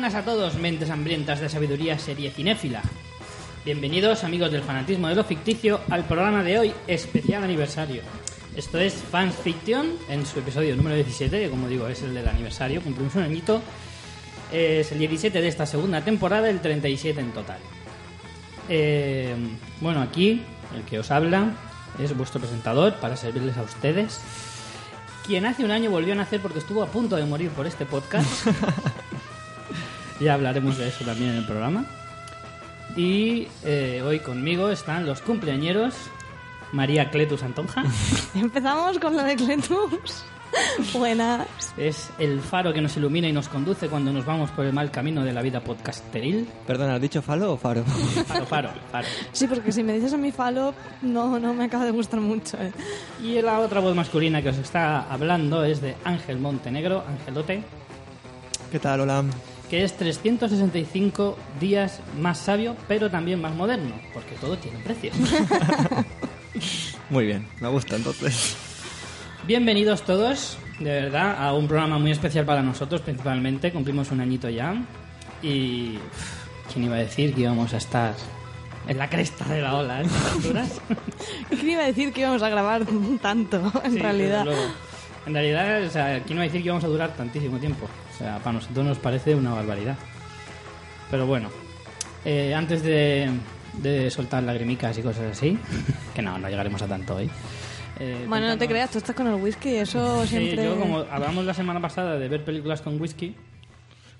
buenas 0.00 0.14
a 0.14 0.24
todos, 0.24 0.54
mentes 0.54 0.88
hambrientas 0.88 1.40
de 1.40 1.50
sabiduría 1.50 1.98
serie 1.98 2.30
cinéfila. 2.30 2.80
Bienvenidos, 3.66 4.24
amigos 4.24 4.50
del 4.50 4.62
fanatismo 4.62 5.08
de 5.08 5.14
lo 5.14 5.24
ficticio, 5.24 5.78
al 5.90 6.06
programa 6.06 6.42
de 6.42 6.58
hoy, 6.58 6.72
especial 6.86 7.44
aniversario. 7.44 8.00
Esto 8.56 8.78
es 8.78 8.94
Fans 8.94 9.34
Fiction, 9.34 9.92
en 10.08 10.24
su 10.24 10.38
episodio 10.38 10.74
número 10.74 10.96
17, 10.96 11.38
que 11.38 11.50
como 11.50 11.68
digo 11.68 11.86
es 11.86 12.00
el 12.00 12.14
del 12.14 12.26
aniversario, 12.26 12.80
cumplimos 12.80 13.14
un 13.16 13.24
añito. 13.24 13.60
Es 14.50 14.90
el 14.90 15.00
17 15.00 15.38
de 15.38 15.48
esta 15.48 15.66
segunda 15.66 16.00
temporada, 16.00 16.48
el 16.48 16.62
37 16.62 17.20
en 17.20 17.32
total. 17.32 17.58
Eh, 18.70 19.36
bueno, 19.82 20.00
aquí, 20.00 20.40
el 20.74 20.82
que 20.84 20.98
os 20.98 21.10
habla 21.10 21.52
es 22.02 22.16
vuestro 22.16 22.40
presentador 22.40 22.94
para 23.00 23.18
servirles 23.18 23.58
a 23.58 23.62
ustedes. 23.64 24.18
Quien 25.26 25.44
hace 25.44 25.62
un 25.62 25.72
año 25.72 25.90
volvió 25.90 26.14
a 26.14 26.16
nacer 26.16 26.40
porque 26.40 26.60
estuvo 26.60 26.82
a 26.82 26.86
punto 26.86 27.16
de 27.16 27.26
morir 27.26 27.50
por 27.50 27.66
este 27.66 27.84
podcast. 27.84 28.46
ya 30.20 30.34
hablaremos 30.34 30.76
de 30.78 30.88
eso 30.88 31.04
también 31.04 31.30
en 31.32 31.36
el 31.38 31.46
programa. 31.46 31.84
Y 32.96 33.46
eh, 33.64 34.02
hoy 34.04 34.18
conmigo 34.20 34.68
están 34.70 35.06
los 35.06 35.20
cumpleañeros 35.22 35.94
María 36.72 37.10
Cletus 37.10 37.42
Antonja. 37.42 37.84
Empezamos 38.34 38.98
con 38.98 39.16
la 39.16 39.24
de 39.24 39.36
Cletus. 39.36 40.24
Buenas. 40.92 41.46
Es 41.76 42.10
el 42.18 42.40
faro 42.40 42.72
que 42.72 42.80
nos 42.80 42.96
ilumina 42.96 43.28
y 43.28 43.32
nos 43.32 43.48
conduce 43.48 43.88
cuando 43.88 44.12
nos 44.12 44.24
vamos 44.26 44.50
por 44.50 44.64
el 44.66 44.72
mal 44.72 44.90
camino 44.90 45.22
de 45.24 45.32
la 45.32 45.42
vida 45.42 45.60
podcasteril. 45.60 46.48
Perdona, 46.66 46.96
¿has 46.96 47.00
dicho 47.00 47.22
falo 47.22 47.52
o 47.52 47.56
faro? 47.56 47.84
Faro, 48.26 48.46
faro, 48.46 48.70
faro. 48.90 49.06
Sí, 49.30 49.46
porque 49.46 49.70
si 49.70 49.84
me 49.84 49.92
dices 49.92 50.12
a 50.12 50.16
mi 50.16 50.32
falo, 50.32 50.74
no, 51.02 51.38
no 51.38 51.54
me 51.54 51.64
acaba 51.64 51.84
de 51.84 51.92
gustar 51.92 52.20
mucho. 52.20 52.56
eh. 52.60 52.72
Y 53.22 53.40
la 53.40 53.60
otra 53.60 53.78
voz 53.78 53.94
masculina 53.94 54.42
que 54.42 54.48
os 54.48 54.58
está 54.58 55.02
hablando 55.12 55.64
es 55.64 55.80
de 55.80 55.94
Ángel 56.04 56.40
Montenegro, 56.40 57.04
Angelote, 57.06 57.62
¿Qué 58.72 58.78
tal, 58.78 59.00
hola? 59.00 59.24
Que 59.70 59.84
es 59.84 59.96
365 59.96 61.38
días 61.60 62.00
más 62.20 62.38
sabio, 62.38 62.76
pero 62.88 63.08
también 63.08 63.40
más 63.40 63.54
moderno, 63.54 63.94
porque 64.12 64.34
todo 64.34 64.58
tiene 64.58 64.78
un 64.78 64.82
precio. 64.82 65.12
Muy 67.10 67.26
bien, 67.26 67.46
me 67.60 67.68
gusta 67.68 67.94
entonces. 67.96 68.56
Bienvenidos 69.46 70.02
todos, 70.02 70.58
de 70.80 70.90
verdad, 70.90 71.36
a 71.42 71.54
un 71.54 71.66
programa 71.68 71.98
muy 71.98 72.10
especial 72.10 72.44
para 72.44 72.62
nosotros, 72.62 73.00
principalmente. 73.00 73.72
Cumplimos 73.72 74.10
un 74.10 74.20
añito 74.20 74.48
ya. 74.48 74.74
Y. 75.42 75.98
¿Quién 76.72 76.84
iba 76.84 76.96
a 76.96 76.98
decir 77.00 77.34
que 77.34 77.40
íbamos 77.42 77.72
a 77.74 77.78
estar 77.78 78.14
en 78.86 78.98
la 78.98 79.08
cresta 79.08 79.44
de 79.46 79.60
la 79.62 79.74
ola 79.76 79.96
a 79.98 80.02
estas 80.02 80.32
alturas? 80.32 80.80
¿Quién 81.48 81.70
iba 81.70 81.82
a 81.82 81.86
decir 81.86 82.12
que 82.12 82.20
íbamos 82.20 82.42
a 82.42 82.48
grabar 82.48 82.82
tanto, 83.22 83.72
en 83.84 83.92
Sí, 83.92 83.98
realidad? 83.98 84.44
desde 84.44 84.56
luego. 84.56 84.72
En 85.26 85.34
realidad, 85.34 85.82
o 85.84 85.90
sea, 85.90 86.22
¿quién 86.22 86.34
iba 86.38 86.42
a 86.42 86.46
decir 86.46 86.60
que 86.62 86.66
íbamos 86.66 86.84
a 86.84 86.88
durar 86.88 87.16
tantísimo 87.16 87.58
tiempo? 87.58 87.88
Sea, 88.20 88.38
para 88.38 88.52
nosotros 88.52 88.84
nos 88.86 88.98
parece 88.98 89.34
una 89.34 89.52
barbaridad. 89.54 89.96
Pero 91.10 91.26
bueno, 91.26 91.48
eh, 92.24 92.54
antes 92.54 92.82
de, 92.82 93.28
de 93.78 94.10
soltar 94.10 94.42
lagrimicas 94.44 94.96
y 94.98 95.02
cosas 95.02 95.32
así, 95.36 95.58
que 96.14 96.22
no, 96.22 96.38
no 96.38 96.48
llegaremos 96.48 96.80
a 96.82 96.86
tanto 96.86 97.16
hoy. 97.16 97.28
eh, 97.98 98.24
Bueno, 98.28 98.46
no 98.46 98.56
te 98.58 98.68
creas, 98.68 98.90
tú 98.90 98.98
estás 98.98 99.16
con 99.16 99.26
el 99.26 99.34
whisky, 99.34 99.70
eso 99.76 100.22
Sí, 100.22 100.28
siempre... 100.28 100.64
yo 100.64 100.78
como 100.78 100.98
hablamos 100.98 101.44
la 101.44 101.54
semana 101.54 101.80
pasada 101.80 102.18
de 102.18 102.28
ver 102.28 102.44
películas 102.44 102.80
con 102.82 103.00
whisky 103.00 103.34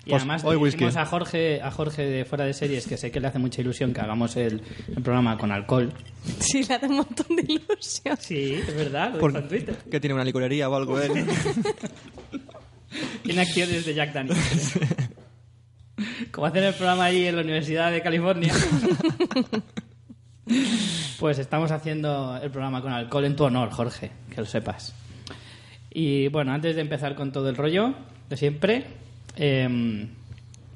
y 0.03 0.09
Pues 0.09 0.23
además 0.23 0.43
hoy 0.43 0.57
dijimos 0.71 0.97
a 0.97 1.05
Jorge, 1.05 1.61
a 1.61 1.69
Jorge 1.69 2.01
de 2.03 2.25
fuera 2.25 2.43
de 2.43 2.53
series 2.53 2.87
que 2.87 2.97
sé 2.97 3.11
que 3.11 3.19
le 3.19 3.27
hace 3.27 3.37
mucha 3.37 3.61
ilusión 3.61 3.93
que 3.93 4.01
hagamos 4.01 4.35
el, 4.35 4.59
el 4.95 5.03
programa 5.03 5.37
con 5.37 5.51
alcohol. 5.51 5.93
Sí, 6.39 6.63
le 6.63 6.73
hace 6.75 6.87
un 6.87 6.95
montón 6.97 7.35
de 7.35 7.43
ilusión. 7.53 8.17
Sí, 8.19 8.55
es 8.55 8.75
verdad, 8.75 9.13
lo 9.13 9.19
Por- 9.19 9.31
dijo 9.31 9.43
en 9.43 9.47
Twitter. 9.49 9.75
que 9.91 9.99
tiene 9.99 10.15
una 10.15 10.23
licorería 10.23 10.67
o 10.69 10.75
algo 10.75 10.99
él. 10.99 11.11
Tiene 13.23 13.41
acciones 13.41 13.85
de 13.85 13.93
Jack 13.93 14.13
Daniels. 14.13 14.79
Como 16.31 16.47
hacen 16.47 16.63
el 16.63 16.73
programa 16.73 17.05
ahí 17.05 17.25
en 17.27 17.35
la 17.35 17.41
Universidad 17.41 17.91
de 17.91 18.01
California. 18.01 18.53
Pues 21.19 21.37
estamos 21.37 21.71
haciendo 21.71 22.37
el 22.41 22.49
programa 22.49 22.81
con 22.81 22.91
alcohol 22.91 23.25
en 23.25 23.35
tu 23.35 23.43
honor, 23.43 23.69
Jorge, 23.69 24.11
que 24.29 24.41
lo 24.41 24.45
sepas. 24.47 24.93
Y 25.93 26.29
bueno, 26.29 26.51
antes 26.51 26.75
de 26.75 26.81
empezar 26.81 27.15
con 27.15 27.31
todo 27.31 27.47
el 27.49 27.55
rollo 27.55 27.93
de 28.27 28.37
siempre, 28.37 28.85
em, 29.35 30.09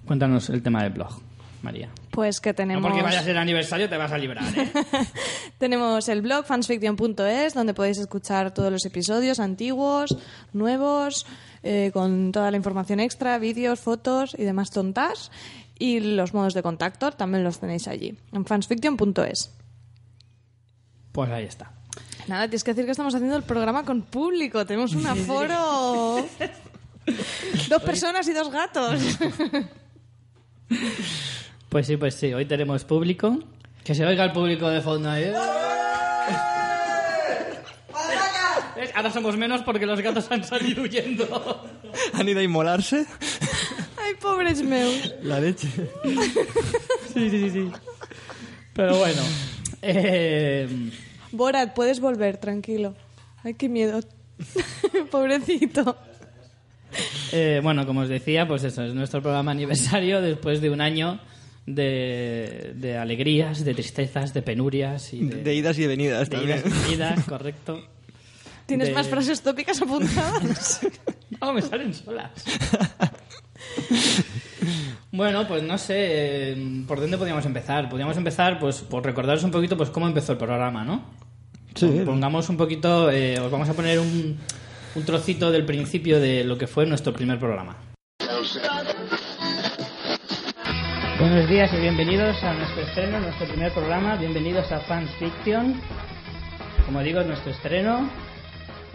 cuéntanos 0.06 0.50
el 0.50 0.62
tema 0.62 0.84
del 0.84 0.94
blog, 0.94 1.20
María. 1.62 1.90
Pues 2.12 2.40
que 2.40 2.52
No 2.52 2.56
tenemos... 2.56 2.84
porque 2.84 3.02
vaya 3.02 3.22
a 3.22 3.24
ser 3.24 3.38
aniversario 3.38 3.90
te 3.90 3.97
vas 3.97 4.12
a 4.12 4.18
librar, 4.18 4.46
¿eh? 4.58 4.72
Tenemos 5.58 6.08
el 6.09 6.22
blog 6.22 6.46
fansfiction.es 6.46 7.53
donde 7.53 7.74
podéis 7.74 7.97
escuchar 7.97 8.53
todos 8.53 8.72
los 8.72 8.86
episodios 8.86 9.40
antiguos, 9.40 10.16
nuevos, 10.53 11.26
eh, 11.66 11.90
con 11.92 12.31
toda 12.31 12.52
la 12.52 12.58
información 12.58 13.00
extra, 13.00 13.40
vídeos, 13.40 13.80
fotos 13.80 14.36
y 14.38 14.44
demás 14.44 14.70
tontas. 14.70 15.31
Y 15.78 16.00
los 16.00 16.34
modos 16.34 16.53
de 16.53 16.62
contacto 16.64 17.12
también 17.12 17.44
los 17.44 17.59
tenéis 17.59 17.88
allí, 17.88 18.18
en 18.31 18.46
fansfiction.es. 18.46 19.52
Pues 21.12 21.30
ahí 21.31 21.46
está. 21.46 21.72
Nada, 22.28 22.44
tienes 22.44 22.64
que 22.64 22.72
decir 22.72 22.86
que 22.86 22.92
estamos 22.92 23.14
haciendo 23.16 23.36
el 23.36 23.44
programa 23.44 23.84
con 23.84 24.03
público. 24.03 24.66
Tenemos 24.66 24.94
un 24.94 25.06
aforo. 25.08 26.26
dos 27.70 27.84
personas 27.84 28.28
y 28.28 28.34
dos 28.34 28.52
gatos. 28.52 29.02
Pues 31.70 31.88
sí, 31.88 31.97
pues 31.97 32.16
sí, 32.16 32.34
hoy 32.34 32.46
tenemos 32.46 32.86
público. 32.86 33.40
Que 33.84 33.94
se 33.96 34.06
oiga 34.06 34.24
el 34.24 34.32
público 34.32 34.70
de 34.70 34.82
fondo 34.82 35.09
ahí. 35.09 35.32
¿Ves? 38.76 38.84
Ahora 38.95 39.11
somos 39.11 39.35
menos 39.38 39.61
porque 39.61 39.85
los 39.85 40.00
gatos 40.01 40.31
han 40.31 40.44
salido 40.44 40.83
huyendo. 40.83 41.67
¿Han 42.13 42.29
ido 42.29 42.39
a 42.39 42.44
inmolarse? 42.44 43.06
Ay, 43.97 44.13
pobres 44.22 44.63
meus. 44.63 45.13
La 45.22 45.39
leche. 45.39 45.67
Sí, 47.13 47.29
sí, 47.29 47.29
sí, 47.29 47.50
sí. 47.50 47.72
Pero 48.73 48.97
bueno. 48.97 49.22
eh, 49.81 50.67
Borat, 51.31 51.73
puedes 51.73 52.00
volver, 52.00 52.38
tranquilo. 52.38 52.95
Ay, 53.44 53.53
qué 53.55 53.67
miedo. 53.69 54.00
Pobrecito. 55.11 55.97
eh, 57.31 57.59
bueno, 57.63 57.85
como 57.85 58.01
os 58.01 58.09
decía, 58.09 58.47
pues 58.47 58.63
eso, 58.63 58.84
es 58.84 58.94
nuestro 58.94 59.22
programa 59.22 59.51
aniversario 59.51 60.22
después 60.22 60.61
de 60.61 60.69
un 60.69 60.81
año 60.81 61.19
de, 61.66 62.73
de 62.75 62.97
alegrías, 62.97 63.63
de 63.66 63.73
tristezas, 63.73 64.34
de 64.34 64.41
penurias 64.41 65.13
y 65.13 65.25
de, 65.25 65.44
De 65.44 65.53
idas 65.55 65.78
y 65.78 65.81
de 65.81 65.88
venidas 65.88 66.29
de 66.29 66.35
también. 66.38 66.59
idas 66.59 66.66
y 66.73 66.84
venidas, 66.84 67.25
correcto. 67.25 67.81
¿Tienes 68.66 68.88
De- 68.90 68.94
más 68.94 69.08
frases 69.08 69.42
tópicas 69.42 69.81
apuntadas? 69.81 70.81
No, 71.42 71.52
me 71.53 71.62
salen 71.62 71.94
solas. 71.94 72.31
Bueno, 75.12 75.48
pues 75.48 75.64
no 75.64 75.78
sé 75.78 75.94
eh, 76.52 76.84
por 76.88 77.00
dónde 77.00 77.18
podríamos 77.18 77.46
empezar. 77.46 77.88
Podríamos 77.88 78.18
empezar 78.18 78.59
pues 78.59 78.81
por 78.81 79.03
recordaros 79.06 79.44
un 79.44 79.52
poquito 79.52 79.78
pues 79.78 79.90
cómo 79.90 80.08
empezó 80.08 80.34
el 80.34 80.38
programa, 80.38 80.84
¿no? 80.84 81.03
Sí. 81.76 82.02
Pongamos 82.06 82.50
un 82.50 82.58
poquito, 82.58 83.09
eh, 83.12 83.40
os 83.40 83.50
vamos 83.52 83.70
a 83.70 83.74
poner 83.74 84.00
un, 84.00 84.38
un 84.96 85.03
trocito 85.06 85.52
del 85.52 85.66
principio 85.66 86.20
de 86.20 86.44
lo 86.44 86.58
que 86.58 86.68
fue 86.68 86.86
nuestro 86.86 87.14
primer 87.14 87.40
programa. 87.40 87.78
Buenos 91.20 91.47
días 91.50 91.72
y 91.74 91.78
bienvenidos 91.78 92.36
a 92.44 92.53
nuestro 92.53 92.82
estreno, 92.82 93.20
nuestro 93.20 93.47
primer 93.47 93.72
programa. 93.74 94.16
Bienvenidos 94.18 94.70
a 94.72 94.80
Fans 94.82 95.09
Fiction. 95.18 95.79
Como 96.85 97.02
digo, 97.02 97.22
es 97.22 97.28
nuestro 97.28 97.52
estreno. 97.52 98.09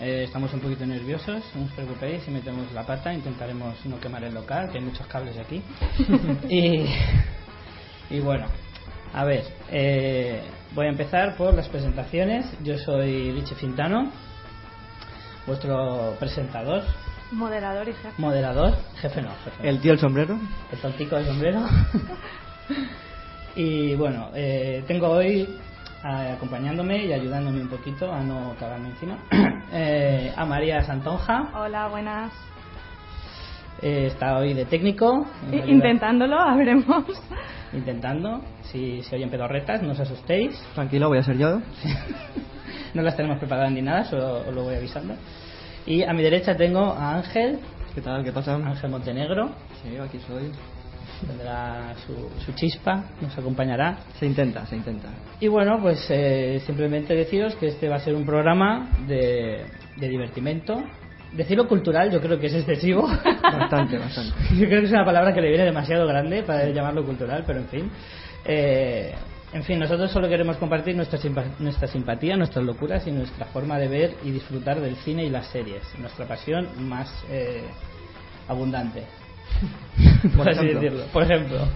Eh, 0.02 0.24
estamos 0.24 0.50
un 0.54 0.60
poquito 0.60 0.86
nerviosos, 0.86 1.42
no 1.54 1.64
os 1.64 1.72
preocupéis 1.72 2.22
si 2.22 2.30
metemos 2.30 2.72
la 2.72 2.86
pata, 2.86 3.12
intentaremos 3.12 3.84
no 3.84 4.00
quemar 4.00 4.24
el 4.24 4.32
local, 4.32 4.70
que 4.70 4.78
hay 4.78 4.84
muchos 4.84 5.06
cables 5.06 5.36
aquí. 5.36 5.62
y, 6.48 6.86
y 8.08 8.20
bueno, 8.20 8.46
a 9.12 9.24
ver, 9.26 9.44
eh, 9.70 10.40
voy 10.74 10.86
a 10.86 10.88
empezar 10.88 11.36
por 11.36 11.52
las 11.52 11.68
presentaciones. 11.68 12.46
Yo 12.62 12.78
soy 12.78 13.30
Richie 13.32 13.56
Fintano, 13.56 14.10
vuestro 15.46 16.16
presentador, 16.18 16.82
Moderador 17.32 17.86
y 17.88 17.92
jefe. 17.92 18.12
moderador, 18.16 18.74
jefe 19.02 19.20
no, 19.20 19.30
jefe. 19.44 19.68
El 19.68 19.80
tío 19.80 19.92
el 19.92 19.98
sombrero. 19.98 20.38
el 20.72 20.78
tontico 20.78 21.16
de 21.16 21.26
sombrero. 21.26 21.60
y 23.54 23.94
bueno, 23.96 24.30
eh, 24.34 24.82
tengo 24.86 25.08
hoy 25.10 25.46
acompañándome 26.02 27.04
y 27.04 27.12
ayudándome 27.12 27.60
un 27.62 27.68
poquito 27.68 28.12
a 28.12 28.20
no 28.20 28.54
cagarme 28.58 28.88
encima 28.88 29.18
eh, 29.72 30.32
a 30.36 30.44
María 30.44 30.82
Santonja. 30.82 31.50
Hola, 31.54 31.88
buenas. 31.88 32.32
Eh, 33.82 34.06
está 34.06 34.36
hoy 34.38 34.54
de 34.54 34.64
técnico. 34.64 35.26
Intentándolo, 35.66 36.38
a 36.38 36.54
veremos. 36.56 37.04
Intentando. 37.72 38.40
Si 38.62 39.02
se 39.02 39.16
oyen 39.16 39.30
pedorretas, 39.30 39.82
no 39.82 39.92
os 39.92 40.00
asustéis. 40.00 40.60
Tranquilo, 40.74 41.08
voy 41.08 41.18
a 41.18 41.22
ser 41.22 41.36
yo. 41.36 41.60
No 42.92 43.02
las 43.02 43.14
tenemos 43.14 43.38
preparadas 43.38 43.70
ni 43.70 43.82
nada, 43.82 44.02
solo 44.02 44.40
os 44.40 44.52
lo 44.52 44.64
voy 44.64 44.74
avisando. 44.74 45.14
Y 45.86 46.02
a 46.02 46.12
mi 46.12 46.24
derecha 46.24 46.56
tengo 46.56 46.92
a 46.92 47.14
Ángel, 47.14 47.60
¿Qué 47.94 48.00
tal? 48.00 48.22
¿Qué 48.22 48.30
pasa? 48.30 48.54
Ángel 48.54 48.90
Montenegro. 48.90 49.50
Sí, 49.82 49.96
aquí 49.96 50.20
soy. 50.20 50.52
Tendrá 51.26 51.94
su, 52.06 52.14
su 52.44 52.52
chispa, 52.52 53.04
nos 53.20 53.36
acompañará. 53.36 53.98
Se 54.18 54.26
intenta, 54.26 54.66
se 54.66 54.76
intenta. 54.76 55.08
Y 55.38 55.48
bueno, 55.48 55.78
pues 55.80 56.06
eh, 56.10 56.62
simplemente 56.66 57.14
deciros 57.14 57.54
que 57.56 57.68
este 57.68 57.88
va 57.88 57.96
a 57.96 58.00
ser 58.00 58.14
un 58.14 58.24
programa 58.24 58.90
de, 59.06 59.64
de 59.96 60.08
divertimento, 60.08 60.82
decirlo 61.32 61.68
cultural 61.68 62.10
yo 62.10 62.20
creo 62.20 62.38
que 62.38 62.46
es 62.46 62.54
excesivo. 62.54 63.02
Bastante, 63.42 63.98
bastante. 63.98 64.32
Yo 64.54 64.66
creo 64.66 64.80
que 64.80 64.86
es 64.86 64.92
una 64.92 65.04
palabra 65.04 65.34
que 65.34 65.40
le 65.40 65.48
viene 65.48 65.64
demasiado 65.64 66.06
grande 66.06 66.44
para 66.44 66.68
llamarlo 66.68 67.04
cultural, 67.04 67.42
pero 67.44 67.58
en 67.58 67.68
fin. 67.68 67.90
Eh, 68.44 69.12
en 69.52 69.64
fin, 69.64 69.80
nosotros 69.80 70.12
solo 70.12 70.28
queremos 70.28 70.56
compartir 70.58 70.94
nuestra, 70.94 71.18
nuestra 71.58 71.88
simpatía, 71.88 72.36
nuestras 72.36 72.64
locuras 72.64 73.04
y 73.08 73.10
nuestra 73.10 73.46
forma 73.46 73.78
de 73.78 73.88
ver 73.88 74.14
y 74.22 74.30
disfrutar 74.30 74.80
del 74.80 74.94
cine 74.96 75.24
y 75.24 75.30
las 75.30 75.48
series. 75.48 75.82
Nuestra 75.98 76.26
pasión 76.26 76.68
más 76.88 77.12
eh, 77.28 77.64
abundante. 78.46 79.02
Por 80.36 80.48
así 80.48 80.66
decirlo. 80.66 81.04
Por 81.12 81.22
ejemplo. 81.22 81.68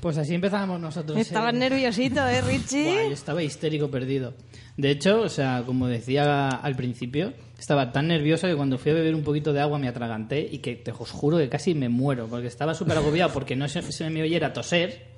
Pues 0.00 0.18
así 0.18 0.34
empezábamos 0.34 0.80
nosotros. 0.80 1.18
Estabas 1.18 1.54
eh. 1.54 1.58
nerviosito, 1.58 2.20
¿eh, 2.28 2.40
Buah, 2.40 2.52
yo 2.52 2.58
Richie? 2.58 3.12
estaba 3.12 3.42
histérico 3.42 3.90
perdido. 3.90 4.34
De 4.76 4.90
hecho, 4.90 5.22
o 5.22 5.28
sea, 5.28 5.62
como 5.64 5.88
decía 5.88 6.48
al 6.48 6.76
principio, 6.76 7.32
estaba 7.58 7.92
tan 7.92 8.08
nervioso 8.08 8.46
que 8.46 8.54
cuando 8.54 8.78
fui 8.78 8.92
a 8.92 8.94
beber 8.94 9.14
un 9.14 9.24
poquito 9.24 9.52
de 9.52 9.60
agua 9.60 9.78
me 9.78 9.88
atraganté 9.88 10.46
y 10.48 10.58
que 10.58 10.76
te 10.76 10.92
os 10.92 11.10
juro 11.10 11.38
que 11.38 11.48
casi 11.48 11.74
me 11.74 11.88
muero, 11.88 12.28
porque 12.28 12.46
estaba 12.46 12.74
súper 12.74 12.98
agobiado 12.98 13.32
porque 13.32 13.56
no 13.56 13.66
se, 13.68 13.80
se 13.82 14.10
me 14.10 14.22
oyera 14.22 14.52
toser. 14.52 15.15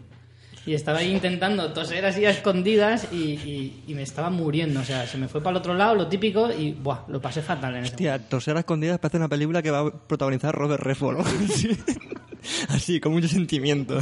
Y 0.69 0.75
estaba 0.75 0.99
ahí 0.99 1.11
intentando 1.11 1.73
toser 1.73 2.05
así 2.05 2.27
a 2.27 2.31
escondidas 2.31 3.09
y, 3.11 3.17
y- 3.17 3.85
y 3.87 3.95
me 3.95 4.03
estaba 4.03 4.29
muriendo. 4.29 4.81
O 4.81 4.85
sea, 4.85 5.07
se 5.07 5.17
me 5.17 5.27
fue 5.27 5.41
para 5.41 5.53
el 5.53 5.57
otro 5.61 5.73
lado, 5.73 5.95
lo 5.95 6.09
típico, 6.09 6.53
y 6.53 6.73
buah, 6.73 7.05
lo 7.09 7.23
pasé 7.23 7.41
fatal 7.41 7.75
en 7.77 7.85
ese 7.85 7.93
momento. 7.95 8.13
Hostia, 8.15 8.29
Toser 8.29 8.57
a 8.57 8.61
escondidas 8.61 8.99
parece 8.99 9.17
una 9.17 9.29
película 9.29 9.63
que 9.63 9.71
va 9.71 9.79
a 9.81 9.91
protagonizar 9.91 10.55
Robert 10.55 10.83
Redford. 10.83 11.21
Así, 12.69 13.01
con 13.01 13.13
mucho 13.13 13.29
sentimiento. 13.29 13.99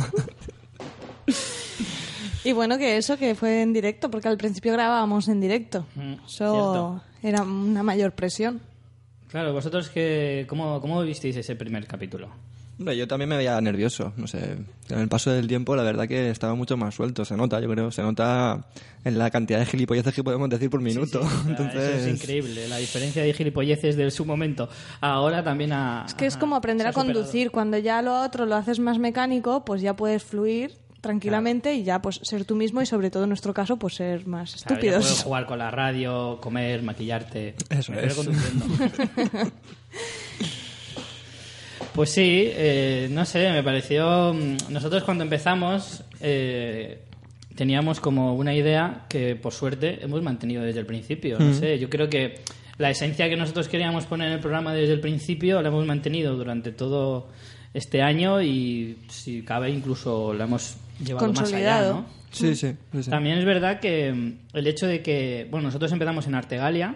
Y 2.44 2.52
bueno, 2.52 2.78
que 2.78 2.96
eso 2.96 3.16
que 3.16 3.34
fue 3.34 3.62
en 3.62 3.72
directo, 3.72 4.10
porque 4.10 4.28
al 4.28 4.36
principio 4.36 4.72
grabábamos 4.72 5.28
en 5.28 5.40
directo. 5.40 5.86
Mm, 5.96 6.14
Eso 6.26 7.02
era 7.22 7.42
una 7.42 7.82
mayor 7.82 8.12
presión. 8.12 8.60
Claro, 9.28 9.52
vosotros, 9.52 9.88
que, 9.88 10.46
¿cómo, 10.48 10.80
¿cómo 10.80 11.02
visteis 11.02 11.36
ese 11.36 11.56
primer 11.56 11.86
capítulo? 11.86 12.28
Hombre, 12.78 12.94
yo 12.96 13.08
también 13.08 13.30
me 13.30 13.38
veía 13.38 13.58
nervioso, 13.60 14.12
no 14.16 14.26
sé. 14.26 14.58
En 14.90 14.98
el 14.98 15.08
paso 15.08 15.30
del 15.30 15.46
tiempo, 15.48 15.74
la 15.76 15.82
verdad 15.82 16.06
que 16.06 16.28
estaba 16.28 16.54
mucho 16.54 16.76
más 16.76 16.94
suelto, 16.94 17.24
se 17.24 17.34
nota, 17.34 17.58
yo 17.58 17.70
creo. 17.70 17.90
Se 17.90 18.02
nota 18.02 18.66
en 19.02 19.16
la 19.18 19.30
cantidad 19.30 19.58
de 19.58 19.64
gilipolleces 19.66 20.12
que 20.14 20.22
podemos 20.22 20.50
decir 20.50 20.68
por 20.68 20.82
minuto. 20.82 21.20
O 21.22 21.28
sea, 21.28 21.40
Entonces, 21.48 21.96
Eso 22.00 22.08
es 22.08 22.14
increíble, 22.20 22.68
la 22.68 22.76
diferencia 22.76 23.22
de 23.22 23.32
gilipolleces 23.32 23.96
de 23.96 24.10
su 24.10 24.26
momento. 24.26 24.68
Ahora 25.00 25.42
también 25.42 25.72
a... 25.72 26.04
Es 26.06 26.12
que 26.14 26.26
es 26.26 26.36
como 26.36 26.54
aprender 26.54 26.86
a 26.86 26.92
conducir. 26.92 27.50
Cuando 27.50 27.78
ya 27.78 28.02
lo 28.02 28.20
otro 28.22 28.44
lo 28.44 28.56
haces 28.56 28.78
más 28.78 28.98
mecánico, 28.98 29.64
pues 29.64 29.80
ya 29.80 29.96
puedes 29.96 30.22
fluir 30.22 30.76
tranquilamente 31.00 31.74
y 31.74 31.84
ya 31.84 32.02
pues 32.02 32.18
ser 32.24 32.44
tú 32.44 32.56
mismo 32.56 32.82
y 32.82 32.86
sobre 32.86 33.10
todo 33.10 33.22
en 33.22 33.28
nuestro 33.30 33.54
caso 33.54 33.76
pues 33.78 33.94
ser 33.94 34.26
más 34.26 34.50
Puedes 34.50 34.66
estúpidos. 34.66 35.22
jugar 35.22 35.46
con 35.46 35.58
la 35.58 35.70
radio, 35.70 36.38
comer, 36.42 36.82
maquillarte. 36.82 37.54
Eso 37.70 37.92
Me 37.92 38.04
es. 38.04 38.14
conduciendo. 38.14 38.66
pues 41.96 42.10
sí, 42.10 42.44
eh, 42.52 43.08
no 43.10 43.24
sé, 43.24 43.50
me 43.50 43.62
pareció... 43.64 44.32
mm, 44.32 44.70
Nosotros 44.72 45.02
cuando 45.02 45.24
empezamos 45.24 46.04
eh, 46.20 47.00
teníamos 47.56 47.98
como 48.00 48.34
una 48.34 48.54
idea 48.54 49.06
que 49.08 49.34
por 49.34 49.52
suerte 49.52 49.98
hemos 50.04 50.22
mantenido 50.22 50.62
desde 50.62 50.80
el 50.80 50.86
principio. 50.86 51.38
No 51.40 51.52
sé, 51.54 51.78
yo 51.78 51.90
creo 51.90 52.08
que 52.08 52.40
la 52.78 52.90
esencia 52.90 53.28
que 53.28 53.36
nosotros 53.36 53.68
queríamos 53.68 54.04
poner 54.04 54.28
en 54.28 54.34
el 54.34 54.40
programa 54.40 54.74
desde 54.74 54.92
el 54.92 55.00
principio 55.00 55.60
la 55.62 55.68
hemos 55.68 55.86
mantenido 55.86 56.36
durante 56.36 56.70
todo 56.70 57.28
este 57.72 58.02
año 58.02 58.40
y 58.42 58.98
si 59.08 59.42
cabe 59.42 59.70
incluso 59.70 60.32
la 60.34 60.44
hemos 60.44 60.76
llevado 61.04 61.26
más 61.28 61.38
allá, 61.38 61.42
Consolidado. 61.44 61.94
¿no? 61.94 62.06
sí, 62.30 62.54
sí, 62.54 62.74
sí, 62.92 63.02
sí. 63.02 63.10
También 63.10 63.38
es 63.38 63.44
verdad 63.46 63.80
que 63.80 64.12
mm, 64.12 64.32
el 64.52 64.66
hecho 64.66 64.86
de 64.86 65.02
que, 65.02 65.46
bueno, 65.50 65.68
nosotros 65.68 65.90
empezamos 65.92 66.26
en 66.26 66.34
Artegalia, 66.34 66.94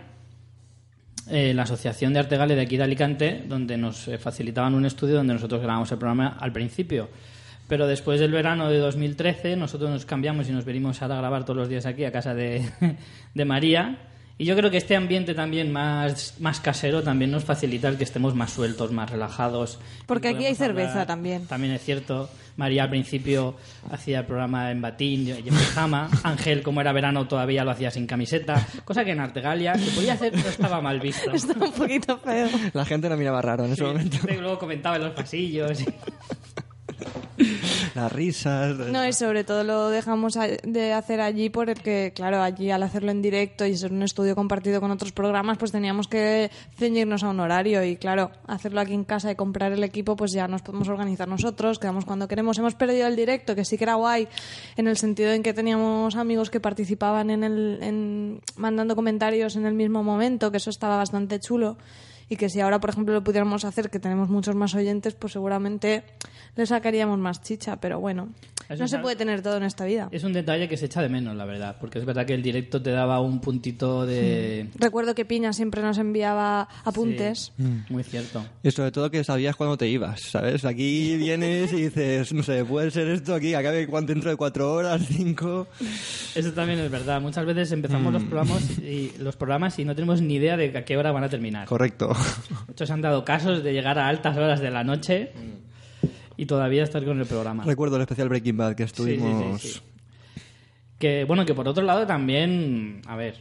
eh, 1.31 1.55
la 1.55 1.63
asociación 1.63 2.13
de 2.13 2.21
Artegalia 2.21 2.57
de 2.57 2.63
aquí 2.63 2.77
de 2.77 2.85
Alicante, 2.85 3.45
donde 3.47 3.77
nos 3.77 4.09
eh, 4.09 4.19
facilitaban 4.19 4.75
un 4.75 4.85
estudio 4.87 5.17
donde 5.17 5.35
nosotros 5.35 5.61
grabamos 5.63 5.91
el 5.93 5.99
programa 5.99 6.37
al 6.41 6.53
principio. 6.53 7.09
Pero 7.69 7.87
después 7.87 8.19
del 8.19 8.33
verano 8.33 8.69
de 8.69 8.79
2013, 8.79 9.57
nosotros 9.57 9.91
nos 9.91 10.05
cambiamos 10.05 10.49
y 10.49 10.53
nos 10.53 10.65
venimos 10.65 11.01
ahora 11.03 11.15
a 11.17 11.19
grabar 11.19 11.45
todos 11.45 11.57
los 11.57 11.69
días 11.69 11.87
aquí 11.87 12.05
a 12.05 12.11
casa 12.13 12.35
de, 12.35 12.69
de 13.35 13.45
María. 13.45 13.99
Y 14.39 14.45
yo 14.47 14.57
creo 14.57 14.71
que 14.71 14.79
este 14.79 14.97
ambiente 14.97 15.35
también 15.35 15.71
más, 15.71 16.35
más 16.41 16.61
casero 16.61 17.03
también 17.03 17.31
nos 17.31 17.45
facilita 17.45 17.89
el 17.89 17.97
que 17.99 18.05
estemos 18.05 18.35
más 18.35 18.51
sueltos, 18.51 18.91
más 18.91 19.11
relajados. 19.11 19.79
Porque 20.07 20.29
aquí 20.29 20.47
hay 20.47 20.55
cerveza 20.55 20.93
hablar- 20.93 21.07
también. 21.07 21.47
También 21.47 21.75
es 21.75 21.83
cierto. 21.83 22.31
María 22.57 22.85
al 22.85 22.91
principio 22.91 23.57
hacía 23.91 24.21
el 24.21 24.27
programa 24.27 24.71
en 24.71 24.81
batín 24.81 25.27
y 25.27 25.31
en 25.33 25.45
pijama. 25.45 26.09
Ángel, 26.23 26.63
como 26.63 26.81
era 26.81 26.93
verano, 26.93 27.27
todavía 27.27 27.65
lo 27.65 27.71
hacía 27.71 27.91
sin 27.91 28.07
camiseta. 28.07 28.67
Cosa 28.85 29.05
que 29.05 29.13
en 29.13 29.21
Artegalia 29.21 29.77
se 29.77 29.91
podía 29.93 30.15
hacer, 30.15 30.35
no 30.35 30.49
estaba 30.49 30.81
mal 30.81 31.01
visto. 31.01 31.31
Está 31.33 31.53
un 31.65 31.73
poquito 31.73 32.19
feo. 32.19 32.49
La 32.73 32.85
gente 32.85 33.09
lo 33.09 33.17
miraba 33.17 33.43
raro 33.43 33.65
en 33.65 33.73
ese 33.73 33.85
momento. 33.85 34.19
Y 34.29 34.37
luego 34.37 34.59
comentaba 34.59 34.97
en 34.97 35.05
los 35.05 35.13
pasillos. 35.13 35.85
Las 37.95 38.13
risas. 38.13 38.77
No, 38.77 39.07
y 39.07 39.13
sobre 39.13 39.45
todo 39.45 39.65
lo 39.65 39.89
dejamos 39.89 40.39
de 40.63 40.93
hacer 40.93 41.21
allí 41.21 41.51
porque, 41.51 42.13
claro, 42.15 42.43
allí 42.43 42.71
al 42.71 42.83
hacerlo 42.83 43.11
en 43.11 43.23
directo 43.23 43.67
y 43.67 43.77
ser 43.77 43.93
un 43.93 44.03
estudio 44.03 44.35
compartido 44.35 44.81
con 44.81 44.91
otros 44.91 45.13
programas, 45.13 45.59
pues 45.59 45.73
teníamos 45.73 46.09
que 46.09 46.51
ceñirnos 46.77 47.23
a 47.23 47.31
un 47.31 47.41
horario 47.41 47.85
y, 47.85 47.97
claro, 47.97 48.31
hacerlo 48.47 48.81
aquí 48.81 48.95
en 48.95 49.05
casa 49.05 49.31
y 49.31 49.35
comprar 49.35 49.73
el 49.73 49.85
equipo, 49.85 50.17
pues 50.17 50.33
ya 50.33 50.49
nos 50.49 50.63
podemos 50.63 50.89
organizar 50.89 51.29
nosotros, 51.29 51.79
quedamos 51.79 52.05
cuando 52.05 52.29
queremos. 52.29 52.59
Hemos 52.59 52.75
perdido 52.75 53.07
el 53.07 53.17
directo, 53.17 53.55
que 53.55 53.65
sí 53.65 53.77
que 53.77 53.85
era 53.85 53.95
guay, 53.95 54.29
en 54.77 54.89
el 54.89 54.97
sentido 54.97 55.33
en 55.33 55.43
que 55.43 55.55
teníamos 55.55 56.17
amigos 56.17 56.51
que 56.51 56.61
participaban 56.61 57.31
en 57.31 57.45
el, 57.45 57.79
en, 57.83 58.41
mandando 58.57 58.97
comentarios 58.97 59.57
en 59.57 59.67
el 59.67 59.75
mismo 59.75 60.03
momento, 60.03 60.51
que 60.51 60.59
eso 60.59 60.71
estaba 60.71 60.97
bastante 60.97 61.41
chulo. 61.41 61.77
Y 62.31 62.37
que 62.37 62.49
si 62.49 62.61
ahora, 62.61 62.81
por 62.81 62.91
ejemplo, 62.91 63.13
lo 63.13 63.23
pudiéramos 63.23 63.67
hacer, 63.67 63.91
que 63.91 63.99
tenemos 63.99 64.31
muchos 64.31 64.55
más 64.55 64.75
oyentes, 64.75 65.15
pues 65.15 65.35
seguramente 65.35 66.05
le 66.57 66.65
sacaríamos 66.65 67.19
más 67.19 67.43
chicha. 67.43 67.77
Pero 67.81 68.01
bueno, 68.01 68.29
Eso 68.71 68.83
no 68.85 68.89
se 68.89 68.99
puede 68.99 69.17
tener 69.17 69.43
todo 69.43 69.57
en 69.57 69.65
esta 69.65 69.85
vida. 69.85 70.09
Es 70.13 70.25
un 70.25 70.33
detalle 70.33 70.69
que 70.69 70.77
se 70.77 70.87
echa 70.87 71.03
de 71.03 71.09
menos, 71.09 71.37
la 71.37 71.45
verdad. 71.45 71.77
Porque 71.81 71.99
es 71.99 72.05
verdad 72.05 72.25
que 72.25 72.35
el 72.35 72.43
directo 72.43 72.81
te 72.81 72.91
daba 72.91 73.21
un 73.21 73.41
puntito 73.41 74.07
de... 74.07 74.69
Recuerdo 74.79 75.15
que 75.15 75.25
Piña 75.25 75.53
siempre 75.53 75.83
nos 75.83 75.99
enviaba 75.99 76.69
apuntes. 76.85 77.53
Sí, 77.57 77.65
muy 77.89 78.03
cierto. 78.05 78.45
Y 78.63 78.71
sobre 78.71 78.93
todo 78.93 79.11
que 79.11 79.25
sabías 79.25 79.57
cuándo 79.57 79.77
te 79.77 79.89
ibas, 79.89 80.21
¿sabes? 80.23 80.65
Aquí 80.65 81.17
vienes 81.17 81.73
y 81.73 81.83
dices, 81.83 82.33
no 82.33 82.43
sé, 82.43 82.65
puede 82.65 82.91
ser 82.91 83.09
esto 83.09 83.35
aquí, 83.35 83.55
acabe 83.55 83.87
dentro 84.07 84.31
de 84.31 84.37
cuatro 84.37 84.73
horas, 84.73 85.03
cinco. 85.09 85.67
Eso 86.35 86.53
también 86.53 86.79
es 86.79 86.91
verdad. 86.91 87.21
Muchas 87.21 87.45
veces 87.45 87.73
empezamos 87.73 88.11
Mm. 88.13 88.15
los 88.15 88.23
programas 88.25 88.79
y 88.79 89.13
los 89.19 89.37
programas 89.37 89.79
y 89.79 89.85
no 89.85 89.95
tenemos 89.95 90.21
ni 90.23 90.35
idea 90.37 90.57
de 90.57 90.77
a 90.77 90.85
qué 90.85 90.97
hora 90.97 91.13
van 91.13 91.25
a 91.25 91.29
terminar. 91.29 91.67
Correcto. 91.67 92.13
Muchos 92.69 92.91
han 92.91 93.03
dado 93.03 93.25
casos 93.25 93.63
de 93.65 93.73
llegar 93.73 93.99
a 93.99 94.09
altas 94.09 94.37
horas 94.37 94.61
de 94.61 94.71
la 94.71 94.85
noche 94.85 95.33
y 96.41 96.47
todavía 96.47 96.83
estar 96.85 97.05
con 97.05 97.21
el 97.21 97.27
programa. 97.27 97.65
Recuerdo 97.65 97.97
el 97.97 98.03
especial 98.03 98.29
Breaking 98.29 98.57
Bad 98.57 98.75
que 98.75 98.87
Sí, 98.89 98.95
sí, 98.97 99.05
sí, 99.05 99.13
estuvimos... 99.15 99.61
sí. 99.63 99.81
Que 100.99 101.25
bueno, 101.25 101.45
que 101.47 101.55
por 101.55 101.67
otro 101.69 101.83
lado 101.85 102.07
también, 102.07 103.01
a 103.07 103.17
ver. 103.17 103.37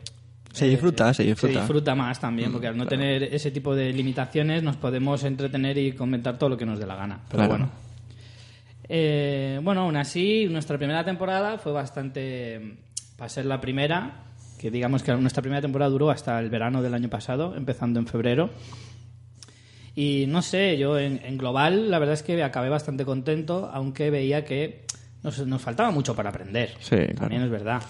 Se 0.54 0.68
disfruta, 0.68 1.14
se 1.14 1.24
Se 1.24 1.30
disfruta. 1.30 1.60
disfruta 1.60 1.94
más 1.96 2.20
también, 2.20 2.52
porque 2.52 2.68
al 2.68 2.76
no 2.78 2.86
tener 2.88 3.24
ese 3.24 3.52
tipo 3.52 3.76
de 3.76 3.94
limitaciones 3.94 4.64
nos 4.64 4.76
podemos 4.78 5.24
entretener 5.24 5.78
y 5.78 5.92
comentar 5.92 6.38
todo 6.38 6.50
lo 6.50 6.58
que 6.58 6.66
nos 6.66 6.80
dé 6.80 6.86
la 6.88 6.96
gana. 6.96 7.20
Pero 7.30 7.38
Claro. 7.44 7.50
bueno. 7.50 7.70
Eh, 8.88 9.60
bueno, 9.64 9.82
aún 9.82 9.96
así, 9.98 10.48
nuestra 10.50 10.78
primera 10.78 11.04
temporada 11.06 11.58
fue 11.58 11.72
bastante. 11.72 12.78
Para 13.18 13.30
ser 13.30 13.46
la 13.46 13.60
primera, 13.62 14.24
que 14.58 14.72
digamos 14.72 15.04
que 15.04 15.14
nuestra 15.16 15.42
primera 15.42 15.62
temporada 15.62 15.92
duró 15.92 16.10
hasta 16.10 16.40
el 16.40 16.50
verano 16.50 16.82
del 16.82 16.94
año 16.94 17.10
pasado, 17.10 17.56
empezando 17.56 18.00
en 18.00 18.08
febrero. 18.08 18.50
Y 19.96 20.26
no 20.28 20.42
sé, 20.42 20.78
yo 20.78 20.98
en, 20.98 21.20
en 21.24 21.38
global, 21.38 21.90
la 21.92 22.00
verdad 22.00 22.14
es 22.14 22.24
que 22.24 22.42
acabé 22.44 22.70
bastante 22.70 23.06
contento, 23.06 23.70
aunque 23.74 24.10
veía 24.10 24.46
que 24.46 24.84
nos, 25.24 25.46
nos 25.46 25.62
faltaba 25.62 25.92
mucho 25.92 26.16
para 26.16 26.30
aprender. 26.30 26.74
Sí, 26.80 26.96
claro. 26.96 27.14
También 27.16 27.42
es 27.44 27.50
verdad. 27.50 27.82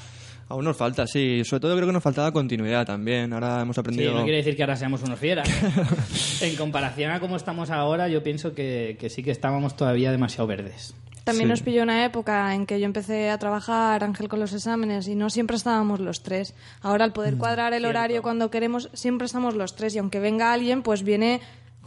Aún 0.47 0.65
nos 0.65 0.75
falta, 0.77 1.05
sí. 1.05 1.43
Sobre 1.45 1.59
todo 1.61 1.75
creo 1.75 1.85
que 1.85 1.93
nos 1.93 2.01
faltaba 2.01 2.31
continuidad 2.31 2.83
también. 2.87 3.31
Ahora 3.33 3.61
hemos 3.61 3.75
Sí, 3.75 3.79
aprendido... 3.81 4.13
no 4.15 4.23
quiere 4.23 4.37
decir 4.37 4.55
que 4.55 4.63
ahora 4.63 4.75
seamos 4.75 5.03
unos 5.03 5.19
fieras. 5.19 5.47
en 6.41 6.55
comparación 6.55 7.11
a 7.11 7.19
cómo 7.19 7.35
estamos 7.35 7.69
ahora, 7.69 8.07
yo 8.07 8.23
pienso 8.23 8.53
que, 8.55 8.97
que 8.99 9.09
sí 9.11 9.21
que 9.21 9.29
estábamos 9.31 9.75
todavía 9.75 10.11
demasiado 10.11 10.47
verdes. 10.47 10.95
También 11.23 11.47
Sí. 11.47 11.49
nos 11.51 11.61
pilló 11.61 11.83
una 11.83 12.03
época 12.05 12.55
en 12.55 12.65
que 12.65 12.79
yo 12.79 12.85
empecé 12.87 13.29
a 13.29 13.37
trabajar, 13.37 14.03
Ángel 14.03 14.27
con 14.29 14.39
los 14.39 14.51
exámenes, 14.53 15.07
y 15.07 15.13
no 15.13 15.29
siempre 15.29 15.57
estábamos 15.57 15.99
los 15.99 16.23
tres. 16.23 16.55
Ahora, 16.81 17.05
al 17.05 17.13
poder 17.13 17.35
cuadrar 17.37 17.73
el 17.73 17.85
horario 17.85 18.23
cuando 18.23 18.49
queremos, 18.49 18.89
siempre 18.93 19.25
estamos 19.27 19.53
los 19.53 19.75
tres, 19.75 19.93
y 19.93 19.99
aunque 19.99 20.19
venga 20.19 20.51
alguien, 20.51 20.81
pues 20.81 21.03
viene 21.03 21.41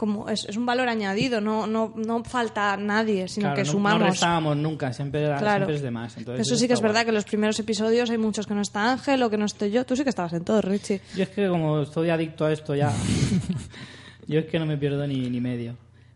como. 0.05 0.29
Es, 0.29 0.45
es 0.45 0.57
un 0.57 0.65
valor 0.65 0.87
añadido, 0.89 1.39
no, 1.41 1.65
no, 1.67 1.93
no 1.95 2.23
falta 2.23 2.75
nadie, 2.77 3.27
sino 3.27 3.45
Claro, 3.47 3.55
que 3.55 3.63
no- 3.63 3.71
sumamos. 3.71 3.99
No 4.01 4.07
restábamos 4.07 4.57
nunca, 4.57 4.91
siempre, 4.93 5.25
Claro. 5.25 5.47
siempre 5.65 5.75
es 5.75 5.81
de 5.81 5.91
más. 5.91 6.17
Entonces, 6.17 6.45
Eso 6.47 6.55
sí 6.57 6.67
que 6.67 6.73
es 6.73 6.81
verdad 6.81 7.05
que 7.05 7.11
los 7.11 7.25
primeros 7.25 7.57
episodios 7.59 8.09
hay 8.09 8.17
muchos 8.17 8.45
que 8.47 8.53
no 8.53 8.61
está 8.61 8.91
Ángel 8.91 9.23
o 9.23 9.29
que 9.29 9.37
no 9.37 9.45
estoy 9.45 9.71
yo. 9.71 9.85
Tú 9.85 9.95
sí 9.95 10.03
que 10.03 10.09
estabas 10.09 10.33
en 10.33 10.43
todo, 10.43 10.61
Richie. 10.61 11.01
Yo 11.15 11.23
es 11.23 11.29
que 11.29 11.47
como 11.47 11.81
estoy 11.81 12.09
adicto 12.09 12.45
a 12.45 12.51
esto 12.51 12.75
ya, 12.75 12.91
yo 14.27 14.39
es 14.39 14.45
que 14.45 14.59
no 14.59 14.65
me 14.65 14.77
pierdo 14.77 15.05
ni, 15.07 15.29
ni 15.29 15.39
medio. 15.41 15.75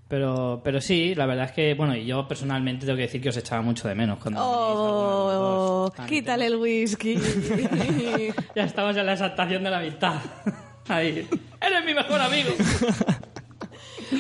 Pero, 0.10 0.62
pero 0.64 0.80
sí, 0.80 1.14
la 1.16 1.26
verdad 1.26 1.46
es 1.48 1.52
que, 1.52 1.74
bueno, 1.74 1.94
y 1.94 2.06
yo 2.06 2.26
personalmente 2.30 2.86
tengo 2.86 2.96
que 2.96 3.02
decir 3.04 3.20
que 3.22 3.28
os 3.28 3.36
echaba 3.36 3.62
mucho 3.62 3.90
de 3.90 3.96
menos 3.96 4.20
cuando 4.20 4.40
Oh. 4.42 5.92
También 5.94 6.22
quítale 6.22 6.46
el 6.46 6.56
whisky. 6.56 7.16
Ya 8.56 8.64
estamos 8.64 8.96
en 8.96 9.06
la 9.06 9.14
exaltación 9.14 9.64
de 9.66 9.70
la 9.70 9.80
mitad. 9.82 10.16
Ahí. 10.88 11.28
¡Eres 11.60 11.86
mi 11.86 11.94
mejor 11.94 12.22
amigo! 12.22 12.50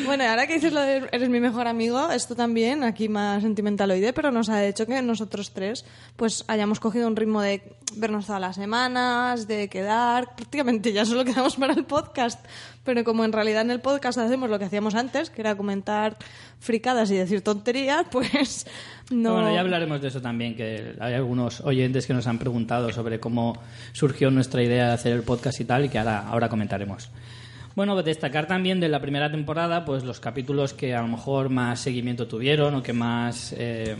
Bueno, 0.06 0.25
ahora 0.25 0.48
que 0.48 0.56
dices 0.56 0.74
lo 0.74 0.82
de 0.82 1.08
eres 1.12 1.29
mi 1.29 1.39
mejor 1.39 1.67
amigo, 1.67 2.12
esto 2.12 2.36
también, 2.36 2.84
aquí 2.84 3.08
más 3.08 3.44
sentimentaloide, 3.44 4.12
pero 4.12 4.32
nos 4.32 4.50
ha 4.50 4.65
hecho 4.65 4.86
que 4.86 5.01
nosotros 5.01 5.51
tres 5.51 5.86
pues 6.15 6.44
hayamos 6.48 6.79
cogido 6.79 7.08
un 7.08 7.15
ritmo 7.15 7.41
de 7.41 7.62
vernos 7.96 8.25
todas 8.25 8.41
las 8.41 8.56
semanas, 8.56 9.48
de 9.48 9.70
quedar, 9.70 10.36
prácticamente 10.36 10.91
ya 10.91 11.06
solo 11.06 11.24
quedamos 11.24 11.56
para 11.56 11.74
el 11.74 11.86
podcast, 11.86 12.44
pero 12.84 13.03
como 13.03 13.24
en 13.24 13.32
realidad 13.32 13.62
en 13.62 13.72
el 13.72 13.79
podcast 13.79 14.17
hacemos 14.17 14.50
lo 14.50 14.60
que 14.60 14.65
hacíamos 14.65 14.96
antes, 14.96 15.29
que 15.29 15.41
era 15.41 15.56
comentar 15.56 16.17
fricadas 16.60 17.10
y 17.12 17.15
decir 17.15 17.41
tonterías, 17.41 18.06
pues 18.12 18.67
no... 19.10 19.34
Bueno, 19.34 19.53
ya 19.53 19.62
hablaremos 19.62 20.01
de 20.01 20.10
eso 20.10 20.22
también, 20.22 20.56
que 20.56 20.96
hay 21.00 21.13
algunos 21.13 21.62
oyentes 21.62 22.08
que 22.08 22.13
nos 22.13 22.27
han 22.27 22.39
preguntado 22.39 22.91
sobre 22.91 23.20
cómo 23.20 23.58
surgió 23.94 24.32
nuestra 24.32 24.62
idea 24.63 24.88
de 24.88 24.94
hacer 24.94 25.13
el 25.13 25.24
podcast 25.24 25.60
y 25.62 25.65
tal, 25.65 25.86
y 25.86 25.89
que 25.89 26.00
ahora, 26.00 26.27
ahora 26.27 26.50
comentaremos. 26.50 27.10
Bueno, 27.77 28.01
destacar 28.01 28.48
también 28.48 28.79
de 28.79 28.89
la 28.89 29.00
primera 29.00 29.31
temporada, 29.31 29.86
pues 29.86 30.03
los 30.03 30.19
capítulos 30.19 30.74
que 30.74 30.96
a 30.96 31.01
lo 31.03 31.07
mejor 31.10 31.50
más 31.50 31.79
seguimiento 31.79 32.27
tuvieron 32.27 32.74
o 32.74 32.81
que 32.81 32.91
más 32.91 33.53
eh, 33.55 33.96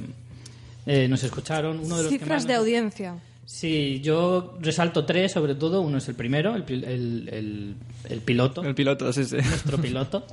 eh, 0.88 1.08
nos 1.08 1.24
escucharon. 1.24 1.80
Uno 1.86 1.98
de 1.98 2.04
los 2.04 2.12
que 2.12 2.18
Cifras 2.18 2.38
más 2.38 2.48
de 2.48 2.54
nos- 2.54 2.62
audiencia. 2.62 3.16
Sí, 3.46 4.02
yo 4.04 4.58
resalto 4.62 5.06
tres 5.06 5.32
sobre 5.32 5.54
todo. 5.54 5.82
Uno 5.82 6.00
es 6.00 6.08
el 6.10 6.16
primero, 6.16 6.56
el, 6.56 6.66
pil- 6.66 6.86
el- 6.88 7.30
el- 7.32 7.76
el 8.10 8.22
piloto, 8.22 8.64
El 8.64 8.74
piloto, 8.74 9.14
sí, 9.14 9.24
sí. 9.26 9.36
nuestro 9.36 9.78
piloto, 9.80 10.26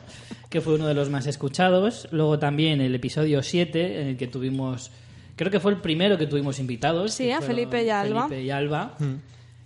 que 0.49 0.63
fue 0.63 0.77
uno 0.77 0.87
de 0.87 0.95
los 0.95 1.11
más 1.11 1.27
escuchados. 1.27 2.09
Luego 2.13 2.39
también 2.39 2.81
el 2.81 2.95
episodio 2.95 3.43
7, 3.43 4.01
en 4.01 4.09
el 4.09 4.17
que 4.17 4.27
tuvimos, 4.27 4.91
creo 5.37 5.51
que 5.53 5.61
fue 5.61 5.73
el 5.73 5.79
primero 5.83 6.17
que 6.17 6.27
tuvimos 6.27 6.59
invitados. 6.59 7.13
Sí, 7.13 7.31
a 7.31 7.43
Felipe 7.43 7.85
y 7.85 7.91
Alba. 7.91 8.27
Felipe 8.27 8.43
y 8.47 8.51
Alba, 8.51 8.97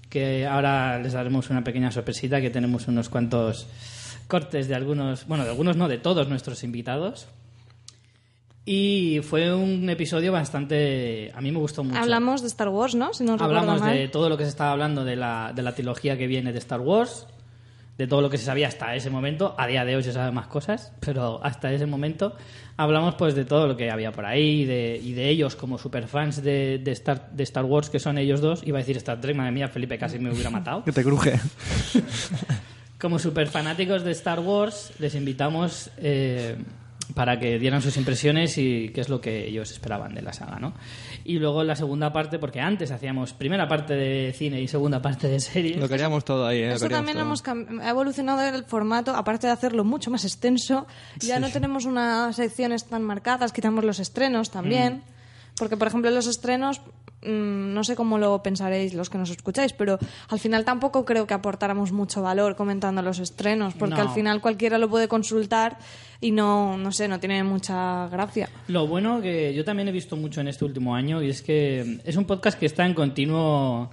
que 0.08 0.46
ahora 0.46 0.98
les 0.98 1.12
daremos 1.12 1.50
una 1.50 1.64
pequeña 1.64 1.90
sorpresita, 1.90 2.40
que 2.40 2.50
tenemos 2.50 2.88
unos 2.88 3.08
cuantos 3.08 3.66
cortes 4.26 4.68
de 4.68 4.74
algunos, 4.74 5.26
bueno, 5.26 5.44
de 5.44 5.50
algunos 5.50 5.76
no, 5.76 5.88
de 5.88 5.98
todos 5.98 6.28
nuestros 6.28 6.62
invitados. 6.64 7.28
Y 8.64 9.20
fue 9.22 9.54
un 9.54 9.88
episodio 9.88 10.30
bastante... 10.30 11.32
A 11.34 11.40
mí 11.40 11.50
me 11.50 11.58
gustó 11.58 11.82
mucho. 11.82 11.98
Hablamos 11.98 12.42
de 12.42 12.48
Star 12.48 12.68
Wars, 12.68 12.94
¿no? 12.94 13.14
Si 13.14 13.24
no 13.24 13.36
Hablamos 13.40 13.80
mal. 13.80 13.96
de 13.96 14.08
todo 14.08 14.28
lo 14.28 14.36
que 14.36 14.44
se 14.44 14.50
estaba 14.50 14.72
hablando 14.72 15.04
de 15.06 15.16
la, 15.16 15.52
de 15.54 15.62
la 15.62 15.74
trilogía 15.74 16.18
que 16.18 16.26
viene 16.26 16.52
de 16.52 16.58
Star 16.58 16.80
Wars, 16.80 17.26
de 17.98 18.06
todo 18.06 18.22
lo 18.22 18.30
que 18.30 18.38
se 18.38 18.44
sabía 18.44 18.68
hasta 18.68 18.94
ese 18.94 19.10
momento. 19.10 19.54
A 19.58 19.66
día 19.66 19.84
de 19.84 19.96
hoy 19.96 20.02
se 20.04 20.12
saben 20.12 20.32
más 20.32 20.46
cosas, 20.46 20.92
pero 21.00 21.44
hasta 21.44 21.72
ese 21.72 21.84
momento 21.84 22.36
hablamos 22.76 23.16
pues 23.16 23.34
de 23.34 23.44
todo 23.44 23.66
lo 23.66 23.76
que 23.76 23.90
había 23.90 24.12
por 24.12 24.24
ahí 24.24 24.62
y 24.62 24.64
de, 24.64 25.00
y 25.02 25.12
de 25.12 25.28
ellos 25.28 25.56
como 25.56 25.78
superfans 25.78 26.42
de, 26.42 26.78
de, 26.78 26.92
Star, 26.92 27.30
de 27.32 27.42
Star 27.42 27.64
Wars, 27.64 27.90
que 27.90 27.98
son 27.98 28.16
ellos 28.16 28.40
dos. 28.40 28.62
Iba 28.64 28.78
a 28.78 28.82
decir 28.82 28.96
Star 28.96 29.20
Trek, 29.20 29.36
madre 29.36 29.50
mía, 29.50 29.68
Felipe 29.68 29.98
casi 29.98 30.18
me 30.20 30.30
hubiera 30.30 30.48
matado. 30.48 30.82
Que 30.88 30.92
te 30.92 31.02
cruje. 31.02 31.38
Como 33.00 33.18
super 33.18 33.48
fanáticos 33.48 34.04
de 34.04 34.12
Star 34.12 34.40
Wars, 34.40 34.92
les 35.00 35.14
invitamos 35.14 35.90
eh, 35.98 36.56
para 37.14 37.38
que 37.38 37.58
dieran 37.58 37.80
sus 37.82 37.96
impresiones 37.96 38.58
y 38.58 38.90
qué 38.90 39.00
es 39.00 39.08
lo 39.08 39.20
que 39.20 39.46
ellos 39.48 39.70
esperaban 39.70 40.14
de 40.14 40.22
la 40.22 40.32
saga, 40.32 40.58
¿no? 40.58 40.74
Y 41.24 41.38
luego 41.38 41.64
la 41.64 41.74
segunda 41.74 42.12
parte, 42.12 42.38
porque 42.38 42.60
antes 42.60 42.90
hacíamos 42.90 43.32
primera 43.32 43.66
parte 43.66 43.94
de 43.94 44.32
cine 44.32 44.60
y 44.60 44.68
segunda 44.68 45.00
parte 45.00 45.28
de 45.28 45.40
series. 45.40 45.78
Lo 45.78 45.88
queríamos 45.88 46.24
todo 46.24 46.46
ahí, 46.46 46.58
¿eh? 46.58 46.72
Eso 46.74 46.88
también 46.88 47.16
todo. 47.16 47.26
hemos 47.26 47.42
ha 47.82 47.88
evolucionado 47.90 48.42
el 48.42 48.64
formato, 48.64 49.14
aparte 49.14 49.46
de 49.46 49.52
hacerlo 49.52 49.84
mucho 49.84 50.10
más 50.10 50.24
extenso, 50.24 50.86
ya 51.18 51.40
no 51.40 51.48
tenemos 51.50 51.84
unas 51.86 52.36
secciones 52.36 52.84
tan 52.86 53.02
marcadas, 53.02 53.52
quitamos 53.52 53.84
los 53.84 53.98
estrenos 54.00 54.50
también, 54.50 54.94
Mm. 54.96 55.02
porque 55.58 55.76
por 55.76 55.88
ejemplo 55.88 56.10
los 56.10 56.26
estrenos, 56.26 56.80
mm, 57.22 57.72
no 57.74 57.84
sé 57.84 57.96
cómo 57.96 58.18
lo 58.18 58.42
pensaréis 58.42 58.94
los 58.94 59.10
que 59.10 59.18
nos 59.18 59.30
escucháis, 59.30 59.72
pero 59.72 59.98
al 60.28 60.38
final 60.38 60.64
tampoco 60.64 61.04
creo 61.04 61.26
que 61.26 61.34
aportáramos 61.34 61.92
mucho 61.92 62.22
valor 62.22 62.56
comentando 62.56 63.02
los 63.02 63.18
estrenos, 63.18 63.74
porque 63.74 63.96
No. 63.96 64.02
al 64.02 64.10
final 64.10 64.40
cualquiera 64.40 64.78
lo 64.78 64.88
puede 64.88 65.08
consultar 65.08 65.78
y 66.20 66.30
no, 66.32 66.76
no 66.78 66.92
sé, 66.92 67.08
no 67.08 67.20
tiene 67.20 67.42
mucha 67.44 68.08
gracia. 68.08 68.48
Lo 68.68 68.86
bueno 68.86 69.20
que 69.20 69.54
yo 69.54 69.64
también 69.64 69.88
he 69.88 69.92
visto 69.92 70.16
mucho 70.16 70.40
en 70.40 70.48
este 70.48 70.64
último 70.64 70.94
año 70.94 71.22
y 71.22 71.30
es 71.30 71.42
que 71.42 72.00
es 72.04 72.16
un 72.16 72.24
podcast 72.24 72.58
que 72.58 72.66
está 72.66 72.86
en 72.86 72.94
continuo 72.94 73.90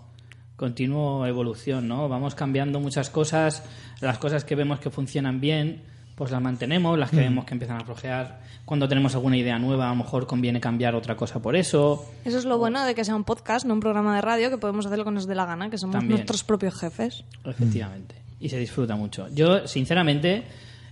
continuo 0.56 1.26
evolución, 1.26 1.88
¿no? 1.88 2.08
Vamos 2.08 2.34
cambiando 2.34 2.80
muchas 2.80 3.10
cosas, 3.10 3.64
las 4.00 4.18
cosas 4.20 4.46
que 4.46 4.56
vemos 4.56 4.80
que 4.80 4.90
funcionan 4.90 5.42
bien, 5.42 5.84
pues 6.16 6.32
las 6.32 6.42
mantenemos, 6.42 6.98
las 6.98 7.10
que 7.10 7.18
vemos 7.18 7.44
que 7.46 7.54
empiezan 7.54 7.78
a 7.82 7.84
flojear, 7.86 8.40
cuando 8.64 8.88
tenemos 8.88 9.14
alguna 9.16 9.36
idea 9.38 9.60
nueva, 9.60 9.88
a 9.88 9.90
lo 9.90 9.96
mejor 9.98 10.26
conviene 10.28 10.60
cambiar 10.62 10.96
otra 10.96 11.16
cosa 11.18 11.42
por 11.42 11.56
eso. 11.58 12.10
Eso 12.24 12.38
es 12.38 12.46
lo 12.46 12.58
bueno 12.58 12.84
de 12.86 12.96
que 12.96 13.04
sea 13.04 13.16
un 13.16 13.26
podcast, 13.26 13.66
no 13.66 13.74
un 13.74 13.80
programa 13.82 14.16
de 14.16 14.22
radio, 14.22 14.50
que 14.50 14.58
podemos 14.58 14.86
hacerlo 14.86 15.04
cuando 15.04 15.20
nos 15.20 15.28
dé 15.28 15.36
la 15.36 15.46
gana, 15.46 15.70
que 15.70 15.78
somos 15.78 15.94
También. 15.94 16.12
nuestros 16.12 16.44
propios 16.44 16.74
jefes. 16.80 17.26
Efectivamente. 17.44 18.16
Y 18.40 18.50
se 18.50 18.58
disfruta 18.58 18.96
mucho. 18.96 19.28
Yo, 19.34 19.68
sinceramente, 19.68 20.44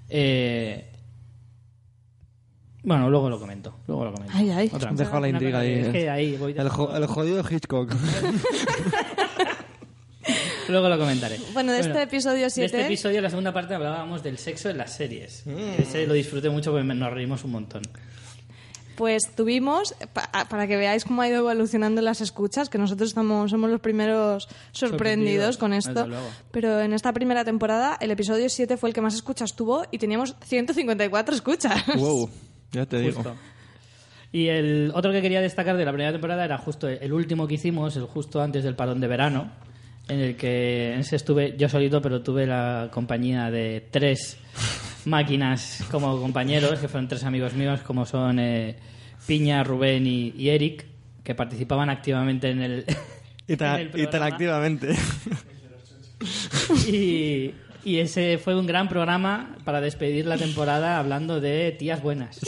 eh, 0.10 0.90
bueno, 2.84 3.10
luego 3.10 3.30
lo 3.30 3.40
comento. 3.40 3.74
Luego 3.88 4.04
lo 4.06 4.14
comento. 4.14 4.34
Ay, 4.36 4.50
ay. 4.50 4.70
Otra 4.74 4.92
Dejo 4.92 5.20
la 5.22 5.30
intriga 5.30 5.60
ahí. 5.60 5.74
que- 5.74 5.82
Es 5.82 5.88
que 5.90 6.10
ahí 6.10 6.36
voy 6.38 6.54
el, 6.58 6.68
jo- 6.70 6.94
el 6.96 7.08
jodido 7.08 7.44
Hitchcock. 7.50 7.94
Luego 10.70 10.90
lo 10.90 10.98
comentaré. 10.98 11.38
Bueno, 11.54 11.72
de 11.72 11.80
este 11.80 12.02
episodio 12.02 12.44
De 12.44 12.50
7... 12.50 12.66
este 12.66 12.86
episodio, 12.86 13.22
la 13.22 13.30
segunda 13.30 13.52
parte, 13.54 13.74
hablábamos 13.74 14.24
del 14.24 14.38
sexo 14.38 14.70
en 14.70 14.78
las 14.78 14.92
series. 14.96 15.44
Mm. 15.46 15.82
Ese 15.82 16.08
lo 16.08 16.14
disfruté 16.14 16.50
mucho 16.50 16.72
porque 16.72 16.86
nos 16.86 17.12
reímos 17.14 17.44
un 17.44 17.52
montón. 17.52 17.82
Pues 18.96 19.32
tuvimos, 19.36 19.96
pa- 20.14 20.30
para 20.48 20.68
que 20.68 20.78
veáis 20.78 21.04
cómo 21.04 21.24
ha 21.24 21.28
ido 21.28 21.38
evolucionando 21.40 22.00
las 22.04 22.22
escuchas, 22.22 22.70
que 22.70 22.78
nosotros 22.78 23.10
estamos, 23.10 23.50
somos 23.50 23.72
los 23.72 23.80
primeros 23.82 24.48
sorprendidos 24.72 25.56
Sorprendidos, 25.56 25.58
con 25.58 25.74
esto, 25.74 26.08
pero 26.52 26.80
en 26.80 26.94
esta 26.94 27.12
primera 27.12 27.44
temporada 27.44 27.98
el 28.00 28.12
episodio 28.12 28.48
7 28.50 28.78
fue 28.78 28.90
el 28.90 28.94
que 28.94 29.02
más 29.02 29.16
escuchas 29.16 29.56
tuvo 29.56 29.84
y 29.90 29.98
teníamos 29.98 30.36
154 30.46 31.34
escuchas. 31.36 31.84
wow, 31.98 32.30
ya 32.72 32.86
te 32.86 33.00
digo. 33.00 33.16
Justo. 33.16 33.36
Y 34.32 34.50
el 34.50 34.92
otro 34.94 35.12
que 35.12 35.22
quería 35.24 35.42
destacar 35.42 35.76
de 35.76 35.86
la 35.86 35.92
primera 35.92 36.12
temporada 36.12 36.46
era 36.46 36.60
justo 36.60 36.88
el 36.88 37.14
último 37.14 37.48
que 37.48 37.56
hicimos, 37.56 37.96
el 37.98 38.04
justo 38.06 38.42
antes 38.44 38.64
del 38.64 38.76
parón 38.76 39.00
de 39.00 39.08
verano, 39.08 39.52
en 40.08 40.20
el 40.20 40.36
que 40.36 40.98
estuve 41.00 41.56
yo 41.58 41.70
solito, 41.70 42.02
pero 42.02 42.22
tuve 42.22 42.46
la 42.46 42.90
compañía 42.92 43.50
de 43.50 43.88
tres 43.90 44.38
máquinas 45.06 45.84
como 45.92 46.20
compañeros, 46.20 46.80
que 46.80 46.88
fueron 46.88 47.08
tres 47.08 47.24
amigos 47.24 47.54
míos, 47.54 47.82
como 47.82 48.06
son 48.06 48.40
eh, 48.40 48.76
Piña, 49.28 49.64
Rubén 49.64 50.06
y, 50.08 50.34
y 50.38 50.50
Eric, 50.50 50.86
que 51.24 51.36
participaban 51.36 51.90
activamente 51.90 52.50
en 52.50 52.62
el, 52.62 52.86
Y 53.48 53.54
en 53.54 53.58
tan, 53.58 53.80
el 53.80 53.88
y 53.88 53.92
tan 53.92 54.10
programa. 54.10 54.26
activamente. 54.28 54.96
Y, 56.88 57.54
y 57.84 58.00
ese 58.00 58.38
fue 58.38 58.56
un 58.58 58.66
gran 58.66 58.88
programa 58.88 59.58
para 59.66 59.82
despedir 59.82 60.26
la 60.26 60.38
temporada 60.38 61.00
hablando 61.00 61.42
de 61.42 61.72
tías 61.72 62.02
buenas. 62.02 62.40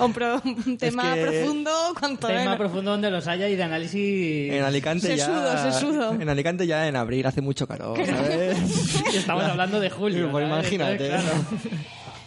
Un, 0.00 0.12
pro- 0.12 0.40
un 0.44 0.78
tema 0.78 1.14
que- 1.14 1.22
profundo, 1.22 1.70
cuanto 1.98 2.26
Tema 2.28 2.56
profundo 2.56 2.92
donde 2.92 3.10
los 3.10 3.26
haya 3.26 3.48
y 3.48 3.56
de 3.56 3.62
análisis. 3.62 4.52
En 4.52 4.62
Alicante 4.62 5.08
Sesudo, 5.16 5.52
ya... 5.52 5.72
sesudo. 5.72 6.12
En 6.20 6.28
Alicante 6.28 6.66
ya 6.66 6.86
en 6.88 6.96
abril 6.96 7.26
hace 7.26 7.40
mucho 7.40 7.66
calor, 7.66 7.98
¿sabes? 8.06 8.58
Y 9.12 9.16
estamos 9.16 9.44
hablando 9.44 9.80
de 9.80 9.90
julio. 9.90 10.30
Pues 10.30 10.48
¿sabes? 10.48 10.72
imagínate. 10.72 11.06
Entonces, 11.06 11.30
claro, 11.32 11.78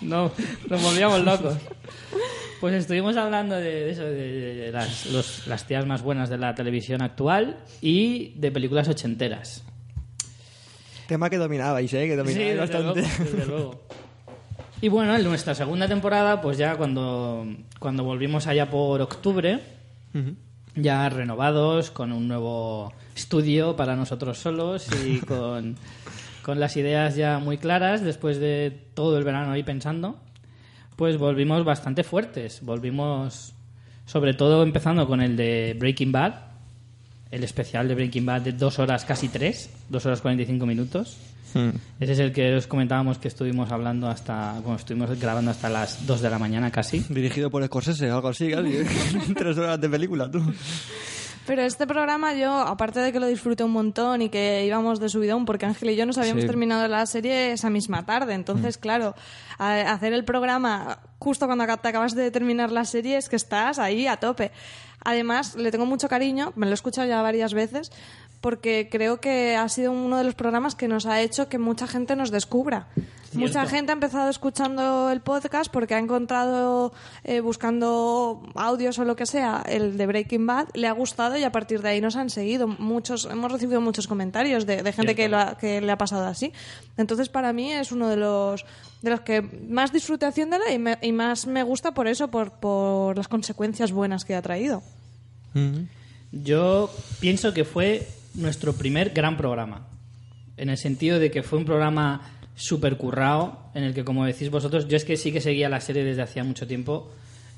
no, 0.02 0.32
nos 0.70 0.82
volvíamos 0.84 1.22
locos. 1.24 1.56
Pues 2.60 2.76
estuvimos 2.76 3.16
hablando 3.18 3.56
de, 3.56 3.64
de 3.86 3.90
eso, 3.92 4.04
de, 4.04 4.56
de 4.56 4.72
las, 4.72 5.06
los- 5.08 5.48
las 5.48 5.66
tías 5.66 5.86
más 5.86 6.02
buenas 6.02 6.30
de 6.30 6.38
la 6.38 6.54
televisión 6.54 7.02
actual 7.02 7.58
y 7.82 8.34
de 8.38 8.52
películas 8.52 8.88
ochenteras. 8.88 9.64
Tema 11.08 11.30
que 11.30 11.38
dominabais, 11.38 11.92
¿eh? 11.94 12.06
Que 12.08 12.12
Sí, 12.12 12.16
dominabais 12.18 12.70
desde 12.70 12.84
luego, 12.84 12.94
bastante. 12.96 13.24
desde 13.32 13.46
luego. 13.48 13.84
Y 14.82 14.90
bueno, 14.90 15.16
en 15.16 15.24
nuestra 15.24 15.54
segunda 15.54 15.88
temporada, 15.88 16.42
pues 16.42 16.58
ya 16.58 16.76
cuando, 16.76 17.46
cuando 17.78 18.04
volvimos 18.04 18.48
allá 18.48 18.68
por 18.68 19.00
octubre, 19.02 19.60
ya 20.76 21.08
renovados, 21.08 21.92
con 21.92 22.12
un 22.12 22.28
nuevo 22.28 22.92
estudio 23.16 23.76
para 23.76 23.96
nosotros 23.96 24.40
solos 24.40 24.88
y 25.06 25.20
con, 25.26 25.76
con 26.42 26.60
las 26.60 26.78
ideas 26.78 27.16
ya 27.16 27.38
muy 27.38 27.60
claras, 27.60 28.04
después 28.04 28.40
de 28.40 28.76
todo 28.96 29.20
el 29.20 29.24
verano 29.24 29.52
ahí 29.52 29.62
pensando, 29.62 30.18
pues 30.96 31.20
volvimos 31.20 31.64
bastante 31.64 32.04
fuertes. 32.04 32.62
Volvimos, 32.64 33.54
sobre 34.08 34.34
todo 34.34 34.64
empezando 34.64 35.06
con 35.06 35.22
el 35.22 35.38
de 35.38 35.76
Breaking 35.78 36.12
Bad, 36.12 36.34
el 37.30 37.44
especial 37.44 37.88
de 37.88 37.94
Breaking 37.94 38.26
Bad 38.26 38.42
de 38.42 38.54
dos 38.54 38.80
horas, 38.80 39.06
casi 39.06 39.30
tres, 39.30 39.70
dos 39.90 40.08
horas 40.08 40.22
45 40.22 40.66
minutos. 40.66 41.18
Hmm. 41.54 41.70
Ese 42.00 42.14
es 42.14 42.20
el 42.20 42.32
que 42.32 42.56
os 42.56 42.68
comentábamos 42.68 43.18
que 43.18 43.28
estuvimos 43.28 43.72
hablando 43.72 44.08
hasta, 44.08 44.54
bueno, 44.62 44.76
estuvimos 44.78 45.20
grabando 45.20 45.52
hasta 45.52 45.70
las 45.70 46.06
2 46.08 46.22
de 46.22 46.30
la 46.30 46.40
mañana 46.40 46.72
casi. 46.72 47.00
Dirigido 47.10 47.50
por 47.52 47.66
Scorsese 47.66 48.12
o 48.12 48.16
algo 48.16 48.30
así, 48.30 48.52
casi. 48.52 49.34
Tres 49.36 49.58
horas 49.58 49.80
de 49.82 49.90
película, 49.90 50.30
tú. 50.30 50.42
Pero 51.48 51.64
este 51.64 51.88
programa 51.88 52.34
yo, 52.36 52.52
aparte 52.54 53.00
de 53.00 53.12
que 53.12 53.20
lo 53.20 53.26
disfruté 53.26 53.64
un 53.64 53.72
montón 53.72 54.22
y 54.22 54.30
que 54.30 54.64
íbamos 54.66 55.00
de 55.00 55.10
subidón, 55.10 55.46
porque 55.46 55.66
Ángel 55.66 55.90
y 55.90 55.96
yo 55.96 56.06
nos 56.06 56.20
habíamos 56.20 56.42
Sí. 56.44 56.48
terminado 56.48 56.88
la 56.88 57.06
serie 57.08 57.52
esa 57.54 57.70
misma 57.72 58.06
tarde, 58.06 58.36
entonces 58.36 58.78
claro, 58.78 59.16
a- 59.58 59.92
hacer 59.92 60.14
el 60.14 60.24
programa 60.24 61.00
justo 61.18 61.48
cuando 61.48 61.66
te 61.66 61.88
acabas 61.88 62.14
de 62.16 62.30
terminar 62.30 62.72
la 62.72 62.86
serie 62.86 63.18
es 63.18 63.28
que 63.28 63.36
estás 63.38 63.80
ahí 63.80 64.06
a 64.06 64.18
tope. 64.18 64.52
Además, 65.04 65.56
le 65.56 65.72
tengo 65.72 65.88
mucho 65.88 66.08
cariño, 66.08 66.54
me 66.56 66.68
lo 66.68 66.74
he 66.74 66.76
escuchado 66.76 67.08
ya 67.08 67.24
varias 67.24 67.56
veces, 67.56 67.92
porque 68.42 68.90
creo 68.92 69.22
que 69.22 69.56
ha 69.56 69.70
sido 69.70 69.92
uno 69.92 70.18
de 70.18 70.24
los 70.24 70.34
programas 70.36 70.76
que 70.76 70.88
nos 70.88 71.06
ha 71.06 71.22
hecho 71.22 71.48
que 71.48 71.58
mucha 71.60 71.88
gente 71.88 72.16
nos 72.16 72.32
descubra. 72.32 72.88
Mucha 73.34 73.66
gente 73.66 73.94
ha 73.94 73.94
empezado 73.94 74.30
escuchando 74.30 75.10
el 75.10 75.22
podcast 75.22 75.72
porque 75.72 75.96
ha 75.96 76.00
encontrado, 76.00 76.92
eh, 77.24 77.40
buscando 77.40 78.44
audios 78.56 79.00
o 79.00 79.06
lo 79.06 79.16
que 79.16 79.26
sea, 79.26 79.64
el 79.70 79.96
de 79.98 80.06
Breaking 80.06 80.46
Bad, 80.46 80.68
le 80.74 80.88
ha 80.88 80.92
gustado 80.92 81.38
y 81.38 81.44
a 81.46 81.52
partir 81.54 81.82
de 81.82 81.88
ahí 81.90 82.02
nos 82.02 82.18
han 82.18 82.30
seguido. 82.30 82.68
Muchos, 82.68 83.30
hemos 83.32 83.50
recibido 83.50 83.80
muchos 83.80 84.06
comentarios 84.08 84.66
de, 84.66 84.84
de 84.84 84.92
gente 84.92 85.16
que, 85.16 85.30
lo 85.30 85.38
ha- 85.38 85.58
que 85.58 85.80
le 85.80 85.90
ha 85.94 85.98
pasado 85.98 86.26
así. 86.26 86.52
Entonces, 86.98 87.30
para 87.30 87.54
mí 87.54 87.72
es 87.72 87.94
uno 87.94 88.10
de 88.10 88.18
los 88.18 88.66
de 89.02 89.10
los 89.12 89.22
que 89.22 89.42
más 89.42 89.94
disfruté 89.94 90.26
haciéndola 90.26 90.70
y, 90.74 90.78
me- 90.78 90.98
y 91.02 91.14
más 91.14 91.48
me 91.48 91.64
gusta 91.64 91.94
por 91.94 92.08
eso, 92.08 92.28
por, 92.28 92.52
por 92.52 93.16
las 93.16 93.30
consecuencias 93.30 93.94
buenas 93.94 94.26
que 94.26 94.36
ha 94.36 94.42
traído. 94.42 94.84
Mm. 95.54 95.84
Yo 96.34 96.90
pienso 97.22 97.54
que 97.54 97.64
fue 97.64 98.08
nuestro 98.36 98.74
primer 98.74 99.12
gran 99.12 99.38
programa. 99.38 99.88
En 100.58 100.70
el 100.70 100.78
sentido 100.78 101.20
de 101.20 101.32
que 101.32 101.44
fue 101.44 101.60
un 101.60 101.66
programa 101.66 102.22
súper 102.56 102.98
currado, 102.98 103.60
en 103.74 103.84
el 103.84 103.94
que, 103.94 104.04
como 104.04 104.26
decís 104.26 104.50
vosotros, 104.50 104.88
yo 104.88 104.98
es 104.98 105.06
que 105.06 105.18
sí 105.18 105.32
que 105.32 105.42
seguía 105.42 105.70
la 105.70 105.82
serie 105.82 106.04
desde 106.04 106.22
hacía 106.22 106.44
mucho 106.44 106.68
tiempo 106.68 107.12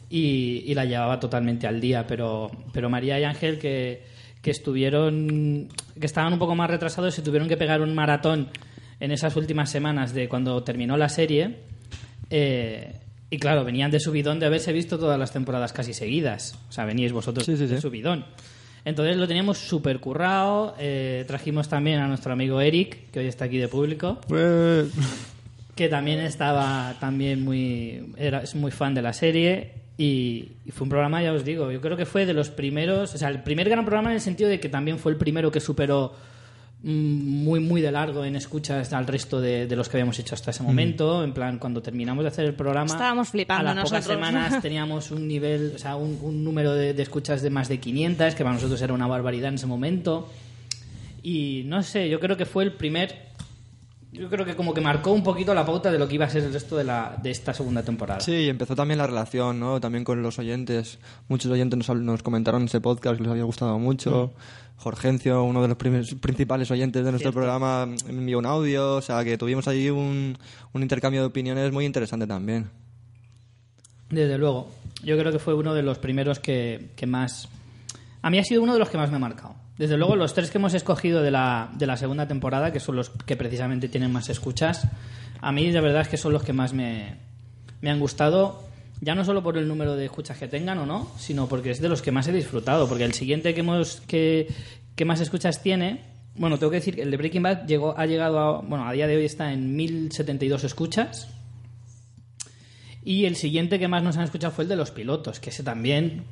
y, 0.10 0.64
y 0.66 0.74
la 0.76 0.86
llevaba 0.86 1.20
totalmente 1.20 1.68
al 1.68 1.82
día, 1.82 2.06
pero, 2.08 2.52
pero 2.72 2.90
María 2.90 3.20
y 3.20 3.24
Ángel, 3.24 3.60
que, 3.60 4.04
que 4.42 4.52
estuvieron, 4.52 5.68
que 6.00 6.06
estaban 6.06 6.32
un 6.34 6.40
poco 6.40 6.56
más 6.56 6.70
retrasados, 6.70 7.14
se 7.14 7.22
tuvieron 7.22 7.48
que 7.50 7.58
pegar 7.58 7.82
un 7.82 7.94
maratón 7.96 8.50
en 9.00 9.12
esas 9.12 9.36
últimas 9.36 9.70
semanas 9.70 10.14
de 10.14 10.30
cuando 10.30 10.64
terminó 10.64 10.96
la 10.98 11.10
serie. 11.10 11.58
eh, 12.30 13.00
y 13.30 13.40
claro, 13.40 13.64
venían 13.64 13.90
de 13.90 14.00
subidón 14.00 14.40
de 14.40 14.46
haberse 14.46 14.72
visto 14.72 15.00
todas 15.00 15.18
las 15.18 15.34
temporadas 15.34 15.74
casi 15.74 15.92
seguidas. 15.96 16.56
O 16.70 16.72
sea, 16.72 16.86
veníais 16.86 17.12
vosotros 17.12 17.48
Sí, 17.48 17.58
sí, 17.58 17.66
de 17.66 17.82
subidón. 17.82 18.26
Entonces 18.86 19.16
lo 19.18 19.28
teníamos 19.28 19.58
súper 19.58 20.00
currado. 20.00 20.76
eh, 20.80 21.24
trajimos 21.28 21.70
también 21.70 22.00
a 22.00 22.08
nuestro 22.08 22.34
amigo 22.34 22.60
Eric, 22.62 23.12
que 23.12 23.20
hoy 23.20 23.28
está 23.28 23.46
aquí 23.46 23.58
de 23.58 23.68
público, 23.68 24.20
Pues, 24.28 24.92
que 25.76 25.90
también 25.90 26.20
estaba 26.20 26.96
también 27.00 27.44
muy 27.44 28.14
era 28.18 28.42
es 28.44 28.56
muy 28.56 28.72
fan 28.72 28.94
de 28.94 29.02
la 29.02 29.14
serie 29.14 29.72
y, 29.98 30.52
y 30.66 30.72
fue 30.72 30.86
un 30.86 30.90
programa 30.90 31.22
ya 31.24 31.34
os 31.34 31.44
digo 31.46 31.72
yo 31.72 31.82
creo 31.82 31.96
que 31.98 32.06
fue 32.06 32.26
de 32.26 32.34
los 32.34 32.50
primeros 32.50 33.14
o 33.16 33.18
sea 33.18 33.30
el 33.30 33.42
primer 33.44 33.70
gran 33.70 33.84
programa 33.86 34.10
en 34.10 34.16
el 34.16 34.22
sentido 34.22 34.50
de 34.50 34.60
que 34.60 34.70
también 34.70 35.00
fue 35.00 35.12
el 35.12 35.18
primero 35.18 35.52
que 35.52 35.60
superó 35.60 36.14
muy 36.84 37.62
muy 37.62 37.82
de 37.82 37.92
largo 37.92 38.26
en 38.26 38.36
escuchas 38.36 38.92
al 38.92 39.08
resto 39.08 39.40
de, 39.40 39.68
de 39.68 39.76
los 39.76 39.88
que 39.88 39.98
habíamos 39.98 40.20
hecho 40.20 40.36
hasta 40.36 40.52
ese 40.52 40.64
momento. 40.64 41.24
En 41.24 41.34
plan 41.34 41.58
cuando 41.58 41.82
terminamos 41.82 42.24
de 42.24 42.28
hacer 42.28 42.46
el 42.46 42.56
programa 42.56 42.92
Estábamos 42.92 43.30
flipando 43.30 43.72
a 43.72 43.74
las 43.74 43.86
pocas 43.86 44.06
semanas 44.06 44.62
teníamos 44.62 45.12
un 45.12 45.28
nivel 45.28 45.74
o 45.76 45.80
sea 45.80 45.96
un, 45.96 46.20
un 46.22 46.44
número 46.44 46.74
de, 46.74 46.94
de 46.94 47.04
escuchas 47.04 47.42
de 47.42 47.50
más 47.50 47.70
de 47.70 47.80
500 47.80 48.36
que 48.36 48.44
para 48.44 48.56
nosotros 48.56 48.82
era 48.82 48.94
una 48.94 49.08
barbaridad 49.08 49.50
en 49.50 49.56
ese 49.56 49.66
momento. 49.66 50.30
Y 51.22 51.64
no 51.68 51.82
sé 51.84 52.10
yo 52.10 52.20
creo 52.20 52.36
que 52.36 52.46
fue 52.46 52.66
el 52.66 52.74
primer 52.74 53.33
yo 54.14 54.30
creo 54.30 54.46
que 54.46 54.56
como 54.56 54.74
que 54.74 54.82
marcó 54.82 55.12
un 55.12 55.24
poquito 55.24 55.54
la 55.54 55.66
pauta 55.66 55.92
de 55.92 55.98
lo 55.98 56.08
que 56.08 56.16
iba 56.16 56.26
a 56.26 56.30
ser 56.30 56.44
el 56.44 56.54
resto 56.54 56.78
de, 56.78 56.84
la, 56.84 57.18
de 57.22 57.32
esta 57.32 57.54
segunda 57.54 57.84
temporada. 57.84 58.20
Sí, 58.20 58.48
empezó 58.48 58.76
también 58.76 59.00
la 59.00 59.08
relación, 59.08 59.60
¿no? 59.60 59.82
También 59.82 60.04
con 60.04 60.22
los 60.22 60.38
oyentes. 60.38 61.00
Muchos 61.28 61.52
oyentes 61.52 61.78
nos, 61.78 61.90
nos 62.00 62.22
comentaron 62.22 62.62
en 62.62 62.68
ese 62.68 62.80
podcast 62.80 63.18
que 63.18 63.24
les 63.24 63.32
había 63.32 63.44
gustado 63.44 63.80
mucho. 63.80 64.34
Jorgencio, 64.78 65.44
uno 65.44 65.62
de 65.62 65.68
los 65.70 65.78
principales 65.78 66.70
oyentes 66.70 67.04
de 67.04 67.12
nuestro 67.12 67.32
Cierto. 67.32 67.40
programa, 67.40 67.88
envió 68.08 68.38
un 68.38 68.46
audio. 68.46 68.96
O 68.96 69.02
sea, 69.02 69.24
que 69.24 69.38
tuvimos 69.38 69.68
ahí 69.68 69.90
un, 69.90 70.38
un 70.74 70.82
intercambio 70.82 71.22
de 71.22 71.28
opiniones 71.28 71.72
muy 71.72 71.86
interesante 71.86 72.28
también. 72.28 72.70
Desde 74.10 74.38
luego. 74.38 74.70
Yo 75.04 75.18
creo 75.18 75.32
que 75.32 75.40
fue 75.40 75.54
uno 75.54 75.74
de 75.74 75.84
los 75.84 75.98
primeros 75.98 76.40
que, 76.40 76.92
que 76.96 77.08
más... 77.08 77.50
A 78.22 78.30
mí 78.30 78.38
ha 78.40 78.44
sido 78.44 78.62
uno 78.62 78.74
de 78.74 78.80
los 78.80 78.90
que 78.90 78.98
más 78.98 79.10
me 79.10 79.18
ha 79.18 79.20
marcado. 79.20 79.56
Desde 79.78 79.98
luego, 79.98 80.16
los 80.16 80.34
tres 80.34 80.52
que 80.52 80.60
hemos 80.60 80.74
escogido 80.74 81.24
de 81.24 81.32
la, 81.32 81.72
de 81.74 81.88
la 81.88 81.98
segunda 81.98 82.28
temporada, 82.28 82.72
que 82.72 82.80
son 82.80 82.96
los 82.96 83.10
que 83.10 83.36
precisamente 83.36 83.90
tienen 83.90 84.12
más 84.12 84.30
escuchas, 84.30 84.88
a 85.42 85.52
mí 85.52 85.72
de 85.72 85.82
verdad 85.82 86.04
es 86.04 86.08
que 86.08 86.18
son 86.18 86.32
los 86.32 86.44
que 86.44 86.54
más 86.54 86.74
me, 86.74 87.16
me 87.82 87.90
han 87.90 88.00
gustado. 88.00 88.64
Ya 89.02 89.16
no 89.16 89.26
solo 89.26 89.44
por 89.44 89.58
el 89.58 89.68
número 89.68 89.96
de 89.96 90.06
escuchas 90.06 90.38
que 90.38 90.48
tengan 90.48 90.78
o 90.78 90.86
no, 90.86 91.12
sino 91.18 91.50
porque 91.50 91.72
es 91.72 91.82
de 91.82 91.90
los 91.90 92.02
que 92.02 92.12
más 92.12 92.28
he 92.28 92.32
disfrutado. 92.32 92.88
Porque 92.88 93.04
el 93.04 93.14
siguiente 93.14 93.54
que, 93.54 93.60
hemos, 93.60 94.02
que, 94.08 94.48
que 94.96 95.06
más 95.06 95.20
escuchas 95.20 95.62
tiene... 95.62 96.02
Bueno, 96.36 96.58
tengo 96.58 96.72
que 96.72 96.78
decir 96.78 96.96
que 96.96 97.02
el 97.04 97.12
de 97.12 97.18
Breaking 97.18 97.44
Bad 97.44 97.68
llegó, 97.68 97.94
ha 97.98 98.06
llegado 98.06 98.40
a... 98.40 98.62
Bueno, 98.62 98.88
a 98.88 98.94
día 98.94 99.06
de 99.06 99.18
hoy 99.18 99.26
está 99.26 99.52
en 99.52 99.76
1072 99.76 100.64
escuchas. 100.64 101.28
Y 103.04 103.26
el 103.26 103.36
siguiente 103.36 103.80
que 103.80 103.90
más 103.90 104.02
nos 104.02 104.16
han 104.16 104.24
escuchado 104.24 104.54
fue 104.54 104.64
el 104.64 104.70
de 104.70 104.78
los 104.78 104.92
pilotos, 104.92 105.42
que 105.42 105.50
ese 105.50 105.64
también. 105.64 106.24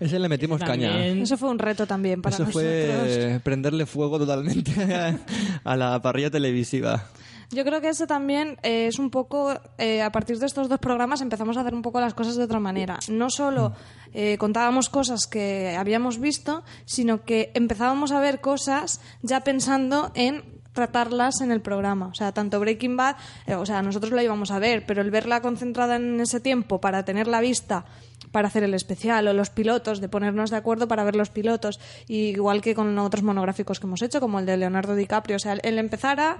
Ese 0.00 0.18
le 0.18 0.28
metimos 0.28 0.60
caña. 0.60 1.06
Eso 1.06 1.36
fue 1.36 1.50
un 1.50 1.58
reto 1.58 1.86
también 1.86 2.22
para 2.22 2.34
Eso 2.34 2.44
nosotros. 2.44 2.70
fue 2.72 3.40
prenderle 3.42 3.86
fuego 3.86 4.18
totalmente 4.18 4.72
a 5.64 5.76
la 5.76 6.00
parrilla 6.00 6.30
televisiva. 6.30 7.04
Yo 7.50 7.64
creo 7.64 7.80
que 7.80 7.88
ese 7.88 8.06
también 8.06 8.58
eh, 8.62 8.86
es 8.88 8.98
un 8.98 9.10
poco, 9.10 9.54
eh, 9.78 10.02
a 10.02 10.10
partir 10.10 10.38
de 10.38 10.46
estos 10.46 10.68
dos 10.68 10.78
programas 10.78 11.20
empezamos 11.20 11.56
a 11.56 11.60
hacer 11.60 11.74
un 11.74 11.82
poco 11.82 12.00
las 12.00 12.14
cosas 12.14 12.36
de 12.36 12.44
otra 12.44 12.58
manera. 12.58 12.98
No 13.08 13.30
solo 13.30 13.72
eh, 14.12 14.36
contábamos 14.38 14.88
cosas 14.88 15.26
que 15.26 15.76
habíamos 15.78 16.18
visto, 16.18 16.64
sino 16.84 17.24
que 17.24 17.50
empezábamos 17.54 18.12
a 18.12 18.20
ver 18.20 18.40
cosas 18.40 19.00
ya 19.22 19.40
pensando 19.42 20.10
en 20.14 20.42
tratarlas 20.74 21.40
en 21.40 21.50
el 21.50 21.62
programa. 21.62 22.08
O 22.08 22.14
sea, 22.14 22.32
tanto 22.32 22.60
Breaking 22.60 22.96
Bad, 22.96 23.16
eh, 23.46 23.54
o 23.54 23.64
sea, 23.64 23.80
nosotros 23.80 24.12
la 24.12 24.22
íbamos 24.22 24.50
a 24.50 24.58
ver, 24.58 24.84
pero 24.84 25.00
el 25.00 25.10
verla 25.10 25.40
concentrada 25.40 25.96
en 25.96 26.20
ese 26.20 26.40
tiempo 26.40 26.80
para 26.80 27.04
tener 27.04 27.26
la 27.26 27.40
vista 27.40 27.86
para 28.32 28.48
hacer 28.48 28.64
el 28.64 28.74
especial 28.74 29.28
o 29.28 29.32
los 29.32 29.50
pilotos, 29.50 30.00
de 30.00 30.08
ponernos 30.08 30.50
de 30.50 30.56
acuerdo 30.56 30.88
para 30.88 31.04
ver 31.04 31.14
los 31.14 31.30
pilotos, 31.30 31.78
y 32.08 32.30
igual 32.30 32.62
que 32.62 32.74
con 32.74 32.98
otros 32.98 33.22
monográficos 33.22 33.78
que 33.78 33.86
hemos 33.86 34.02
hecho, 34.02 34.20
como 34.20 34.40
el 34.40 34.46
de 34.46 34.56
Leonardo 34.56 34.96
DiCaprio, 34.96 35.36
o 35.36 35.38
sea, 35.38 35.52
el 35.52 35.78
empezar 35.78 36.18
a 36.18 36.38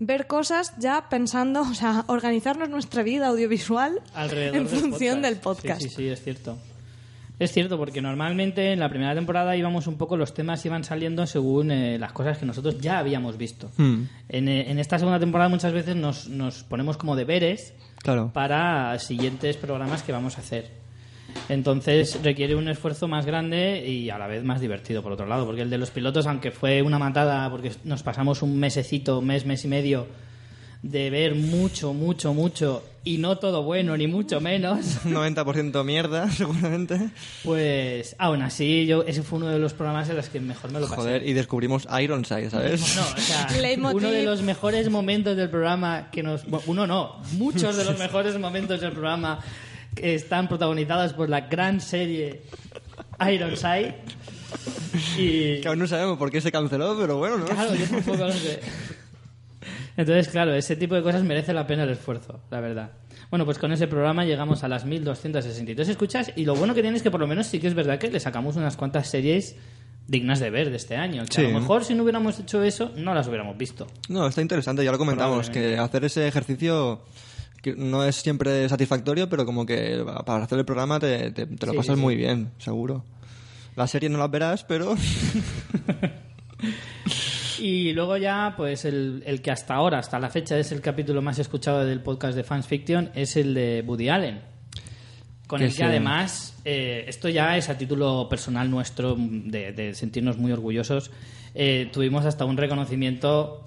ver 0.00 0.26
cosas 0.26 0.72
ya 0.78 1.08
pensando, 1.10 1.60
o 1.70 1.74
sea, 1.74 2.04
organizarnos 2.06 2.70
nuestra 2.70 3.02
vida 3.02 3.26
audiovisual 3.28 4.00
alrededor 4.14 4.56
en 4.56 4.68
del 4.68 4.80
función 4.80 5.22
del 5.22 5.36
podcast. 5.36 5.82
Sí, 5.82 5.88
sí, 5.90 5.96
sí, 5.96 6.08
es 6.08 6.22
cierto. 6.22 6.56
Es 7.38 7.52
cierto, 7.52 7.76
porque 7.78 8.00
normalmente 8.00 8.72
en 8.72 8.78
la 8.80 8.88
primera 8.88 9.14
temporada 9.14 9.56
íbamos 9.56 9.86
un 9.88 9.96
poco, 9.98 10.16
los 10.16 10.34
temas 10.34 10.64
iban 10.66 10.84
saliendo 10.84 11.26
según 11.26 11.72
eh, 11.72 11.98
las 11.98 12.12
cosas 12.12 12.38
que 12.38 12.46
nosotros 12.46 12.78
ya 12.80 12.98
habíamos 12.98 13.36
visto. 13.36 13.70
Hmm. 13.76 14.04
En, 14.28 14.48
eh, 14.48 14.70
en 14.70 14.78
esta 14.78 14.98
segunda 14.98 15.18
temporada 15.18 15.48
muchas 15.48 15.72
veces 15.72 15.96
nos, 15.96 16.28
nos 16.28 16.62
ponemos 16.62 16.96
como 16.96 17.16
deberes 17.16 17.74
Claro. 18.02 18.30
para 18.32 18.98
siguientes 18.98 19.56
programas 19.56 20.02
que 20.02 20.12
vamos 20.12 20.36
a 20.36 20.42
hacer. 20.42 20.70
Entonces 21.48 22.20
requiere 22.22 22.54
un 22.54 22.68
esfuerzo 22.68 23.08
más 23.08 23.26
grande 23.26 23.84
y 23.86 24.10
a 24.10 24.18
la 24.18 24.26
vez 24.26 24.44
más 24.44 24.60
divertido, 24.60 25.02
por 25.02 25.12
otro 25.12 25.26
lado, 25.26 25.44
porque 25.46 25.62
el 25.62 25.70
de 25.70 25.78
los 25.78 25.90
pilotos, 25.90 26.26
aunque 26.26 26.50
fue 26.50 26.82
una 26.82 26.98
matada, 26.98 27.50
porque 27.50 27.72
nos 27.84 28.02
pasamos 28.02 28.42
un 28.42 28.58
mesecito, 28.58 29.20
mes, 29.20 29.44
mes 29.44 29.64
y 29.64 29.68
medio, 29.68 30.06
de 30.84 31.08
ver 31.08 31.34
mucho, 31.34 31.94
mucho, 31.94 32.34
mucho, 32.34 32.84
y 33.04 33.16
no 33.16 33.38
todo 33.38 33.62
bueno, 33.62 33.96
ni 33.96 34.06
mucho 34.06 34.38
menos, 34.42 34.80
90% 35.04 35.82
mierda, 35.82 36.30
seguramente. 36.30 37.08
pues 37.42 38.14
aún 38.18 38.42
así, 38.42 38.84
yo 38.84 39.02
ese 39.02 39.22
fue 39.22 39.38
uno 39.38 39.48
de 39.48 39.58
los 39.58 39.72
programas 39.72 40.10
en 40.10 40.16
los 40.16 40.28
que 40.28 40.40
mejor 40.40 40.70
me 40.72 40.80
lo 40.80 40.86
pasé. 40.86 41.00
Joder, 41.00 41.26
y 41.26 41.32
descubrimos 41.32 41.88
Ironside, 41.90 42.50
¿sabes? 42.50 42.96
No, 42.96 43.02
o 43.02 43.18
sea, 43.18 43.48
uno 43.94 44.10
de 44.10 44.24
los 44.24 44.42
mejores 44.42 44.90
momentos 44.90 45.38
del 45.38 45.48
programa 45.48 46.10
que 46.10 46.22
nos... 46.22 46.44
bueno, 46.44 46.64
Uno 46.66 46.86
no, 46.86 47.22
muchos 47.32 47.76
de 47.76 47.84
los 47.86 47.98
mejores 47.98 48.38
momentos 48.38 48.82
del 48.82 48.92
programa 48.92 49.40
que 49.94 50.14
están 50.14 50.48
protagonizados 50.48 51.14
por 51.14 51.30
la 51.30 51.42
gran 51.42 51.80
serie 51.80 52.42
Ironside. 53.26 53.94
Y... 55.16 55.60
Que 55.60 55.68
aún 55.68 55.78
no 55.78 55.86
sabemos 55.86 56.18
por 56.18 56.30
qué 56.30 56.42
se 56.42 56.52
canceló, 56.52 56.94
pero 57.00 57.16
bueno, 57.16 57.38
¿no? 57.38 57.46
Claro, 57.46 57.74
yo 57.74 57.86
tampoco 57.86 58.18
lo 58.18 58.32
sé. 58.32 58.60
Entonces, 59.96 60.28
claro, 60.28 60.54
ese 60.54 60.74
tipo 60.76 60.94
de 60.94 61.02
cosas 61.02 61.22
merece 61.22 61.52
la 61.52 61.66
pena 61.66 61.84
el 61.84 61.90
esfuerzo, 61.90 62.40
la 62.50 62.60
verdad. 62.60 62.90
Bueno, 63.30 63.44
pues 63.44 63.58
con 63.58 63.70
ese 63.72 63.86
programa 63.86 64.24
llegamos 64.24 64.64
a 64.64 64.68
las 64.68 64.84
1263 64.84 65.88
escuchas 65.88 66.32
y 66.34 66.44
lo 66.44 66.54
bueno 66.56 66.74
que 66.74 66.82
tiene 66.82 66.96
es 66.96 67.02
que 67.02 67.10
por 67.10 67.20
lo 67.20 67.26
menos 67.26 67.46
sí 67.46 67.60
que 67.60 67.68
es 67.68 67.74
verdad 67.74 67.98
que 67.98 68.10
le 68.10 68.18
sacamos 68.20 68.56
unas 68.56 68.76
cuantas 68.76 69.08
series 69.08 69.56
dignas 70.08 70.40
de 70.40 70.50
ver 70.50 70.70
de 70.70 70.76
este 70.76 70.96
año. 70.96 71.24
Que 71.26 71.40
a 71.42 71.46
Sí. 71.46 71.52
lo 71.52 71.60
mejor 71.60 71.84
si 71.84 71.94
no 71.94 72.02
hubiéramos 72.02 72.38
hecho 72.40 72.62
eso, 72.62 72.90
no 72.96 73.14
las 73.14 73.26
hubiéramos 73.28 73.56
visto. 73.56 73.86
No, 74.08 74.26
está 74.26 74.42
interesante, 74.42 74.84
ya 74.84 74.92
lo 74.92 74.98
comentamos, 74.98 75.48
que 75.50 75.78
hacer 75.78 76.04
ese 76.04 76.26
ejercicio 76.28 77.00
no 77.76 78.04
es 78.04 78.16
siempre 78.16 78.68
satisfactorio, 78.68 79.28
pero 79.30 79.46
como 79.46 79.64
que 79.64 80.04
para 80.26 80.44
hacer 80.44 80.58
el 80.58 80.64
programa 80.66 81.00
te, 81.00 81.30
te- 81.30 81.46
te 81.46 81.66
lo 81.66 81.72
Sí, 81.72 81.78
pasas 81.78 81.96
sí. 81.96 82.02
muy 82.02 82.14
bien, 82.16 82.50
seguro. 82.58 83.04
La 83.76 83.86
serie 83.86 84.08
no 84.10 84.18
la 84.18 84.28
verás, 84.28 84.64
pero 84.64 84.94
Y 87.60 87.92
luego 87.92 88.16
ya, 88.16 88.54
pues 88.56 88.84
el, 88.84 89.22
el 89.26 89.40
que 89.42 89.50
hasta 89.50 89.74
ahora, 89.74 89.98
hasta 89.98 90.18
la 90.18 90.30
fecha, 90.30 90.58
es 90.58 90.72
el 90.72 90.80
capítulo 90.80 91.22
más 91.22 91.38
escuchado 91.38 91.84
del 91.84 92.00
podcast 92.00 92.36
de 92.36 92.44
Fans 92.44 92.66
Fiction, 92.66 93.10
es 93.14 93.36
el 93.36 93.54
de 93.54 93.84
Woody 93.86 94.08
Allen. 94.08 94.40
Con 95.46 95.58
Que 95.58 95.66
el 95.66 95.70
que 95.70 95.76
sí. 95.76 95.82
además, 95.82 96.60
eh, 96.64 97.04
esto 97.06 97.28
ya 97.28 97.56
es 97.56 97.68
a 97.68 97.76
título 97.76 98.28
personal 98.28 98.70
nuestro, 98.70 99.14
de, 99.18 99.72
de 99.72 99.94
sentirnos 99.94 100.38
muy 100.38 100.52
orgullosos, 100.52 101.10
eh, 101.54 101.88
tuvimos 101.92 102.24
hasta 102.24 102.44
un 102.44 102.56
reconocimiento 102.56 103.64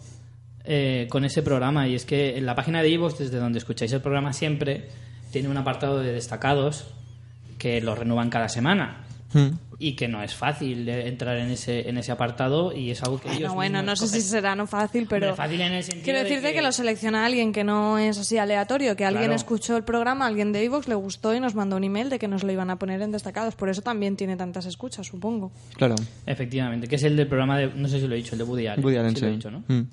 eh, 0.65 1.07
con 1.09 1.23
ese 1.23 1.41
programa. 1.43 1.87
Y 1.87 1.95
es 1.95 2.05
que 2.05 2.37
en 2.37 2.45
la 2.45 2.55
página 2.55 2.81
de 2.81 2.89
Ivox, 2.89 3.17
desde 3.19 3.37
donde 3.37 3.59
escucháis 3.59 3.93
el 3.93 4.01
programa 4.01 4.33
siempre, 4.33 4.89
tiene 5.31 5.47
un 5.47 5.57
apartado 5.57 5.99
de 5.99 6.11
destacados 6.11 6.87
que 7.57 7.79
lo 7.81 7.95
renuevan 7.95 8.29
cada 8.29 8.49
semana. 8.49 9.06
Hmm. 9.37 9.57
y 9.79 9.95
que 9.95 10.07
no 10.07 10.23
es 10.23 10.33
fácil 10.33 10.87
entrar 10.89 11.37
en 11.37 11.51
ese 11.51 11.87
en 11.89 11.97
ese 11.97 12.11
apartado 12.11 12.75
y 12.75 12.89
es 12.91 13.03
algo 13.03 13.19
que 13.21 13.27
ellos 13.27 13.53
Bueno, 13.53 13.79
bueno, 13.79 13.83
no 13.83 13.95
sé 13.95 14.07
si 14.07 14.21
será 14.21 14.55
no 14.55 14.65
fácil, 14.65 15.05
pero... 15.07 15.27
Hombre, 15.27 15.37
fácil 15.43 15.61
en 15.61 15.73
el 15.73 15.83
sentido 15.83 16.03
Quiero 16.03 16.19
de 16.19 16.23
decirte 16.25 16.47
que... 16.49 16.53
que 16.55 16.61
lo 16.63 16.71
selecciona 16.71 17.25
alguien 17.25 17.51
que 17.53 17.63
no 17.63 17.97
es 17.99 18.17
así 18.17 18.37
aleatorio, 18.37 18.95
que 18.95 19.05
alguien 19.05 19.25
Claro. 19.25 19.35
escuchó 19.35 19.77
el 19.77 19.83
programa, 19.83 20.25
alguien 20.25 20.51
de 20.51 20.63
Evox 20.63 20.87
le 20.87 20.95
gustó 20.95 21.35
y 21.35 21.39
nos 21.39 21.53
mandó 21.53 21.75
un 21.75 21.83
email 21.83 22.09
de 22.09 22.17
que 22.19 22.27
nos 22.27 22.43
lo 22.43 22.51
iban 22.51 22.69
a 22.71 22.77
poner 22.79 23.01
en 23.01 23.11
destacados. 23.11 23.55
Por 23.55 23.69
eso 23.69 23.81
también 23.81 24.15
tiene 24.15 24.35
tantas 24.37 24.65
escuchas, 24.65 25.05
supongo. 25.07 25.51
Claro. 25.75 25.95
Efectivamente, 26.25 26.87
que 26.87 26.95
es 26.95 27.03
el 27.03 27.15
del 27.15 27.27
programa 27.27 27.57
de 27.59 27.67
no 27.67 27.87
sé 27.87 27.99
si 27.99 28.07
lo 28.07 28.15
he 28.15 28.17
dicho, 28.17 28.33
el 28.33 28.39
de 28.39 28.43
Woody 28.45 28.67
Allen. 28.67 28.83
Woody 28.83 28.97
Allen, 28.97 29.15
Sí 29.15 29.21
lo 29.21 29.27
he 29.27 29.31
sí. 29.31 29.35
dicho, 29.35 29.51
¿no? 29.51 29.63
Mm. 29.67 29.87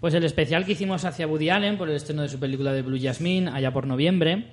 Pues 0.00 0.14
el 0.14 0.24
especial 0.24 0.66
que 0.66 0.72
hicimos 0.72 1.04
hacia 1.04 1.28
Woody 1.28 1.50
Allen 1.50 1.78
por 1.78 1.88
el 1.88 1.94
estreno 1.94 2.22
de 2.22 2.28
su 2.28 2.40
película 2.40 2.72
de 2.72 2.82
Blue 2.82 2.98
Jasmine 3.00 3.50
allá 3.52 3.72
por 3.72 3.86
noviembre, 3.86 4.46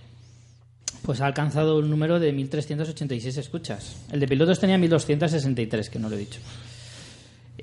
pues 1.03 1.21
ha 1.21 1.25
alcanzado 1.25 1.77
un 1.77 1.89
número 1.89 2.19
de 2.19 2.33
1.386 2.33 3.37
escuchas. 3.37 4.05
El 4.11 4.19
de 4.19 4.27
pilotos 4.27 4.59
tenía 4.59 4.77
1.263, 4.77 5.89
que 5.89 5.99
no 5.99 6.09
lo 6.09 6.15
he 6.15 6.19
dicho. 6.19 6.39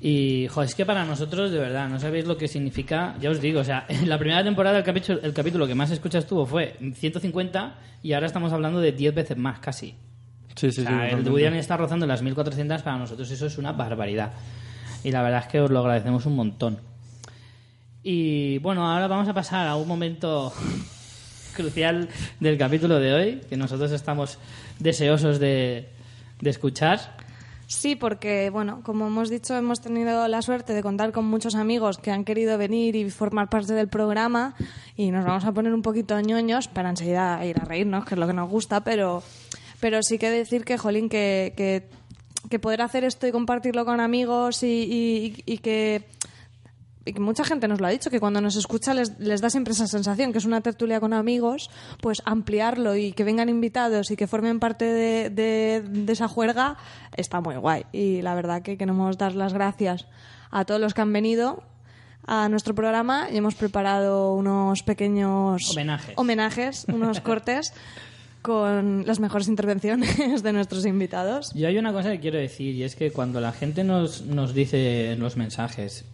Y, 0.01 0.47
jo, 0.47 0.61
es 0.61 0.75
que 0.75 0.85
para 0.85 1.05
nosotros, 1.05 1.51
de 1.51 1.57
verdad, 1.57 1.89
no 1.89 1.99
sabéis 1.99 2.25
lo 2.25 2.37
que 2.37 2.47
significa. 2.47 3.15
Ya 3.19 3.29
os 3.29 3.41
digo, 3.41 3.61
o 3.61 3.63
sea, 3.63 3.85
en 3.89 4.09
la 4.09 4.17
primera 4.17 4.43
temporada 4.43 4.77
el 4.77 4.83
capítulo, 4.83 5.19
el 5.21 5.33
capítulo 5.33 5.67
que 5.67 5.75
más 5.75 5.91
escuchas 5.91 6.25
tuvo 6.25 6.45
fue 6.45 6.75
150 6.93 7.75
y 8.03 8.13
ahora 8.13 8.27
estamos 8.27 8.53
hablando 8.53 8.79
de 8.79 8.91
10 8.91 9.15
veces 9.15 9.37
más, 9.37 9.59
casi. 9.59 9.95
Sí, 10.55 10.71
sí, 10.71 10.81
O 10.81 10.83
sea, 10.83 11.09
sí. 11.09 11.15
el. 11.15 11.29
Woody 11.29 11.57
está 11.57 11.77
rozando 11.77 12.05
las 12.05 12.21
1400, 12.21 12.81
para 12.81 12.97
nosotros 12.97 13.29
eso 13.29 13.45
es 13.45 13.57
una 13.57 13.71
barbaridad. 13.71 14.33
Y 15.03 15.11
la 15.11 15.21
verdad 15.21 15.41
es 15.45 15.47
que 15.47 15.61
os 15.61 15.69
lo 15.69 15.79
agradecemos 15.79 16.25
un 16.25 16.35
montón. 16.35 16.79
Y 18.03 18.57
bueno, 18.59 18.89
ahora 18.89 19.07
vamos 19.07 19.27
a 19.27 19.33
pasar 19.33 19.67
a 19.67 19.75
un 19.75 19.87
momento 19.87 20.53
crucial 21.57 22.07
del 22.39 22.57
capítulo 22.57 22.99
de 22.99 23.13
hoy, 23.13 23.41
que 23.49 23.57
nosotros 23.57 23.91
estamos 23.91 24.37
deseosos 24.79 25.39
de, 25.39 25.89
de 26.39 26.49
escuchar. 26.49 27.17
Sí, 27.69 27.97
porque, 27.97 28.49
bueno, 28.49 28.79
como 28.83 29.07
hemos 29.07 29.29
dicho, 29.29 29.53
hemos 29.57 29.81
tenido 29.81 30.25
la 30.29 30.41
suerte 30.41 30.71
de 30.73 30.81
contar 30.81 31.11
con 31.11 31.25
muchos 31.25 31.53
amigos 31.55 31.97
que 31.97 32.11
han 32.11 32.23
querido 32.23 32.57
venir 32.57 32.95
y 32.95 33.09
formar 33.09 33.49
parte 33.49 33.73
del 33.73 33.89
programa 33.89 34.55
y 34.95 35.11
nos 35.11 35.25
vamos 35.25 35.43
a 35.43 35.51
poner 35.51 35.73
un 35.73 35.81
poquito 35.81 36.17
ñoños 36.21 36.69
para 36.69 36.89
enseguida 36.89 37.45
ir 37.45 37.59
a 37.59 37.65
reírnos, 37.65 38.05
que 38.05 38.13
es 38.15 38.19
lo 38.19 38.25
que 38.27 38.31
nos 38.31 38.49
gusta, 38.49 38.85
pero, 38.85 39.21
pero 39.81 40.01
sí 40.01 40.17
que 40.17 40.29
decir 40.29 40.63
que, 40.63 40.77
jolín, 40.77 41.09
que, 41.09 41.53
que, 41.57 41.83
que 42.49 42.57
poder 42.59 42.81
hacer 42.81 43.03
esto 43.03 43.27
y 43.27 43.33
compartirlo 43.33 43.83
con 43.83 43.99
amigos 43.99 44.63
y, 44.63 44.67
y- 44.67 45.43
y 45.45 45.57
que 45.57 46.03
y 47.07 47.13
que 47.13 47.19
mucha 47.19 47.43
gente 47.43 47.67
nos 47.67 47.79
lo 47.81 47.87
ha 47.87 47.89
dicho, 47.89 48.09
que 48.09 48.19
cuando 48.19 48.41
nos 48.41 48.55
escucha 48.55 48.93
les, 48.93 49.17
les 49.19 49.41
da 49.41 49.49
siempre 49.49 49.73
esa 49.73 49.87
sensación, 49.87 50.31
que 50.31 50.37
es 50.37 50.45
una 50.45 50.61
tertulia 50.61 50.99
con 50.99 51.13
amigos, 51.13 51.69
pues 52.01 52.21
ampliarlo 52.25 52.95
y 52.95 53.13
que 53.13 53.23
vengan 53.23 53.49
invitados 53.49 54.11
y 54.11 54.15
que 54.15 54.27
formen 54.27 54.59
parte 54.59 54.85
de, 54.85 55.29
de- 55.29 55.81
de 55.87 56.13
esa 56.13 56.27
juerga 56.27 56.77
está 57.15 57.41
muy 57.41 57.55
guay. 57.55 57.85
Y 57.91 58.21
la 58.21 58.35
verdad 58.35 58.61
que 58.61 58.77
queremos 58.77 59.17
dar 59.17 59.33
las 59.35 59.53
gracias 59.53 60.05
a 60.51 60.65
todos 60.65 60.79
los 60.81 60.93
que 60.93 61.01
han 61.01 61.11
venido 61.13 61.63
a 62.25 62.49
nuestro 62.49 62.75
programa 62.75 63.29
y 63.31 63.37
hemos 63.37 63.55
preparado 63.55 64.33
unos 64.33 64.83
pequeños 64.83 65.71
Homenajes. 65.71 66.13
homenajes, 66.17 66.85
unos 66.89 67.19
cortes 67.21 67.73
con 68.41 69.05
las 69.05 69.19
mejores 69.19 69.47
intervenciones 69.47 70.43
de 70.43 70.53
nuestros 70.53 70.85
invitados. 70.85 71.51
Yo 71.53 71.67
hay 71.67 71.77
una 71.77 71.91
cosa 71.91 72.11
que 72.11 72.19
quiero 72.19 72.37
decir, 72.37 72.75
y 72.75 72.83
es 72.83 72.95
que 72.95 73.11
cuando 73.11 73.41
la 73.41 73.51
gente 73.51 73.83
nos, 73.83 74.21
nos 74.25 74.53
dice 74.53 75.11
en 75.13 75.19
los 75.19 75.35
mensajes 75.37 76.05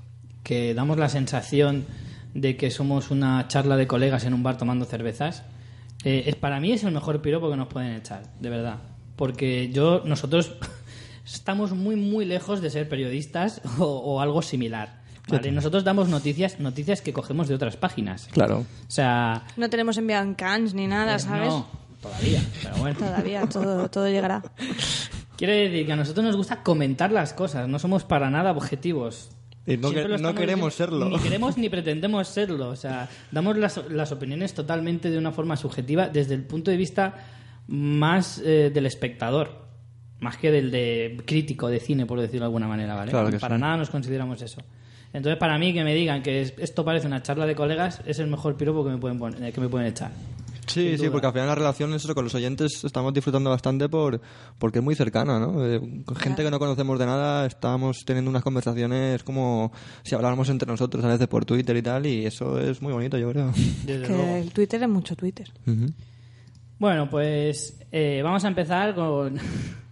que 0.44 0.74
damos 0.74 0.98
la 0.98 1.10
sensación 1.10 1.86
de 2.34 2.58
que 2.58 2.72
somos 2.72 3.12
una 3.12 3.48
charla 3.48 3.78
de 3.78 3.88
colegas 3.88 4.26
en 4.26 4.34
un 4.34 4.44
bar 4.44 4.58
tomando 4.58 4.86
cervezas, 4.86 5.44
eh, 6.04 6.24
es, 6.28 6.36
para 6.36 6.60
mí 6.60 6.72
es 6.72 6.84
el 6.84 6.92
mejor 6.92 7.22
piropo 7.22 7.50
que 7.50 7.58
nos 7.58 7.68
pueden 7.68 7.94
echar, 7.94 8.24
de 8.40 8.50
verdad. 8.50 8.80
Porque 9.16 9.70
yo, 9.72 10.02
nosotros 10.06 10.54
estamos 11.26 11.72
muy, 11.72 11.96
muy 11.96 12.26
lejos 12.26 12.62
de 12.62 12.70
ser 12.70 12.90
periodistas 12.90 13.62
o, 13.80 13.86
o 13.86 14.20
algo 14.22 14.42
similar. 14.42 15.04
¿vale? 15.30 15.52
Nosotros 15.52 15.84
damos 15.84 16.10
noticias, 16.10 16.60
noticias 16.60 17.02
que 17.02 17.14
cogemos 17.14 17.48
de 17.48 17.56
otras 17.56 17.78
páginas. 17.78 18.28
Claro. 18.32 18.60
O 18.60 18.92
sea, 18.92 19.46
No 19.56 19.70
tenemos 19.70 19.98
enviado 19.98 20.24
en 20.24 20.34
cans 20.34 20.74
ni 20.74 20.88
nada, 20.88 21.20
¿sabes? 21.20 21.48
Eh, 21.48 21.52
no, 21.52 21.68
todavía, 22.02 22.42
pero 22.62 22.76
bueno. 22.78 23.00
Todavía, 23.00 23.48
todo, 23.48 23.90
todo 23.90 24.10
llegará. 24.10 24.44
Quiere 25.38 25.70
decir 25.70 25.86
que 25.86 25.94
a 25.94 25.96
nosotros 25.96 26.26
nos 26.26 26.36
gusta 26.36 26.62
comentar 26.62 27.12
las 27.12 27.34
cosas, 27.34 27.68
no 27.68 27.80
somos 27.80 28.04
para 28.04 28.30
nada 28.30 28.52
objetivos. 28.52 29.30
Y 29.66 29.78
no, 29.78 29.90
que- 29.92 29.96
queremos 29.96 30.74
serlo. 30.74 31.06
Ni 31.10 31.20
queremos 31.20 31.58
ni 31.58 31.70
pretendemos 31.70 32.28
serlo. 32.28 32.70
O 32.70 32.76
sea, 32.76 33.08
damos 33.32 33.58
las, 33.58 33.80
las 33.90 34.12
opiniones 34.12 34.54
totalmente 34.54 35.10
de 35.10 35.18
una 35.18 35.32
forma 35.32 35.56
subjetiva 35.56 36.10
desde 36.10 36.34
el 36.36 36.44
punto 36.44 36.70
de 36.72 36.78
vista 36.78 37.16
más 37.68 38.42
eh, 38.44 38.72
del 38.74 38.86
espectador, 38.86 39.66
más 40.20 40.36
que 40.38 40.52
del 40.52 40.70
de 40.70 41.22
crítico 41.26 41.70
de 41.70 41.80
cine, 41.80 42.06
por 42.06 42.20
decirlo 42.20 42.42
de 42.42 42.46
alguna 42.48 42.68
manera, 42.68 42.94
¿vale? 42.96 43.12
Claro 43.12 43.30
que 43.30 43.40
para 43.40 43.56
sí. 43.56 43.62
nada 43.62 43.78
nos 43.78 43.90
consideramos 43.90 44.42
eso. 44.42 44.62
Entonces, 45.14 45.38
para 45.38 45.58
mí, 45.58 45.74
que 45.74 45.84
me 45.84 45.94
digan 45.96 46.24
que 46.24 46.42
es- 46.42 46.54
esto 46.58 46.84
parece 46.84 47.08
una 47.08 47.22
charla 47.24 47.46
de 47.46 47.56
colegas 47.56 48.02
es 48.06 48.20
el 48.20 48.28
mejor 48.28 48.58
piropo 48.58 48.84
que 48.84 48.90
me 48.92 48.98
pueden, 48.98 49.18
pon- 49.20 49.34
que 49.36 49.62
me 49.62 49.70
pueden 49.70 49.88
echar. 49.88 50.12
Sí, 50.68 50.98
sí, 50.98 51.10
porque 51.10 51.28
al 51.28 51.34
final 51.34 51.48
la 51.48 51.56
relación 51.56 51.94
eso, 51.94 52.14
con 52.16 52.24
los 52.24 52.36
oyentes 52.36 52.84
estamos 52.84 53.14
disfrutando 53.14 53.50
bastante 53.50 53.90
por 53.90 54.22
porque 54.58 54.80
es 54.80 54.84
muy 54.84 54.96
cercana, 54.96 55.40
¿no? 55.40 55.66
Eh, 55.66 55.80
con 56.06 56.16
gente 56.16 56.44
que 56.44 56.52
no 56.52 56.60
conocemos 56.60 56.98
de 57.00 57.06
nada 57.06 57.46
estamos 57.46 58.06
teniendo 58.06 58.30
unas 58.30 58.44
conversaciones 58.44 59.24
como 59.24 59.72
si 60.04 60.16
habláramos 60.16 60.50
entre 60.50 60.68
nosotros 60.68 61.04
a 61.04 61.08
veces 61.10 61.28
por 61.28 61.46
Twitter 61.46 61.76
y 61.78 61.82
tal 61.82 62.06
y 62.06 62.26
eso 62.26 62.60
es 62.60 62.82
muy 62.82 62.94
bonito, 62.94 63.18
yo 63.18 63.30
creo. 63.32 63.52
Que 63.86 64.40
el 64.40 64.52
Twitter 64.52 64.82
es 64.84 64.90
mucho 64.90 65.16
Twitter. 65.16 65.50
Bueno, 66.80 67.10
pues 67.10 67.80
eh, 67.92 68.22
vamos 68.24 68.44
a 68.46 68.48
empezar 68.48 68.94
con, 68.96 69.38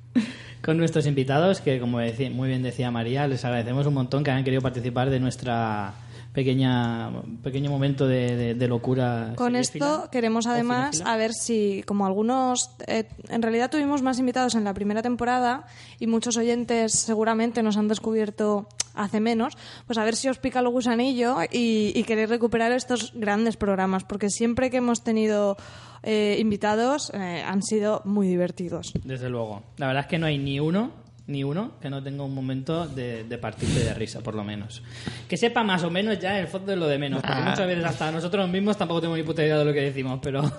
con 0.62 0.78
nuestros 0.78 1.06
invitados, 1.06 1.62
que 1.62 1.80
como 1.80 2.00
decía- 2.00 2.30
muy 2.30 2.50
bien 2.50 2.64
decía 2.64 2.92
María, 2.92 3.28
les 3.28 3.44
agradecemos 3.46 3.86
un 3.88 3.94
montón 3.94 4.24
que 4.24 4.32
hayan 4.32 4.44
querido 4.44 4.62
participar 4.62 5.10
de 5.10 5.20
nuestra 5.20 5.94
pequeña 6.34 7.12
pequeño 7.44 7.70
momento 7.70 8.08
de, 8.08 8.36
de- 8.36 8.54
de 8.56 8.68
locura. 8.68 9.34
Con 9.36 9.56
esto 9.56 10.08
queremos 10.12 10.48
además 10.48 11.02
a 11.06 11.18
ver 11.18 11.34
si, 11.34 11.84
como 11.86 12.06
algunos, 12.06 12.72
eh, 12.88 13.06
en 13.30 13.42
realidad 13.42 13.70
tuvimos 13.70 14.02
más 14.02 14.20
invitados 14.20 14.56
en 14.56 14.64
la 14.64 14.74
primera 14.74 15.02
temporada 15.02 15.66
y 16.00 16.08
muchos 16.08 16.38
oyentes 16.38 16.94
seguramente 16.94 17.64
nos 17.64 17.78
han 17.78 17.88
descubierto 17.88 18.68
hace 18.94 19.20
menos, 19.22 19.58
pues 19.88 19.98
a 19.98 20.04
ver 20.04 20.16
si 20.16 20.28
os 20.28 20.38
pica 20.38 20.60
el 20.60 20.68
gusanillo 20.70 21.38
y, 21.52 21.94
y 21.96 22.04
queréis 22.04 22.30
recuperar 22.30 22.72
estos 22.74 23.14
grandes 23.16 23.56
programas, 23.56 24.04
porque 24.04 24.30
siempre 24.30 24.70
que 24.70 24.78
hemos 24.78 25.02
tenido 25.04 25.56
eh, 26.04 26.38
invitados 26.40 27.10
eh, 27.14 27.42
han 27.46 27.62
sido 27.64 28.02
muy 28.06 28.28
divertidos. 28.28 28.92
Desde 29.04 29.30
luego. 29.30 29.64
La 29.78 29.88
verdad 29.88 30.02
es 30.04 30.08
que 30.08 30.18
no 30.20 30.26
hay 30.26 30.38
ni 30.38 30.60
uno, 30.60 30.92
ni 31.28 31.44
uno 31.44 31.80
que 31.80 31.90
no 31.90 32.02
tenga 32.02 32.24
un 32.24 32.34
momento 32.34 32.88
de, 32.88 33.24
de 33.24 33.38
partirse 33.38 33.84
de 33.84 33.94
risa, 33.94 34.22
por 34.22 34.36
lo 34.36 34.44
menos. 34.44 34.82
Que 35.28 35.38
sepa 35.38 35.64
más 35.64 35.84
o 35.84 35.90
menos 35.90 36.20
ya 36.20 36.40
el 36.40 36.48
fondo 36.48 36.72
de 36.72 36.78
lo 36.78 36.88
de 36.88 36.98
menos, 36.98 37.22
porque 37.22 37.42
muchas 37.42 37.68
veces 37.68 37.86
hasta 37.86 38.12
nosotros 38.12 38.50
mismos 38.50 38.78
tampoco 38.78 39.02
tenemos 39.02 39.18
ni 39.18 39.24
puta 39.24 39.44
idea 39.44 39.58
de 39.58 39.66
lo 39.66 39.74
que 39.74 39.82
decimos, 39.82 40.20
pero, 40.22 40.42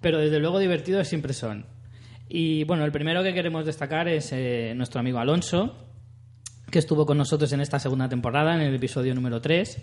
pero 0.00 0.18
desde 0.18 0.38
luego 0.38 0.58
divertidos 0.58 1.08
siempre 1.08 1.32
son. 1.32 1.66
Y 2.28 2.64
bueno, 2.64 2.84
el 2.84 2.92
primero 2.92 3.22
que 3.22 3.34
queremos 3.34 3.66
destacar 3.66 4.08
es 4.08 4.30
eh, 4.32 4.72
nuestro 4.76 5.00
amigo 5.00 5.18
Alonso, 5.18 5.76
que 6.70 6.78
estuvo 6.78 7.06
con 7.06 7.18
nosotros 7.18 7.52
en 7.52 7.60
esta 7.60 7.78
segunda 7.78 8.08
temporada, 8.08 8.54
en 8.54 8.62
el 8.62 8.74
episodio 8.74 9.14
número 9.14 9.40
3. 9.40 9.82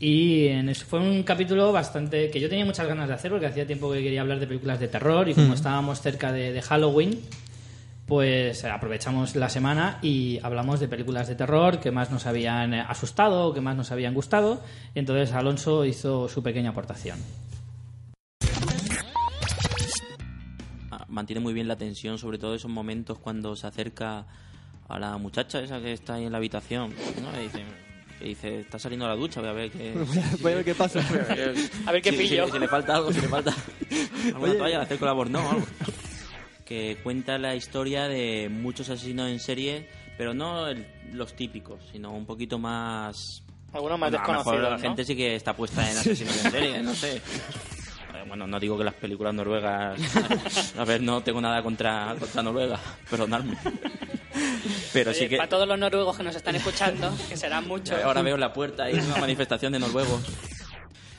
Y 0.00 0.48
en 0.48 0.68
eso 0.68 0.84
fue 0.84 0.98
un 0.98 1.22
capítulo 1.22 1.70
bastante 1.70 2.28
que 2.30 2.40
yo 2.40 2.48
tenía 2.48 2.64
muchas 2.64 2.88
ganas 2.88 3.06
de 3.06 3.14
hacer 3.14 3.30
porque 3.30 3.46
hacía 3.46 3.66
tiempo 3.66 3.92
que 3.92 4.02
quería 4.02 4.22
hablar 4.22 4.40
de 4.40 4.48
películas 4.48 4.80
de 4.80 4.88
terror 4.88 5.28
y 5.28 5.34
como 5.34 5.54
estábamos 5.54 6.00
cerca 6.00 6.32
de, 6.32 6.52
de 6.52 6.60
Halloween, 6.60 7.20
pues 8.12 8.62
eh, 8.62 8.68
aprovechamos 8.68 9.34
la 9.36 9.48
semana 9.48 9.98
y 10.02 10.38
hablamos 10.42 10.80
de 10.80 10.86
películas 10.86 11.28
de 11.28 11.34
terror 11.34 11.80
que 11.80 11.90
más 11.90 12.10
nos 12.10 12.26
habían 12.26 12.74
eh, 12.74 12.84
asustado 12.86 13.46
o 13.46 13.54
que 13.54 13.62
más 13.62 13.74
nos 13.74 13.90
habían 13.90 14.12
gustado. 14.12 14.60
Entonces 14.94 15.32
Alonso 15.32 15.86
hizo 15.86 16.28
su 16.28 16.42
pequeña 16.42 16.68
aportación. 16.68 17.18
Ah, 20.90 21.06
mantiene 21.08 21.40
muy 21.40 21.54
bien 21.54 21.66
la 21.68 21.76
tensión, 21.76 22.18
sobre 22.18 22.36
todo 22.36 22.54
esos 22.54 22.70
momentos 22.70 23.18
cuando 23.18 23.56
se 23.56 23.66
acerca 23.66 24.26
a 24.90 24.98
la 24.98 25.16
muchacha 25.16 25.60
esa 25.60 25.80
que 25.80 25.94
está 25.94 26.16
ahí 26.16 26.26
en 26.26 26.32
la 26.32 26.36
habitación, 26.36 26.90
¿no? 26.90 27.30
Y 28.20 28.28
dice, 28.28 28.60
está 28.60 28.78
saliendo 28.78 29.06
a 29.06 29.08
la 29.08 29.16
ducha, 29.16 29.40
voy 29.40 29.48
a 29.48 29.54
ver 29.54 29.70
qué... 29.70 29.94
Voy 30.42 30.52
a 30.52 30.56
ver 30.56 30.64
qué 30.66 30.74
pasa. 30.74 31.00
A 31.86 31.92
ver 31.92 32.02
qué 32.02 32.10
si, 32.10 32.18
pillo. 32.18 32.44
Si, 32.44 32.52
si 32.52 32.58
le 32.58 32.68
falta 32.68 32.96
algo, 32.96 33.10
si 33.10 33.22
le 33.22 33.28
falta 33.28 33.54
alguna 34.34 34.52
toalla, 34.52 34.76
le 34.76 34.84
acerco 34.84 35.06
la 35.06 35.12
bordón 35.12 35.46
o 35.46 35.50
algo. 35.50 35.66
Que 36.72 36.96
cuenta 37.02 37.36
la 37.36 37.54
historia 37.54 38.08
de 38.08 38.48
muchos 38.50 38.88
asesinos 38.88 39.28
en 39.28 39.40
serie, 39.40 39.86
pero 40.16 40.32
no 40.32 40.68
el- 40.68 40.86
los 41.12 41.34
típicos, 41.36 41.80
sino 41.92 42.12
un 42.12 42.24
poquito 42.24 42.58
más... 42.58 43.42
Algunos 43.74 43.98
más 43.98 44.10
Bueno, 44.10 44.24
a 44.24 44.26
lo 44.28 44.32
mejor 44.38 44.54
desconocidos, 44.54 44.70
la 44.70 44.76
¿no? 44.78 44.82
gente 44.82 45.04
sí 45.04 45.14
que 45.14 45.36
está 45.36 45.54
puesta 45.54 45.82
en 45.90 45.98
asesinos 45.98 46.44
en 46.46 46.50
serie, 46.50 46.82
no 46.82 46.94
sé. 46.94 47.16
Eh, 47.16 47.20
Bueno, 48.26 48.46
no 48.46 48.58
digo 48.58 48.78
que 48.78 48.84
las 48.84 48.94
películas 48.94 49.34
noruegas... 49.34 50.00
A 50.78 50.84
ver, 50.86 51.02
no 51.02 51.22
tengo 51.22 51.42
nada 51.42 51.62
contra, 51.62 52.16
contra 52.18 52.42
Noruega, 52.42 52.80
perdonadme. 53.10 53.54
Pero 54.94 55.12
sí 55.12 55.28
que... 55.28 55.36
Para 55.36 55.50
todos 55.50 55.68
los 55.68 55.78
noruegos 55.78 56.16
que 56.16 56.22
nos 56.22 56.34
están 56.36 56.56
escuchando, 56.56 57.14
que 57.28 57.36
serán 57.36 57.68
muchos. 57.68 58.02
Ahora 58.02 58.22
veo 58.22 58.36
en 58.36 58.40
la 58.40 58.54
puerta 58.54 58.84
ahí 58.84 58.94
una 58.94 59.16
manifestación 59.18 59.74
de 59.74 59.78
noruegos. 59.78 60.22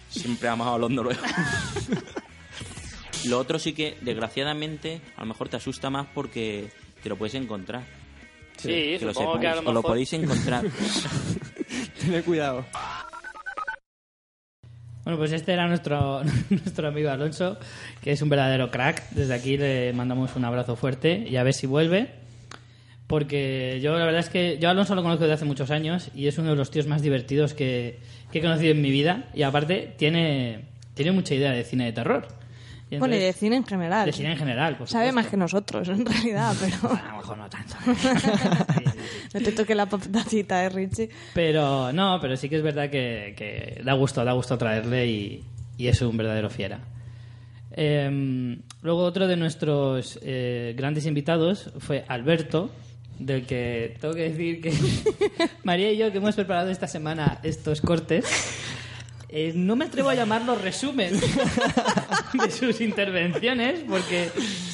Siempre 0.09 0.49
amado 0.49 0.73
a 0.73 0.79
los 0.79 0.89
noruegos. 0.89 1.23
Lo 3.25 3.39
otro 3.39 3.59
sí 3.59 3.73
que, 3.73 3.97
desgraciadamente, 4.01 5.01
a 5.15 5.21
lo 5.21 5.27
mejor 5.27 5.49
te 5.49 5.57
asusta 5.57 5.89
más 5.89 6.07
porque 6.13 6.69
te 7.01 7.09
lo 7.09 7.17
puedes 7.17 7.35
encontrar. 7.35 7.83
Sí, 8.57 8.97
que 8.99 9.05
lo 9.05 9.13
sepáis, 9.13 9.39
que 9.39 9.47
a 9.47 9.55
lo 9.55 9.59
os 9.59 9.65
lo 9.65 9.73
mejor... 9.73 9.91
podéis 9.91 10.13
encontrar. 10.13 10.65
Tened 11.99 12.23
cuidado. 12.23 12.65
Bueno, 15.03 15.17
pues 15.17 15.33
este 15.33 15.51
era 15.51 15.67
nuestro, 15.67 16.21
nuestro 16.49 16.87
amigo 16.87 17.09
Alonso, 17.09 17.57
que 18.01 18.11
es 18.11 18.21
un 18.21 18.29
verdadero 18.29 18.71
crack. 18.71 19.09
Desde 19.11 19.33
aquí 19.33 19.57
le 19.57 19.91
mandamos 19.93 20.35
un 20.35 20.45
abrazo 20.45 20.75
fuerte 20.75 21.25
y 21.27 21.35
a 21.35 21.43
ver 21.43 21.53
si 21.53 21.67
vuelve. 21.67 22.11
Porque 23.07 23.79
yo 23.81 23.97
la 23.97 24.05
verdad 24.05 24.21
es 24.21 24.29
que 24.29 24.57
yo 24.59 24.69
a 24.69 24.71
Alonso 24.71 24.95
lo 24.95 25.03
conozco 25.03 25.23
desde 25.25 25.35
hace 25.35 25.45
muchos 25.45 25.71
años 25.71 26.09
y 26.15 26.27
es 26.27 26.37
uno 26.37 26.51
de 26.51 26.55
los 26.55 26.71
tíos 26.71 26.87
más 26.87 27.01
divertidos 27.01 27.53
que, 27.53 27.99
que 28.31 28.39
he 28.39 28.41
conocido 28.41 28.71
en 28.71 28.81
mi 28.81 28.91
vida. 28.91 29.29
Y 29.33 29.43
aparte 29.43 29.93
tiene, 29.97 30.65
tiene 30.93 31.11
mucha 31.11 31.35
idea 31.35 31.51
de 31.51 31.63
cine 31.63 31.85
de 31.85 31.93
terror. 31.93 32.27
Y 32.95 32.99
Bueno, 32.99 33.15
y 33.15 33.19
de 33.19 33.33
cine 33.33 33.55
en 33.57 33.65
general. 33.65 34.05
de 34.05 34.11
cine 34.13 34.31
en 34.31 34.37
general, 34.37 34.77
por 34.77 34.87
Sabe 34.87 35.07
supuesto. 35.09 35.15
más 35.15 35.27
que 35.31 35.37
nosotros, 35.37 35.89
en 35.89 36.05
realidad, 36.05 36.53
pero 36.59 36.93
a 36.93 37.07
lo 37.11 37.17
mejor 37.17 37.37
no 37.37 37.49
tanto. 37.49 37.75
no 39.33 39.41
te 39.41 39.51
toque 39.51 39.75
la 39.75 39.85
patacita, 39.87 40.63
¿eh, 40.63 40.69
Richie? 40.69 41.09
Pero 41.33 41.91
no, 41.91 42.19
pero 42.21 42.35
sí 42.37 42.49
que 42.49 42.57
es 42.57 42.63
verdad 42.63 42.89
que, 42.89 43.33
que 43.37 43.81
da 43.83 43.93
gusto, 43.93 44.23
da 44.23 44.33
gusto 44.33 44.57
traerle 44.57 45.07
y, 45.07 45.43
y 45.77 45.87
es 45.87 46.01
un 46.01 46.15
verdadero 46.17 46.49
fiera. 46.49 46.79
Em, 47.75 48.61
luego 48.81 49.03
otro 49.03 49.27
de 49.27 49.35
nuestros 49.35 50.19
eh, 50.21 50.73
grandes 50.77 51.05
invitados 51.07 51.71
fue 51.79 52.05
Alberto, 52.07 52.69
del 53.17 53.45
que 53.45 53.95
tengo 53.99 54.13
que 54.13 54.29
decir 54.29 54.61
que 54.61 54.71
María 55.63 55.91
y 55.91 55.97
yo 55.97 56.11
que 56.11 56.17
hemos 56.19 56.35
preparado 56.35 56.69
esta 56.69 56.87
semana 56.87 57.39
estos 57.43 57.81
cortes, 57.81 58.25
eh, 59.35 59.51
no 59.55 59.75
me 59.75 59.85
atrevo 59.85 60.09
a 60.09 60.13
llamarlo 60.13 60.53
resumen 60.53 61.19
de 62.33 62.51
sus 62.51 62.81
intervenciones 62.81 63.79
porque 63.89 64.29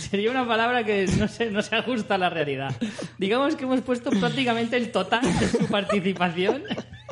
sería 0.10 0.30
una 0.30 0.46
palabra 0.46 0.84
que 0.84 1.08
no 1.18 1.30
se, 1.30 1.50
no 1.50 1.62
se 1.62 1.78
ajusta 1.78 2.16
a 2.16 2.18
la 2.18 2.30
realidad. 2.30 2.76
Digamos 3.18 3.56
que 3.56 3.64
hemos 3.64 3.80
puesto 3.80 4.10
prácticamente 4.10 4.76
el 4.76 4.92
total 4.92 5.22
de 5.40 5.48
su 5.48 5.66
participación 5.68 6.64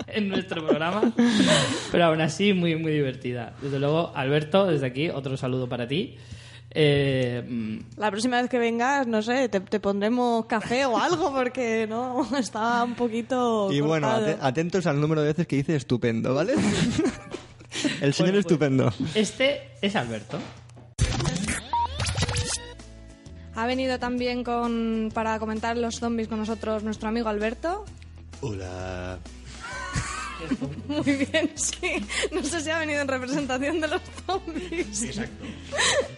en 0.08 0.28
nuestro 0.28 0.68
programa, 0.68 1.14
pero 1.90 2.04
aún 2.04 2.20
así 2.20 2.52
muy, 2.52 2.76
muy 2.76 2.92
divertida. 2.92 3.54
Desde 3.62 3.80
luego, 3.80 4.12
Alberto, 4.14 4.68
desde 4.68 4.86
aquí, 4.86 5.10
otro 5.10 5.38
saludo 5.38 5.70
para 5.70 5.88
ti. 5.88 6.18
Eh, 6.80 7.82
La 7.96 8.12
próxima 8.12 8.40
vez 8.40 8.52
que 8.52 8.60
vengas, 8.60 9.08
no 9.08 9.24
sé, 9.24 9.50
te, 9.50 9.60
te 9.62 9.80
pondremos 9.80 10.46
café 10.46 10.86
o 10.86 10.96
algo 10.98 11.34
porque 11.34 11.88
no 11.90 12.24
está 12.38 12.84
un 12.84 12.94
poquito. 12.94 13.72
Y 13.74 13.82
bueno, 13.82 14.08
cortado. 14.12 14.38
atentos 14.42 14.86
al 14.86 15.02
número 15.02 15.22
de 15.22 15.28
veces 15.30 15.48
que 15.48 15.56
dice 15.56 15.76
estupendo, 15.76 16.36
¿vale? 16.36 16.54
El 18.02 18.14
señor 18.14 18.32
Bueno, 18.32 18.34
pues- 18.34 18.46
estupendo. 18.46 18.94
este 19.16 19.72
es 19.82 19.96
Alberto. 19.96 20.38
Ha 23.56 23.66
venido 23.66 23.98
también 23.98 24.44
con, 24.44 25.10
para 25.16 25.40
comentar 25.40 25.78
los 25.78 25.96
zombies 25.96 26.28
con 26.28 26.38
nosotros 26.38 26.84
nuestro 26.84 27.10
amigo 27.10 27.28
Alberto. 27.28 27.86
Hola. 28.42 29.18
Muy 30.88 31.04
bien, 31.26 31.52
sí. 31.56 32.06
No 32.32 32.44
sé 32.44 32.62
si 32.62 32.70
ha 32.70 32.80
venido 32.80 33.02
en 33.02 33.08
representación 33.08 33.80
de 33.82 33.88
los 33.88 34.02
zombies. 34.26 35.04
Exacto. 35.04 35.46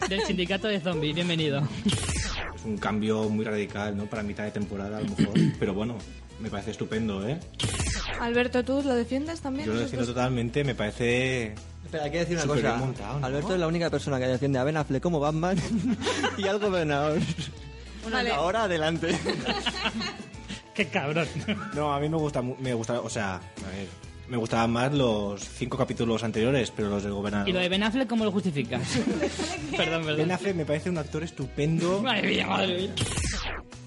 Del 0.10 0.22
sindicato 0.26 0.68
de 0.68 0.80
zombies, 0.80 1.16
bienvenido. 1.16 1.62
Es 1.86 2.66
un 2.66 2.78
cambio 2.78 3.30
muy 3.30 3.46
radical, 3.46 3.96
¿no? 3.96 4.06
Para 4.06 4.24
mitad 4.24 4.44
de 4.44 4.52
temporada, 4.52 4.98
a 4.98 5.02
lo 5.02 5.10
mejor. 5.16 5.34
Pero 5.60 5.74
bueno, 5.74 5.98
me 6.40 6.50
parece 6.50 6.72
estupendo, 6.72 7.28
¿eh? 7.28 7.40
Alberto, 8.20 8.64
¿tú 8.64 8.82
lo 8.84 8.94
defiendes 8.96 9.40
también? 9.42 9.68
Yo 9.68 9.74
lo 9.74 9.80
defiendo 9.80 10.06
totalmente, 10.08 10.64
me 10.64 10.76
parece... 10.76 11.54
Espera, 11.86 12.04
hay 12.04 12.12
que 12.12 12.20
decir 12.20 12.36
una 12.38 12.46
cosa. 12.46 12.62
bien 12.62 12.80
montado, 12.80 13.20
¿no? 13.20 13.26
Alberto 13.26 13.54
es 13.54 13.60
la 13.60 13.68
única 13.68 13.90
persona 13.90 14.20
que 14.20 14.28
defiende 14.28 14.60
a 14.60 14.64
Ben 14.64 14.78
Affleck 14.78 15.02
como 15.02 15.20
Batman 15.20 15.58
y 16.38 16.46
al 16.48 16.60
gobernador. 16.60 17.20
Vale. 18.12 18.32
Ahora 18.32 18.64
adelante. 18.66 19.18
Qué 20.74 20.86
cabrón. 20.88 21.28
No, 21.74 21.94
a 21.94 22.00
mí 22.00 22.10
me 22.10 22.18
gusta, 22.18 22.42
mu- 22.42 22.56
me 22.60 22.74
gusta, 22.74 23.00
o 23.02 23.10
sea, 23.10 23.36
a 23.36 23.70
ver, 23.72 23.88
me 24.30 24.38
gustaban 24.38 24.72
más 24.72 24.94
los 24.94 25.42
cinco 25.42 25.78
capítulos 25.78 26.24
anteriores, 26.24 26.72
pero 26.72 26.90
los 26.90 27.04
del 27.04 27.14
gobernador. 27.14 27.50
¿Y 27.50 27.52
lo 27.52 27.60
de 27.60 27.68
Ben 27.68 27.84
Affleck 27.84 28.08
cómo 28.08 28.24
lo 28.24 28.32
justificas? 28.32 28.82
perdón, 29.78 30.06
Ben 30.06 30.16
perdón. 30.16 30.32
Affleck 30.32 30.56
me 30.56 30.66
parece 30.66 30.90
un 30.90 30.98
actor 30.98 31.24
estupendo. 31.24 32.02
Madre 32.04 32.28
mía, 32.28 32.48
madre 32.48 32.78
mía. 32.78 32.90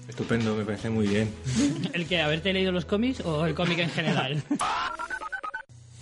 Estupendo, 0.07 0.55
me 0.55 0.65
parece 0.65 0.89
muy 0.89 1.07
bien. 1.07 1.29
¿El 1.93 2.05
que 2.05 2.21
haberte 2.21 2.51
leído 2.51 2.71
los 2.71 2.85
cómics 2.85 3.21
o 3.21 3.45
el 3.45 3.55
cómic 3.55 3.79
en 3.79 3.89
general? 3.89 4.43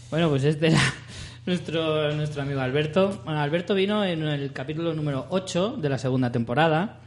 bueno, 0.10 0.30
pues 0.30 0.44
este 0.44 0.68
era 0.68 0.82
nuestro, 1.46 2.12
nuestro 2.14 2.42
amigo 2.42 2.62
Alberto. 2.62 3.22
Bueno, 3.24 3.40
Alberto 3.40 3.76
vino 3.76 4.04
en 4.04 4.24
el 4.24 4.52
capítulo 4.54 4.94
número 4.94 5.28
8 5.30 5.78
de 5.78 5.90
la 5.90 6.00
segunda 6.00 6.32
temporada, 6.32 7.00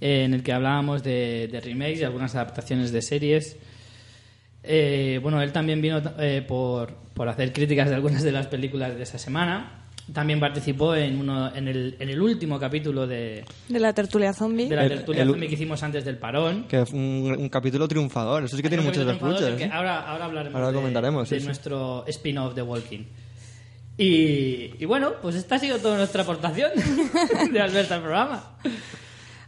en 0.00 0.34
el 0.34 0.42
que 0.42 0.52
hablábamos 0.52 1.02
de, 1.02 1.48
de 1.50 1.60
remakes 1.60 2.00
y 2.00 2.04
algunas 2.04 2.34
adaptaciones 2.34 2.92
de 2.92 3.00
series. 3.00 3.56
Eh, 4.66 5.18
bueno, 5.22 5.40
él 5.42 5.52
también 5.52 5.80
vino 5.80 6.00
eh, 6.18 6.44
por, 6.46 6.94
por 7.14 7.28
hacer 7.28 7.52
críticas 7.52 7.88
de 7.88 7.94
algunas 7.94 8.22
de 8.22 8.32
las 8.32 8.46
películas 8.46 8.96
de 8.96 9.02
esa 9.02 9.18
semana. 9.18 9.82
También 10.12 10.38
participó 10.38 10.94
en, 10.94 11.18
uno, 11.18 11.52
en, 11.52 11.66
el, 11.66 11.96
en 11.98 12.08
el 12.08 12.20
último 12.22 12.60
capítulo 12.60 13.08
de, 13.08 13.44
De 13.68 13.80
la 13.80 13.92
tertulia 13.92 14.32
zombie. 14.32 14.68
de 14.68 14.76
la 14.76 14.84
El- 14.84 14.88
tertulia 14.90 15.22
el- 15.22 15.30
zombie 15.30 15.48
que 15.48 15.54
hicimos 15.54 15.82
antes 15.82 16.04
del 16.04 16.16
parón. 16.16 16.66
Que 16.68 16.86
fue 16.86 16.96
un, 16.98 17.34
un 17.36 17.48
capítulo 17.48 17.88
triunfador. 17.88 18.44
Eso 18.44 18.56
sí 18.56 18.62
que 18.62 18.68
tiene 18.68 18.84
muchos 18.84 19.04
escuchas. 19.08 19.60
¿eh? 19.60 19.68
Ahora, 19.72 20.00
ahora 20.02 20.26
hablaremos 20.26 20.54
Ahora 20.54 20.68
de, 20.68 20.74
comentaremos, 20.74 21.28
de 21.28 21.36
sí, 21.36 21.40
sí. 21.40 21.46
nuestro 21.46 22.04
spin-off 22.06 22.54
de 22.54 22.62
Walking. 22.62 23.04
Y, 23.98 24.74
y 24.78 24.84
bueno, 24.84 25.12
pues 25.22 25.34
esta 25.36 25.54
ha 25.56 25.58
sido 25.58 25.78
toda 25.78 25.96
nuestra 25.96 26.22
aportación 26.22 26.70
de 27.52 27.60
Alberto 27.60 27.94
al 27.94 28.00
programa. 28.00 28.58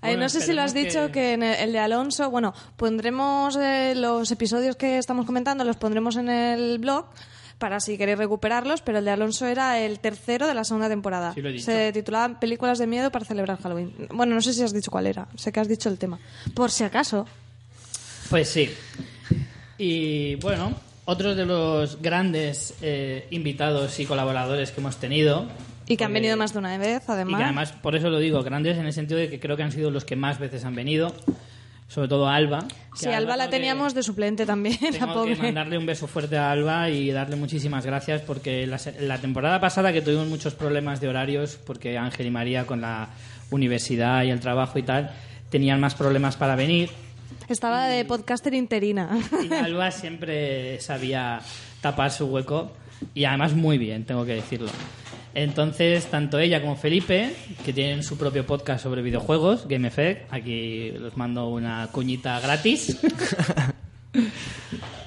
Bueno, 0.01 0.23
no 0.23 0.29
sé 0.29 0.41
si 0.41 0.53
lo 0.53 0.63
has 0.63 0.75
dicho 0.75 1.07
que- 1.07 1.13
que, 1.13 1.33
en 1.35 1.43
el, 1.43 1.55
el 1.61 1.73
de 1.73 1.79
Alonso, 1.79 2.31
bueno, 2.31 2.55
pondremos 2.77 3.57
eh, 3.57 3.95
los 3.97 4.31
episodios 4.31 4.77
que 4.77 4.99
estamos 4.99 5.27
comentando, 5.27 5.65
los 5.65 5.77
pondremos 5.77 6.17
en 6.17 6.29
el 6.29 6.79
blog 6.79 7.07
para 7.59 7.81
si 7.81 7.99
queréis 7.99 8.19
recuperarlos, 8.19 8.83
pero 8.83 8.99
el 8.99 9.05
de 9.05 9.11
Alonso 9.11 9.45
era 9.47 9.81
el 9.81 9.99
tercero 9.99 10.47
de 10.47 10.55
la 10.55 10.63
segunda 10.63 10.89
temporada. 10.89 11.35
Sí, 11.35 11.43
lo 11.43 11.49
he 11.49 11.53
dicho. 11.53 11.65
Se 11.65 11.93
titulaba 11.93 12.39
Películas 12.39 12.79
de 12.79 12.87
miedo 12.87 13.11
para 13.11 13.25
celebrar 13.25 13.61
Halloween. 13.61 13.93
Bueno, 14.13 14.37
no 14.37 14.41
sé 14.41 14.53
si 14.53 14.63
has 14.63 14.73
dicho 14.73 14.93
cuál 14.93 15.09
era, 15.09 15.27
sé 15.37 15.51
que 15.51 15.59
has 15.59 15.67
dicho 15.69 15.89
el 15.89 15.99
tema. 15.99 16.21
Por 16.55 16.71
si 16.71 16.85
acaso. 16.85 17.27
Pues 18.31 18.49
sí. 18.49 18.71
Y 19.79 20.37
bueno, 20.37 20.73
otros 21.07 21.37
de 21.37 21.47
los 21.47 22.01
grandes 22.01 22.75
eh, 22.83 23.27
invitados 23.31 23.99
y 23.99 24.07
colaboradores 24.07 24.71
que 24.71 24.81
hemos 24.81 24.97
tenido. 24.99 25.47
Y 25.89 25.97
que 25.97 26.05
han 26.05 26.13
venido 26.13 26.37
más 26.37 26.53
de 26.53 26.59
una 26.59 26.77
vez, 26.79 27.03
Y 27.09 27.11
además. 27.13 27.39
que 27.39 27.45
además, 27.45 27.73
por 27.73 27.97
eso 27.97 28.11
lo 28.11 28.19
digo, 28.19 28.43
grandes 28.43 28.77
en 28.79 28.87
el 28.87 28.93
sentido 28.93 29.19
de 29.19 29.29
que 29.31 29.41
creo 29.41 29.57
que 29.57 29.63
han 29.63 29.73
sido 29.73 29.91
los 29.91 30.05
que 30.05 30.17
más 30.17 30.39
veces 30.39 30.65
han 30.65 30.75
venido. 30.75 31.15
Sobre 31.89 32.07
todo 32.09 32.29
Alba. 32.29 32.67
que 32.93 32.99
sí, 32.99 33.07
Alba 33.07 33.35
la 33.35 33.45
tengo 33.45 33.51
que- 33.51 33.57
teníamos 33.57 33.95
de 33.95 34.03
suplente 34.03 34.45
también, 34.45 34.77
la 34.83 34.91
Tengo 34.91 35.15
pobre. 35.15 35.37
que 35.37 35.43
mandarle 35.43 35.79
un 35.79 35.87
beso 35.87 36.07
fuerte 36.07 36.37
a 36.37 36.51
Alba 36.51 36.91
y 36.91 37.11
darle 37.11 37.37
muchísimas 37.37 37.87
gracias 37.87 38.21
porque 38.21 38.67
la, 38.67 38.79
la 39.01 39.17
temporada 39.19 39.59
pasada 39.59 39.91
que 39.91 40.03
tuvimos 40.03 40.27
muchos 40.29 40.55
problemas 40.55 41.01
de 41.01 41.09
horarios 41.09 41.59
porque 41.67 41.97
Ángel 41.97 42.27
y 42.27 42.31
María 42.31 42.67
con 42.67 42.83
la 42.83 43.09
universidad 43.51 44.23
y 44.25 44.31
el 44.31 44.39
trabajo 44.41 44.79
y 44.79 44.83
tal 44.83 45.13
tenían 45.49 45.81
más 45.81 45.95
problemas 45.95 46.37
para 46.37 46.57
venir 46.57 46.91
Estaba 47.49 47.87
de 47.89 48.05
podcaster 48.05 48.53
interina. 48.53 49.19
y 49.43 49.51
Alba 49.55 49.91
siempre 49.91 50.79
sabía 50.83 51.41
tapar 51.81 52.11
su 52.11 52.27
hueco 52.27 52.71
y 53.15 53.25
además 53.25 53.55
muy 53.55 53.79
bien, 53.79 54.05
tengo 54.05 54.27
que 54.27 54.35
decirlo. 54.35 54.69
Entonces, 55.43 56.07
tanto 56.07 56.41
ella 56.41 56.61
como 56.61 56.75
Felipe, 56.75 57.33
que 57.65 57.73
tienen 57.73 58.03
su 58.03 58.19
propio 58.19 58.45
podcast 58.45 58.83
sobre 58.83 59.03
videojuegos, 59.03 59.69
Game 59.69 59.87
Effect, 59.87 60.33
aquí 60.33 60.91
los 60.91 61.17
mando 61.17 61.49
una 61.49 61.89
cuñita 61.93 62.41
gratis. 62.41 62.99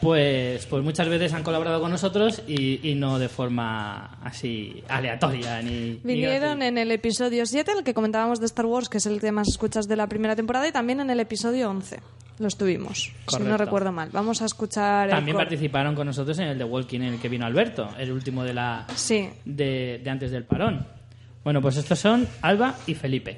Pues, 0.01 0.65
pues 0.65 0.83
muchas 0.83 1.07
veces 1.09 1.31
han 1.33 1.43
colaborado 1.43 1.79
con 1.79 1.91
nosotros 1.91 2.41
y, 2.47 2.89
y 2.89 2.95
no 2.95 3.19
de 3.19 3.29
forma 3.29 4.17
así 4.23 4.83
aleatoria 4.87 5.61
ni 5.61 5.99
ni 6.03 6.15
Vinieron 6.15 6.63
en 6.63 6.79
el 6.79 6.91
episodio 6.91 7.45
7, 7.45 7.71
el 7.77 7.83
que 7.83 7.93
comentábamos 7.93 8.39
de 8.39 8.47
Star 8.47 8.65
Wars, 8.65 8.89
que 8.89 8.97
es 8.97 9.05
el 9.05 9.19
que 9.19 9.31
más 9.31 9.47
escuchas 9.49 9.87
de 9.87 9.95
la 9.95 10.07
primera 10.07 10.35
temporada, 10.35 10.67
y 10.67 10.71
también 10.71 11.01
en 11.01 11.11
el 11.11 11.19
episodio 11.19 11.69
11. 11.69 11.99
Los 12.41 12.57
tuvimos, 12.57 13.03
si 13.03 13.11
Correcto. 13.25 13.49
no 13.51 13.57
recuerdo 13.57 13.91
mal. 13.91 14.09
Vamos 14.11 14.41
a 14.41 14.45
escuchar 14.45 15.09
el 15.09 15.15
También 15.15 15.35
cor- 15.35 15.43
participaron 15.45 15.93
con 15.93 16.07
nosotros 16.07 16.39
en 16.39 16.47
el 16.47 16.57
de 16.57 16.63
Walking 16.63 17.01
en 17.01 17.13
el 17.13 17.19
que 17.19 17.29
vino 17.29 17.45
Alberto, 17.45 17.87
el 17.99 18.11
último 18.11 18.43
de 18.43 18.53
la 18.55 18.87
Sí. 18.95 19.29
de, 19.45 20.01
de 20.03 20.09
antes 20.09 20.31
del 20.31 20.43
parón. 20.45 20.85
Bueno, 21.43 21.61
pues 21.61 21.77
estos 21.77 21.99
son 21.99 22.27
Alba 22.41 22.75
y 22.87 22.95
Felipe. 22.95 23.37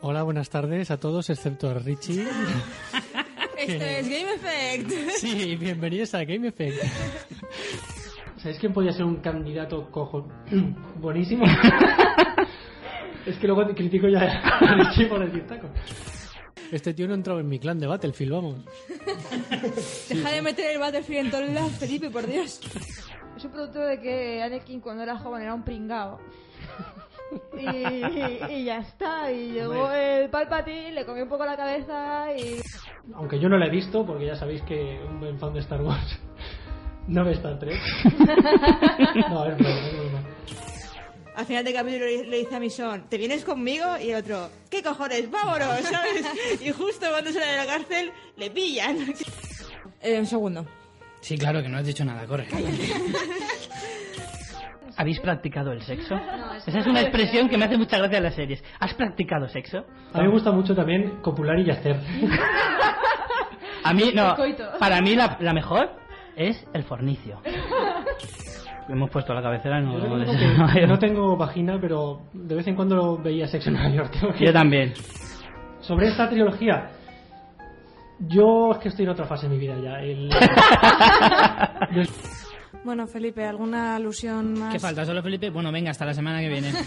Hola, 0.00 0.22
buenas 0.22 0.48
tardes 0.50 0.90
a 0.90 0.98
todos, 0.98 1.28
excepto 1.30 1.70
a 1.70 1.74
Richie. 1.74 2.22
Esto 3.58 3.84
es 3.84 4.08
Game 4.08 4.34
Effect. 4.34 4.92
Sí, 5.18 5.56
bienvenidos 5.56 6.14
a 6.14 6.24
Game 6.24 6.48
Effect. 6.48 6.76
¿Sabéis 8.36 8.58
quién 8.60 8.72
podría 8.72 8.92
ser 8.92 9.04
un 9.04 9.16
candidato 9.16 9.90
cojo 9.90 10.28
buenísimo? 11.00 11.44
es 13.28 13.36
que 13.38 13.46
luego 13.46 13.66
te 13.66 13.74
critico 13.74 14.08
ya 14.08 14.20
a 14.60 14.74
Richie 14.74 15.06
por 15.06 15.24
decir 15.24 15.46
taco. 15.46 15.68
Este 16.72 16.92
tío 16.92 17.08
no 17.08 17.14
entraba 17.14 17.40
en 17.40 17.48
mi 17.48 17.58
clan 17.58 17.78
de 17.78 17.86
Battlefield, 17.86 18.32
vamos. 18.32 18.56
Deja 20.08 20.30
de 20.30 20.42
meter 20.42 20.70
el 20.72 20.78
Battlefield 20.78 21.26
en 21.26 21.30
todos 21.30 21.48
lados, 21.48 21.72
Felipe, 21.72 22.10
por 22.10 22.26
Dios. 22.26 22.60
Es 23.36 23.44
un 23.44 23.50
producto 23.52 23.80
de 23.80 24.00
que 24.00 24.42
Anakin 24.42 24.80
cuando 24.80 25.02
era 25.02 25.16
joven 25.18 25.42
era 25.42 25.54
un 25.54 25.62
pringao. 25.62 26.18
Y, 27.58 27.66
y 28.52 28.64
ya 28.64 28.78
está. 28.78 29.30
Y 29.30 29.52
llegó 29.52 29.90
el 29.90 30.28
Palpatine, 30.28 30.92
le 30.92 31.06
comió 31.06 31.22
un 31.22 31.28
poco 31.28 31.44
la 31.46 31.56
cabeza 31.56 32.26
y. 32.36 32.60
Aunque 33.14 33.38
yo 33.38 33.48
no 33.48 33.56
la 33.56 33.66
he 33.66 33.70
visto, 33.70 34.04
porque 34.04 34.26
ya 34.26 34.36
sabéis 34.36 34.62
que 34.62 35.00
un 35.08 35.20
buen 35.20 35.38
fan 35.38 35.54
de 35.54 35.60
Star 35.60 35.80
Wars 35.82 36.18
no 37.06 37.24
ve 37.24 37.32
Star 37.32 37.58
Trek. 37.58 37.80
no, 39.30 39.44
es 39.46 39.56
broma, 39.56 39.86
es 39.86 39.96
broma. 39.96 40.22
Al 41.38 41.46
final 41.46 41.62
del 41.62 41.72
capítulo 41.72 42.04
le, 42.04 42.24
le 42.24 42.38
dice 42.38 42.56
a 42.56 42.58
mi 42.58 42.68
son, 42.68 43.08
¿te 43.08 43.16
vienes 43.16 43.44
conmigo? 43.44 43.84
Y 44.02 44.10
el 44.10 44.16
otro, 44.16 44.50
¿qué 44.68 44.82
cojones? 44.82 45.30
¡Vámonos! 45.30 45.80
¿Sabes? 45.82 46.60
Y 46.60 46.72
justo 46.72 47.06
cuando 47.08 47.30
sale 47.30 47.46
de 47.46 47.56
la 47.58 47.66
cárcel, 47.66 48.10
le 48.36 48.50
pillan. 48.50 48.98
Eh, 50.00 50.16
un 50.16 50.26
segundo. 50.26 50.64
Sí, 51.20 51.36
claro, 51.36 51.60
que 51.60 51.68
no 51.68 51.78
has 51.78 51.84
dicho 51.84 52.04
nada, 52.04 52.24
corre. 52.24 52.46
¿Habéis 54.96 55.18
practicado 55.18 55.72
el 55.72 55.82
sexo? 55.82 56.14
Esa 56.64 56.78
es 56.78 56.86
una 56.86 57.00
expresión 57.00 57.48
que 57.48 57.58
me 57.58 57.64
hace 57.64 57.76
mucha 57.76 57.98
gracia 57.98 58.18
en 58.18 58.22
las 58.22 58.36
series. 58.36 58.62
¿Has 58.78 58.94
practicado 58.94 59.48
sexo? 59.48 59.84
A 60.12 60.18
mí 60.18 60.26
me 60.26 60.30
gusta 60.30 60.52
mucho 60.52 60.76
también 60.76 61.20
copular 61.20 61.58
y 61.58 61.64
yacer. 61.64 61.96
A 63.82 63.92
mí, 63.92 64.12
no. 64.14 64.36
Para 64.78 65.00
mí 65.00 65.16
la, 65.16 65.36
la 65.40 65.52
mejor 65.52 65.90
es 66.36 66.64
el 66.72 66.84
fornicio. 66.84 67.42
Hemos 68.88 69.10
puesto 69.10 69.34
la 69.34 69.42
cabecera 69.42 69.80
y 69.80 69.84
no, 69.84 69.92
Yo 69.98 70.08
no, 70.08 70.18
reconozco 70.24 70.72
que 70.74 70.86
no 70.86 70.98
tengo 70.98 71.36
vagina, 71.36 71.78
pero 71.80 72.22
de 72.32 72.54
vez 72.54 72.66
en 72.66 72.74
cuando 72.74 73.18
veía 73.18 73.46
sexo 73.46 73.68
en 73.68 73.74
Nueva 73.76 73.90
York. 73.94 74.12
tengo 74.18 74.32
que- 74.32 74.46
Yo 74.46 74.52
también. 74.52 74.94
Sobre 75.80 76.08
esta 76.08 76.28
trilogía, 76.28 76.90
yo 78.20 78.72
es 78.72 78.78
que 78.78 78.88
estoy 78.88 79.04
en 79.04 79.10
otra 79.10 79.26
fase 79.26 79.46
de 79.48 79.54
mi 79.54 79.60
vida 79.60 79.76
ya. 79.82 80.00
El- 80.00 80.30
Yo- 81.94 82.02
Bueno, 82.84 83.06
Felipe, 83.06 83.44
¿alguna 83.44 83.96
alusión 83.96 84.58
más? 84.58 84.72
¿Qué 84.72 84.78
falta 84.80 85.04
solo, 85.04 85.22
Felipe? 85.22 85.50
Bueno, 85.50 85.70
venga, 85.70 85.90
hasta 85.90 86.06
la 86.06 86.14
semana 86.14 86.40
que 86.40 86.48
viene. 86.48 86.72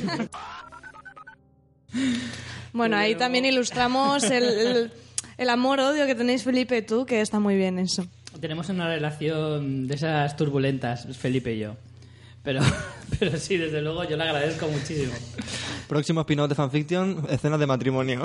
Bueno, 2.74 2.96
ahí 2.96 3.16
también 3.16 3.44
ilustramos 3.46 4.24
el, 4.32 4.44
el, 4.46 4.92
el 5.38 5.50
amor-odio 5.50 6.06
que 6.06 6.16
tenéis 6.16 6.44
Felipe 6.44 6.78
y 6.78 6.82
tú, 6.86 7.06
que 7.06 7.20
está 7.20 7.38
muy 7.40 7.56
bien 7.58 7.80
eso. 7.80 8.06
Tenemos 8.40 8.70
una 8.70 8.88
relación 8.88 9.88
de 9.88 9.96
esas 9.96 10.36
turbulentas, 10.38 11.06
Felipe 11.18 11.54
y 11.54 11.60
yo. 11.60 11.76
Pero, 12.44 12.62
pero 13.20 13.38
sí, 13.38 13.58
desde 13.58 13.82
luego, 13.82 14.04
yo 14.04 14.18
le 14.18 14.24
agradezco 14.24 14.68
muchísimo. 14.68 15.14
Próximo 15.88 16.22
spin-off 16.22 16.50
de 16.50 16.56
fanfiction, 16.56 17.28
escenas 17.30 17.60
de 17.60 17.68
matrimonio. 17.68 18.22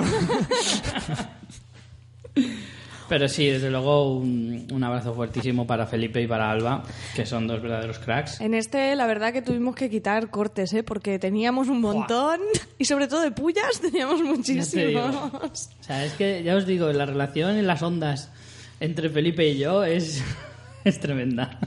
Pero 3.09 3.29
sí, 3.29 3.47
desde 3.47 3.69
luego, 3.71 4.17
un, 4.17 4.67
un 4.71 4.83
abrazo 4.83 5.13
fuertísimo 5.13 5.65
para 5.65 5.85
Felipe 5.85 6.21
y 6.21 6.27
para 6.27 6.51
Alba, 6.51 6.83
que 7.15 7.25
son 7.25 7.47
dos 7.47 7.61
verdaderos 7.61 7.99
cracks. 7.99 8.41
En 8.41 8.53
este, 8.53 8.95
la 8.95 9.07
verdad 9.07 9.31
que 9.31 9.41
tuvimos 9.41 9.75
que 9.75 9.89
quitar 9.89 10.29
cortes, 10.29 10.73
¿eh? 10.73 10.83
Porque 10.83 11.17
teníamos 11.17 11.69
un 11.69 11.79
montón 11.79 12.41
y 12.77 12.85
sobre 12.85 13.07
todo 13.07 13.21
de 13.21 13.31
pullas 13.31 13.79
teníamos 13.81 14.21
muchísimos. 14.21 15.15
O 15.15 15.51
sea, 15.79 16.03
es 16.03 16.13
que 16.13 16.43
ya 16.43 16.55
os 16.55 16.65
digo, 16.65 16.91
la 16.91 17.05
relación 17.05 17.55
en 17.55 17.67
las 17.67 17.81
ondas 17.81 18.29
entre 18.79 19.09
Felipe 19.09 19.47
y 19.47 19.57
yo 19.57 19.85
es, 19.85 20.21
es 20.83 20.99
tremenda. 20.99 21.59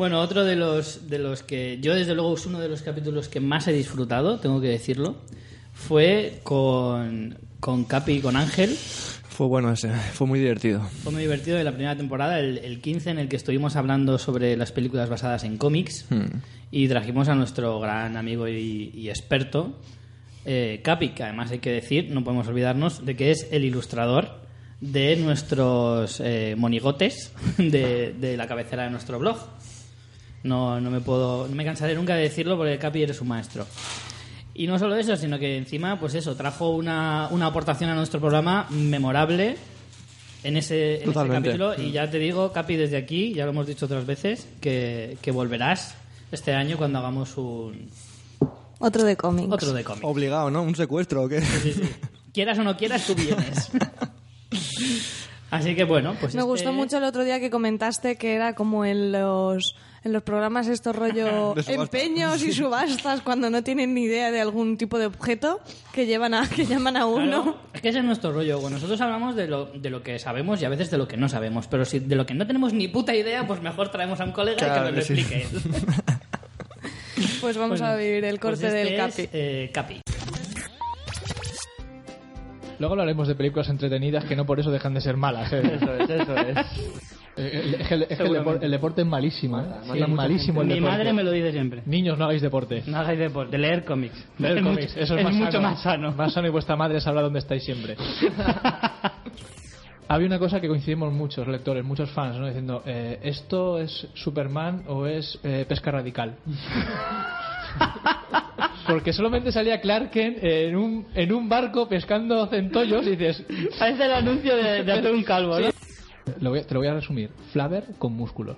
Bueno, 0.00 0.22
otro 0.22 0.46
de 0.46 0.56
los, 0.56 1.10
de 1.10 1.18
los 1.18 1.42
que 1.42 1.78
yo 1.82 1.94
desde 1.94 2.14
luego 2.14 2.32
es 2.32 2.46
uno 2.46 2.58
de 2.58 2.70
los 2.70 2.80
capítulos 2.80 3.28
que 3.28 3.38
más 3.38 3.68
he 3.68 3.72
disfrutado, 3.74 4.38
tengo 4.40 4.58
que 4.58 4.68
decirlo, 4.68 5.16
fue 5.74 6.40
con, 6.42 7.36
con 7.60 7.84
Capi 7.84 8.12
y 8.12 8.20
con 8.20 8.34
Ángel. 8.34 8.70
Fue 8.70 9.46
bueno 9.46 9.70
ese, 9.70 9.90
fue 9.90 10.26
muy 10.26 10.38
divertido. 10.38 10.80
Fue 11.02 11.12
muy 11.12 11.20
divertido 11.20 11.58
de 11.58 11.64
la 11.64 11.72
primera 11.72 11.96
temporada, 11.96 12.40
el, 12.40 12.56
el 12.56 12.80
15 12.80 13.10
en 13.10 13.18
el 13.18 13.28
que 13.28 13.36
estuvimos 13.36 13.76
hablando 13.76 14.16
sobre 14.16 14.56
las 14.56 14.72
películas 14.72 15.10
basadas 15.10 15.44
en 15.44 15.58
cómics 15.58 16.06
y 16.70 16.88
trajimos 16.88 17.28
a 17.28 17.34
nuestro 17.34 17.78
gran 17.78 18.16
amigo 18.16 18.48
y, 18.48 18.92
y 18.94 19.10
experto, 19.10 19.78
eh, 20.46 20.80
Capi, 20.82 21.10
que 21.10 21.24
además 21.24 21.50
hay 21.50 21.58
que 21.58 21.72
decir, 21.72 22.08
no 22.10 22.24
podemos 22.24 22.48
olvidarnos 22.48 23.04
de 23.04 23.16
que 23.16 23.32
es 23.32 23.48
el 23.50 23.66
ilustrador 23.66 24.40
de 24.80 25.16
nuestros 25.16 26.22
eh, 26.24 26.54
monigotes 26.56 27.34
de, 27.58 28.14
de 28.18 28.38
la 28.38 28.46
cabecera 28.46 28.84
de 28.84 28.90
nuestro 28.90 29.18
blog. 29.18 29.36
No, 30.42 30.80
no 30.80 30.90
me 30.90 31.00
puedo, 31.00 31.46
no 31.48 31.54
me 31.54 31.64
cansaré 31.64 31.94
nunca 31.94 32.14
de 32.16 32.22
decirlo 32.22 32.56
porque 32.56 32.78
Capi 32.78 33.02
eres 33.02 33.20
un 33.20 33.28
maestro. 33.28 33.66
Y 34.54 34.66
no 34.66 34.78
solo 34.78 34.96
eso, 34.96 35.16
sino 35.16 35.38
que 35.38 35.56
encima, 35.56 35.98
pues 36.00 36.14
eso, 36.14 36.34
trajo 36.34 36.70
una, 36.70 37.28
una 37.30 37.46
aportación 37.46 37.90
a 37.90 37.94
nuestro 37.94 38.20
programa 38.20 38.66
memorable 38.70 39.56
en 40.42 40.56
ese, 40.56 40.94
en 40.94 41.02
ese 41.02 41.04
Totalmente. 41.04 41.50
capítulo. 41.50 41.74
Y 41.80 41.92
ya 41.92 42.10
te 42.10 42.18
digo, 42.18 42.52
Capi, 42.52 42.76
desde 42.76 42.96
aquí, 42.96 43.32
ya 43.34 43.44
lo 43.44 43.50
hemos 43.50 43.66
dicho 43.66 43.86
otras 43.86 44.06
veces, 44.06 44.48
que, 44.60 45.16
que 45.22 45.30
volverás 45.30 45.94
este 46.32 46.52
año 46.54 46.76
cuando 46.78 46.98
hagamos 46.98 47.36
un 47.36 47.88
Otro 48.78 49.04
de 49.04 49.16
cómics. 49.16 49.52
otro 49.52 49.72
de 49.72 49.84
cómic. 49.84 50.04
Obligado, 50.04 50.50
¿no? 50.50 50.62
¿Un 50.62 50.74
secuestro 50.74 51.24
o 51.24 51.28
qué? 51.28 51.40
Sí, 51.42 51.72
sí. 51.74 51.82
Quieras 52.32 52.58
o 52.58 52.64
no 52.64 52.76
quieras, 52.76 53.04
tú 53.06 53.14
vienes. 53.14 53.70
Así 55.50 55.74
que 55.74 55.84
bueno, 55.84 56.14
pues 56.20 56.34
Me 56.34 56.40
este- 56.40 56.50
gustó 56.50 56.72
mucho 56.72 56.98
el 56.98 57.04
otro 57.04 57.24
día 57.24 57.40
que 57.40 57.50
comentaste 57.50 58.16
que 58.16 58.34
era 58.34 58.54
como 58.54 58.84
en 58.84 59.10
los 59.12 59.74
en 60.02 60.12
los 60.12 60.22
programas 60.22 60.66
estos 60.68 60.96
rollo 60.96 61.54
empeños 61.68 62.42
y 62.42 62.52
subastas 62.52 63.20
cuando 63.20 63.50
no 63.50 63.62
tienen 63.62 63.92
ni 63.94 64.04
idea 64.04 64.30
de 64.30 64.40
algún 64.40 64.76
tipo 64.78 64.98
de 64.98 65.06
objeto 65.06 65.60
que 65.92 66.06
llevan 66.06 66.34
a 66.34 66.48
que 66.48 66.64
llaman 66.66 66.96
a 66.96 67.06
uno. 67.06 67.42
Claro, 67.42 67.56
es 67.74 67.80
que 67.82 67.88
ese 67.90 67.98
es 67.98 68.04
nuestro 68.04 68.32
rollo. 68.32 68.58
Bueno, 68.60 68.76
nosotros 68.76 69.00
hablamos 69.00 69.36
de 69.36 69.46
lo, 69.48 69.66
de 69.66 69.90
lo 69.90 70.02
que 70.02 70.18
sabemos 70.18 70.60
y 70.62 70.64
a 70.64 70.68
veces 70.68 70.90
de 70.90 70.98
lo 70.98 71.06
que 71.06 71.16
no 71.16 71.28
sabemos. 71.28 71.66
Pero 71.66 71.84
si 71.84 71.98
de 71.98 72.16
lo 72.16 72.24
que 72.26 72.34
no 72.34 72.46
tenemos 72.46 72.72
ni 72.72 72.88
puta 72.88 73.14
idea, 73.14 73.46
pues 73.46 73.60
mejor 73.60 73.90
traemos 73.90 74.20
a 74.20 74.24
un 74.24 74.32
colega 74.32 74.66
y 74.66 74.70
que 74.72 74.80
nos 74.80 74.92
lo 74.94 75.02
sí. 75.02 75.12
explique. 75.14 75.42
él. 75.42 75.62
Pues 77.42 77.56
vamos 77.58 77.80
Bueno, 77.80 77.94
a 77.94 77.96
vivir 77.96 78.24
el 78.24 78.40
corte 78.40 78.60
pues 78.62 78.72
este 78.74 78.78
del 78.78 78.94
es, 78.94 79.14
Capi. 79.14 79.28
eh, 79.32 79.70
Capi. 79.74 80.00
Luego 82.80 82.94
hablaremos 82.94 83.28
de 83.28 83.34
películas 83.36 83.68
entretenidas 83.68 84.24
que 84.24 84.34
no 84.34 84.44
por 84.46 84.58
eso 84.58 84.70
dejan 84.72 84.94
de 84.94 85.00
ser 85.02 85.16
malas. 85.16 85.52
¿eh? 85.52 85.60
Eso 85.80 85.94
es, 85.94 86.10
eso 86.10 86.36
es. 86.36 86.56
Eh, 87.36 87.60
el- 87.62 87.74
es 87.74 87.86
que 87.88 87.94
el, 87.94 88.02
es 88.02 88.08
que 88.08 88.14
el 88.14 88.18
Seguramente. 88.18 88.58
depor- 88.60 88.64
el 88.64 88.70
deporte 88.72 89.00
es 89.02 89.06
malísimo. 89.06 89.60
¿eh? 89.60 89.64
Sí, 89.92 89.98
es 90.00 90.08
malísimo 90.08 90.62
el 90.62 90.66
Mi 90.68 90.74
deporte. 90.74 90.96
madre 90.96 91.12
me 91.12 91.22
lo 91.22 91.30
dice 91.30 91.52
siempre. 91.52 91.82
Niños, 91.86 92.18
no 92.18 92.24
hagáis 92.24 92.42
deporte. 92.42 92.82
No 92.86 92.98
hagáis 92.98 93.18
deporte, 93.18 93.56
leer 93.58 93.84
cómics. 93.84 94.26
Leer 94.38 94.58
Es 94.58 94.64
cómics, 94.64 94.88
mucho- 94.88 95.00
eso 95.00 95.14
es, 95.14 95.18
es 95.20 95.24
más 95.24 95.34
mucho 95.34 95.52
sano. 95.52 95.68
más 95.68 95.82
sano. 95.82 96.12
Más 96.12 96.32
sano 96.32 96.48
y 96.48 96.50
vuestra 96.50 96.74
madre 96.76 97.00
sabrá 97.00 97.22
dónde 97.22 97.38
estáis 97.38 97.62
siempre. 97.62 97.96
Había 100.08 100.26
una 100.26 100.40
cosa 100.40 100.60
que 100.60 100.66
coincidimos 100.66 101.12
muchos 101.12 101.46
lectores, 101.46 101.84
muchos 101.84 102.10
fans, 102.10 102.36
¿no? 102.36 102.46
Diciendo, 102.46 102.82
eh, 102.84 103.20
¿esto 103.22 103.78
es 103.78 104.08
Superman 104.14 104.82
o 104.88 105.06
es 105.06 105.38
eh, 105.44 105.64
pesca 105.68 105.92
radical? 105.92 106.34
Porque 108.86 109.12
solamente 109.12 109.52
salía 109.52 109.80
Clark 109.80 110.10
Kent 110.10 110.38
en 110.42 110.76
un, 110.76 111.06
en 111.14 111.32
un 111.32 111.48
barco 111.48 111.88
pescando 111.88 112.46
centollos 112.48 113.06
y 113.06 113.10
dices... 113.16 113.44
Parece 113.78 114.04
el 114.06 114.12
anuncio 114.12 114.56
de, 114.56 114.82
de 114.84 114.92
hacer 114.92 115.12
un 115.12 115.22
calvo, 115.22 115.58
¿no? 115.60 115.68
Lo 116.40 116.50
voy 116.50 116.58
a- 116.60 116.66
te 116.66 116.74
lo 116.74 116.80
voy 116.80 116.88
a 116.88 116.94
resumir. 116.94 117.30
Flaver 117.52 117.84
con 117.98 118.12
músculos. 118.14 118.56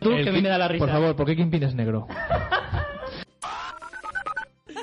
Tú, 0.00 0.12
El 0.12 0.24
que 0.24 0.32
me 0.32 0.42
da 0.48 0.58
la 0.58 0.68
risa. 0.68 0.84
Por 0.84 0.92
favor, 0.92 1.16
¿por 1.16 1.26
qué 1.26 1.34
Kingpin 1.36 1.62
es 1.64 1.74
negro? 1.74 2.06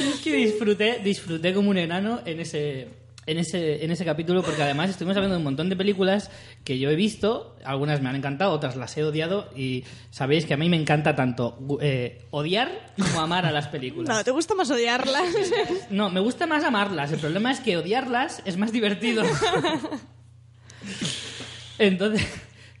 Es 0.00 0.20
que 0.22 0.34
disfruté, 0.36 1.00
disfruté 1.02 1.52
como 1.54 1.70
un 1.70 1.78
enano 1.78 2.20
en 2.24 2.40
ese, 2.40 2.88
en 3.26 3.38
ese, 3.38 3.84
en 3.84 3.90
ese 3.90 4.04
capítulo 4.04 4.42
porque 4.42 4.62
además 4.62 4.90
estuvimos 4.90 5.16
hablando 5.16 5.34
de 5.34 5.38
un 5.38 5.44
montón 5.44 5.68
de 5.68 5.76
películas 5.76 6.30
que 6.64 6.78
yo 6.78 6.90
he 6.90 6.96
visto, 6.96 7.56
algunas 7.64 8.00
me 8.00 8.08
han 8.08 8.16
encantado, 8.16 8.52
otras 8.52 8.76
las 8.76 8.96
he 8.96 9.04
odiado 9.04 9.48
y 9.54 9.84
sabéis 10.10 10.46
que 10.46 10.54
a 10.54 10.56
mí 10.56 10.68
me 10.68 10.76
encanta 10.76 11.14
tanto 11.14 11.58
eh, 11.80 12.26
odiar 12.30 12.92
como 12.98 13.20
amar 13.20 13.46
a 13.46 13.52
las 13.52 13.68
películas. 13.68 14.16
No, 14.16 14.24
¿te 14.24 14.30
gusta 14.30 14.54
más 14.54 14.70
odiarlas? 14.70 15.24
No, 15.90 16.10
me 16.10 16.20
gusta 16.20 16.46
más 16.46 16.64
amarlas. 16.64 17.12
El 17.12 17.18
problema 17.18 17.50
es 17.50 17.60
que 17.60 17.76
odiarlas 17.76 18.42
es 18.44 18.56
más 18.56 18.72
divertido. 18.72 19.22
Entonces, 21.78 22.26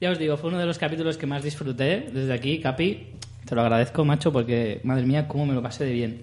ya 0.00 0.10
os 0.10 0.18
digo, 0.18 0.36
fue 0.36 0.48
uno 0.48 0.58
de 0.58 0.66
los 0.66 0.78
capítulos 0.78 1.16
que 1.16 1.26
más 1.26 1.42
disfruté 1.42 2.08
desde 2.12 2.32
aquí, 2.32 2.60
Capi. 2.60 3.08
Te 3.44 3.54
lo 3.54 3.62
agradezco, 3.62 4.04
macho, 4.04 4.32
porque 4.32 4.80
madre 4.84 5.06
mía, 5.06 5.26
cómo 5.26 5.46
me 5.46 5.54
lo 5.54 5.62
pasé 5.62 5.84
de 5.84 5.92
bien. 5.92 6.22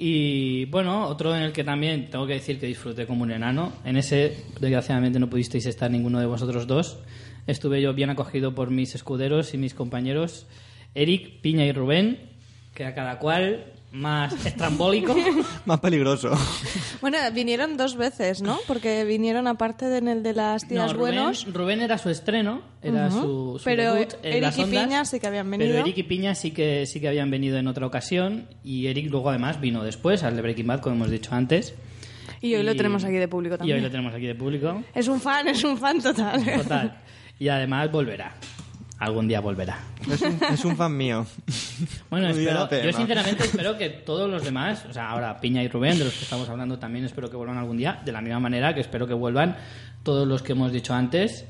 Y 0.00 0.66
bueno, 0.66 1.08
otro 1.08 1.34
en 1.34 1.42
el 1.42 1.52
que 1.52 1.64
también 1.64 2.08
tengo 2.08 2.24
que 2.24 2.34
decir 2.34 2.60
que 2.60 2.68
disfruté 2.68 3.04
como 3.04 3.24
un 3.24 3.32
enano. 3.32 3.72
En 3.84 3.96
ese, 3.96 4.44
desgraciadamente, 4.60 5.18
no 5.18 5.28
pudisteis 5.28 5.66
estar 5.66 5.90
ninguno 5.90 6.20
de 6.20 6.26
vosotros 6.26 6.68
dos. 6.68 7.00
Estuve 7.48 7.82
yo 7.82 7.92
bien 7.94 8.08
acogido 8.08 8.54
por 8.54 8.70
mis 8.70 8.94
escuderos 8.94 9.54
y 9.54 9.58
mis 9.58 9.74
compañeros, 9.74 10.46
Eric, 10.94 11.40
Piña 11.40 11.64
y 11.64 11.72
Rubén, 11.72 12.30
que 12.74 12.84
a 12.84 12.94
cada 12.94 13.18
cual 13.18 13.72
más 13.90 14.44
estrambólico. 14.44 15.16
Más 15.66 15.80
peligroso. 15.80 16.30
bueno, 17.00 17.16
vinieron 17.32 17.76
dos 17.76 17.96
veces, 17.96 18.42
¿no? 18.42 18.58
Porque 18.66 19.04
vinieron 19.04 19.46
aparte 19.46 19.86
de 19.86 19.98
en 19.98 20.08
el 20.08 20.22
de 20.22 20.34
las 20.34 20.66
tías 20.68 20.88
No, 20.92 20.98
Rubén, 20.98 21.14
buenos. 21.16 21.46
Rubén 21.52 21.80
era 21.80 21.96
su 21.98 22.10
estreno, 22.10 22.60
era 22.82 23.08
Ujú. 23.08 23.18
su, 23.20 23.58
su 23.58 23.64
Pero 23.64 23.94
debut 23.94 24.12
en 24.22 24.30
Eric 24.32 24.42
las 24.42 24.58
y 24.58 24.62
ondas, 24.62 24.84
Piña 24.84 25.04
sí 25.06 25.20
que 25.20 25.26
habían 25.26 25.50
venido. 25.50 25.70
Pero 25.70 25.80
Eric 25.84 25.96
y 25.98 26.02
Piña 26.02 26.34
sí 26.34 26.50
que, 26.50 26.84
sí 26.86 27.00
que 27.00 27.08
habían 27.08 27.30
venido 27.30 27.56
en 27.58 27.66
otra 27.66 27.86
ocasión 27.86 28.46
y 28.62 28.86
Eric 28.88 29.10
luego 29.10 29.30
además 29.30 29.60
vino 29.60 29.82
después 29.82 30.22
al 30.22 30.36
de 30.36 30.42
Breaking 30.42 30.66
Bad, 30.66 30.80
como 30.80 30.96
hemos 30.96 31.10
dicho 31.10 31.34
antes. 31.34 31.74
Y 32.42 32.54
hoy 32.54 32.62
lo 32.62 32.76
tenemos 32.76 33.04
aquí 33.04 33.16
de 33.16 33.26
público 33.26 33.54
Y 33.54 33.58
también. 33.58 33.78
hoy 33.78 33.82
lo 33.84 33.90
tenemos 33.90 34.14
aquí 34.14 34.26
de 34.26 34.34
público. 34.34 34.82
Es 34.94 35.08
un 35.08 35.20
fan, 35.20 35.48
es 35.48 35.64
un 35.64 35.76
fan 35.78 36.00
total. 36.00 36.44
Total. 36.62 36.98
Y 37.38 37.48
además 37.48 37.90
volverá. 37.90 38.34
Algún 38.98 39.28
día 39.28 39.40
volverá. 39.40 39.78
Es 40.10 40.22
un, 40.22 40.40
es 40.52 40.64
un 40.64 40.76
fan 40.76 40.96
mío. 40.96 41.26
Bueno, 42.10 42.28
espero, 42.28 42.68
yo 42.70 42.92
sinceramente 42.92 43.44
espero 43.44 43.76
que 43.76 43.90
todos 43.90 44.30
los 44.30 44.42
demás, 44.42 44.84
o 44.88 44.92
sea, 44.92 45.10
ahora 45.10 45.38
Piña 45.40 45.62
y 45.62 45.68
Rubén, 45.68 45.98
de 45.98 46.04
los 46.04 46.14
que 46.14 46.24
estamos 46.24 46.48
hablando, 46.48 46.78
también 46.78 47.04
espero 47.04 47.28
que 47.30 47.36
vuelvan 47.36 47.58
algún 47.58 47.76
día, 47.76 48.00
de 48.04 48.12
la 48.12 48.20
misma 48.22 48.40
manera 48.40 48.74
que 48.74 48.80
espero 48.80 49.06
que 49.06 49.12
vuelvan 49.14 49.56
todos 50.02 50.26
los 50.26 50.42
que 50.42 50.52
hemos 50.52 50.72
dicho 50.72 50.94
antes, 50.94 51.44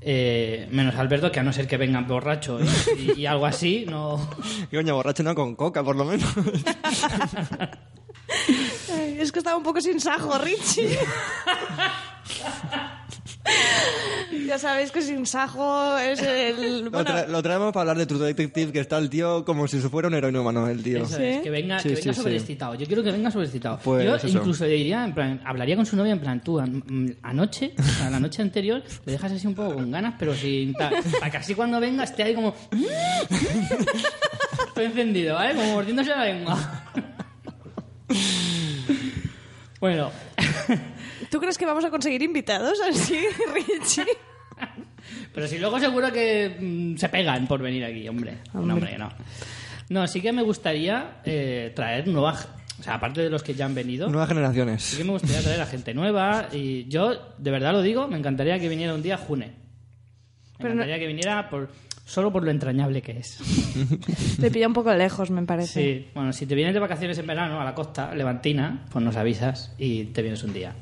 eh, 0.00 0.66
menos 0.70 0.94
Alberto, 0.94 1.30
que 1.30 1.40
a 1.40 1.42
no 1.42 1.52
ser 1.52 1.66
que 1.66 1.76
vengan 1.76 2.06
borracho 2.06 2.58
y, 2.96 3.20
y 3.20 3.26
algo 3.26 3.44
así, 3.44 3.84
no... 3.86 4.30
Y 4.72 4.76
coño, 4.76 4.94
borracho 4.94 5.22
no 5.22 5.34
con 5.34 5.54
coca, 5.54 5.84
por 5.84 5.96
lo 5.96 6.04
menos. 6.06 6.28
Es 8.96 9.32
que 9.32 9.40
estaba 9.40 9.56
un 9.56 9.62
poco 9.62 9.80
sin 9.80 10.00
sajo, 10.00 10.38
Richie. 10.38 10.96
Ya 14.46 14.58
sabéis 14.58 14.90
que 14.90 15.00
sin 15.02 15.26
sajo 15.26 15.96
es 15.98 16.20
el... 16.22 16.84
Lo, 16.84 16.90
Bueno, 16.90 17.10
tra- 17.10 17.26
lo 17.28 17.42
traemos 17.42 17.72
para 17.72 17.82
hablar 17.82 17.98
de 17.98 18.06
True 18.06 18.26
Detective, 18.26 18.72
que 18.72 18.80
está 18.80 18.98
el 18.98 19.08
tío 19.10 19.44
como 19.44 19.68
si 19.68 19.78
fuera 19.78 20.08
un 20.08 20.14
héroe 20.14 20.36
humano, 20.36 20.66
el 20.68 20.82
tío. 20.82 21.02
Eso 21.04 21.18
es, 21.18 21.40
que 21.42 21.50
venga, 21.50 21.78
Sí, 21.78 21.90
que 21.90 21.96
sí, 21.96 22.02
venga 22.02 22.14
sí. 22.14 22.20
sobreexcitado. 22.22 22.74
Yo 22.74 22.86
quiero 22.86 23.02
que 23.02 23.12
venga 23.12 23.30
sobreexcitado. 23.30 23.78
Pues 23.84 24.04
Yo 24.04 24.16
eso. 24.16 24.28
incluso 24.28 24.64
le 24.64 24.72
diría, 24.72 25.04
en 25.04 25.14
plan, 25.14 25.40
hablaría 25.44 25.76
con 25.76 25.86
su 25.86 25.96
novia 25.96 26.12
en 26.12 26.20
plan, 26.20 26.42
tú 26.42 26.58
an- 26.58 26.82
mm, 26.86 27.10
anoche, 27.22 27.74
o 27.78 27.82
sea, 27.82 28.10
la 28.10 28.18
noche 28.20 28.42
anterior, 28.42 28.82
le 29.06 29.12
dejas 29.12 29.30
así 29.32 29.46
un 29.46 29.54
poco 29.54 29.74
con 29.74 29.90
ganas, 29.90 30.14
pero 30.18 30.34
sin 30.34 30.72
tal. 30.74 30.94
Para 31.20 31.30
que 31.30 31.36
así 31.36 31.54
cuando 31.54 31.78
venga 31.80 32.04
esté 32.04 32.22
ahí 32.24 32.34
como... 32.34 32.54
Estoy 34.68 34.84
encendido, 34.86 35.34
¿vale? 35.36 35.54
Como 35.54 35.72
mordiéndose 35.74 36.10
la 36.10 36.24
lengua. 36.24 36.82
bueno, 39.80 40.10
¿tú 41.30 41.38
crees 41.40 41.56
que 41.58 41.66
vamos 41.66 41.84
a 41.84 41.90
conseguir 41.90 42.22
invitados 42.22 42.78
así, 42.88 43.18
Richie? 43.54 44.04
pero 45.34 45.46
si 45.46 45.58
luego 45.58 45.78
seguro 45.80 46.12
que 46.12 46.56
mm, 46.60 46.96
se 46.96 47.08
pegan 47.08 47.46
por 47.46 47.60
venir 47.62 47.84
aquí, 47.84 48.06
hombre. 48.08 48.38
No, 48.52 48.60
Hombre. 48.60 48.74
hombre, 48.74 48.98
no. 48.98 49.10
No, 49.88 50.06
sí 50.06 50.20
que 50.20 50.32
me 50.32 50.42
gustaría 50.42 51.20
eh, 51.24 51.72
traer 51.74 52.06
nuevas... 52.06 52.48
O 52.78 52.82
sea, 52.82 52.94
aparte 52.94 53.20
de 53.20 53.28
los 53.28 53.42
que 53.42 53.54
ya 53.54 53.66
han 53.66 53.74
venido... 53.74 54.08
Nuevas 54.08 54.28
Sí 54.28 54.34
generaciones. 54.34 54.94
que 54.96 55.04
me 55.04 55.10
gustaría 55.10 55.40
traer 55.42 55.60
a 55.60 55.66
gente 55.66 55.92
nueva 55.92 56.48
y 56.52 56.86
yo, 56.88 57.34
de 57.36 57.50
verdad 57.50 57.72
lo 57.72 57.82
digo, 57.82 58.06
me 58.08 58.16
encantaría 58.16 58.58
que 58.58 58.68
viniera 58.70 58.94
un 58.94 59.02
día 59.02 59.18
June. 59.18 59.46
Me 59.48 59.52
Pero 60.58 60.68
no- 60.74 60.82
encantaría 60.82 60.98
que 60.98 61.06
viniera 61.06 61.50
por, 61.50 61.68
solo 62.06 62.32
por 62.32 62.42
lo 62.44 62.50
entrañable 62.50 63.02
que 63.02 63.18
es. 63.18 63.38
Te 64.40 64.50
pilla 64.50 64.66
un 64.68 64.72
poco 64.72 64.94
lejos, 64.94 65.30
me 65.30 65.42
parece. 65.42 65.82
Sí, 65.82 66.08
bueno, 66.14 66.32
si 66.32 66.46
te 66.46 66.54
vienes 66.54 66.72
de 66.72 66.80
vacaciones 66.80 67.18
en 67.18 67.26
verano 67.26 67.60
a 67.60 67.64
la 67.64 67.74
costa 67.74 68.14
levantina, 68.14 68.86
pues 68.90 69.04
nos 69.04 69.16
avisas 69.16 69.74
y 69.76 70.04
te 70.04 70.22
vienes 70.22 70.42
un 70.42 70.52
día. 70.54 70.72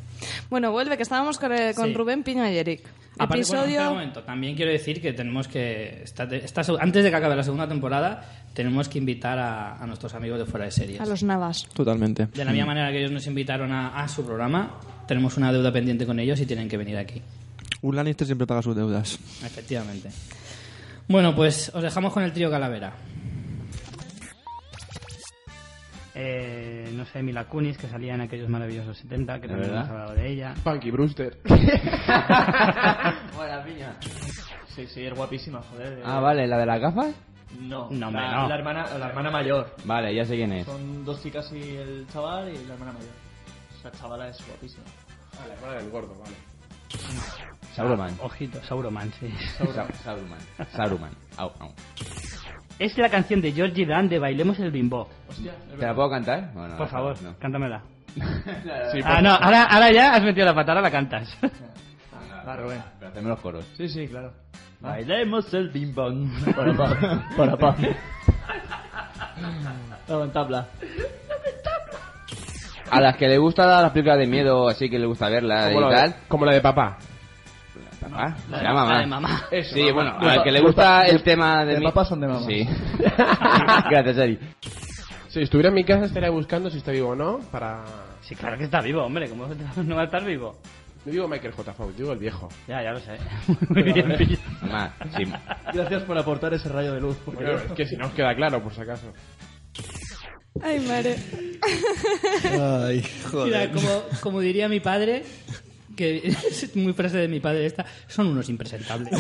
Bueno, 0.50 0.70
vuelve, 0.72 0.96
que 0.96 1.02
estábamos 1.02 1.38
con, 1.38 1.52
eh, 1.52 1.72
con 1.74 1.86
Sí. 1.88 1.94
Rubén 1.94 2.22
Piña 2.22 2.50
y 2.50 2.56
Eric. 2.58 2.82
Aparte, 3.20 3.26
bueno, 3.28 3.40
espera 3.42 3.62
un 3.62 3.68
Episodio... 3.68 3.90
momento, 3.90 4.22
también 4.22 4.54
quiero 4.54 4.70
decir 4.70 5.00
que 5.02 5.12
tenemos 5.12 5.48
que, 5.48 6.02
esta, 6.04 6.24
esta 6.24 6.62
seg- 6.62 6.78
antes 6.80 7.02
de 7.02 7.10
que 7.10 7.16
acabe 7.16 7.34
la 7.34 7.42
segunda 7.42 7.66
temporada, 7.68 8.24
tenemos 8.54 8.88
que 8.88 8.98
invitar 8.98 9.38
a, 9.38 9.76
a 9.76 9.86
nuestros 9.86 10.14
amigos 10.14 10.38
de 10.38 10.44
fuera 10.46 10.66
de 10.66 10.70
series. 10.70 11.00
a 11.00 11.06
los 11.06 11.22
Navas. 11.24 11.66
Totalmente. 11.74 12.26
De 12.26 12.44
la 12.44 12.52
misma 12.52 12.66
manera 12.66 12.90
que 12.92 12.98
ellos 13.00 13.10
nos 13.10 13.26
invitaron 13.26 13.72
a, 13.72 14.00
a 14.00 14.06
su 14.08 14.24
programa, 14.24 14.78
tenemos 15.08 15.36
una 15.36 15.52
deuda 15.52 15.72
pendiente 15.72 16.06
con 16.06 16.20
ellos 16.20 16.40
y 16.40 16.46
tienen 16.46 16.68
que 16.68 16.76
venir 16.76 16.96
aquí. 16.96 17.20
Un 17.82 17.96
Lannister 17.96 18.26
siempre 18.26 18.46
paga 18.46 18.62
sus 18.62 18.76
deudas. 18.76 19.18
Efectivamente. 19.44 20.10
Bueno, 21.08 21.34
pues 21.34 21.70
os 21.74 21.82
dejamos 21.82 22.12
con 22.12 22.22
el 22.22 22.32
trío 22.32 22.50
Calavera. 22.50 22.92
Eh, 26.20 26.90
no 26.94 27.04
sé, 27.06 27.22
Mila 27.22 27.44
Kunis, 27.44 27.78
que 27.78 27.86
salía 27.88 28.14
en 28.14 28.22
aquellos 28.22 28.48
maravillosos 28.48 28.98
70, 28.98 29.36
que 29.40 29.46
¿De 29.46 29.48
también 29.54 29.72
hemos 29.72 29.88
hablado 29.88 30.14
de 30.14 30.28
ella. 30.28 30.54
Punky 30.64 30.90
Brewster. 30.90 31.38
Buena 33.36 33.62
piña. 33.64 33.96
Sí, 34.74 34.86
sí, 34.88 35.04
es 35.06 35.14
guapísima, 35.14 35.62
joder. 35.70 36.02
Ah, 36.04 36.18
vale, 36.20 36.46
¿la 36.48 36.58
de 36.58 36.66
las 36.66 36.80
gafas? 36.80 37.14
No, 37.60 37.88
No, 37.90 38.10
la, 38.10 38.42
no. 38.42 38.48
la 38.48 38.54
hermana, 38.56 38.98
la 38.98 39.08
hermana 39.08 39.30
mayor. 39.30 39.74
Vale, 39.84 40.12
ya 40.14 40.24
sé 40.24 40.34
quién 40.34 40.52
es. 40.52 40.66
Son 40.66 41.04
dos 41.04 41.22
chicas 41.22 41.50
y 41.52 41.76
el 41.76 42.06
chaval 42.12 42.48
y 42.52 42.66
la 42.66 42.74
hermana 42.74 42.92
mayor. 42.94 43.10
Esa 43.78 43.90
chavala 43.92 44.28
es 44.28 44.44
guapísima. 44.46 44.84
Ah, 45.40 45.46
la 45.46 45.54
hermana 45.54 45.74
del 45.74 45.90
gordo, 45.90 46.14
vale. 46.18 46.34
Sauroman. 47.74 48.16
Ojito, 48.22 48.60
Sauroman, 48.64 49.12
sí. 49.20 49.32
Sa- 49.72 49.92
Sauroman. 50.02 50.38
Sauroman. 50.74 51.10
Au, 51.36 51.52
au. 51.60 51.72
Es 52.78 52.96
la 52.96 53.08
canción 53.08 53.40
de 53.40 53.52
Georgie 53.52 53.86
Dan 53.86 54.08
de 54.08 54.18
Bailemos 54.18 54.58
el 54.60 54.70
Bimbo. 54.70 55.08
Hostia, 55.28 55.52
¿Te 55.78 55.84
la 55.86 55.94
puedo 55.94 56.10
cantar? 56.10 56.52
Bueno, 56.54 56.76
Por 56.76 56.88
favor, 56.88 57.20
no. 57.22 57.34
cántamela. 57.38 57.82
Sí, 58.92 59.00
Ah, 59.04 59.20
no, 59.20 59.30
ahora, 59.30 59.64
ahora 59.64 59.92
ya 59.92 60.12
has 60.14 60.22
metido 60.22 60.46
la 60.46 60.54
pata, 60.54 60.72
ahora 60.72 60.82
la 60.82 60.90
cantas. 60.90 61.28
Va, 62.48 62.56
Rubén. 62.56 62.82
Pero 62.98 63.10
hacemos 63.10 63.28
los 63.30 63.40
coros. 63.40 63.64
Sí, 63.76 63.88
sí, 63.88 64.08
claro. 64.08 64.32
Bailemos 64.80 65.52
el 65.54 65.68
bimbón. 65.70 66.32
Para 66.56 66.72
pa. 66.74 67.24
Para 67.36 67.56
pa. 67.56 67.76
Dame 70.08 70.28
tabla. 70.28 70.66
A 72.90 73.00
las 73.00 73.16
que 73.16 73.28
le 73.28 73.36
gusta 73.36 73.82
las 73.82 73.90
películas 73.92 74.18
de 74.18 74.26
miedo, 74.26 74.66
así 74.68 74.88
que 74.88 74.98
le 74.98 75.06
gusta 75.06 75.28
verlas 75.28 75.70
y 75.72 75.74
tal. 75.74 76.10
de, 76.10 76.16
como 76.28 76.46
la 76.46 76.52
de 76.52 76.60
papá. 76.62 76.96
Papá, 78.00 78.36
La 78.50 78.58
se 78.58 78.62
de- 78.64 78.68
llama 78.68 78.80
la 78.80 78.84
mamá. 78.84 78.98
de 79.00 79.06
mamá. 79.06 79.42
Eso, 79.50 79.74
Sí, 79.74 79.80
mamá. 79.82 79.92
bueno, 79.94 80.18
a 80.18 80.36
la 80.36 80.42
que 80.44 80.52
le 80.52 80.60
gusta 80.60 81.06
el 81.06 81.22
tema 81.22 81.64
de, 81.64 81.74
de 81.74 81.80
mi- 81.80 81.86
papás 81.86 82.08
son 82.08 82.20
de 82.20 82.26
mamá. 82.28 82.46
Sí. 82.46 82.66
Gracias, 83.90 84.16
Eri. 84.18 84.38
Si 85.28 85.40
estuviera 85.42 85.68
en 85.68 85.74
mi 85.74 85.84
casa 85.84 86.06
estaría 86.06 86.30
buscando 86.30 86.70
si 86.70 86.78
está 86.78 86.90
vivo 86.92 87.10
o 87.10 87.14
no 87.16 87.38
para... 87.50 87.84
Sí, 88.22 88.34
claro 88.34 88.56
que 88.58 88.64
está 88.64 88.80
vivo, 88.80 89.02
hombre. 89.02 89.28
¿Cómo 89.28 89.46
no 89.84 89.96
va 89.96 90.02
a 90.02 90.04
estar 90.06 90.24
vivo? 90.24 90.56
No 91.04 91.12
digo 91.12 91.28
Michael 91.28 91.52
J. 91.52 91.72
Fox, 91.74 91.96
digo 91.96 92.12
el 92.12 92.18
viejo. 92.18 92.48
Ya, 92.66 92.82
ya 92.82 92.90
lo 92.92 92.98
sé. 93.00 93.16
Muy 93.68 93.82
bien. 93.82 94.16
Mamá, 94.62 94.94
sí. 95.16 95.24
Gracias 95.72 96.02
por 96.04 96.18
aportar 96.18 96.52
ese 96.54 96.68
rayo 96.68 96.94
de 96.94 97.00
luz. 97.00 97.16
Porque 97.24 97.44
Bueno, 97.44 97.58
es 97.60 97.72
que 97.72 97.86
si 97.86 97.96
no 97.96 98.06
os 98.06 98.12
queda 98.12 98.34
claro, 98.34 98.62
por 98.62 98.72
si 98.74 98.80
acaso. 98.80 99.12
Ay, 100.62 100.80
madre. 100.80 101.16
Ay, 102.60 103.04
Mira, 103.44 103.70
como, 103.70 104.02
como 104.20 104.40
diría 104.40 104.68
mi 104.68 104.80
padre, 104.80 105.24
que 105.98 106.32
es 106.50 106.76
muy 106.76 106.92
frase 106.92 107.18
de 107.18 107.28
mi 107.28 107.40
padre 107.40 107.66
esta, 107.66 107.84
son 108.06 108.28
unos 108.28 108.48
impresentables. 108.48 109.12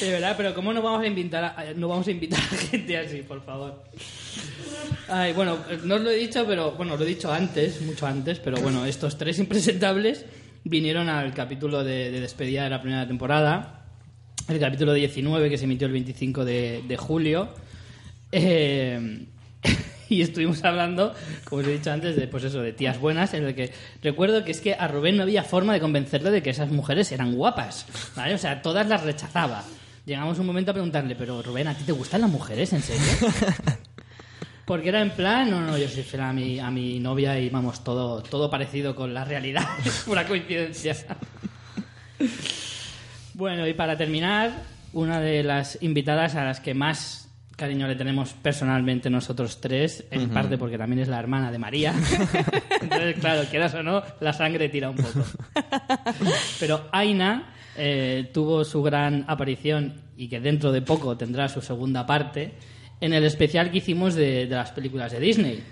De 0.00 0.10
verdad, 0.10 0.34
pero 0.36 0.54
¿cómo 0.54 0.72
no 0.72 0.82
vamos 0.82 1.02
a 1.02 1.06
invitar 1.06 1.44
a, 1.44 1.72
no 1.74 1.88
vamos 1.88 2.06
a 2.06 2.10
invitar 2.10 2.38
a 2.38 2.56
gente 2.56 2.96
así, 2.98 3.22
por 3.22 3.42
favor? 3.44 3.82
Ay, 5.08 5.32
bueno, 5.32 5.58
no 5.84 5.96
os 5.96 6.00
lo 6.02 6.10
he 6.10 6.16
dicho, 6.16 6.44
pero 6.46 6.72
bueno, 6.72 6.96
lo 6.96 7.04
he 7.04 7.08
dicho 7.08 7.32
antes, 7.32 7.80
mucho 7.80 8.06
antes, 8.06 8.38
pero 8.38 8.58
bueno, 8.60 8.84
estos 8.84 9.16
tres 9.18 9.38
impresentables 9.38 10.24
vinieron 10.64 11.08
al 11.08 11.32
capítulo 11.32 11.82
de, 11.82 12.10
de 12.10 12.20
despedida 12.20 12.64
de 12.64 12.70
la 12.70 12.82
primera 12.82 13.06
temporada, 13.06 13.86
el 14.48 14.60
capítulo 14.60 14.92
19 14.92 15.48
que 15.50 15.58
se 15.58 15.64
emitió 15.64 15.86
el 15.86 15.92
25 15.94 16.44
de, 16.44 16.84
de 16.86 16.96
julio. 16.96 17.48
Eh, 18.30 19.26
y 20.08 20.22
estuvimos 20.22 20.64
hablando, 20.64 21.14
como 21.44 21.62
os 21.62 21.68
he 21.68 21.72
dicho 21.72 21.90
antes, 21.90 22.16
de 22.16 22.26
pues 22.28 22.44
eso, 22.44 22.60
de 22.60 22.72
tías 22.72 22.98
buenas, 22.98 23.34
en 23.34 23.44
el 23.44 23.54
que 23.54 23.72
recuerdo 24.02 24.44
que 24.44 24.52
es 24.52 24.60
que 24.60 24.74
a 24.74 24.88
Rubén 24.88 25.16
no 25.16 25.22
había 25.22 25.42
forma 25.42 25.72
de 25.72 25.80
convencerle 25.80 26.30
de 26.30 26.42
que 26.42 26.50
esas 26.50 26.70
mujeres 26.70 27.10
eran 27.12 27.34
guapas, 27.34 27.86
¿vale? 28.14 28.34
O 28.34 28.38
sea, 28.38 28.62
todas 28.62 28.86
las 28.86 29.02
rechazaba. 29.02 29.64
Llegamos 30.04 30.38
un 30.38 30.46
momento 30.46 30.70
a 30.70 30.74
preguntarle, 30.74 31.16
pero 31.16 31.42
Rubén, 31.42 31.68
¿a 31.68 31.74
ti 31.74 31.84
te 31.84 31.92
gustan 31.92 32.20
las 32.20 32.30
mujeres, 32.30 32.72
en 32.72 32.82
serio? 32.82 33.02
Porque 34.64 34.88
era 34.88 35.00
en 35.00 35.10
plan, 35.10 35.48
no, 35.50 35.60
no, 35.60 35.78
yo 35.78 35.88
soy 35.88 36.02
fiel 36.02 36.22
a 36.22 36.32
mi, 36.32 36.58
a 36.58 36.70
mi 36.70 36.98
novia 36.98 37.38
y 37.38 37.50
vamos, 37.50 37.84
todo, 37.84 38.22
todo 38.22 38.50
parecido 38.50 38.94
con 38.96 39.14
la 39.14 39.24
realidad, 39.24 39.64
es 39.84 40.02
pura 40.04 40.26
coincidencia. 40.26 40.96
Bueno, 43.34 43.66
y 43.66 43.74
para 43.74 43.96
terminar, 43.96 44.62
una 44.92 45.20
de 45.20 45.42
las 45.42 45.78
invitadas 45.82 46.34
a 46.36 46.44
las 46.44 46.60
que 46.60 46.74
más 46.74 47.25
cariño 47.56 47.88
le 47.88 47.96
tenemos 47.96 48.34
personalmente 48.34 49.08
nosotros 49.10 49.60
tres, 49.60 50.04
en 50.10 50.24
Ujú. 50.24 50.34
parte 50.34 50.58
porque 50.58 50.76
también 50.78 51.00
es 51.00 51.08
la 51.08 51.18
hermana 51.18 51.50
de 51.50 51.58
María. 51.58 51.94
Entonces, 52.80 53.16
claro, 53.18 53.48
quieras 53.50 53.74
o 53.74 53.82
no, 53.82 54.02
la 54.20 54.32
sangre 54.32 54.68
tira 54.68 54.90
un 54.90 54.96
poco. 54.96 55.24
Pero 56.60 56.88
Aina 56.92 57.54
eh, 57.76 58.30
tuvo 58.32 58.64
su 58.64 58.82
gran 58.82 59.24
aparición 59.26 59.94
y 60.16 60.28
que 60.28 60.40
dentro 60.40 60.70
de 60.72 60.82
poco 60.82 61.16
tendrá 61.16 61.48
su 61.48 61.60
segunda 61.62 62.06
parte 62.06 62.54
en 63.00 63.12
el 63.12 63.24
especial 63.24 63.70
que 63.70 63.78
hicimos 63.78 64.14
de, 64.14 64.46
de 64.46 64.54
las 64.54 64.70
películas 64.72 65.12
de 65.12 65.20
Disney. 65.20 65.62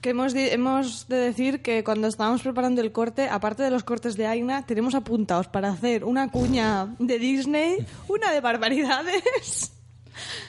Que 0.00 0.10
hemos, 0.10 0.34
hemos 0.34 1.06
de 1.06 1.16
decir 1.16 1.62
que 1.62 1.84
cuando 1.84 2.08
estábamos 2.08 2.42
preparando 2.42 2.80
el 2.80 2.90
corte, 2.90 3.28
aparte 3.28 3.62
de 3.62 3.70
los 3.70 3.84
cortes 3.84 4.16
de 4.16 4.26
Aina, 4.26 4.66
tenemos 4.66 4.96
apuntados 4.96 5.46
para 5.46 5.70
hacer 5.70 6.04
una 6.04 6.28
cuña 6.30 6.88
de 6.98 7.18
Disney, 7.20 7.76
una 8.08 8.32
de 8.32 8.40
barbaridades. 8.40 9.72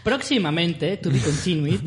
Próximamente, 0.04 0.98
to 0.98 1.10
be 1.12 1.20
continued, 1.20 1.80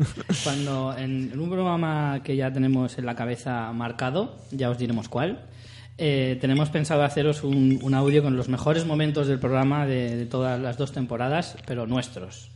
cuando 0.43 0.95
en, 0.97 1.37
un 1.37 1.49
programa 1.49 2.21
que 2.23 2.35
ya 2.35 2.51
tenemos 2.51 2.97
en 2.97 3.05
la 3.05 3.15
cabeza 3.15 3.71
marcado, 3.73 4.37
ya 4.51 4.69
os 4.69 4.77
diremos 4.77 5.09
cuál, 5.09 5.45
eh, 5.97 6.37
tenemos 6.39 6.69
pensado 6.69 7.03
haceros 7.03 7.43
un, 7.43 7.93
audio 7.93 8.23
con 8.23 8.37
los 8.37 8.47
mejores 8.49 8.85
momentos 8.85 9.27
del 9.27 9.39
programa 9.39 9.85
de, 9.85 10.25
todas 10.27 10.59
las 10.59 10.77
dos 10.77 10.91
temporadas, 10.91 11.57
pero 11.65 11.87
nuestros. 11.87 12.51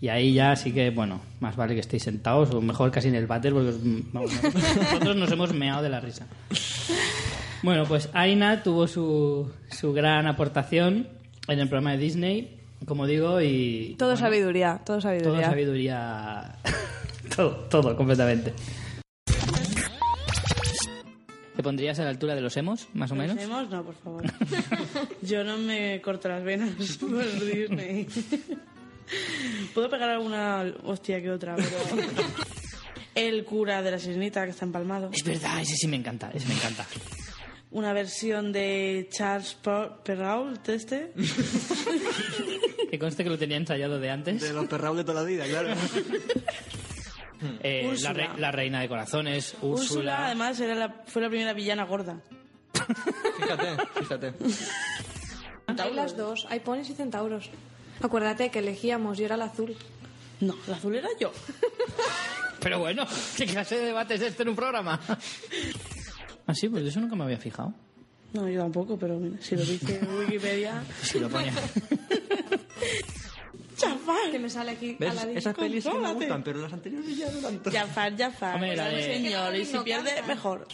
Y 0.00 0.08
ahí 0.08 0.32
ya 0.32 0.54
sí 0.56 0.72
que, 0.72 0.90
bueno, 0.90 1.20
más 1.40 1.56
vale 1.56 1.74
que 1.74 1.80
estéis 1.80 2.04
sentados, 2.04 2.50
o 2.54 2.60
mejor 2.60 2.90
casi 2.90 3.08
en 3.08 3.14
el 3.16 3.26
váter, 3.26 3.52
porque 3.52 3.70
os- 3.70 3.80
vamos, 4.12 4.30
nosotros 4.42 5.16
nos 5.16 5.32
hemos 5.32 5.52
meado 5.54 5.82
de 5.82 5.88
la 5.88 6.00
risa. 6.00 6.26
Bueno, 7.62 7.84
pues 7.86 8.08
Aina 8.12 8.62
tuvo 8.62 8.86
su, 8.86 9.50
su 9.70 9.92
gran 9.92 10.26
aportación 10.28 11.08
en 11.48 11.58
el 11.58 11.68
programa 11.68 11.92
de 11.92 11.98
Disney, 11.98 12.57
como 12.86 13.06
digo, 13.06 13.40
y... 13.40 13.96
Todo 13.98 14.10
bueno, 14.10 14.20
sabiduría, 14.26 14.80
todo 14.84 14.96
Todo 14.98 15.00
sabiduría. 15.00 15.46
sabiduría... 15.50 16.56
todo, 17.36 17.50
todo, 17.70 17.96
completamente. 17.96 18.54
¿Te 21.56 21.62
pondrías 21.62 21.98
a 21.98 22.04
la 22.04 22.10
altura 22.10 22.34
de 22.36 22.40
los 22.40 22.56
emos, 22.56 22.88
más 22.94 23.10
o 23.10 23.16
menos? 23.16 23.34
¿Los 23.36 23.44
hemos? 23.44 23.68
No, 23.68 23.82
por 23.84 23.94
favor. 23.96 24.22
Yo 25.22 25.42
no 25.42 25.58
me 25.58 26.00
corto 26.00 26.28
las 26.28 26.44
venas 26.44 26.70
por 26.98 27.44
Disney. 27.44 28.06
Puedo 29.74 29.90
pegar 29.90 30.10
alguna 30.10 30.72
hostia 30.84 31.20
que 31.20 31.30
otra, 31.30 31.56
pero... 31.56 31.68
El 33.14 33.44
cura 33.44 33.82
de 33.82 33.90
la 33.90 33.98
sirenita 33.98 34.44
que 34.44 34.50
está 34.50 34.64
empalmado. 34.64 35.10
Es 35.12 35.24
verdad, 35.24 35.60
ese 35.60 35.74
sí 35.74 35.88
me 35.88 35.96
encanta, 35.96 36.30
ese 36.32 36.46
me 36.46 36.54
encanta. 36.54 36.86
Una 37.72 37.92
versión 37.92 38.52
de 38.52 39.08
Charles 39.10 39.54
Per- 39.54 39.90
Perrault, 40.04 40.68
este. 40.68 41.12
Que 42.90 42.98
conste 42.98 43.22
que 43.24 43.30
lo 43.30 43.38
tenía 43.38 43.56
ensayado 43.56 43.98
de 43.98 44.10
antes. 44.10 44.40
De 44.40 44.52
los 44.52 44.66
perraos 44.66 44.96
de 44.96 45.04
toda 45.04 45.22
la 45.22 45.26
vida, 45.28 45.44
claro. 45.46 45.74
Eh, 47.62 47.94
la, 48.02 48.12
re- 48.12 48.30
la 48.36 48.50
reina 48.50 48.80
de 48.80 48.88
corazones, 48.88 49.54
Úrsula, 49.62 49.70
Úrsula. 49.80 50.26
además, 50.26 50.58
era 50.58 50.74
la, 50.74 51.02
fue 51.06 51.22
la 51.22 51.28
primera 51.28 51.52
villana 51.52 51.84
gorda. 51.84 52.20
Fíjate, 53.38 53.76
fíjate. 54.00 54.32
Hay 55.80 55.94
las 55.94 56.16
dos, 56.16 56.48
hay 56.50 56.58
ponis 56.58 56.90
y 56.90 56.94
centauros. 56.94 57.48
Acuérdate 58.02 58.50
que 58.50 58.58
elegíamos, 58.58 59.18
yo 59.18 59.26
era 59.26 59.36
el 59.36 59.42
azul. 59.42 59.76
No, 60.40 60.56
el 60.66 60.74
azul 60.74 60.96
era 60.96 61.08
yo. 61.20 61.30
Pero 62.60 62.80
bueno, 62.80 63.06
¿qué 63.36 63.46
clase 63.46 63.76
de 63.78 63.86
debate 63.86 64.14
es 64.14 64.22
este 64.22 64.42
en 64.42 64.48
un 64.48 64.56
programa? 64.56 64.98
Ah, 66.50 66.54
sí, 66.54 66.66
pues 66.70 66.82
de 66.82 66.88
eso 66.88 66.98
nunca 66.98 67.14
me 67.14 67.24
había 67.24 67.36
fijado. 67.38 67.72
No, 68.32 68.48
yo 68.48 68.60
tampoco, 68.62 68.98
pero 68.98 69.18
mira, 69.18 69.36
si 69.40 69.54
lo 69.54 69.62
dice 69.62 69.98
en 69.98 70.18
Wikipedia... 70.18 70.82
Si 71.02 71.18
lo 71.20 71.28
ponía. 71.28 71.52
Jafar. 73.80 74.30
Que 74.32 74.38
me 74.38 74.50
sale 74.50 74.72
aquí 74.72 74.96
¿Ves? 74.98 75.10
a 75.10 75.24
la 75.26 75.32
Esas 75.32 75.54
pelis 75.54 75.84
sí 75.84 75.90
que 75.90 75.98
me 75.98 76.12
gustan, 76.14 76.42
pero 76.42 76.60
las 76.60 76.72
anteriores 76.72 77.16
ya 77.16 77.30
no 77.30 77.38
tanto. 77.40 77.70
Jafar, 77.70 78.16
Jafar. 78.16 78.54
Hombre, 78.56 78.74
la 78.76 78.88
es 78.90 78.94
un 78.94 79.00
de- 79.00 79.14
señor 79.14 79.56
y 79.56 79.64
si 79.64 79.78
pierde, 79.78 80.10
mejor. 80.26 80.66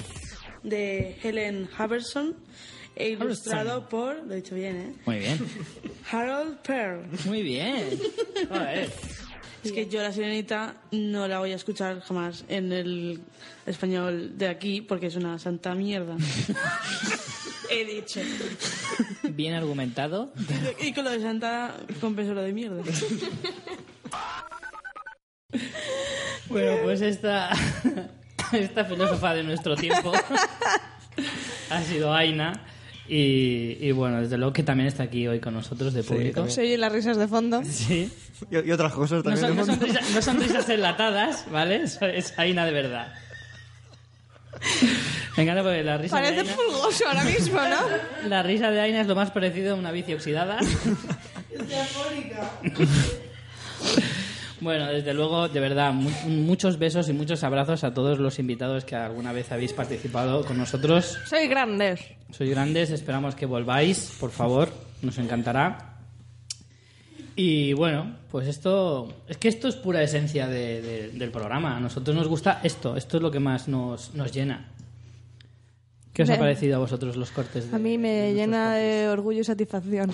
De 0.63 1.19
Helen 1.23 1.69
Haverson 1.77 2.35
e 2.97 3.11
ilustrado 3.11 3.89
por, 3.89 4.25
lo 4.25 4.33
he 4.33 4.37
dicho 4.37 4.55
bien, 4.55 4.77
¿eh? 4.77 4.95
Muy 5.05 5.19
bien, 5.19 5.39
Harold 6.11 6.57
Pearl. 6.61 7.05
muy 7.27 7.43
bien. 7.43 7.91
Joder. 8.49 8.91
Es 9.65 9.73
que 9.73 9.89
yo 9.89 10.03
la 10.03 10.13
sirenita 10.13 10.77
no 10.93 11.27
la 11.27 11.39
voy 11.39 11.53
a 11.53 11.57
escuchar 11.57 12.01
jamás 12.03 12.45
en 12.49 12.71
el 12.73 13.21
español 13.65 14.37
de 14.37 14.49
aquí 14.49 14.83
porque 14.83 15.07
es 15.07 15.17
una 15.17 15.39
santa 15.39 15.75
mierda. 15.75 16.17
He 17.71 17.85
dicho. 17.85 18.21
Bien 19.23 19.55
argumentado. 19.55 20.33
Y 20.81 20.93
con 20.93 21.05
lo 21.05 21.11
de 21.11 21.21
santa 21.21 21.75
compenso 22.01 22.35
lo 22.35 22.43
de 22.43 22.53
mierda. 22.53 22.83
Bueno, 26.49 26.83
pues 26.83 27.01
esta, 27.01 27.51
esta 28.53 28.85
filósofa 28.85 29.35
de 29.35 29.45
nuestro 29.45 29.77
tiempo 29.77 30.13
ha 31.71 31.83
sido 31.83 32.13
Aina. 32.13 32.53
Y, 33.09 33.77
y 33.81 33.93
bueno, 33.93 34.21
desde 34.23 34.39
luego 34.39 34.53
que 34.53 34.63
también 34.63 34.87
está 34.87 35.03
aquí 35.03 35.27
hoy 35.29 35.39
con 35.41 35.53
nosotros 35.55 35.93
de 35.93 36.03
público. 36.03 36.37
también. 36.37 36.55
Se 36.55 36.63
oyen 36.63 36.81
las 36.81 36.91
risas 36.93 37.17
de 37.19 37.29
fondo. 37.29 37.63
Sí. 37.65 38.11
Y, 38.51 38.69
y 38.69 38.73
otras 38.73 38.93
cosas 38.93 39.25
No 39.25 39.31
también. 39.35 39.49
son, 39.49 39.57
no 39.57 39.65
son 39.67 39.81
risas, 39.81 40.11
no 40.11 40.23
son 40.23 40.41
risas 40.41 40.69
enlatadas, 40.69 41.45
¿vale? 41.51 41.83
Eso 41.83 42.07
Es 42.07 42.39
Aina 42.39 42.65
de 42.65 42.73
verdad. 42.73 43.13
Me 45.37 45.43
encanta 45.43 45.63
porque 45.63 45.83
la 45.83 45.99
risa 45.99 46.17
de 46.17 46.23
Parece 46.23 46.41
Aina, 46.43 46.55
pulgoso 46.57 47.07
ahora 47.09 47.25
mismo, 47.25 47.59
¿no? 47.61 48.29
la 48.29 48.43
risa 48.43 48.71
de 48.71 48.81
Aina 48.81 49.01
es 49.03 49.07
lo 49.07 49.15
más 49.15 49.31
parecido 49.33 49.75
a 49.75 49.77
una 49.77 49.93
bici 49.93 50.15
oxidada. 50.15 50.59
Bueno, 54.65 54.87
desde 54.87 55.13
luego, 55.13 55.47
de 55.49 55.61
verdad, 55.61 55.93
mu- 55.93 56.11
muchos 56.29 56.79
besos 56.79 57.09
y 57.11 57.13
muchos 57.13 57.45
abrazos 57.45 57.85
a 57.85 57.93
todos 57.93 58.19
los 58.19 58.39
invitados 58.39 58.85
que 58.87 58.97
alguna 58.97 59.31
vez 59.33 59.53
habéis 59.53 59.75
participado 59.75 60.43
con 60.45 60.57
nosotros. 60.57 61.19
Soy 61.29 61.47
grandes. 61.49 62.01
Sois 62.33 62.49
grandes, 62.49 62.91
esperamos 62.91 63.35
que 63.35 63.45
volváis, 63.45 64.17
por 64.19 64.31
favor, 64.31 64.71
nos 65.03 65.19
encantará. 65.19 65.99
Y 67.37 67.75
bueno, 67.75 68.17
pues 68.31 68.49
esto, 68.49 69.13
es 69.29 69.37
que 69.37 69.49
esto 69.49 69.69
es 69.69 69.77
pura 69.77 70.03
esencia 70.03 70.47
de- 70.49 70.81
de- 70.81 71.09
del 71.11 71.31
programa. 71.31 71.77
A 71.77 71.81
nosotros 71.81 72.17
nos 72.17 72.27
gusta 72.29 72.61
esto, 72.63 72.97
esto 72.97 73.19
es 73.19 73.23
lo 73.23 73.31
que 73.31 73.41
más 73.41 73.69
nos, 73.69 74.15
nos 74.15 74.33
llena. 74.33 74.71
¿Qué 76.15 76.23
os 76.23 76.31
ha 76.31 76.39
parecido 76.39 76.77
a 76.77 76.79
vosotros 76.79 77.17
los 77.17 77.31
cortes? 77.33 77.69
de- 77.71 77.77
A 77.77 77.79
mí 77.79 77.99
me 77.99 78.33
llena 78.33 78.77
de 78.77 79.09
orgullo 79.09 79.41
y 79.41 79.45
satisfacción. 79.45 80.11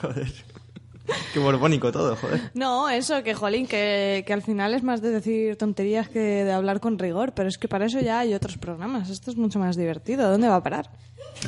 Joder. 0.00 0.32
Qué 1.32 1.38
borbónico 1.38 1.92
todo, 1.92 2.16
joder. 2.16 2.50
No, 2.54 2.88
eso, 2.88 3.22
que 3.22 3.34
jolín, 3.34 3.66
que, 3.66 4.24
que 4.26 4.32
al 4.32 4.42
final 4.42 4.74
es 4.74 4.82
más 4.82 5.00
de 5.02 5.10
decir 5.10 5.56
tonterías 5.56 6.08
que 6.08 6.18
de 6.18 6.52
hablar 6.52 6.80
con 6.80 6.98
rigor, 6.98 7.32
pero 7.32 7.48
es 7.48 7.58
que 7.58 7.68
para 7.68 7.86
eso 7.86 8.00
ya 8.00 8.20
hay 8.20 8.34
otros 8.34 8.58
programas. 8.58 9.10
Esto 9.10 9.30
es 9.30 9.36
mucho 9.36 9.58
más 9.58 9.76
divertido. 9.76 10.30
¿Dónde 10.30 10.48
va 10.48 10.56
a 10.56 10.62
parar? 10.62 10.90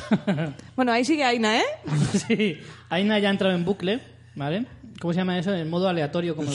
bueno, 0.75 0.91
ahí 0.91 1.03
sigue 1.03 1.23
Aina, 1.23 1.57
¿eh? 1.59 1.63
Sí, 2.27 2.57
Aina 2.89 3.19
ya 3.19 3.29
ha 3.29 3.31
entrado 3.31 3.53
en 3.55 3.65
bucle, 3.65 3.99
¿vale? 4.35 4.65
¿Cómo 5.01 5.13
se 5.13 5.19
llama 5.19 5.39
eso? 5.39 5.53
En 5.53 5.69
modo 5.69 5.87
aleatorio, 5.87 6.35
como 6.35 6.51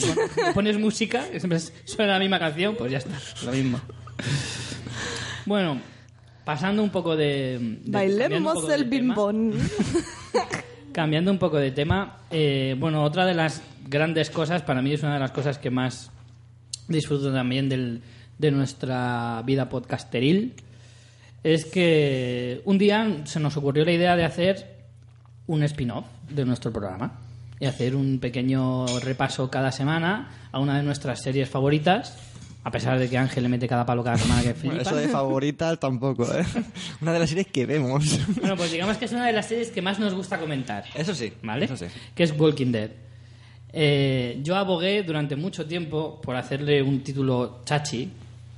pones 0.53 0.77
música, 0.79 1.25
y 1.33 1.39
siempre 1.39 1.59
suena 1.59 2.13
la 2.13 2.19
misma 2.19 2.37
canción, 2.39 2.75
pues 2.75 2.91
ya 2.91 2.99
está, 2.99 3.09
lo 3.43 3.51
mismo. 3.51 3.79
Bueno, 5.45 5.81
pasando 6.43 6.83
un 6.83 6.91
poco 6.91 7.15
de... 7.15 7.57
de- 7.59 7.59
cambiando 7.59 7.81
un 7.87 7.91
Bailemos 7.91 8.53
poco 8.53 8.71
el 8.71 8.83
bimbón. 8.85 9.53
Cambiando 10.95 11.29
un 11.29 11.37
poco 11.39 11.57
de 11.57 11.71
tema, 11.71 12.19
eh, 12.31 12.73
bueno, 12.79 13.03
otra 13.03 13.25
de 13.25 13.33
las 13.33 13.61
grandes 13.89 14.29
cosas, 14.29 14.61
para 14.61 14.81
mí 14.81 14.93
es 14.93 15.03
una 15.03 15.15
de 15.15 15.19
las 15.19 15.31
cosas 15.31 15.57
que 15.57 15.69
más 15.69 16.09
disfruto 16.87 17.33
también 17.33 17.67
del- 17.67 18.01
de 18.37 18.51
nuestra 18.51 19.41
vida 19.45 19.67
podcasteril, 19.67 20.53
es 21.43 21.65
que 21.65 22.61
un 22.63 22.77
día 22.77 23.23
se 23.25 23.41
nos 23.41 23.57
ocurrió 23.57 23.83
la 23.83 23.91
idea 23.91 24.15
de 24.15 24.23
hacer 24.23 24.73
un 25.47 25.63
spin-off 25.63 26.05
de 26.29 26.45
nuestro 26.45 26.71
programa 26.71 27.19
y 27.59 27.65
hacer 27.65 27.93
un 27.93 28.19
pequeño 28.19 28.85
repaso 28.99 29.51
cada 29.51 29.73
semana 29.73 30.29
a 30.53 30.59
una 30.59 30.77
de 30.77 30.83
nuestras 30.83 31.21
series 31.21 31.49
favoritas, 31.49 32.17
a 32.67 32.71
pesar 32.71 32.97
de 32.99 33.07
que 33.07 33.17
Ángel 33.17 33.43
le 33.43 33.49
mete 33.49 33.67
cada 33.67 33.85
palo 33.85 34.03
cada 34.03 34.17
semana 34.17 34.41
que 34.41 34.53
Bueno, 34.53 34.71
flipa. 34.75 34.81
eso 34.81 34.95
de 34.95 35.07
favoritas 35.07 35.79
tampoco, 35.87 36.23
¿eh? 36.35 36.43
Una 36.99 37.13
de 37.13 37.19
las 37.19 37.29
series 37.29 37.47
que 37.47 37.65
vemos. 37.65 38.19
Bueno, 38.41 38.57
pues 38.57 38.71
digamos 38.71 38.97
que 38.97 39.05
es 39.05 39.11
una 39.11 39.27
de 39.27 39.33
las 39.33 39.45
series 39.47 39.69
que 39.69 39.81
más 39.81 39.99
nos 39.99 40.13
gusta 40.13 40.39
comentar. 40.39 40.83
Eso 40.95 41.13
sí, 41.15 41.31
¿Vale? 41.43 41.65
eso 41.65 41.77
sí. 41.77 41.85
Que 42.15 42.23
es 42.23 42.33
Walking 42.37 42.71
Dead. 42.71 42.89
Eh, 43.71 44.39
yo 44.43 44.55
abogué 44.55 45.03
durante 45.03 45.35
mucho 45.35 45.65
tiempo 45.65 46.19
por 46.21 46.35
hacerle 46.35 46.81
un 46.81 47.03
título 47.03 47.61
chachi 47.65 48.09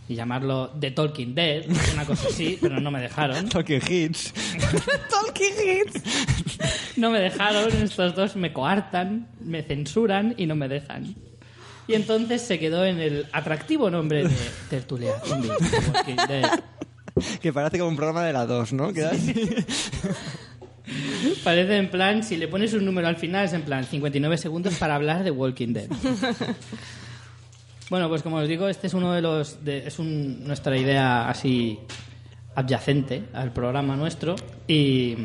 y 0.09 0.15
llamarlo 0.15 0.69
The 0.79 0.91
Talking 0.91 1.35
Dead, 1.35 1.65
una 1.93 2.05
cosa 2.05 2.27
así, 2.29 2.57
pero 2.61 2.79
no 2.79 2.91
me 2.91 3.01
dejaron. 3.01 3.49
Talking 3.49 3.81
Hits. 3.89 4.33
Talking 5.09 5.53
Hits. 5.65 6.97
No 6.97 7.11
me 7.11 7.19
dejaron, 7.19 7.69
estos 7.83 8.15
dos 8.15 8.35
me 8.37 8.53
coartan, 8.53 9.27
me 9.41 9.63
censuran 9.63 10.33
y 10.37 10.45
no 10.45 10.55
me 10.55 10.67
dejan. 10.69 11.13
Y 11.87 11.93
entonces 11.95 12.41
se 12.41 12.59
quedó 12.59 12.85
en 12.85 12.99
el 12.99 13.25
atractivo 13.31 13.89
nombre 13.89 14.27
de 14.27 14.35
Tertulia 14.69 15.13
Zombie. 15.25 15.51
Que 17.41 17.51
parece 17.51 17.79
como 17.79 17.89
un 17.89 17.95
programa 17.95 18.23
de 18.23 18.31
la 18.31 18.45
2, 18.45 18.73
¿no? 18.73 18.93
Queda 18.93 19.09
así. 19.11 19.33
Parece 21.43 21.77
en 21.77 21.89
plan, 21.89 22.23
si 22.23 22.37
le 22.37 22.47
pones 22.47 22.73
un 22.73 22.85
número 22.85 23.07
al 23.07 23.17
final, 23.17 23.45
es 23.45 23.53
en 23.53 23.63
plan 23.63 23.83
59 23.83 24.37
segundos 24.37 24.75
para 24.75 24.95
hablar 24.95 25.23
de 25.23 25.31
Walking 25.31 25.73
Dead. 25.73 25.87
Bueno, 27.89 28.07
pues 28.07 28.21
como 28.21 28.37
os 28.37 28.47
digo, 28.47 28.67
este 28.67 28.87
es 28.87 28.93
uno 28.93 29.13
de 29.13 29.21
los. 29.21 29.63
de- 29.65 29.87
es 29.87 29.97
un- 29.99 30.45
nuestra 30.45 30.77
idea 30.77 31.27
así 31.27 31.79
adyacente 32.55 33.23
al 33.33 33.51
programa 33.51 33.95
nuestro. 33.95 34.35
Y, 34.67 35.15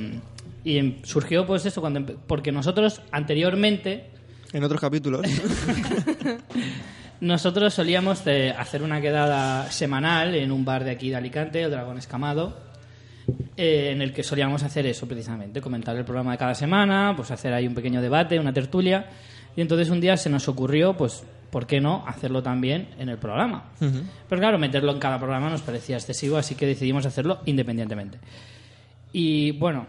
y 0.65 0.79
em- 0.79 1.03
surgió, 1.05 1.47
pues 1.47 1.67
eso, 1.67 1.81
cuando 1.81 2.05
porque 2.27 2.53
nosotros 2.53 3.03
anteriormente. 3.13 4.09
En 4.53 4.65
otros 4.65 4.81
capítulos. 4.81 5.27
Nosotros 7.21 7.73
solíamos 7.73 8.27
eh, 8.27 8.51
hacer 8.51 8.83
una 8.83 9.01
quedada 9.01 9.71
semanal 9.71 10.35
en 10.35 10.51
un 10.51 10.65
bar 10.65 10.85
de 10.85 10.91
aquí 10.91 11.09
de 11.09 11.17
Alicante, 11.17 11.63
el 11.63 11.71
Dragón 11.71 11.97
Escamado, 11.97 12.59
eh, 13.57 13.91
en 13.93 14.03
el 14.03 14.13
que 14.13 14.25
solíamos 14.25 14.63
hacer 14.65 14.87
eso 14.87 15.07
precisamente, 15.07 15.61
comentar 15.61 15.97
el 15.97 16.05
programa 16.05 16.33
de 16.33 16.39
cada 16.39 16.55
semana, 16.55 17.15
pues 17.15 17.31
hacer 17.31 17.55
ahí 17.55 17.67
un 17.67 17.75
pequeño 17.75 18.03
debate, 18.03 18.41
una 18.41 18.53
tertulia. 18.53 19.07
Y 19.57 19.61
entonces 19.61 19.89
un 19.89 20.01
día 20.01 20.17
se 20.17 20.31
nos 20.31 20.49
ocurrió, 20.49 20.97
pues, 20.97 21.23
¿por 21.51 21.67
qué 21.67 21.81
no 21.81 22.05
hacerlo 22.09 22.43
también 22.43 22.89
en 22.99 23.09
el 23.09 23.19
programa? 23.19 23.71
Pero 23.79 24.41
claro, 24.41 24.59
meterlo 24.59 24.91
en 24.93 24.99
cada 24.99 25.19
programa 25.19 25.49
nos 25.49 25.63
parecía 25.63 25.97
excesivo, 25.97 26.39
así 26.39 26.57
que 26.57 26.67
decidimos 26.67 27.07
hacerlo 27.07 27.41
independientemente. 27.45 28.19
Y 29.13 29.53
bueno, 29.53 29.87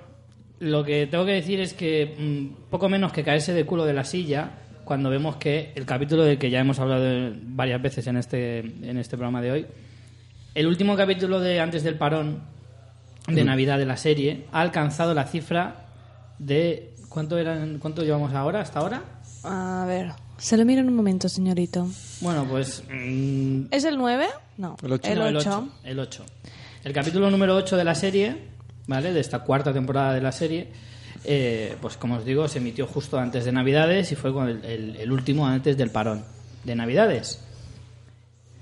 lo 0.63 0.83
que 0.83 1.07
tengo 1.07 1.25
que 1.25 1.33
decir 1.33 1.59
es 1.59 1.73
que 1.73 2.15
mm, 2.17 2.69
poco 2.69 2.89
menos 2.89 3.11
que 3.11 3.23
caerse 3.23 3.53
de 3.53 3.65
culo 3.65 3.85
de 3.85 3.93
la 3.93 4.03
silla 4.03 4.51
cuando 4.85 5.09
vemos 5.09 5.37
que 5.37 5.71
el 5.75 5.85
capítulo 5.85 6.23
del 6.23 6.37
que 6.37 6.49
ya 6.49 6.59
hemos 6.59 6.79
hablado 6.79 7.31
varias 7.43 7.81
veces 7.81 8.05
en 8.07 8.17
este, 8.17 8.59
en 8.59 8.97
este 8.97 9.15
programa 9.17 9.41
de 9.41 9.51
hoy, 9.51 9.65
el 10.55 10.67
último 10.67 10.95
capítulo 10.95 11.39
de 11.39 11.59
antes 11.59 11.83
del 11.83 11.95
parón 11.95 12.41
de 13.27 13.35
Ujú. 13.41 13.45
Navidad 13.45 13.77
de 13.77 13.85
la 13.85 13.95
serie 13.97 14.45
ha 14.51 14.61
alcanzado 14.61 15.13
la 15.13 15.25
cifra 15.25 15.85
de 16.39 16.89
¿Cuánto, 17.09 17.37
eran, 17.37 17.77
¿Cuánto 17.77 18.01
llevamos 18.03 18.33
ahora, 18.33 18.61
hasta 18.61 18.79
ahora? 18.79 19.03
A 19.43 19.85
ver, 19.87 20.11
se 20.37 20.57
lo 20.57 20.65
miro 20.65 20.81
en 20.81 20.87
un 20.89 20.95
momento, 20.95 21.29
señorito. 21.29 21.87
Bueno, 22.21 22.45
pues... 22.49 22.83
mm, 22.91 23.65
¿Es 23.69 23.83
el 23.83 23.97
9? 23.97 24.25
No, 24.57 24.75
El 24.83 24.91
8. 24.93 25.11
el 25.11 25.19
No, 25.19 25.39
8. 25.39 25.69
El 25.83 25.99
8. 25.99 26.25
El 26.83 26.91
capítulo 26.93 27.29
número 27.29 27.55
8 27.55 27.77
de 27.77 27.83
la 27.83 27.93
serie, 27.95 28.35
¿vale? 28.87 29.13
De 29.13 29.19
esta 29.19 29.39
cuarta 29.39 29.71
temporada 29.73 30.13
de 30.13 30.21
la 30.21 30.31
serie, 30.31 30.67
eh, 31.25 31.75
pues 31.81 31.97
como 31.97 32.15
os 32.15 32.25
digo, 32.25 32.47
se 32.47 32.57
emitió 32.59 32.85
justo 32.87 33.17
antes 33.19 33.45
de 33.45 33.51
Navidades 33.51 34.11
y 34.11 34.15
fue 34.15 34.31
el- 34.31 34.95
el 34.99 35.11
último 35.11 35.47
antes 35.47 35.77
del 35.77 35.89
parón 35.89 36.23
de 36.63 36.75
Navidades. 36.75 37.41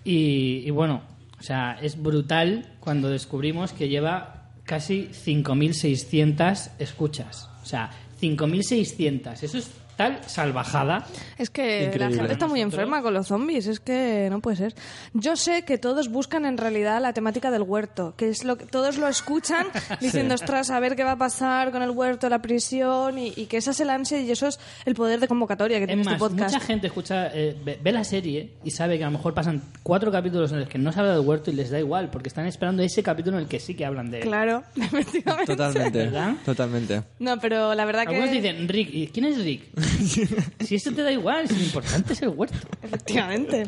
Y, 0.03 0.63
y 0.65 0.69
bueno, 0.71 1.01
o 1.39 1.43
sea, 1.43 1.77
es 1.81 2.01
brutal 2.01 2.73
cuando 2.79 3.09
descubrimos 3.09 3.71
que 3.73 3.87
lleva 3.89 4.49
casi 4.63 5.09
5.600 5.13 6.71
escuchas. 6.79 7.49
O 7.61 7.65
sea, 7.65 7.89
5.600. 8.19 9.43
Eso 9.43 9.57
es 9.57 9.69
tal 10.01 10.19
salvajada. 10.27 11.05
Es 11.37 11.49
que 11.49 11.85
Increíble. 11.85 11.99
la 12.09 12.15
gente 12.17 12.33
está 12.33 12.47
muy 12.47 12.61
enferma 12.61 13.01
con 13.01 13.13
los 13.13 13.27
zombies, 13.27 13.67
es 13.67 13.79
que 13.79 14.27
no 14.29 14.39
puede 14.41 14.57
ser. 14.57 14.75
Yo 15.13 15.35
sé 15.35 15.63
que 15.63 15.77
todos 15.77 16.09
buscan 16.09 16.45
en 16.45 16.57
realidad 16.57 17.01
la 17.01 17.13
temática 17.13 17.51
del 17.51 17.61
huerto, 17.63 18.13
que 18.17 18.29
es 18.29 18.43
lo 18.43 18.57
que 18.57 18.65
todos 18.65 18.97
lo 18.97 19.07
escuchan 19.07 19.67
diciendo, 20.01 20.35
ostras, 20.35 20.69
a 20.71 20.79
ver 20.79 20.95
qué 20.95 21.03
va 21.03 21.13
a 21.13 21.17
pasar 21.17 21.71
con 21.71 21.81
el 21.81 21.91
huerto, 21.91 22.29
la 22.29 22.41
prisión, 22.41 23.17
y, 23.17 23.33
y 23.35 23.45
que 23.45 23.57
esa 23.57 23.71
es 23.71 23.79
el 23.79 23.89
ansia 23.89 24.19
y 24.21 24.31
eso 24.31 24.47
es 24.47 24.59
el 24.85 24.95
poder 24.95 25.19
de 25.19 25.27
convocatoria 25.27 25.79
que 25.79 25.87
tiene 25.87 26.01
Es 26.01 26.05
más, 26.07 26.15
este 26.15 26.29
podcast. 26.29 26.53
mucha 26.53 26.65
gente 26.65 26.87
escucha, 26.87 27.27
eh, 27.33 27.55
ve, 27.63 27.79
ve 27.81 27.91
la 27.91 28.03
serie 28.03 28.51
y 28.63 28.71
sabe 28.71 28.97
que 28.97 29.03
a 29.03 29.07
lo 29.07 29.11
mejor 29.17 29.33
pasan 29.33 29.61
cuatro 29.83 30.11
capítulos 30.11 30.51
en 30.51 30.59
los 30.61 30.69
que 30.69 30.77
no 30.77 30.91
se 30.91 30.99
habla 30.99 31.13
del 31.17 31.25
huerto 31.25 31.51
y 31.51 31.53
les 31.55 31.69
da 31.69 31.79
igual, 31.79 32.09
porque 32.09 32.29
están 32.29 32.45
esperando 32.45 32.81
ese 32.83 33.03
capítulo 33.03 33.37
en 33.37 33.43
el 33.43 33.49
que 33.49 33.59
sí 33.59 33.75
que 33.75 33.85
hablan 33.85 34.09
de 34.11 34.19
él. 34.19 34.23
Claro, 34.23 34.63
efectivamente. 34.75 35.55
Totalmente, 35.55 35.97
¿Verdad? 35.99 36.33
totalmente. 36.45 37.03
No, 37.19 37.39
pero 37.39 37.73
la 37.75 37.85
verdad 37.85 38.03
que... 38.03 38.09
Algunos 38.15 38.31
dicen, 38.31 38.67
Rick, 38.67 38.89
¿y 38.93 39.07
quién 39.07 39.25
es 39.25 39.43
Rick? 39.43 39.63
si 40.59 40.75
eso 40.75 40.91
te 40.91 41.03
da 41.03 41.11
igual, 41.11 41.47
si 41.47 41.55
lo 41.55 41.63
importante 41.63 42.13
es 42.13 42.21
el 42.21 42.29
huerto. 42.29 42.57
Efectivamente. 42.81 43.65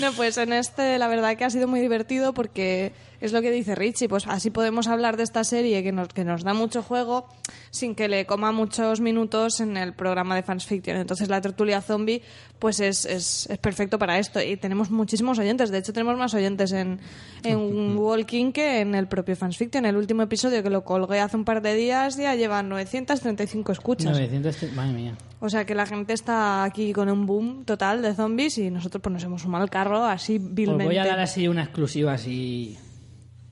No, 0.00 0.12
pues 0.12 0.38
en 0.38 0.52
este 0.52 0.98
la 0.98 1.08
verdad 1.08 1.36
que 1.36 1.44
ha 1.44 1.50
sido 1.50 1.68
muy 1.68 1.80
divertido 1.80 2.34
porque 2.34 2.92
es 3.26 3.32
lo 3.32 3.42
que 3.42 3.50
dice 3.50 3.74
Richie, 3.74 4.08
pues 4.08 4.26
así 4.26 4.50
podemos 4.50 4.88
hablar 4.88 5.16
de 5.16 5.22
esta 5.22 5.44
serie 5.44 5.82
que 5.82 5.92
nos, 5.92 6.08
que 6.08 6.24
nos 6.24 6.44
da 6.44 6.54
mucho 6.54 6.82
juego 6.82 7.26
sin 7.70 7.94
que 7.94 8.08
le 8.08 8.26
coma 8.26 8.52
muchos 8.52 9.00
minutos 9.00 9.60
en 9.60 9.76
el 9.76 9.92
programa 9.92 10.34
de 10.36 10.42
Fans 10.42 10.66
Fiction. 10.66 10.96
Entonces 10.96 11.28
la 11.28 11.40
tertulia 11.40 11.80
zombie 11.80 12.22
pues 12.58 12.80
es, 12.80 13.04
es, 13.04 13.48
es 13.50 13.58
perfecto 13.58 13.98
para 13.98 14.18
esto 14.18 14.40
y 14.40 14.56
tenemos 14.56 14.90
muchísimos 14.90 15.38
oyentes. 15.38 15.70
De 15.70 15.78
hecho 15.78 15.92
tenemos 15.92 16.16
más 16.16 16.34
oyentes 16.34 16.72
en, 16.72 17.00
en 17.42 17.96
Walking 17.98 18.52
que 18.52 18.80
en 18.80 18.94
el 18.94 19.06
propio 19.06 19.36
Fans 19.36 19.56
Fiction. 19.56 19.84
El 19.86 19.96
último 19.96 20.22
episodio 20.22 20.62
que 20.62 20.70
lo 20.70 20.84
colgué 20.84 21.20
hace 21.20 21.36
un 21.36 21.44
par 21.44 21.62
de 21.62 21.74
días 21.74 22.16
ya 22.16 22.34
lleva 22.34 22.62
935 22.62 23.72
escuchas. 23.72 24.12
900, 24.12 24.72
madre 24.74 24.92
mía. 24.92 25.14
O 25.40 25.50
sea 25.50 25.66
que 25.66 25.74
la 25.74 25.84
gente 25.84 26.12
está 26.14 26.64
aquí 26.64 26.92
con 26.92 27.10
un 27.10 27.26
boom 27.26 27.64
total 27.64 28.00
de 28.00 28.14
zombies 28.14 28.56
y 28.58 28.70
nosotros 28.70 29.02
pues 29.02 29.12
nos 29.12 29.24
hemos 29.24 29.42
sumado 29.42 29.64
al 29.64 29.70
carro 29.70 30.04
así 30.04 30.36
Os 30.36 30.54
vilmente. 30.54 30.84
voy 30.84 30.98
a 30.98 31.04
dar 31.04 31.20
así 31.20 31.48
una 31.48 31.64
exclusiva 31.64 32.14
así... 32.14 32.78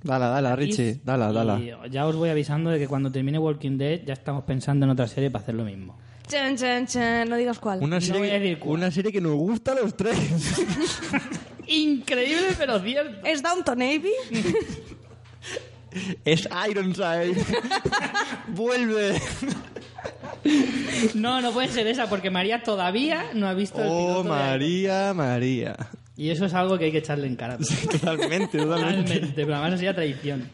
Dala, 0.02 0.28
dala, 0.28 0.56
Richie, 0.56 1.00
dala, 1.04 1.30
dala. 1.32 1.60
Y 1.60 1.72
ya 1.90 2.06
os 2.06 2.16
voy 2.16 2.28
avisando 2.30 2.70
de 2.70 2.78
que 2.78 2.88
cuando 2.88 3.10
termine 3.12 3.38
Walking 3.38 3.78
Dead 3.78 4.00
ya 4.04 4.14
estamos 4.14 4.42
pensando 4.44 4.84
en 4.84 4.90
otra 4.90 5.06
serie 5.06 5.30
para 5.30 5.42
hacer 5.42 5.54
lo 5.54 5.64
mismo. 5.64 5.96
Chan, 6.26 6.56
chan, 6.56 6.86
chan, 6.86 7.28
no 7.28 7.36
digas 7.36 7.58
cuál. 7.58 7.80
Una 7.82 7.96
No 7.96 8.00
serie, 8.00 8.20
voy 8.20 8.30
a 8.30 8.32
decir 8.38 8.58
una 8.64 8.90
serie 8.90 9.12
que 9.12 9.20
nos 9.20 9.34
gusta 9.34 9.72
a 9.72 9.74
los 9.76 9.96
tres. 9.96 10.16
Increíble 11.68 12.48
pero 12.58 12.80
cierto. 12.80 13.26
¿Es 13.26 13.42
Downton 13.42 13.80
Abbey? 13.82 14.12
es 16.24 16.48
Ironside. 16.70 17.34
Vuelve. 18.48 19.20
No, 21.14 21.40
no 21.40 21.52
puede 21.52 21.68
ser 21.68 21.86
esa 21.86 22.08
porque 22.08 22.30
María 22.30 22.62
todavía 22.62 23.26
no 23.34 23.46
ha 23.46 23.54
visto 23.54 23.80
el 23.80 23.88
Oh, 23.88 23.98
piloto 23.98 24.22
de- 24.24 24.28
María, 24.30 25.12
María. 25.14 25.76
Y 26.16 26.30
eso 26.30 26.44
es 26.44 26.54
algo 26.54 26.76
que 26.78 26.86
hay 26.86 26.92
que 26.92 26.98
echarle 26.98 27.26
en 27.26 27.36
cara. 27.36 27.56
Totalmente, 27.58 28.58
totalmente. 28.58 29.02
Totalmente, 29.02 29.44
pero 29.44 29.54
además 29.54 29.78
sería 29.78 29.94
traición. 29.94 30.48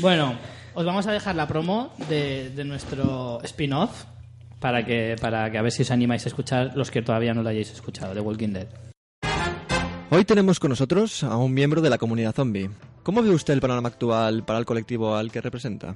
Bueno, 0.00 0.38
os 0.74 0.84
vamos 0.84 1.06
a 1.06 1.12
dejar 1.12 1.34
la 1.34 1.48
promo 1.48 1.92
de, 2.08 2.50
de 2.50 2.64
nuestro 2.64 3.40
spin-off 3.42 4.04
para 4.60 4.84
que, 4.84 5.16
para 5.20 5.50
que 5.50 5.58
a 5.58 5.62
ver 5.62 5.72
si 5.72 5.82
os 5.82 5.90
animáis 5.90 6.24
a 6.26 6.28
escuchar 6.28 6.72
los 6.76 6.90
que 6.90 7.02
todavía 7.02 7.34
no 7.34 7.42
lo 7.42 7.48
hayáis 7.48 7.72
escuchado, 7.72 8.14
de 8.14 8.20
Walking 8.20 8.52
Dead. 8.52 8.68
Hoy 10.10 10.24
tenemos 10.24 10.60
con 10.60 10.70
nosotros 10.70 11.22
a 11.24 11.36
un 11.36 11.52
miembro 11.54 11.80
de 11.80 11.90
la 11.90 11.98
comunidad 11.98 12.34
zombie. 12.34 12.70
¿Cómo 13.02 13.22
ve 13.22 13.30
usted 13.30 13.54
el 13.54 13.60
panorama 13.60 13.88
actual 13.88 14.44
para 14.44 14.58
el 14.58 14.64
colectivo 14.64 15.16
al 15.16 15.30
que 15.30 15.40
representa? 15.40 15.94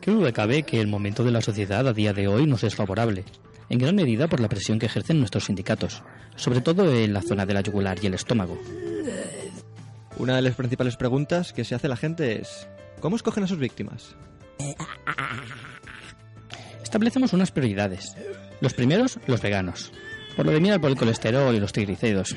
Qué 0.00 0.10
duda 0.10 0.32
cabe 0.32 0.62
que 0.62 0.80
el 0.80 0.86
momento 0.86 1.24
de 1.24 1.30
la 1.30 1.40
sociedad 1.40 1.86
a 1.86 1.92
día 1.92 2.12
de 2.12 2.28
hoy 2.28 2.46
nos 2.46 2.64
es 2.64 2.74
favorable, 2.74 3.24
en 3.68 3.78
gran 3.78 3.94
medida 3.94 4.28
por 4.28 4.40
la 4.40 4.48
presión 4.48 4.78
que 4.78 4.86
ejercen 4.86 5.18
nuestros 5.18 5.44
sindicatos, 5.44 6.02
sobre 6.36 6.60
todo 6.60 6.92
en 6.94 7.12
la 7.12 7.22
zona 7.22 7.46
de 7.46 7.54
la 7.54 7.60
yugular 7.60 7.98
y 8.02 8.06
el 8.06 8.14
estómago. 8.14 8.58
Una 10.16 10.36
de 10.36 10.42
las 10.42 10.54
principales 10.54 10.96
preguntas 10.96 11.52
que 11.52 11.64
se 11.64 11.74
hace 11.74 11.88
la 11.88 11.96
gente 11.96 12.40
es 12.40 12.68
¿Cómo 13.04 13.16
escogen 13.16 13.44
a 13.44 13.46
sus 13.46 13.58
víctimas? 13.58 14.16
Establecemos 16.82 17.34
unas 17.34 17.50
prioridades. 17.50 18.16
Los 18.62 18.72
primeros, 18.72 19.18
los 19.26 19.42
veganos. 19.42 19.92
Por 20.36 20.46
lo 20.46 20.52
de 20.52 20.60
mirar 20.60 20.80
por 20.80 20.90
el 20.90 20.96
colesterol 20.96 21.54
y 21.54 21.60
los 21.60 21.72
triglicéridos. 21.72 22.34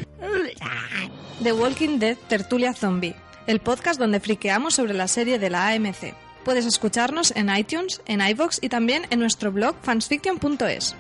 The 1.42 1.54
Walking 1.54 2.00
Dead 2.00 2.18
Tertulia 2.28 2.74
Zombie, 2.74 3.16
el 3.48 3.60
podcast 3.60 4.00
donde 4.00 4.20
friqueamos 4.20 4.76
sobre 4.76 4.94
la 4.94 5.08
serie 5.08 5.40
de 5.40 5.50
la 5.50 5.70
AMC. 5.70 6.14
Puedes 6.44 6.66
escucharnos 6.66 7.36
en 7.36 7.50
iTunes, 7.56 8.02
en 8.06 8.22
iVoox 8.22 8.60
y 8.62 8.70
también 8.70 9.04
en 9.10 9.20
nuestro 9.20 9.52
blog 9.52 9.76
fansfiction.es. 9.82 10.96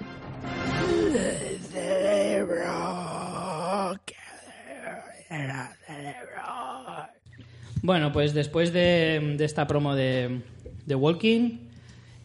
Bueno, 7.83 8.11
pues 8.11 8.33
después 8.33 8.73
de, 8.73 9.37
esta 9.39 9.67
promo 9.67 9.95
de 9.95 10.41
Walking, 10.87 11.66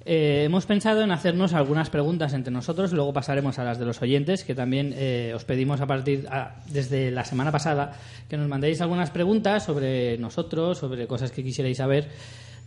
eh, 0.04 0.42
hemos 0.44 0.66
pensado 0.66 1.02
en 1.02 1.10
hacernos 1.12 1.52
algunas 1.54 1.90
preguntas 1.90 2.32
entre 2.32 2.52
nosotros, 2.52 2.92
luego 2.92 3.12
pasaremos 3.12 3.58
a 3.58 3.64
las 3.64 3.78
de 3.78 3.84
los 3.84 4.02
oyentes, 4.02 4.44
que 4.44 4.54
también 4.54 4.92
eh, 4.96 5.32
os 5.34 5.44
pedimos 5.44 5.80
a 5.80 5.86
partir 5.86 6.26
a- 6.30 6.56
desde 6.66 7.10
la 7.10 7.24
semana 7.24 7.52
pasada 7.52 7.96
que 8.28 8.36
nos 8.36 8.48
mandéis 8.48 8.80
algunas 8.80 9.10
preguntas 9.10 9.64
sobre 9.64 10.18
nosotros, 10.18 10.78
sobre 10.78 11.06
cosas 11.06 11.30
que 11.30 11.42
quisierais 11.44 11.76
saber, 11.76 12.08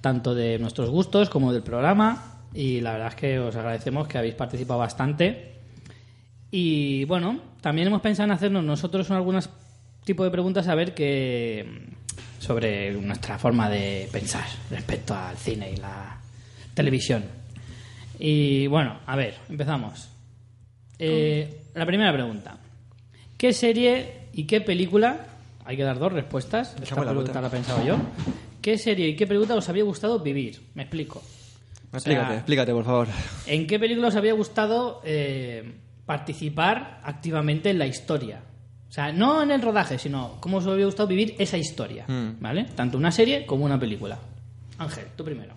tanto 0.01 0.33
de 0.35 0.59
nuestros 0.59 0.89
gustos 0.89 1.29
como 1.29 1.51
del 1.51 1.63
programa. 1.63 2.31
Y 2.53 2.79
la 2.81 2.93
verdad 2.93 3.09
es 3.09 3.15
que 3.15 3.39
os 3.39 3.55
agradecemos 3.55 4.07
que 4.07 4.17
habéis 4.17 4.35
participado 4.35 4.79
bastante. 4.79 5.55
Y 6.51 7.03
bueno, 7.05 7.41
también 7.59 7.87
hemos 7.87 8.01
pensado 8.01 8.25
en 8.25 8.31
hacernos 8.31 8.63
nosotros 8.63 9.11
algunos 9.11 9.49
tipo 10.05 10.23
de 10.23 10.31
preguntas 10.31 10.67
a 10.67 10.75
ver 10.75 10.93
sobre 12.39 12.93
nuestra 12.93 13.37
forma 13.39 13.69
de 13.69 14.07
pensar 14.11 14.45
respecto 14.69 15.13
al 15.15 15.35
cine 15.35 15.71
y 15.73 15.77
la 15.77 16.17
televisión. 16.75 17.23
Y 18.19 18.67
bueno, 18.67 18.99
a 19.07 19.15
ver, 19.15 19.35
empezamos. 19.49 20.09
Eh, 20.99 21.63
la 21.73 21.85
primera 21.85 22.13
pregunta. 22.13 22.57
¿Qué 23.37 23.51
serie 23.53 24.27
y 24.33 24.43
qué 24.45 24.61
película? 24.61 25.25
Hay 25.65 25.75
que 25.77 25.83
dar 25.83 25.97
dos 25.97 26.13
respuestas. 26.13 26.75
Esta 26.81 27.03
la 27.03 27.11
pregunta 27.11 27.41
la 27.41 27.47
he 27.47 27.51
pensado 27.51 27.83
yo. 27.85 27.97
¿Qué 28.61 28.77
serie 28.77 29.09
y 29.09 29.15
qué 29.15 29.25
película 29.27 29.55
os 29.55 29.67
había 29.67 29.83
gustado 29.83 30.19
vivir? 30.19 30.61
Me 30.75 30.83
explico. 30.83 31.19
O 31.19 31.99
sea, 31.99 32.11
Explícate, 32.13 32.33
explícate, 32.35 32.71
por 32.71 32.85
favor. 32.85 33.07
¿En 33.47 33.67
qué 33.67 33.79
película 33.79 34.07
os 34.09 34.15
había 34.15 34.33
gustado 34.33 35.01
eh, 35.03 35.73
participar 36.05 37.01
activamente 37.03 37.69
en 37.69 37.79
la 37.79 37.87
historia? 37.87 38.41
O 38.87 38.91
sea, 38.91 39.11
no 39.11 39.43
en 39.43 39.51
el 39.51 39.61
rodaje, 39.61 39.97
sino 39.99 40.37
cómo 40.39 40.57
os 40.57 40.67
había 40.67 40.85
gustado 40.85 41.07
vivir 41.07 41.35
esa 41.39 41.57
historia, 41.57 42.05
Mm. 42.07 42.39
¿vale? 42.39 42.65
Tanto 42.75 42.97
una 42.97 43.11
serie 43.11 43.45
como 43.45 43.65
una 43.65 43.79
película. 43.79 44.17
Ángel, 44.77 45.05
tú 45.15 45.23
primero. 45.25 45.53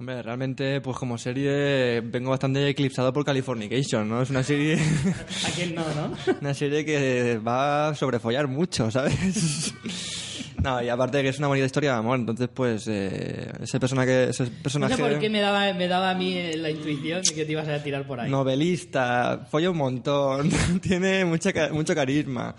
Hombre, 0.00 0.22
realmente, 0.22 0.80
pues 0.80 0.96
como 0.96 1.18
serie 1.18 2.00
vengo 2.00 2.30
bastante 2.30 2.66
eclipsado 2.70 3.12
por 3.12 3.22
Californication, 3.22 4.08
¿no? 4.08 4.22
Es 4.22 4.30
una 4.30 4.42
serie... 4.42 4.76
¿A 5.46 5.50
quién 5.54 5.74
no, 5.74 5.82
no? 5.94 6.16
una 6.40 6.54
serie 6.54 6.86
que 6.86 7.36
va 7.36 7.88
a 7.88 7.94
sobrefollar 7.94 8.48
mucho, 8.48 8.90
¿sabes? 8.90 9.74
no, 10.64 10.82
y 10.82 10.88
aparte 10.88 11.18
de 11.18 11.24
que 11.24 11.28
es 11.28 11.38
una 11.38 11.48
bonita 11.48 11.66
historia 11.66 11.92
de 11.92 11.98
amor, 11.98 12.18
entonces 12.18 12.48
pues 12.48 12.88
eh, 12.88 13.52
ese 13.60 13.78
personaje... 13.78 14.30
Ese 14.30 14.44
No 14.44 14.62
personaje 14.62 14.96
sé 14.96 15.02
por 15.02 15.18
qué 15.18 15.28
me 15.28 15.42
daba, 15.42 15.70
me 15.74 15.86
daba 15.86 16.12
a 16.12 16.14
mí 16.14 16.50
la 16.54 16.70
intuición 16.70 17.20
de 17.20 17.34
que 17.34 17.44
te 17.44 17.52
ibas 17.52 17.68
a 17.68 17.82
tirar 17.82 18.06
por 18.06 18.20
ahí. 18.20 18.30
Novelista, 18.30 19.46
folla 19.50 19.68
un 19.68 19.76
montón, 19.76 20.48
tiene 20.80 21.26
mucha, 21.26 21.52
mucho 21.72 21.94
carisma. 21.94 22.54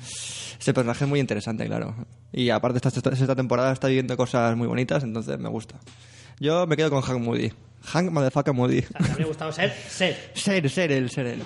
Ese 0.59 0.75
personaje 0.75 1.05
es 1.05 1.09
muy 1.09 1.19
interesante, 1.19 1.65
claro. 1.65 1.95
Y 2.31 2.51
aparte 2.51 2.77
esta, 2.77 2.89
esta, 2.89 3.09
esta 3.09 3.35
temporada 3.35 3.73
está 3.73 3.87
viviendo 3.87 4.15
cosas 4.15 4.55
muy 4.55 4.67
bonitas, 4.67 5.03
entonces 5.03 5.39
me 5.39 5.49
gusta. 5.49 5.79
Yo 6.41 6.65
me 6.65 6.75
quedo 6.75 6.89
con 6.89 7.01
Hank 7.01 7.19
Moody. 7.19 7.51
Hank 7.83 8.09
Motherfucker 8.09 8.51
Moody. 8.53 8.79
O 8.79 8.81
sea, 8.81 8.99
te 9.05 9.11
habría 9.11 9.27
gustado 9.27 9.51
ser, 9.51 9.71
ser. 9.71 10.31
Ser, 10.33 10.67
ser 10.71 10.91
él, 10.91 11.09
ser 11.11 11.27
él. 11.27 11.43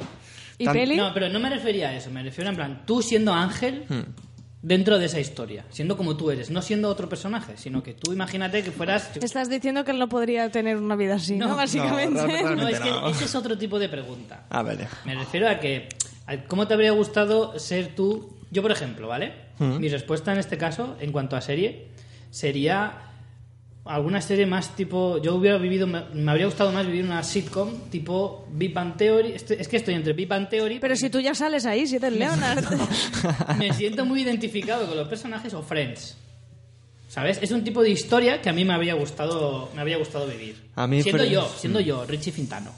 ¿Y 0.58 0.64
Tan- 0.64 0.74
peli? 0.74 0.96
No, 0.96 1.14
pero 1.14 1.28
no 1.28 1.38
me 1.42 1.50
refería 1.50 1.90
a 1.90 1.98
eso, 1.98 2.10
me 2.12 2.24
refiero 2.24 2.50
en 2.50 2.56
plan, 2.56 2.84
tú 2.86 3.02
siendo 3.02 3.34
Ángel, 3.34 3.84
Hmm. 3.90 4.04
dentro 4.62 4.98
de 4.98 5.08
esa 5.08 5.20
historia, 5.20 5.66
siendo 5.70 5.98
como 5.98 6.16
tú 6.16 6.32
eres, 6.32 6.50
no 6.50 6.62
siendo 6.62 6.88
otro 6.88 7.10
personaje, 7.10 7.58
sino 7.58 7.84
que 7.84 7.94
tú 7.94 8.14
imagínate 8.14 8.64
que 8.64 8.72
fueras... 8.72 9.12
Estás 9.22 9.50
diciendo 9.50 9.84
que 9.84 9.92
él 9.92 10.00
no 10.00 10.08
podría 10.08 10.50
tener 10.50 10.78
una 10.78 10.96
vida 10.96 11.16
así, 11.16 11.36
¿no? 11.36 11.58
Básicamente. 11.58 12.22
No, 12.56 12.68
es 12.70 12.80
que 12.80 12.90
ese 13.12 13.26
es 13.26 13.36
otro 13.36 13.58
tipo 13.58 13.78
de 13.80 13.90
pregunta. 13.90 14.46
Ah, 14.50 14.62
vale. 14.64 14.88
Me 15.04 15.14
refiero 15.14 15.50
a 15.50 15.60
que, 15.60 15.90
a 16.26 16.38
¿cómo 16.46 16.68
te 16.68 16.74
habría 16.74 16.92
gustado 16.92 17.60
ser 17.60 17.94
tú? 17.96 18.34
Yo, 18.50 18.62
por 18.62 18.72
ejemplo, 18.72 19.10
¿vale? 19.10 19.34
Mm. 19.60 19.80
Mi 19.80 19.90
respuesta 19.90 20.32
en 20.32 20.40
este 20.40 20.58
caso, 20.58 20.96
en 21.02 21.12
cuanto 21.12 21.36
a 21.36 21.42
serie, 21.42 21.90
sería 22.32 23.05
alguna 23.86 24.20
serie 24.22 24.46
más 24.46 24.76
tipo... 24.76 25.20
Yo 25.22 25.36
hubiera 25.36 25.58
vivido, 25.58 25.86
me, 25.88 26.00
habría 26.30 26.46
gustado 26.46 26.72
más 26.72 26.86
vivir 26.86 27.06
una 27.06 27.24
sitcom 27.24 27.90
tipo 27.92 28.48
Big 28.52 28.74
Bang 28.74 28.98
Theory. 28.98 29.34
Estoy- 29.34 29.58
es 29.60 29.68
que 29.68 29.78
estoy 29.78 29.94
entre 29.94 30.14
Big 30.14 30.28
Bang 30.28 30.50
Theory... 30.50 30.80
Pero 30.80 30.96
si 30.96 31.10
tú 31.10 31.20
ya 31.20 31.36
sales 31.36 31.66
ahí, 31.66 31.86
si 31.88 31.98
eres 31.98 32.14
Leonard. 32.14 32.66
me 33.60 33.72
siento 33.74 34.06
muy 34.06 34.22
identificado 34.22 34.88
con 34.88 34.98
los 34.98 35.08
personajes 35.08 35.54
o 35.54 35.62
Friends. 35.62 36.18
¿Sabes? 37.08 37.40
Es 37.42 37.52
un 37.52 37.64
tipo 37.64 37.82
de 37.84 37.92
historia 37.92 38.42
que 38.42 38.50
a 38.50 38.54
mí 38.54 38.66
me 38.66 38.74
habría 38.74 38.94
gustado, 38.96 39.70
me 39.74 39.82
habría 39.82 39.98
gustado 39.98 40.28
vivir. 40.28 40.56
A 40.76 40.86
mí 40.88 41.02
siendo 41.02 41.24
Friends- 41.24 41.32
yo, 41.32 41.48
siendo 41.58 41.80
yo, 41.80 42.06
Richie 42.06 42.32
Fintano. 42.32 42.72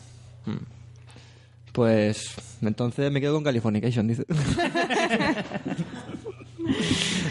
Pues 1.71 2.33
entonces 2.61 3.11
me 3.11 3.21
quedo 3.21 3.33
con 3.35 3.43
Californication, 3.43 4.07
dice. 4.07 4.25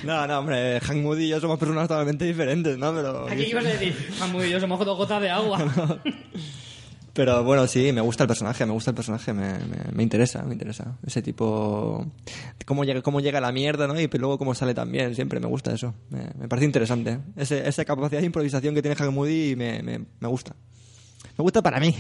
no, 0.07 0.26
no, 0.26 0.38
hombre, 0.38 0.80
Hank 0.80 1.02
Moody 1.02 1.24
y 1.24 1.28
yo 1.28 1.40
somos 1.40 1.59
personas 1.59 1.88
totalmente 1.88 2.24
diferentes, 2.24 2.78
¿no? 2.78 2.94
Pero, 2.94 3.28
Aquí 3.28 3.44
ibas 3.44 3.66
a 3.66 3.68
decir, 3.68 3.94
Mamu 4.20 4.42
y 4.42 4.50
yo 4.50 4.61
somos 4.61 4.78
dos 4.84 4.96
gotas 4.96 5.20
de 5.20 5.30
agua. 5.30 5.59
pero 7.12 7.42
bueno, 7.44 7.66
sí, 7.66 7.92
me 7.92 8.00
gusta 8.00 8.24
el 8.24 8.28
personaje, 8.28 8.64
me 8.66 8.72
gusta 8.72 8.90
el 8.90 8.94
personaje, 8.94 9.32
me, 9.32 9.59
me, 9.59 9.76
me 9.92 10.02
interesa, 10.02 10.42
me 10.42 10.52
interesa. 10.52 10.96
Ese 11.07 11.22
tipo... 11.22 12.07
Cómo 12.64 12.84
llega, 12.84 13.02
cómo 13.02 13.20
llega 13.20 13.40
la 13.40 13.52
mierda, 13.52 13.86
¿no? 13.86 13.98
Y 14.00 14.07
luego 14.07 14.38
cómo 14.38 14.54
sale 14.54 14.74
también, 14.74 15.14
siempre 15.14 15.40
me 15.40 15.46
gusta 15.46 15.72
eso. 15.72 15.94
Me, 16.11 16.30
me 16.38 16.48
parece 16.48 16.66
interesante. 16.66 17.18
Ese, 17.36 17.66
esa 17.68 17.84
capacidad 17.84 18.20
de 18.20 18.26
improvisación 18.26 18.74
que 18.74 18.82
tiene 18.82 18.96
Hank 18.96 19.12
Moody 19.12 19.57
me, 19.57 19.82
me, 19.82 20.00
me 20.20 20.28
gusta. 20.28 20.54
Me 21.38 21.42
gusta 21.42 21.62
para 21.62 21.80
mí. 21.80 21.94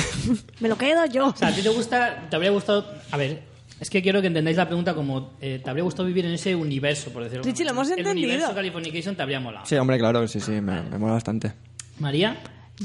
Me 0.60 0.68
lo 0.68 0.78
quedo 0.78 1.04
yo. 1.06 1.28
O 1.28 1.36
sea, 1.36 1.48
a 1.48 1.54
ti 1.54 1.62
te 1.62 1.68
gusta, 1.68 2.28
te 2.30 2.36
habría 2.36 2.50
gustado... 2.50 2.86
A 3.10 3.16
ver, 3.16 3.42
es 3.80 3.90
que 3.90 4.02
quiero 4.02 4.20
que 4.20 4.26
entendáis 4.28 4.56
la 4.56 4.66
pregunta 4.66 4.94
como... 4.94 5.32
eh, 5.40 5.60
¿Te 5.62 5.70
habría 5.70 5.84
gustado 5.84 6.06
vivir 6.06 6.24
en 6.26 6.32
ese 6.32 6.54
universo, 6.56 7.10
por 7.12 7.22
decirlo 7.24 7.44
de 7.44 7.50
Richie, 7.50 7.64
lo 7.64 7.70
hemos 7.70 7.88
entendido. 7.90 8.10
El 8.12 8.18
universo 8.18 8.54
Californication 8.54 9.16
te 9.16 9.22
habría 9.22 9.40
molado. 9.40 9.66
Sí, 9.66 9.76
hombre, 9.76 9.98
claro, 9.98 10.26
sí, 10.28 10.40
sí, 10.40 10.52
me, 10.60 10.82
me 10.82 10.98
mola 10.98 11.14
bastante. 11.14 11.52
María, 11.98 12.36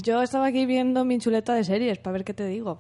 Yo 0.02 0.22
estaba 0.22 0.48
aquí 0.48 0.66
viendo 0.66 1.06
mi 1.06 1.20
chuleta 1.20 1.54
de 1.54 1.64
series, 1.64 1.98
para 2.00 2.14
ver 2.14 2.24
qué 2.24 2.34
te 2.34 2.46
digo. 2.48 2.80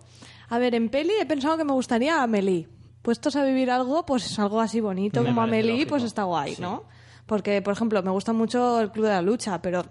A 0.50 0.58
ver, 0.60 0.76
en 0.76 0.90
peli 0.90 1.12
he 1.22 1.26
pensado 1.26 1.58
que 1.58 1.64
me 1.64 1.74
gustaría 1.74 2.22
Amelie. 2.24 2.68
Puestos 3.02 3.36
a 3.36 3.44
vivir 3.44 3.70
algo, 3.70 4.06
pues 4.06 4.40
algo 4.40 4.62
así 4.62 4.80
bonito 4.80 5.22
Me 5.22 5.28
como 5.30 5.42
Amelie, 5.42 5.72
lógico. 5.74 5.90
pues 5.90 6.04
está 6.04 6.24
guay, 6.24 6.56
¿no? 6.60 6.84
Porque, 7.26 7.62
por 7.62 7.74
ejemplo, 7.74 8.02
me 8.04 8.12
gusta 8.12 8.34
mucho 8.34 8.80
el 8.82 8.92
Club 8.92 9.06
de 9.06 9.12
la 9.12 9.22
Lucha, 9.22 9.62
pero 9.62 9.86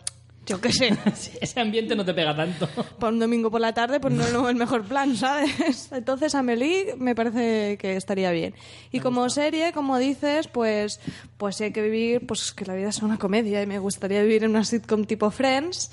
yo 0.46 0.60
qué 0.60 0.72
sé, 0.72 0.96
ese 1.40 1.60
ambiente 1.60 1.94
no 1.94 2.04
te 2.04 2.14
pega 2.14 2.34
tanto. 2.34 2.68
para 2.98 3.12
un 3.12 3.18
domingo 3.18 3.50
por 3.50 3.60
la 3.60 3.72
tarde, 3.72 4.00
pues 4.00 4.12
no 4.12 4.24
es 4.24 4.50
el 4.50 4.56
mejor 4.56 4.84
plan, 4.84 5.16
¿sabes? 5.16 5.88
Entonces, 5.92 6.34
Amelie 6.34 6.94
me 6.98 7.14
parece 7.14 7.78
que 7.78 7.96
estaría 7.96 8.30
bien. 8.32 8.54
Y 8.90 9.00
como 9.00 9.28
serie, 9.30 9.72
como 9.72 9.98
dices, 9.98 10.48
pues, 10.48 11.00
pues 11.36 11.60
hay 11.60 11.72
que 11.72 11.82
vivir, 11.82 12.26
pues 12.26 12.52
que 12.52 12.64
la 12.64 12.74
vida 12.74 12.88
es 12.88 13.02
una 13.02 13.18
comedia 13.18 13.62
y 13.62 13.66
me 13.66 13.78
gustaría 13.78 14.22
vivir 14.22 14.44
en 14.44 14.50
una 14.50 14.64
sitcom 14.64 15.04
tipo 15.04 15.30
Friends. 15.30 15.90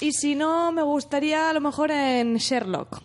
Y 0.00 0.12
si 0.12 0.34
no, 0.34 0.72
me 0.72 0.82
gustaría 0.82 1.50
a 1.50 1.52
lo 1.52 1.60
mejor 1.60 1.90
en 1.90 2.36
Sherlock. 2.36 3.02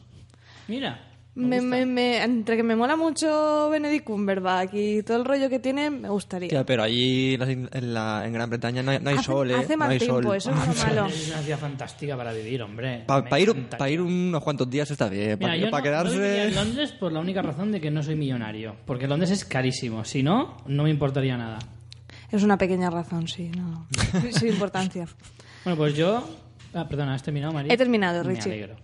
Mira, 0.67 1.10
Me, 1.33 1.61
me- 1.61 1.85
me- 1.85 2.21
entre 2.21 2.57
que 2.57 2.63
me 2.63 2.75
mola 2.75 2.97
mucho 2.97 3.69
Benedict 3.69 4.03
Cumberbatch 4.03 4.71
y 4.73 5.01
todo 5.01 5.15
el 5.15 5.23
rollo 5.25 5.49
que 5.49 5.59
tiene, 5.59 5.89
me 5.89 6.09
gustaría. 6.09 6.49
Tía, 6.49 6.65
pero 6.65 6.83
allí 6.83 7.35
en, 7.35 7.93
la- 7.93 8.23
en 8.25 8.33
Gran 8.33 8.49
Bretaña 8.49 8.83
no 8.83 8.91
hay, 8.91 8.99
no 8.99 9.09
hay 9.11 9.15
Hace- 9.15 9.25
sol, 9.27 9.49
¿eh? 9.49 9.55
hace 9.55 9.73
no 9.73 9.77
mal 9.77 9.91
hay 9.91 9.99
tiempo, 9.99 10.21
sol. 10.23 10.35
eso 10.35 10.51
es 10.51 10.57
lo 10.67 10.85
malo. 10.87 11.05
es 11.07 11.29
una 11.29 11.41
ciudad 11.41 11.57
fantástica 11.59 12.17
para 12.17 12.33
vivir, 12.33 12.61
hombre. 12.61 13.05
Para 13.07 13.21
Me 13.29 13.39
ir, 13.41 13.53
pa 13.77 13.89
ir 13.89 14.01
unos 14.01 14.43
cuantos 14.43 14.69
días 14.69 14.91
está 14.91 15.07
bien. 15.07 15.39
Para 15.39 15.55
yo 15.55 15.69
no- 15.69 15.77
no 15.77 15.83
quedarse... 15.83 16.15
viviría 16.15 16.43
en 16.49 16.55
Londres 16.55 16.91
por 16.91 17.13
la 17.13 17.21
única 17.21 17.41
razón 17.41 17.71
de 17.71 17.79
que 17.79 17.89
no 17.91 18.03
soy 18.03 18.15
millonario. 18.15 18.75
Porque 18.85 19.07
Londres 19.07 19.31
es 19.31 19.45
carísimo. 19.45 20.03
Si 20.03 20.23
no, 20.23 20.57
no 20.67 20.83
me 20.83 20.89
importaría 20.89 21.37
nada. 21.37 21.59
Es 22.29 22.43
una 22.43 22.57
pequeña 22.57 22.89
razón, 22.89 23.29
sí, 23.29 23.49
no. 23.55 23.87
Sin 24.31 24.49
importancia. 24.49 25.07
Bueno, 25.63 25.77
pues 25.77 25.95
yo... 25.95 26.27
Ah, 26.73 26.87
perdona, 26.89 27.13
¿has 27.13 27.21
terminado, 27.23 27.53
María? 27.53 27.71
He 27.71 27.77
terminado, 27.77 28.23
Me 28.23 28.31
Richie. 28.33 28.51
alegro. 28.51 28.75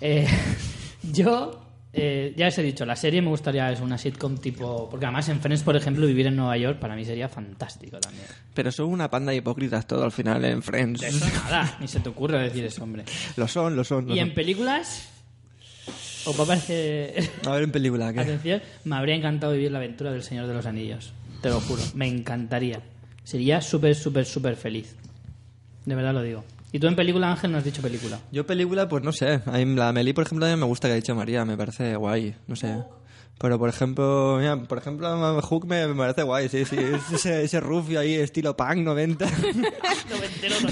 Eh, 0.00 0.26
yo... 1.12 1.63
eh, 1.94 2.34
ya 2.36 2.48
os 2.48 2.58
he 2.58 2.62
dicho, 2.62 2.84
la 2.84 2.96
serie 2.96 3.22
me 3.22 3.28
gustaría 3.28 3.70
es 3.70 3.80
una 3.80 3.96
sitcom 3.96 4.38
tipo... 4.38 4.88
Porque 4.90 5.06
además 5.06 5.28
en 5.28 5.40
Friends, 5.40 5.62
por 5.62 5.76
ejemplo, 5.76 6.06
vivir 6.06 6.26
en 6.26 6.36
Nueva 6.36 6.56
York 6.56 6.78
para 6.78 6.96
mí 6.96 7.04
sería 7.04 7.28
fantástico 7.28 7.98
también. 8.00 8.26
Pero 8.52 8.72
son 8.72 8.86
una 8.86 9.10
panda 9.10 9.30
de 9.30 9.38
hipócritas 9.38 9.86
todo 9.86 10.04
al 10.04 10.12
final 10.12 10.44
en 10.44 10.62
Friends. 10.62 11.00
De 11.00 11.08
eso 11.08 11.26
nada, 11.26 11.76
ni 11.80 11.88
se 11.88 12.00
te 12.00 12.08
ocurre 12.08 12.38
decir 12.42 12.64
eso, 12.64 12.82
hombre. 12.82 13.04
Lo 13.36 13.46
son, 13.46 13.76
lo 13.76 13.84
son. 13.84 14.06
lo 14.06 14.14
Y 14.14 14.18
son. 14.18 14.28
en 14.28 14.34
películas... 14.34 15.10
Os 16.26 16.38
va 16.38 16.44
a 16.44 16.46
parecer... 16.46 17.30
A 17.46 17.50
ver, 17.50 17.64
en 17.64 17.70
película, 17.70 18.12
¿qué? 18.12 18.20
Atención, 18.20 18.62
me 18.84 18.96
habría 18.96 19.14
encantado 19.14 19.52
vivir 19.52 19.70
la 19.70 19.78
aventura 19.78 20.10
del 20.10 20.22
Señor 20.22 20.46
de 20.46 20.54
los 20.54 20.64
Anillos. 20.64 21.12
Te 21.42 21.50
lo 21.50 21.60
juro, 21.60 21.82
me 21.94 22.08
encantaría. 22.08 22.80
Sería 23.24 23.60
súper, 23.60 23.94
súper, 23.94 24.24
súper 24.24 24.56
feliz. 24.56 24.96
De 25.84 25.94
verdad 25.94 26.14
lo 26.14 26.22
digo. 26.22 26.44
Y 26.74 26.80
tú 26.80 26.88
en 26.88 26.96
película, 26.96 27.30
Ángel, 27.30 27.52
no 27.52 27.58
has 27.58 27.62
dicho 27.62 27.80
película. 27.82 28.18
Yo 28.32 28.44
película, 28.44 28.88
pues 28.88 29.04
no 29.04 29.12
sé. 29.12 29.40
La 29.46 29.92
Meli, 29.92 30.12
por 30.12 30.24
ejemplo, 30.26 30.44
a 30.44 30.50
mí 30.50 30.56
me 30.56 30.66
gusta 30.66 30.88
que 30.88 30.92
ha 30.94 30.96
dicho 30.96 31.14
María. 31.14 31.44
Me 31.44 31.56
parece 31.56 31.94
guay. 31.94 32.34
No 32.48 32.56
sé. 32.56 32.82
Pero, 33.38 33.58
por 33.58 33.68
ejemplo, 33.68 34.38
mira, 34.40 34.56
por 34.56 34.78
ejemplo, 34.78 35.42
Hook 35.42 35.66
me, 35.66 35.86
me 35.88 35.94
parece 35.94 36.22
guay. 36.22 36.48
Sí, 36.48 36.64
sí. 36.64 36.76
Es 36.78 37.12
ese, 37.12 37.42
ese 37.44 37.60
rufio 37.60 38.00
ahí, 38.00 38.14
estilo 38.14 38.56
punk 38.56 38.76
90. 38.78 39.26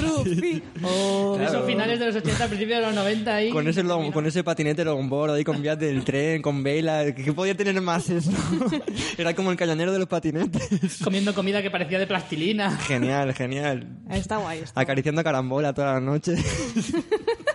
Rufi. 0.00 0.62
Oh, 0.82 1.34
Claro. 1.36 1.50
Esos 1.58 1.66
finales 1.66 1.98
de 1.98 2.06
los 2.06 2.16
80, 2.16 2.46
principios 2.46 2.80
de 2.80 2.86
los 2.86 2.94
90 2.94 3.34
ahí. 3.34 3.50
con, 3.50 3.66
ese, 3.66 3.82
long- 3.82 4.12
con 4.12 4.26
ese 4.26 4.44
patinete 4.44 4.84
longboard 4.84 5.32
ahí 5.32 5.44
con 5.44 5.60
vías 5.60 5.78
del 5.78 6.04
tren, 6.04 6.40
con 6.42 6.62
vela. 6.62 7.12
¿Qué 7.14 7.32
podía 7.32 7.56
tener 7.56 7.80
más 7.80 8.08
eso? 8.10 8.30
Era 9.18 9.34
como 9.34 9.50
el 9.50 9.56
cañonero 9.56 9.92
de 9.92 9.98
los 9.98 10.08
patinetes. 10.08 10.98
Comiendo 11.02 11.34
comida 11.34 11.62
que 11.62 11.70
parecía 11.70 11.98
de 11.98 12.06
plastilina. 12.06 12.76
Genial, 12.78 13.34
genial. 13.34 13.88
Está 14.10 14.36
guay. 14.38 14.60
está 14.60 14.80
Acariciando 14.80 15.20
a 15.20 15.24
carambola 15.24 15.72
toda 15.74 15.94
la 15.94 16.00
noche. 16.00 16.34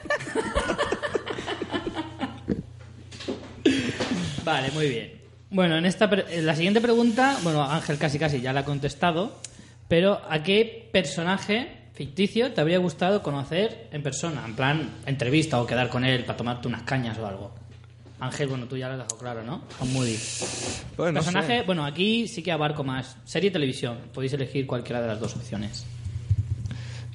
Vale, 4.48 4.72
muy 4.72 4.88
bien. 4.88 5.12
Bueno, 5.50 5.76
en 5.78 5.86
esta 5.86 6.10
en 6.30 6.46
la 6.46 6.56
siguiente 6.56 6.80
pregunta, 6.80 7.38
bueno, 7.44 7.64
Ángel 7.64 7.98
casi 7.98 8.18
casi 8.18 8.40
ya 8.40 8.54
la 8.54 8.62
ha 8.62 8.66
contestado, 8.66 9.42
pero 9.90 10.22
¿a 10.30 10.42
qué 10.42 10.90
personaje 10.94 11.68
ficticio 11.94 12.54
te 12.54 12.62
habría 12.62 12.78
gustado 12.78 13.22
conocer 13.22 13.90
en 13.92 14.02
persona? 14.02 14.44
En 14.46 14.56
plan, 14.56 14.90
entrevista 15.06 15.60
o 15.62 15.68
quedar 15.68 15.90
con 15.90 16.06
él 16.06 16.24
para 16.24 16.38
tomarte 16.38 16.70
unas 16.70 16.84
cañas 16.84 17.18
o 17.18 17.28
algo. 17.28 17.52
Ángel, 18.22 18.48
bueno, 18.48 18.68
tú 18.68 18.78
ya 18.78 18.88
lo 18.88 18.94
has 18.94 19.00
dejado 19.00 19.18
claro, 19.18 19.44
¿no? 19.44 19.64
Con 19.78 19.92
Moody. 19.92 20.18
Pues 20.96 21.14
no 21.14 21.20
personaje, 21.20 21.60
sé. 21.60 21.64
bueno, 21.66 21.86
aquí 21.86 22.30
sí 22.30 22.42
que 22.42 22.54
abarco 22.54 22.86
más. 22.86 23.18
Serie 23.26 23.50
y 23.50 23.54
televisión. 23.54 23.98
Podéis 24.14 24.32
elegir 24.32 24.66
cualquiera 24.66 25.02
de 25.02 25.08
las 25.08 25.20
dos 25.20 25.36
opciones. 25.36 25.86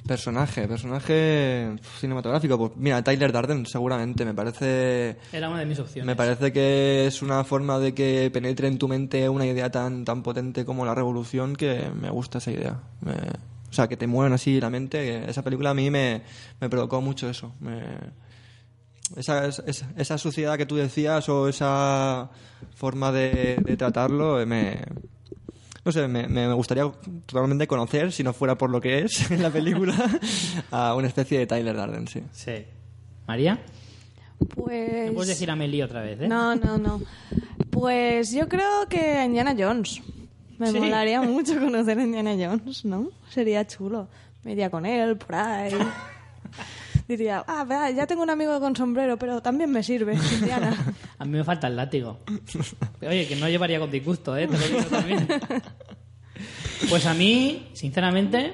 Personaje, 0.07 0.67
personaje 0.67 1.75
cinematográfico. 1.99 2.57
Pues 2.57 2.71
mira, 2.75 3.01
Tyler 3.03 3.31
Darden, 3.31 3.65
seguramente. 3.65 4.25
Me 4.25 4.33
parece. 4.33 5.17
Era 5.31 5.49
una 5.49 5.59
de 5.59 5.65
mis 5.65 5.79
opciones. 5.79 6.05
Me 6.05 6.15
parece 6.15 6.51
que 6.51 7.07
es 7.07 7.21
una 7.21 7.43
forma 7.45 7.79
de 7.79 7.93
que 7.93 8.29
penetre 8.33 8.67
en 8.67 8.77
tu 8.77 8.87
mente 8.89 9.29
una 9.29 9.45
idea 9.45 9.71
tan, 9.71 10.03
tan 10.03 10.21
potente 10.21 10.65
como 10.65 10.85
la 10.85 10.93
revolución 10.93 11.55
que 11.55 11.89
me 11.99 12.09
gusta 12.09 12.39
esa 12.39 12.51
idea. 12.51 12.79
Me- 13.01 13.13
o 13.13 13.75
sea, 13.75 13.87
que 13.87 13.97
te 13.97 14.05
muevan 14.05 14.33
así 14.33 14.59
la 14.59 14.69
mente. 14.69 15.29
Esa 15.29 15.41
película 15.41 15.69
a 15.71 15.73
mí 15.73 15.89
me, 15.89 16.21
me 16.59 16.69
provocó 16.69 17.01
mucho 17.01 17.29
eso. 17.29 17.53
Me- 17.61 17.81
esa, 19.15 19.45
esa, 19.47 19.89
esa 19.95 20.17
suciedad 20.17 20.57
que 20.57 20.65
tú 20.65 20.75
decías 20.75 21.27
o 21.29 21.47
esa 21.47 22.29
forma 22.75 23.11
de, 23.11 23.57
de 23.63 23.77
tratarlo 23.77 24.39
eh, 24.41 24.45
me... 24.45 24.81
No 25.85 25.91
sé, 25.91 26.07
me, 26.07 26.27
me 26.27 26.51
gustaría 26.53 26.89
totalmente 27.25 27.67
conocer, 27.67 28.11
si 28.13 28.23
no 28.23 28.31
fuera 28.33 28.57
por 28.57 28.69
lo 28.69 28.79
que 28.79 28.99
es 28.99 29.29
en 29.31 29.41
la 29.43 29.49
película, 29.49 29.93
a 30.71 30.95
una 30.95 31.07
especie 31.07 31.37
de 31.39 31.45
Tyler 31.47 31.75
Darden, 31.75 32.07
sí. 32.07 32.23
Sí. 32.31 32.65
¿María? 33.27 33.59
Pues... 34.55 35.07
No 35.07 35.13
puedes 35.13 35.29
decir 35.29 35.49
Amelie 35.51 35.83
otra 35.83 36.01
vez, 36.01 36.21
¿eh? 36.21 36.27
No, 36.27 36.55
no, 36.55 36.77
no. 36.77 37.01
Pues 37.69 38.31
yo 38.31 38.47
creo 38.47 38.87
que 38.89 38.99
a 38.99 39.25
Indiana 39.25 39.55
Jones. 39.57 40.01
Me 40.57 40.67
Sí. 40.71 40.79
molaría 40.79 41.21
mucho 41.21 41.59
conocer 41.59 41.97
a 41.97 42.03
Indiana 42.03 42.31
Jones, 42.37 42.85
¿no? 42.85 43.09
Sería 43.29 43.65
chulo. 43.65 44.07
Me 44.43 44.51
iría 44.53 44.69
con 44.69 44.85
él 44.85 45.17
por 45.17 45.35
ahí. 45.35 45.73
Diría, 47.07 47.43
ah, 47.47 47.63
vea, 47.63 47.91
ya 47.91 48.07
tengo 48.07 48.23
un 48.23 48.29
amigo 48.29 48.59
con 48.59 48.75
sombrero, 48.75 49.17
pero 49.17 49.41
también 49.41 49.71
me 49.71 49.83
sirve, 49.83 50.15
Indiana. 50.15 50.75
A 51.19 51.25
mí 51.25 51.31
me 51.31 51.43
falta 51.43 51.67
el 51.67 51.75
látigo. 51.75 52.19
Oye, 53.01 53.27
que 53.27 53.35
no 53.35 53.49
llevaría 53.49 53.79
con 53.79 53.91
disgusto, 53.91 54.35
¿eh? 54.37 54.47
Te 54.47 54.57
lo 54.57 54.67
digo 54.67 54.89
también. 54.89 55.27
Pues 56.89 57.05
a 57.05 57.13
mí, 57.13 57.69
sinceramente, 57.73 58.53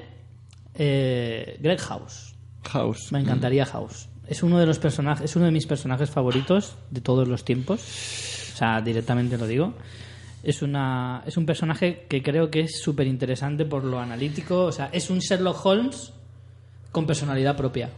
eh, 0.75 1.57
Greg 1.59 1.79
House. 1.79 2.35
House. 2.63 3.11
Me 3.11 3.21
encantaría 3.21 3.65
House. 3.65 4.07
Es 4.27 4.43
uno 4.43 4.59
de 4.59 4.67
los 4.67 4.77
personajes, 4.77 5.25
es 5.25 5.35
uno 5.35 5.45
de 5.45 5.51
mis 5.51 5.65
personajes 5.65 6.11
favoritos 6.11 6.75
de 6.91 7.01
todos 7.01 7.27
los 7.27 7.43
tiempos. 7.43 7.81
O 8.53 8.57
sea, 8.57 8.81
directamente 8.81 9.35
lo 9.35 9.47
digo. 9.47 9.73
es, 10.43 10.61
una, 10.61 11.23
es 11.25 11.37
un 11.37 11.47
personaje 11.47 12.05
que 12.07 12.21
creo 12.21 12.51
que 12.51 12.59
es 12.61 12.79
súper 12.79 13.07
interesante 13.07 13.65
por 13.65 13.83
lo 13.83 13.99
analítico. 13.99 14.65
O 14.65 14.71
sea, 14.71 14.89
es 14.93 15.09
un 15.09 15.19
Sherlock 15.19 15.65
Holmes 15.65 16.13
con 16.91 17.07
personalidad 17.07 17.57
propia. 17.57 17.89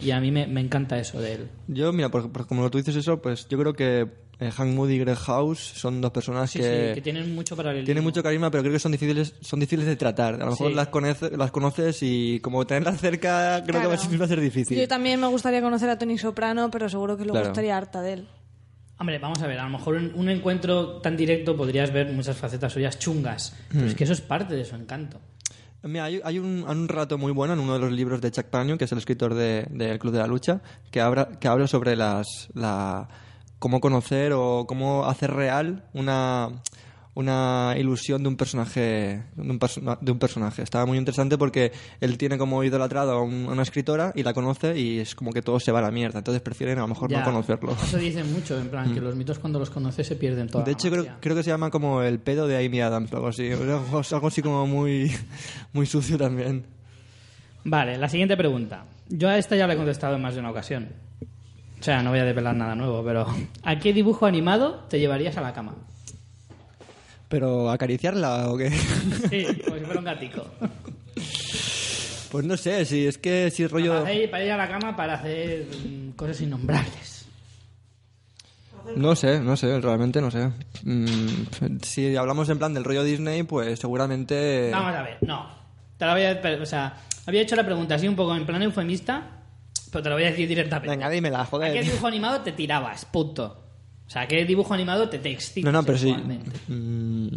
Y 0.00 0.10
a 0.10 0.20
mí 0.20 0.30
me, 0.30 0.46
me 0.46 0.60
encanta 0.60 0.98
eso 0.98 1.20
de 1.20 1.34
él. 1.34 1.48
Yo, 1.68 1.92
mira, 1.92 2.10
por, 2.10 2.30
por- 2.32 2.46
como 2.46 2.68
tú 2.70 2.78
dices 2.78 2.96
eso, 2.96 3.22
pues 3.22 3.46
yo 3.48 3.56
creo 3.58 3.74
que 3.74 4.08
eh, 4.40 4.50
Hank 4.50 4.70
Moody 4.74 4.94
y 4.94 4.98
Greg 4.98 5.16
House 5.16 5.60
son 5.60 6.00
dos 6.00 6.10
personas 6.10 6.50
Sí, 6.50 6.58
que, 6.58 6.88
sí, 6.88 6.94
que 6.96 7.00
tienen 7.00 7.32
mucho 7.34 7.54
paralelismo. 7.54 7.86
tienen 7.86 8.02
mucho 8.02 8.20
carisma, 8.22 8.50
pero 8.50 8.62
creo 8.64 8.72
que 8.72 8.80
son 8.80 8.90
difíciles, 8.92 9.34
son 9.40 9.60
difíciles 9.60 9.86
de 9.86 9.94
tratar. 9.94 10.34
A 10.34 10.38
lo 10.38 10.46
mejor 10.50 10.70
Sí. 10.70 10.74
las, 10.74 10.88
conoce- 10.90 11.36
las 11.36 11.50
conoces 11.52 11.98
y 12.02 12.40
como 12.40 12.66
tenerlas 12.66 13.00
cerca 13.00 13.62
creo 13.64 13.80
que 13.80 13.86
va 13.86 13.94
a 13.94 13.98
ser, 13.98 14.20
va 14.20 14.24
a 14.24 14.28
ser 14.28 14.40
difícil. 14.40 14.76
Yo 14.76 14.88
también 14.88 15.20
me 15.20 15.28
gustaría 15.28 15.62
conocer 15.62 15.88
a 15.88 15.96
Tony 15.98 16.18
Soprano, 16.18 16.70
pero 16.72 16.88
seguro 16.88 17.16
que 17.16 17.22
luego 17.22 17.34
Claro. 17.38 17.48
estaría 17.48 17.76
harta 17.76 18.02
de 18.02 18.12
él. 18.14 18.28
Hombre, 18.98 19.18
vamos 19.18 19.40
a 19.42 19.46
ver, 19.46 19.58
a 19.58 19.64
lo 19.64 19.70
mejor 19.70 19.96
en 19.96 20.12
un 20.14 20.28
encuentro 20.28 21.00
tan 21.00 21.16
directo 21.16 21.56
podrías 21.56 21.92
ver 21.92 22.12
muchas 22.12 22.36
facetas 22.36 22.72
suyas 22.72 22.98
chungas, 22.98 23.54
pero 23.68 23.84
Hmm. 23.84 23.88
es 23.88 23.94
que 23.94 24.04
eso 24.04 24.12
es 24.12 24.20
parte 24.20 24.54
de 24.54 24.64
su 24.64 24.74
encanto. 24.76 25.20
Mira, 25.84 26.04
hay, 26.04 26.20
hay 26.24 26.38
un, 26.38 26.64
hay 26.66 26.76
un 26.76 26.88
relato 26.88 27.18
muy 27.18 27.30
bueno 27.32 27.52
en 27.54 27.60
uno 27.60 27.74
de 27.74 27.78
los 27.80 27.92
libros 27.92 28.20
de 28.20 28.30
Chuck 28.30 28.46
Palahniuk, 28.46 28.78
que 28.78 28.84
es 28.86 28.92
el 28.92 28.98
escritor 28.98 29.34
de- 29.34 29.66
del 29.70 29.98
Club 29.98 30.12
de 30.14 30.18
la 30.20 30.26
Lucha, 30.26 30.60
que 30.90 31.00
habla, 31.00 31.28
que 31.38 31.46
habla 31.48 31.66
sobre 31.66 31.94
las, 31.94 32.48
la, 32.54 33.08
cómo 33.58 33.80
conocer 33.80 34.32
o 34.34 34.64
cómo 34.66 35.04
hacer 35.04 35.30
real 35.32 35.84
una, 35.92 36.50
una 37.16 37.74
ilusión 37.78 38.22
de 38.24 38.28
un 38.28 38.36
personaje 38.36 39.22
de 39.36 39.50
un, 39.50 39.58
persona- 39.58 39.96
de 40.00 40.10
un 40.10 40.18
personaje. 40.18 40.62
Estaba 40.62 40.84
muy 40.84 40.98
interesante 40.98 41.38
porque 41.38 41.70
él 42.00 42.18
tiene 42.18 42.36
como 42.38 42.64
idolatrado 42.64 43.12
a, 43.12 43.22
un- 43.22 43.46
a 43.48 43.52
una 43.52 43.62
escritora 43.62 44.12
y 44.16 44.22
la 44.24 44.34
conoce 44.34 44.76
y 44.78 44.98
es 44.98 45.14
como 45.14 45.32
que 45.32 45.40
todo 45.40 45.60
se 45.60 45.70
va 45.70 45.78
a 45.78 45.82
la 45.82 45.90
mierda. 45.92 46.18
Entonces 46.18 46.42
prefieren 46.42 46.78
a 46.78 46.82
lo 46.82 46.88
mejor 46.88 47.10
Ya, 47.10 47.20
no 47.20 47.24
conocerlo. 47.24 47.72
Eso 47.82 47.98
dicen 47.98 48.32
mucho, 48.32 48.58
en 48.58 48.68
plan, 48.68 48.92
que 48.92 49.00
Mm. 49.00 49.04
los 49.04 49.14
mitos 49.14 49.38
cuando 49.38 49.58
los 49.60 49.70
conoces 49.70 50.06
se 50.06 50.16
pierden 50.16 50.48
toda 50.48 50.64
De 50.64 50.72
hecho, 50.72 50.90
creo, 50.90 51.06
creo 51.20 51.36
que 51.36 51.42
se 51.44 51.50
llama 51.50 51.70
como 51.70 52.02
el 52.02 52.18
pedo 52.18 52.48
de 52.48 52.64
Amy 52.66 52.80
Adams 52.80 53.12
algo 53.12 53.28
así. 53.28 53.48
Algo 53.50 54.26
así 54.26 54.42
como 54.42 54.66
muy, 54.66 55.12
muy 55.72 55.86
sucio 55.86 56.18
también. 56.18 56.64
Vale, 57.64 57.96
la 57.96 58.08
siguiente 58.08 58.36
pregunta. 58.36 58.84
Yo 59.08 59.28
a 59.28 59.38
esta 59.38 59.54
ya 59.56 59.66
la 59.66 59.74
he 59.74 59.76
contestado 59.76 60.16
en 60.16 60.22
más 60.22 60.34
de 60.34 60.40
una 60.40 60.50
ocasión. 60.50 60.88
O 61.80 61.82
sea, 61.84 62.02
no 62.02 62.10
voy 62.10 62.18
a 62.18 62.24
develar 62.24 62.56
nada 62.56 62.74
nuevo, 62.74 63.04
pero 63.04 63.26
¿a 63.62 63.78
qué 63.78 63.92
dibujo 63.92 64.26
animado 64.26 64.84
te 64.88 64.98
llevarías 64.98 65.36
a 65.36 65.42
la 65.42 65.52
cama? 65.52 65.74
Pero 67.34 67.68
acariciarla 67.68 68.48
o 68.48 68.56
qué? 68.56 68.70
Sí, 69.28 69.44
como 69.64 69.76
si 69.76 69.84
fuera 69.84 69.98
un 69.98 70.04
gatico. 70.04 70.46
Pues 72.30 72.44
no 72.44 72.56
sé, 72.56 72.84
si 72.84 73.08
es 73.08 73.18
que 73.18 73.50
si 73.50 73.66
rollo... 73.66 74.02
Para 74.02 74.12
ir, 74.12 74.30
para 74.30 74.44
ir 74.44 74.52
a 74.52 74.56
la 74.56 74.68
cama 74.68 74.94
para 74.94 75.14
hacer 75.14 75.66
mm, 75.66 76.10
cosas 76.10 76.40
innombrables. 76.42 77.26
No 78.94 79.16
sé, 79.16 79.40
no 79.40 79.56
sé, 79.56 79.80
realmente 79.80 80.20
no 80.20 80.30
sé. 80.30 80.52
Mm, 80.84 81.78
si 81.82 82.14
hablamos 82.14 82.48
en 82.50 82.58
plan 82.58 82.72
del 82.72 82.84
rollo 82.84 83.02
Disney, 83.02 83.42
pues 83.42 83.80
seguramente... 83.80 84.70
Vamos 84.70 84.94
a 84.94 85.02
ver, 85.02 85.18
no. 85.22 85.48
Te 85.98 86.06
la 86.06 86.12
voy 86.12 86.22
a... 86.22 86.62
O 86.62 86.66
sea, 86.66 86.98
había 87.26 87.42
hecho 87.42 87.56
la 87.56 87.64
pregunta 87.64 87.96
así 87.96 88.06
un 88.06 88.14
poco 88.14 88.36
en 88.36 88.46
plan 88.46 88.62
eufemista, 88.62 89.42
pero 89.90 90.04
te 90.04 90.08
lo 90.08 90.14
voy 90.14 90.24
a 90.24 90.30
decir 90.30 90.46
directamente. 90.46 90.88
Venga, 90.88 91.10
dímela, 91.10 91.40
¿A 91.40 91.44
qué 91.46 91.50
joder. 91.50 91.84
dibujo 91.84 92.06
animado 92.06 92.42
te 92.42 92.52
tirabas? 92.52 93.04
Punto. 93.06 93.63
O 94.06 94.10
sea, 94.10 94.22
¿a 94.22 94.28
qué 94.28 94.44
dibujo 94.44 94.74
animado 94.74 95.08
te 95.08 95.18
te 95.18 95.30
excitas 95.30 95.64
No, 95.64 95.72
no, 95.80 95.84
pero 95.84 95.98
sí. 95.98 96.14
Mm, 96.68 97.28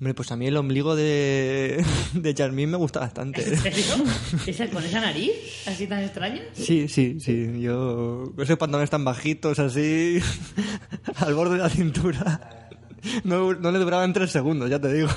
hombre, 0.00 0.14
pues 0.14 0.30
a 0.32 0.36
mí 0.36 0.46
el 0.46 0.56
ombligo 0.56 0.96
de, 0.96 1.84
de 2.14 2.34
Charmin 2.34 2.70
me 2.70 2.76
gusta 2.76 3.00
bastante. 3.00 3.42
¿En 3.48 3.56
serio? 3.58 3.84
¿Esa- 4.46 4.68
¿Con 4.68 4.84
esa 4.84 5.00
nariz 5.00 5.30
así 5.66 5.86
tan 5.86 6.02
extraña? 6.02 6.42
Sí, 6.52 6.88
sí, 6.88 7.18
sí. 7.20 7.60
Yo. 7.60 8.32
Esos 8.38 8.58
pantalones 8.58 8.90
tan 8.90 9.04
bajitos, 9.04 9.58
así. 9.58 10.18
al 11.16 11.34
borde 11.34 11.56
de 11.56 11.62
la 11.62 11.70
cintura. 11.70 12.68
No, 13.22 13.52
no 13.54 13.70
le 13.70 13.78
duraban 13.78 14.12
tres 14.12 14.30
segundos, 14.30 14.68
ya 14.70 14.80
te 14.80 14.92
digo. 14.92 15.10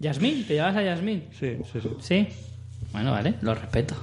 ¿Yasmín? 0.00 0.44
¿Te 0.46 0.54
llevas 0.54 0.76
a 0.76 0.82
Yasmín? 0.82 1.24
Sí, 1.38 1.56
sí, 1.72 1.80
sí. 1.80 1.88
Sí. 2.00 2.28
Bueno, 2.92 3.12
vale, 3.12 3.34
lo 3.42 3.54
respeto. 3.54 3.94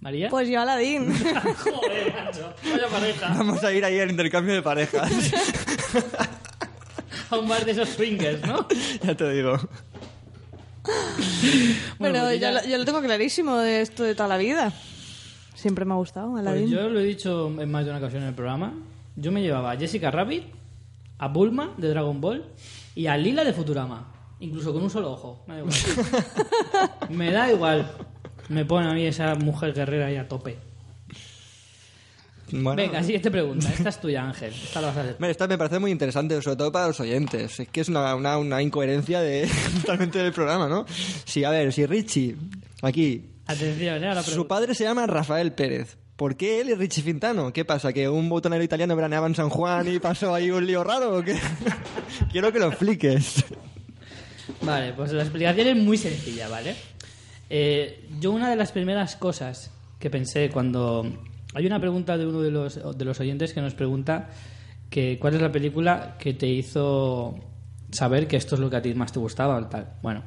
¿María? 0.00 0.28
Pues 0.30 0.48
yo 0.48 0.60
Aladín. 0.60 1.12
Joder, 1.14 2.14
macho. 2.24 2.54
Vaya 2.72 2.88
pareja. 2.88 3.28
Vamos 3.36 3.62
a 3.64 3.72
ir 3.72 3.84
ahí 3.84 3.98
al 4.00 4.10
intercambio 4.10 4.54
de 4.54 4.62
parejas. 4.62 5.10
A 7.30 7.36
un 7.38 7.48
bar 7.48 7.64
de 7.64 7.70
esos 7.72 7.88
swingers, 7.90 8.44
¿no? 8.44 8.66
ya 9.04 9.14
te 9.14 9.30
digo. 9.32 9.56
Bueno, 11.98 12.14
pero 12.14 12.20
pues 12.24 12.34
yo, 12.34 12.40
ya- 12.40 12.52
lo- 12.52 12.64
yo 12.64 12.78
lo 12.78 12.84
tengo 12.84 13.00
clarísimo 13.02 13.56
de 13.58 13.82
esto 13.82 14.02
de 14.02 14.14
toda 14.14 14.28
la 14.28 14.36
vida. 14.36 14.72
Siempre 15.54 15.84
me 15.84 15.92
ha 15.92 15.96
gustado 15.96 16.36
Aladín. 16.36 16.62
Pues 16.62 16.72
yo 16.72 16.88
lo 16.88 16.98
he 17.00 17.04
dicho 17.04 17.46
en 17.60 17.70
más 17.70 17.84
de 17.84 17.90
una 17.90 17.98
ocasión 18.00 18.22
en 18.22 18.28
el 18.30 18.34
programa. 18.34 18.72
Yo 19.16 19.30
me 19.30 19.42
llevaba 19.42 19.72
a 19.72 19.76
Jessica 19.76 20.10
Rabbit, 20.10 20.44
a 21.18 21.28
Bulma 21.28 21.74
de 21.76 21.88
Dragon 21.90 22.20
Ball 22.20 22.44
y 22.94 23.06
a 23.06 23.16
Lila 23.16 23.44
de 23.44 23.52
Futurama. 23.52 24.12
Incluso 24.40 24.72
con 24.72 24.82
un 24.82 24.90
solo 24.90 25.12
ojo. 25.12 25.44
Me 25.46 25.54
da 25.54 25.60
igual. 25.60 25.74
me 27.10 27.30
da 27.30 27.52
igual. 27.52 27.90
Me 28.50 28.64
pone 28.64 28.88
a 28.88 28.92
mí 28.92 29.06
esa 29.06 29.34
mujer 29.36 29.72
guerrera 29.72 30.06
ahí 30.06 30.16
a 30.16 30.28
tope. 30.28 30.58
Bueno. 32.52 32.74
Venga, 32.74 33.00
siguiente 33.02 33.30
pregunta. 33.30 33.68
Esta 33.72 33.90
es 33.90 34.00
tuya, 34.00 34.24
Ángel. 34.24 34.52
Esta 34.52 34.80
la 34.80 34.88
vas 34.88 34.96
a 34.96 35.00
hacer. 35.02 35.14
Hombre, 35.14 35.30
esta 35.30 35.46
me 35.46 35.56
parece 35.56 35.78
muy 35.78 35.92
interesante, 35.92 36.42
sobre 36.42 36.56
todo 36.56 36.72
para 36.72 36.88
los 36.88 36.98
oyentes. 36.98 37.60
Es 37.60 37.68
que 37.68 37.80
es 37.80 37.88
una, 37.88 38.12
una, 38.16 38.38
una 38.38 38.60
incoherencia 38.60 39.20
de, 39.20 39.48
totalmente 39.80 40.18
del 40.18 40.32
programa, 40.32 40.68
¿no? 40.68 40.84
Sí, 41.24 41.44
a 41.44 41.50
ver, 41.50 41.72
si 41.72 41.86
Richie, 41.86 42.36
aquí, 42.82 43.30
Atención, 43.46 44.02
¿eh? 44.02 44.22
su 44.22 44.46
padre 44.46 44.74
se 44.74 44.84
llama 44.84 45.06
Rafael 45.06 45.52
Pérez. 45.52 45.96
¿Por 46.16 46.36
qué 46.36 46.60
él 46.60 46.70
y 46.70 46.74
Richie 46.74 47.02
Fintano? 47.02 47.52
¿Qué 47.52 47.64
pasa? 47.64 47.92
¿Que 47.92 48.08
un 48.08 48.28
botonero 48.28 48.62
italiano 48.62 48.94
veraneaba 48.94 49.26
en 49.26 49.34
San 49.34 49.48
Juan 49.48 49.92
y 49.92 49.98
pasó 50.00 50.34
ahí 50.34 50.50
un 50.50 50.66
lío 50.66 50.84
raro 50.84 51.18
o 51.18 51.22
qué? 51.22 51.36
Quiero 52.32 52.52
que 52.52 52.58
lo 52.58 52.68
expliques. 52.68 53.44
Vale, 54.62 54.92
pues 54.92 55.12
la 55.12 55.22
explicación 55.22 55.68
es 55.68 55.76
muy 55.76 55.96
sencilla, 55.96 56.48
¿vale? 56.48 56.74
Eh, 57.50 58.08
yo 58.20 58.30
una 58.30 58.48
de 58.48 58.56
las 58.56 58.72
primeras 58.72 59.16
cosas 59.16 59.72
que 59.98 60.08
pensé 60.08 60.48
cuando... 60.50 61.04
Hay 61.52 61.66
una 61.66 61.80
pregunta 61.80 62.16
de 62.16 62.26
uno 62.26 62.40
de 62.40 62.52
los, 62.52 62.96
de 62.96 63.04
los 63.04 63.18
oyentes 63.18 63.52
que 63.52 63.60
nos 63.60 63.74
pregunta 63.74 64.30
que 64.88 65.18
cuál 65.18 65.34
es 65.34 65.42
la 65.42 65.50
película 65.50 66.16
que 66.16 66.32
te 66.32 66.46
hizo 66.46 67.34
saber 67.90 68.28
que 68.28 68.36
esto 68.36 68.54
es 68.54 68.60
lo 68.60 68.70
que 68.70 68.76
a 68.76 68.82
ti 68.82 68.94
más 68.94 69.12
te 69.12 69.18
gustaba 69.18 69.56
o 69.56 69.66
tal. 69.66 69.94
Bueno, 70.00 70.22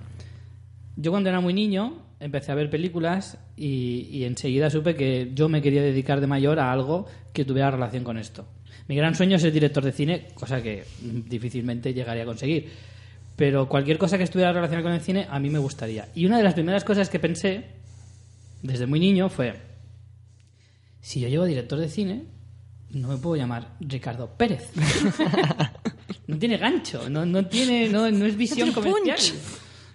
yo 0.98 1.12
cuando 1.12 1.30
era 1.30 1.40
muy 1.40 1.54
niño 1.54 2.04
empecé 2.20 2.52
a 2.52 2.56
ver 2.56 2.70
películas 2.70 3.38
y, 3.56 4.10
y 4.12 4.26
enseguida 4.26 4.70
supe 4.70 4.96
que 4.96 5.32
yo 5.34 5.48
me 5.48 5.62
quería 5.62 5.82
dedicar 5.82 6.20
de 6.20 6.28
mayor 6.28 6.60
a 6.60 6.74
algo 6.74 7.06
que 7.32 7.46
tuviera 7.46 7.72
relación 7.72 8.04
con 8.04 8.18
esto. 8.18 8.46
Mi 8.90 8.96
gran 8.96 9.16
sueño 9.16 9.38
es 9.38 9.42
ser 9.42 9.54
director 9.54 9.84
de 9.84 9.94
cine, 9.94 10.28
cosa 10.34 10.62
que 10.62 10.84
difícilmente 11.02 11.94
llegaría 11.94 12.24
a 12.24 12.26
conseguir. 12.26 12.70
Pero 13.36 13.68
cualquier 13.68 13.98
cosa 13.98 14.18
que 14.18 14.24
estuviera 14.24 14.54
relacionada 14.54 14.84
con 14.84 14.94
el 14.94 15.02
cine 15.02 15.28
a 15.30 15.40
mí 15.40 15.50
me 15.50 15.60
gustaría. 15.60 16.10
Y 16.14 16.26
una 16.26 16.38
de 16.38 16.44
las 16.44 16.54
primeras 16.54 16.84
cosas 16.84 17.10
que 17.10 17.20
pensé 17.20 17.66
desde 18.62 18.86
muy 18.86 19.00
niño 19.00 19.30
fue, 19.30 19.60
si 21.02 21.20
yo 21.20 21.28
llevo 21.28 21.46
director 21.46 21.80
de 21.80 21.90
cine, 21.90 22.26
no 22.92 23.08
me 23.08 23.18
puedo 23.18 23.36
llamar 23.36 23.76
Ricardo 23.80 24.30
Pérez. 24.38 24.72
no 26.28 26.38
tiene 26.38 26.58
gancho, 26.58 27.10
no, 27.10 27.26
no 27.26 27.46
tiene, 27.48 27.90
no, 27.90 28.10
no 28.12 28.26
es 28.26 28.38
visión 28.38 28.70
No 28.70 28.74
comercial. 28.76 29.18
punch. 29.18 29.34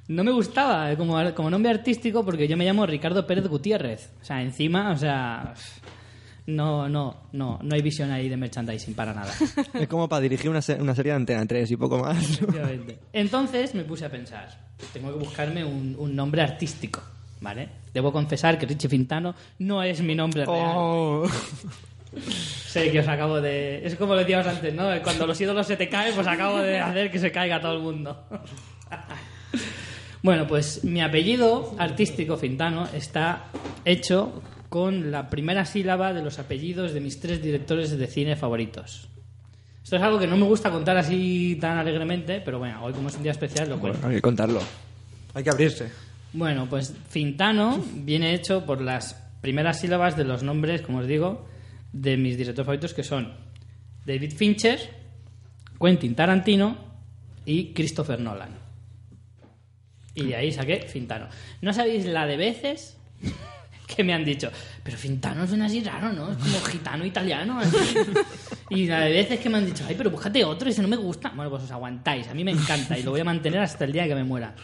No 0.09 0.25
me 0.25 0.33
gustaba 0.33 0.97
como, 0.97 1.17
como 1.35 1.51
nombre 1.51 1.71
artístico 1.71 2.25
porque 2.25 2.49
yo 2.49 2.57
me 2.57 2.65
llamo 2.65 2.87
Ricardo 2.87 3.27
Pérez 3.27 3.47
Gutiérrez. 3.47 4.11
O 4.21 4.25
sea, 4.25 4.43
encima, 4.43 4.91
o 4.91 4.97
sea, 4.97 5.55
no, 6.49 6.89
no, 6.89 7.15
no, 7.33 7.59
no 7.63 7.75
hay 7.75 7.83
visión 7.83 8.11
ahí 8.11 8.29
de 8.29 8.37
merchandising 8.37 8.95
para 8.95 9.13
nada. 9.15 9.33
Es 9.75 9.87
como 9.87 10.09
para 10.09 10.21
dirigir 10.23 10.51
una, 10.51 10.61
se- 10.63 10.81
una 10.81 10.95
serie 10.95 11.13
de 11.13 11.17
Antena 11.17 11.47
3 11.47 11.71
y 11.71 11.77
poco 11.77 11.99
más. 11.99 12.19
Efectivamente. 12.31 12.99
Entonces 13.13 13.75
me 13.75 13.85
puse 13.85 14.05
a 14.07 14.11
pensar, 14.11 14.49
tengo 14.93 15.13
que 15.13 15.19
buscarme 15.19 15.65
un, 15.65 15.95
un 15.99 16.17
nombre 16.17 16.43
artístico, 16.43 17.01
¿vale? 17.41 17.69
Debo 17.93 18.13
confesar 18.13 18.59
que 18.59 18.67
Richie 18.67 18.89
Fintano 18.89 19.35
no 19.61 19.83
es 19.83 20.01
mi 20.01 20.15
nombre 20.15 20.45
real. 20.47 20.73
Oh. 20.77 21.27
Sé 22.67 22.91
que 22.91 23.01
os 23.01 23.09
acabo 23.09 23.41
de... 23.41 23.87
Es 23.87 23.95
como 23.97 24.15
lo 24.15 24.21
decíamos 24.21 24.47
antes, 24.47 24.73
¿no? 24.75 24.89
Cuando 25.03 25.27
los 25.27 25.39
ídolos 25.41 25.67
se 25.67 25.77
te 25.77 25.89
caen, 25.89 26.15
pues 26.15 26.27
acabo 26.27 26.59
de 26.59 26.79
hacer 26.81 27.11
que 27.11 27.19
se 27.19 27.31
caiga 27.31 27.61
todo 27.61 27.75
el 27.75 27.81
mundo. 27.81 28.25
Bueno, 30.21 30.47
pues 30.49 30.83
mi 30.85 31.01
apellido 31.01 31.77
artístico 31.79 32.37
Fintano 32.37 32.89
está 32.93 33.45
hecho 33.85 34.43
con 34.69 35.11
la 35.11 35.31
primera 35.31 35.65
sílaba 35.65 36.13
de 36.13 36.23
los 36.23 36.39
apellidos 36.39 36.93
de 36.93 37.01
mis 37.01 37.21
tres 37.21 37.43
directores 37.43 37.97
de 37.97 38.07
cine 38.07 38.37
favoritos. 38.37 39.09
Esto 39.83 39.97
es 39.97 40.03
algo 40.03 40.19
que 40.19 40.27
no 40.27 40.37
me 40.37 40.45
gusta 40.45 40.71
contar 40.71 40.99
así 40.99 41.57
tan 41.61 41.79
alegremente, 41.79 42.43
pero 42.45 42.59
bueno, 42.59 42.85
hoy 42.85 42.93
como 42.93 43.09
es 43.09 43.17
un 43.17 43.23
día 43.23 43.33
especial 43.33 43.71
lo 43.71 43.81
cuento. 43.81 44.07
Hay 44.07 44.17
que 44.17 44.23
contarlo. 44.23 44.61
Hay 45.33 45.43
que 45.43 45.51
abrirse. 45.51 45.91
Bueno, 46.35 46.67
pues 46.69 46.95
Fintano 47.09 47.83
viene 47.95 48.35
hecho 48.35 48.67
por 48.67 48.83
las 48.83 49.15
primeras 49.41 49.81
sílabas 49.81 50.17
de 50.17 50.25
los 50.25 50.43
nombres, 50.43 50.83
como 50.83 50.99
os 50.99 51.07
digo, 51.07 51.47
de 51.93 52.19
mis 52.19 52.37
directores 52.37 52.67
favoritos, 52.67 52.93
que 52.93 53.03
son 53.03 53.33
David 54.05 54.35
Fincher, 54.37 54.79
Quentin 55.81 56.15
Tarantino 56.15 56.77
y 57.47 57.73
Christopher 57.73 58.21
Nolan. 58.21 58.51
Y 60.15 60.25
de 60.25 60.37
ahí 60.37 60.53
saqué 60.53 60.83
Fintano. 60.83 61.29
¿No 61.63 61.73
sabéis 61.73 62.05
la 62.05 62.27
de 62.27 62.37
veces 62.37 62.99
que 63.95 64.05
me 64.05 64.13
han 64.13 64.25
dicho? 64.25 64.51
Pero 64.83 64.97
Fintano 64.97 65.47
suena 65.47 65.67
así 65.67 65.83
raro, 65.83 66.13
¿no? 66.13 66.31
Es 66.31 66.37
como 66.37 66.61
gitano 66.61 67.05
italiano. 67.05 67.59
así". 67.59 67.77
Y 68.71 68.87
la 68.87 69.01
de 69.01 69.13
veces 69.13 69.41
que 69.41 69.49
me 69.49 69.57
han 69.57 69.65
dicho, 69.65 69.83
ay, 69.89 69.95
pero 69.97 70.11
búscate 70.11 70.45
otro 70.45 70.71
si 70.71 70.83
no 70.83 70.89
me 70.89 70.97
gusta. 70.97 71.33
Bueno, 71.35 71.51
pues 71.51 71.63
os 71.63 71.71
aguantáis. 71.71 72.29
A 72.29 72.35
mí 72.35 72.45
me 72.45 72.51
encanta 72.51 72.99
y 72.99 73.03
lo 73.03 73.13
voy 73.13 73.21
a 73.21 73.25
mantener 73.25 73.61
hasta 73.61 73.87
el 73.87 73.93
día 73.93 74.07
que 74.07 74.15
me 74.15 74.25
muera. 74.25 74.55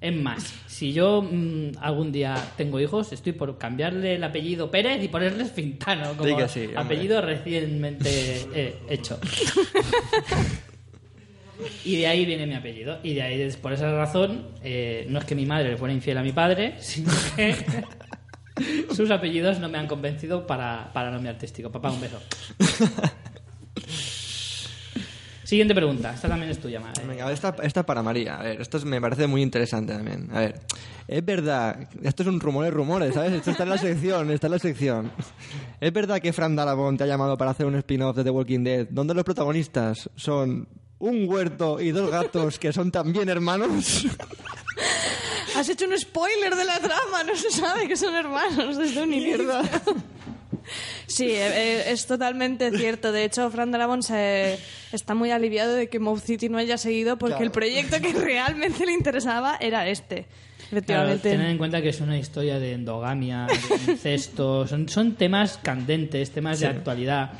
Es 0.00 0.16
más, 0.16 0.54
si 0.66 0.94
yo 0.94 1.22
mm, 1.22 1.76
algún 1.80 2.10
día 2.10 2.34
tengo 2.56 2.80
hijos, 2.80 3.12
estoy 3.12 3.32
por 3.32 3.58
cambiarle 3.58 4.14
el 4.14 4.24
apellido 4.24 4.70
Pérez 4.70 5.04
y 5.04 5.08
ponerles 5.08 5.52
Fintano 5.52 6.16
como 6.16 6.48
sí, 6.48 6.70
apellido 6.74 7.20
recientemente 7.20 8.48
eh, 8.54 8.78
hecho. 8.88 9.20
Y 11.84 11.96
de 11.96 12.06
ahí 12.06 12.24
viene 12.24 12.46
mi 12.46 12.54
apellido. 12.54 12.98
Y 13.02 13.14
de 13.14 13.22
ahí, 13.22 13.50
por 13.60 13.72
esa 13.72 13.92
razón, 13.92 14.48
eh, 14.62 15.06
no 15.08 15.18
es 15.18 15.24
que 15.24 15.34
mi 15.34 15.46
madre 15.46 15.70
le 15.70 15.76
fuera 15.76 15.94
infiel 15.94 16.18
a 16.18 16.22
mi 16.22 16.32
padre, 16.32 16.74
sino 16.78 17.12
que 17.36 17.54
sus 18.94 19.10
apellidos 19.10 19.58
no 19.60 19.68
me 19.68 19.78
han 19.78 19.86
convencido 19.86 20.46
para, 20.46 20.90
para 20.92 21.10
nombre 21.10 21.30
artístico. 21.30 21.70
Papá, 21.70 21.90
un 21.90 22.00
beso. 22.00 22.20
Siguiente 25.44 25.74
pregunta. 25.74 26.14
Esta 26.14 26.28
también 26.28 26.50
es 26.50 26.58
tuya, 26.60 26.80
madre. 26.80 27.04
Venga, 27.06 27.30
esta, 27.30 27.54
esta 27.62 27.84
para 27.84 28.02
María. 28.02 28.36
A 28.38 28.42
ver, 28.42 28.60
esto 28.60 28.78
es- 28.78 28.84
me 28.84 29.00
parece 29.00 29.26
muy 29.26 29.42
interesante 29.42 29.92
también. 29.92 30.28
A 30.32 30.40
ver, 30.40 30.60
es 31.08 31.24
verdad, 31.24 31.88
esto 32.02 32.22
es 32.22 32.28
un 32.28 32.40
rumores, 32.40 32.72
rumores, 32.72 33.14
¿sabes? 33.14 33.32
Esto 33.32 33.50
está 33.50 33.64
en 33.64 33.68
la 33.70 33.76
sección, 33.78 34.30
está 34.30 34.46
en 34.46 34.52
la 34.52 34.58
sección. 34.58 35.10
Es 35.80 35.92
verdad 35.92 36.20
que 36.20 36.32
Fran 36.32 36.56
Darabont 36.56 36.96
te 36.96 37.04
ha 37.04 37.06
llamado 37.06 37.36
para 37.36 37.50
hacer 37.50 37.66
un 37.66 37.74
spin-off 37.74 38.16
de 38.16 38.24
The 38.24 38.30
Walking 38.30 38.60
Dead, 38.64 38.86
donde 38.88 39.12
los 39.14 39.24
protagonistas 39.24 40.08
son 40.16 40.68
un 41.02 41.28
huerto 41.28 41.80
y 41.80 41.90
dos 41.90 42.10
gatos 42.10 42.60
que 42.60 42.72
son 42.72 42.92
también 42.92 43.28
hermanos. 43.28 44.06
Has 45.56 45.68
hecho 45.68 45.84
un 45.84 45.98
spoiler 45.98 46.54
de 46.54 46.64
la 46.64 46.78
trama, 46.78 47.24
no 47.26 47.34
se 47.36 47.50
sabe 47.50 47.88
que 47.88 47.96
son 47.96 48.14
hermanos 48.14 48.78
desde 48.78 49.02
un 49.02 49.12
inicio. 49.12 49.46
Sí, 51.08 51.24
eh, 51.24 51.40
eh, 51.40 51.84
es 51.88 52.06
totalmente 52.06 52.70
cierto. 52.70 53.10
De 53.10 53.24
hecho, 53.24 53.50
Fran 53.50 53.72
Darabont 53.72 54.02
se 54.02 54.58
está 54.92 55.14
muy 55.14 55.30
aliviado 55.30 55.74
de 55.74 55.88
que 55.88 55.98
Mouth 55.98 56.20
City 56.20 56.48
no 56.48 56.56
haya 56.56 56.78
seguido 56.78 57.18
porque 57.18 57.32
Claro. 57.32 57.44
el 57.46 57.50
proyecto 57.50 58.00
que 58.00 58.12
realmente 58.18 58.86
le 58.86 58.92
interesaba 58.92 59.56
era 59.60 59.88
este. 59.88 60.26
Claro, 60.86 61.18
tened 61.18 61.50
en 61.50 61.58
cuenta 61.58 61.82
que 61.82 61.88
es 61.90 62.00
una 62.00 62.16
historia 62.16 62.58
de 62.58 62.72
endogamia, 62.74 63.46
de 63.46 63.92
incesto, 63.92 64.66
son, 64.66 64.88
son 64.88 65.16
temas 65.16 65.58
candentes, 65.58 66.30
temas 66.30 66.60
de 66.60 66.68
actualidad. 66.68 67.32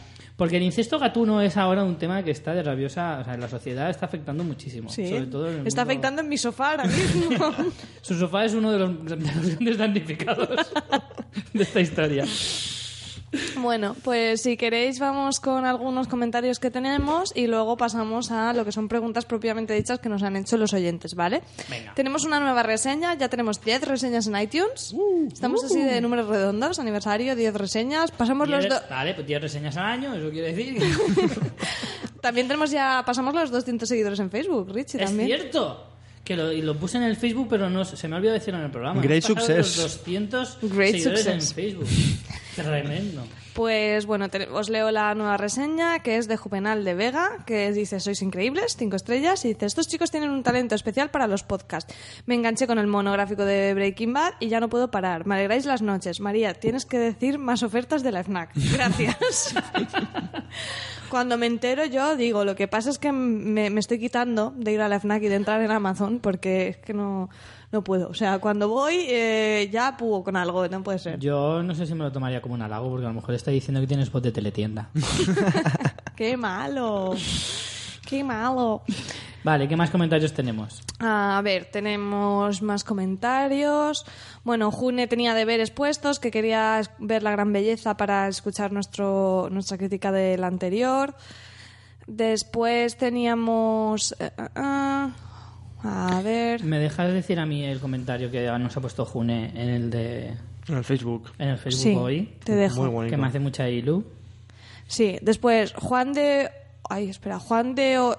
Porque 0.42 0.56
el 0.56 0.64
incesto 0.64 0.98
gatuno 0.98 1.40
es 1.40 1.56
ahora 1.56 1.84
un 1.84 1.94
tema 1.98 2.24
que 2.24 2.32
está 2.32 2.52
de 2.52 2.64
rabiosa, 2.64 3.18
o 3.20 3.24
sea, 3.24 3.34
en 3.34 3.40
la 3.40 3.48
sociedad 3.48 3.88
está 3.88 4.06
afectando 4.06 4.42
muchísimo. 4.42 4.88
Sí, 4.88 5.08
sobre 5.08 5.26
todo 5.26 5.48
en 5.48 5.60
el 5.60 5.66
está 5.68 5.82
mundo- 5.82 5.92
afectando 5.92 6.22
en 6.22 6.28
mi 6.28 6.36
sofá 6.36 6.70
ahora 6.72 6.84
mismo. 6.86 7.30
Su 8.02 8.18
sofá 8.18 8.44
es 8.44 8.52
uno 8.54 8.72
de 8.72 8.78
los, 8.80 9.04
de 9.04 9.16
los 9.18 9.46
grandes 9.50 9.78
damnificados 9.78 10.48
de 11.54 11.62
esta 11.62 11.80
historia. 11.80 12.24
Bueno, 13.56 13.96
pues 14.04 14.42
si 14.42 14.56
queréis 14.56 14.98
vamos 14.98 15.40
con 15.40 15.64
algunos 15.64 16.06
comentarios 16.06 16.58
que 16.58 16.70
tenemos 16.70 17.32
y 17.34 17.46
luego 17.46 17.76
pasamos 17.76 18.30
a 18.30 18.52
lo 18.52 18.64
que 18.64 18.72
son 18.72 18.88
preguntas 18.88 19.24
propiamente 19.24 19.72
dichas 19.74 19.98
que 20.00 20.08
nos 20.08 20.22
han 20.22 20.36
hecho 20.36 20.56
los 20.58 20.72
oyentes, 20.74 21.14
¿vale? 21.14 21.42
Venga. 21.70 21.94
Tenemos 21.94 22.24
una 22.24 22.40
nueva 22.40 22.62
reseña, 22.62 23.14
ya 23.14 23.28
tenemos 23.28 23.60
10 23.64 23.82
reseñas 23.88 24.26
en 24.26 24.36
iTunes. 24.38 24.94
Estamos 25.32 25.64
así 25.64 25.80
de 25.80 26.00
números 26.00 26.28
redondos, 26.28 26.78
aniversario, 26.78 27.34
10 27.34 27.54
reseñas. 27.54 28.10
Pasamos 28.10 28.48
los 28.48 28.64
Diez- 28.64 28.68
do- 28.68 28.80
Vale, 28.90 29.14
pues 29.14 29.26
10 29.26 29.40
reseñas 29.42 29.76
al 29.76 29.84
año, 29.86 30.14
eso 30.14 30.30
quiere 30.30 30.52
decir. 30.52 30.82
También 32.20 32.46
tenemos 32.46 32.70
ya 32.70 33.02
pasamos 33.04 33.34
los 33.34 33.50
200 33.50 33.88
seguidores 33.88 34.20
en 34.20 34.30
Facebook, 34.30 34.70
Richie 34.72 34.98
es 35.02 35.06
también. 35.06 35.26
cierto. 35.28 35.88
Que 36.24 36.36
lo, 36.36 36.52
y 36.52 36.62
lo 36.62 36.76
puse 36.76 36.98
en 36.98 37.02
el 37.02 37.16
Facebook, 37.16 37.48
pero 37.50 37.68
no 37.68 37.84
se 37.84 38.06
me 38.08 38.14
ha 38.14 38.18
olvidado 38.18 38.38
decirlo 38.38 38.60
en 38.60 38.66
el 38.66 38.70
programa. 38.70 39.02
Great 39.02 39.24
success. 39.24 39.76
Los 39.76 40.04
200 40.04 40.58
Great 40.62 40.92
seguidores 40.92 41.24
success. 41.24 41.48
en 41.48 41.54
Facebook. 41.54 41.88
Tremendo. 42.56 43.24
Pues 43.54 44.06
bueno, 44.06 44.30
te- 44.30 44.48
os 44.48 44.70
leo 44.70 44.90
la 44.90 45.14
nueva 45.14 45.36
reseña 45.36 45.98
que 45.98 46.16
es 46.16 46.26
de 46.26 46.38
Juvenal 46.38 46.84
de 46.84 46.94
Vega, 46.94 47.44
que 47.44 47.70
dice, 47.72 48.00
sois 48.00 48.22
increíbles, 48.22 48.76
cinco 48.78 48.96
estrellas, 48.96 49.44
y 49.44 49.48
dice, 49.48 49.66
estos 49.66 49.88
chicos 49.88 50.10
tienen 50.10 50.30
un 50.30 50.42
talento 50.42 50.74
especial 50.74 51.10
para 51.10 51.26
los 51.26 51.42
podcasts. 51.42 51.94
Me 52.24 52.34
enganché 52.34 52.66
con 52.66 52.78
el 52.78 52.86
monográfico 52.86 53.44
de 53.44 53.74
Breaking 53.74 54.14
Bad 54.14 54.32
y 54.40 54.48
ya 54.48 54.58
no 54.58 54.70
puedo 54.70 54.90
parar. 54.90 55.26
Me 55.26 55.34
alegráis 55.34 55.66
las 55.66 55.82
noches. 55.82 56.20
María, 56.20 56.54
tienes 56.54 56.86
que 56.86 56.98
decir 56.98 57.38
más 57.38 57.62
ofertas 57.62 58.02
de 58.02 58.12
la 58.12 58.24
FNAC. 58.24 58.52
Gracias. 58.72 59.54
Cuando 61.10 61.36
me 61.36 61.44
entero 61.46 61.84
yo 61.84 62.16
digo, 62.16 62.44
lo 62.46 62.56
que 62.56 62.68
pasa 62.68 62.88
es 62.88 62.98
que 62.98 63.12
me, 63.12 63.68
me 63.68 63.80
estoy 63.80 63.98
quitando 63.98 64.54
de 64.56 64.72
ir 64.72 64.80
a 64.80 64.88
la 64.88 64.98
FNAC 64.98 65.24
y 65.24 65.28
de 65.28 65.34
entrar 65.34 65.60
en 65.60 65.70
Amazon 65.70 66.20
porque 66.20 66.68
es 66.68 66.76
que 66.78 66.94
no, 66.94 67.28
no 67.72 67.82
puedo. 67.82 68.08
O 68.08 68.14
sea, 68.14 68.38
cuando 68.38 68.68
voy 68.68 69.06
eh, 69.08 69.68
ya 69.72 69.96
puedo 69.96 70.22
con 70.22 70.36
algo, 70.36 70.68
no 70.68 70.82
puede 70.82 70.98
ser. 70.98 71.18
Yo 71.18 71.62
no 71.62 71.74
sé 71.74 71.86
si 71.86 71.94
me 71.94 72.04
lo 72.04 72.12
tomaría 72.12 72.42
como 72.42 72.54
un 72.54 72.62
halago, 72.62 72.90
porque 72.90 73.06
a 73.06 73.08
lo 73.08 73.14
mejor 73.14 73.34
está 73.34 73.50
diciendo 73.50 73.80
que 73.80 73.86
tienes 73.86 74.12
voz 74.12 74.22
de 74.22 74.30
teletienda. 74.30 74.90
¡Qué 76.16 76.36
malo! 76.36 77.14
¡Qué 78.06 78.22
malo! 78.22 78.82
Vale, 79.42 79.66
¿qué 79.66 79.74
más 79.74 79.90
comentarios 79.90 80.34
tenemos? 80.34 80.82
A 81.00 81.40
ver, 81.42 81.64
tenemos 81.72 82.62
más 82.62 82.84
comentarios. 82.84 84.04
Bueno, 84.44 84.70
June 84.70 85.08
tenía 85.08 85.34
deberes 85.34 85.70
puestos, 85.70 86.20
que 86.20 86.30
quería 86.30 86.82
ver 86.98 87.22
la 87.22 87.32
gran 87.32 87.52
belleza 87.52 87.96
para 87.96 88.28
escuchar 88.28 88.70
nuestro, 88.70 89.48
nuestra 89.50 89.78
crítica 89.78 90.12
del 90.12 90.44
anterior. 90.44 91.16
Después 92.06 92.98
teníamos... 92.98 94.14
eh, 94.20 94.30
eh, 94.56 95.08
a 95.84 96.20
ver... 96.22 96.62
¿Me 96.64 96.78
dejas 96.78 97.12
decir 97.12 97.38
a 97.38 97.46
mí 97.46 97.64
el 97.64 97.80
comentario 97.80 98.30
que 98.30 98.46
nos 98.58 98.76
ha 98.76 98.80
puesto 98.80 99.04
June 99.04 99.50
en 99.54 99.68
el 99.68 99.90
de... 99.90 100.26
En 100.68 100.76
el 100.76 100.84
Facebook. 100.84 101.32
En 101.38 101.48
el 101.48 101.58
Facebook 101.58 101.82
Sí, 101.82 101.94
hoy. 101.96 102.34
te 102.44 102.54
dejo. 102.54 102.80
Muy 102.82 102.90
bonito. 102.90 103.10
Que 103.10 103.16
me 103.20 103.26
hace 103.26 103.40
mucha 103.40 103.68
ilu. 103.68 104.04
Sí, 104.86 105.18
después 105.22 105.72
Juan 105.74 106.12
de... 106.12 106.50
Ay, 106.88 107.08
espera, 107.10 107.38
Juan 107.38 107.74
de... 107.74 107.98
O- 107.98 108.16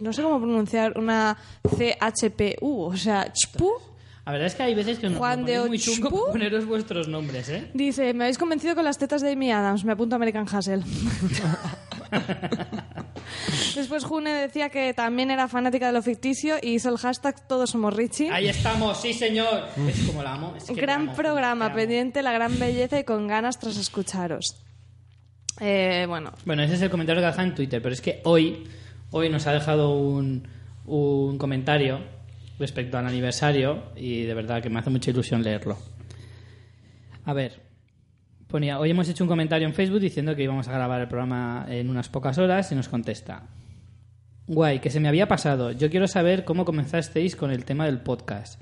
No 0.00 0.12
sé 0.12 0.22
cómo 0.22 0.38
pronunciar 0.38 0.98
una 0.98 1.36
CHPU, 1.68 2.82
o 2.84 2.96
sea, 2.96 3.32
chpu. 3.32 3.70
La 4.26 4.32
verdad 4.32 4.46
es 4.46 4.54
que 4.54 4.62
hay 4.62 4.74
veces 4.74 4.98
que 4.98 5.10
nos 5.10 5.18
Juan 5.18 5.44
de 5.44 5.60
muy 5.66 5.78
chungo 5.78 6.08
Ochpu. 6.08 6.26
poneros 6.32 6.64
vuestros 6.64 7.08
nombres, 7.08 7.46
¿eh? 7.50 7.70
Dice, 7.74 8.14
me 8.14 8.24
habéis 8.24 8.38
convencido 8.38 8.74
con 8.74 8.84
las 8.84 8.96
tetas 8.96 9.20
de 9.20 9.32
Amy 9.32 9.52
Adams, 9.52 9.84
me 9.84 9.92
apunto 9.92 10.14
a 10.14 10.16
American 10.16 10.46
Hustle. 10.50 10.82
Después 13.74 14.04
June 14.04 14.30
decía 14.32 14.70
que 14.70 14.94
también 14.94 15.30
era 15.30 15.48
fanática 15.48 15.88
de 15.88 15.92
lo 15.92 16.02
ficticio 16.02 16.56
y 16.62 16.74
hizo 16.74 16.88
el 16.90 16.96
hashtag 16.96 17.46
Todos 17.46 17.70
somos 17.70 17.94
Richie. 17.94 18.30
Ahí 18.30 18.48
estamos, 18.48 19.00
sí 19.00 19.12
señor. 19.12 19.64
Es 19.88 20.00
como 20.06 20.22
la 20.22 20.34
amo. 20.34 20.54
es 20.56 20.64
que 20.64 20.74
Gran 20.74 21.02
amo, 21.02 21.14
programa, 21.14 21.72
pendiente 21.72 22.22
la 22.22 22.32
gran 22.32 22.58
belleza 22.58 22.98
y 22.98 23.04
con 23.04 23.26
ganas 23.26 23.58
tras 23.58 23.76
escucharos. 23.76 24.56
Eh, 25.60 26.06
bueno, 26.08 26.32
Bueno, 26.44 26.62
ese 26.62 26.74
es 26.74 26.82
el 26.82 26.90
comentario 26.90 27.20
que 27.20 27.26
deja 27.26 27.42
en 27.42 27.54
Twitter, 27.54 27.82
pero 27.82 27.92
es 27.92 28.00
que 28.00 28.20
hoy, 28.24 28.64
hoy 29.10 29.28
nos 29.28 29.46
ha 29.46 29.52
dejado 29.52 29.96
un, 29.96 30.46
un 30.86 31.38
comentario 31.38 32.00
respecto 32.58 32.98
al 32.98 33.06
aniversario 33.06 33.82
y 33.96 34.22
de 34.22 34.34
verdad 34.34 34.62
que 34.62 34.70
me 34.70 34.78
hace 34.78 34.90
mucha 34.90 35.10
ilusión 35.10 35.42
leerlo. 35.42 35.78
A 37.24 37.32
ver, 37.32 37.60
ponía, 38.46 38.78
hoy 38.78 38.90
hemos 38.90 39.08
hecho 39.08 39.24
un 39.24 39.28
comentario 39.28 39.66
en 39.66 39.74
Facebook 39.74 40.00
diciendo 40.00 40.36
que 40.36 40.42
íbamos 40.42 40.68
a 40.68 40.72
grabar 40.72 41.00
el 41.00 41.08
programa 41.08 41.66
en 41.68 41.90
unas 41.90 42.08
pocas 42.08 42.38
horas 42.38 42.70
y 42.70 42.74
nos 42.74 42.88
contesta. 42.88 43.48
Guay, 44.46 44.80
que 44.80 44.90
se 44.90 45.00
me 45.00 45.08
había 45.08 45.26
pasado. 45.26 45.72
Yo 45.72 45.90
quiero 45.90 46.06
saber 46.06 46.44
cómo 46.44 46.64
comenzasteis 46.64 47.34
con 47.34 47.50
el 47.50 47.64
tema 47.64 47.86
del 47.86 48.00
podcast. 48.00 48.60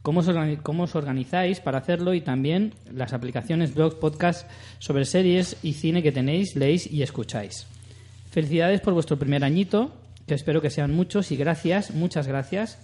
Cómo 0.00 0.20
os, 0.20 0.30
cómo 0.62 0.84
os 0.84 0.94
organizáis 0.94 1.60
para 1.60 1.78
hacerlo 1.78 2.14
y 2.14 2.20
también 2.20 2.74
las 2.92 3.14
aplicaciones, 3.14 3.74
blogs, 3.74 3.96
podcasts 3.96 4.46
sobre 4.78 5.06
series 5.06 5.56
y 5.62 5.72
cine 5.72 6.02
que 6.02 6.12
tenéis, 6.12 6.54
leéis 6.56 6.90
y 6.90 7.02
escucháis. 7.02 7.66
Felicidades 8.30 8.80
por 8.80 8.94
vuestro 8.94 9.18
primer 9.18 9.44
añito, 9.44 9.92
que 10.26 10.34
espero 10.34 10.60
que 10.60 10.70
sean 10.70 10.94
muchos 10.94 11.32
y 11.32 11.36
gracias, 11.36 11.92
muchas 11.92 12.28
gracias 12.28 12.78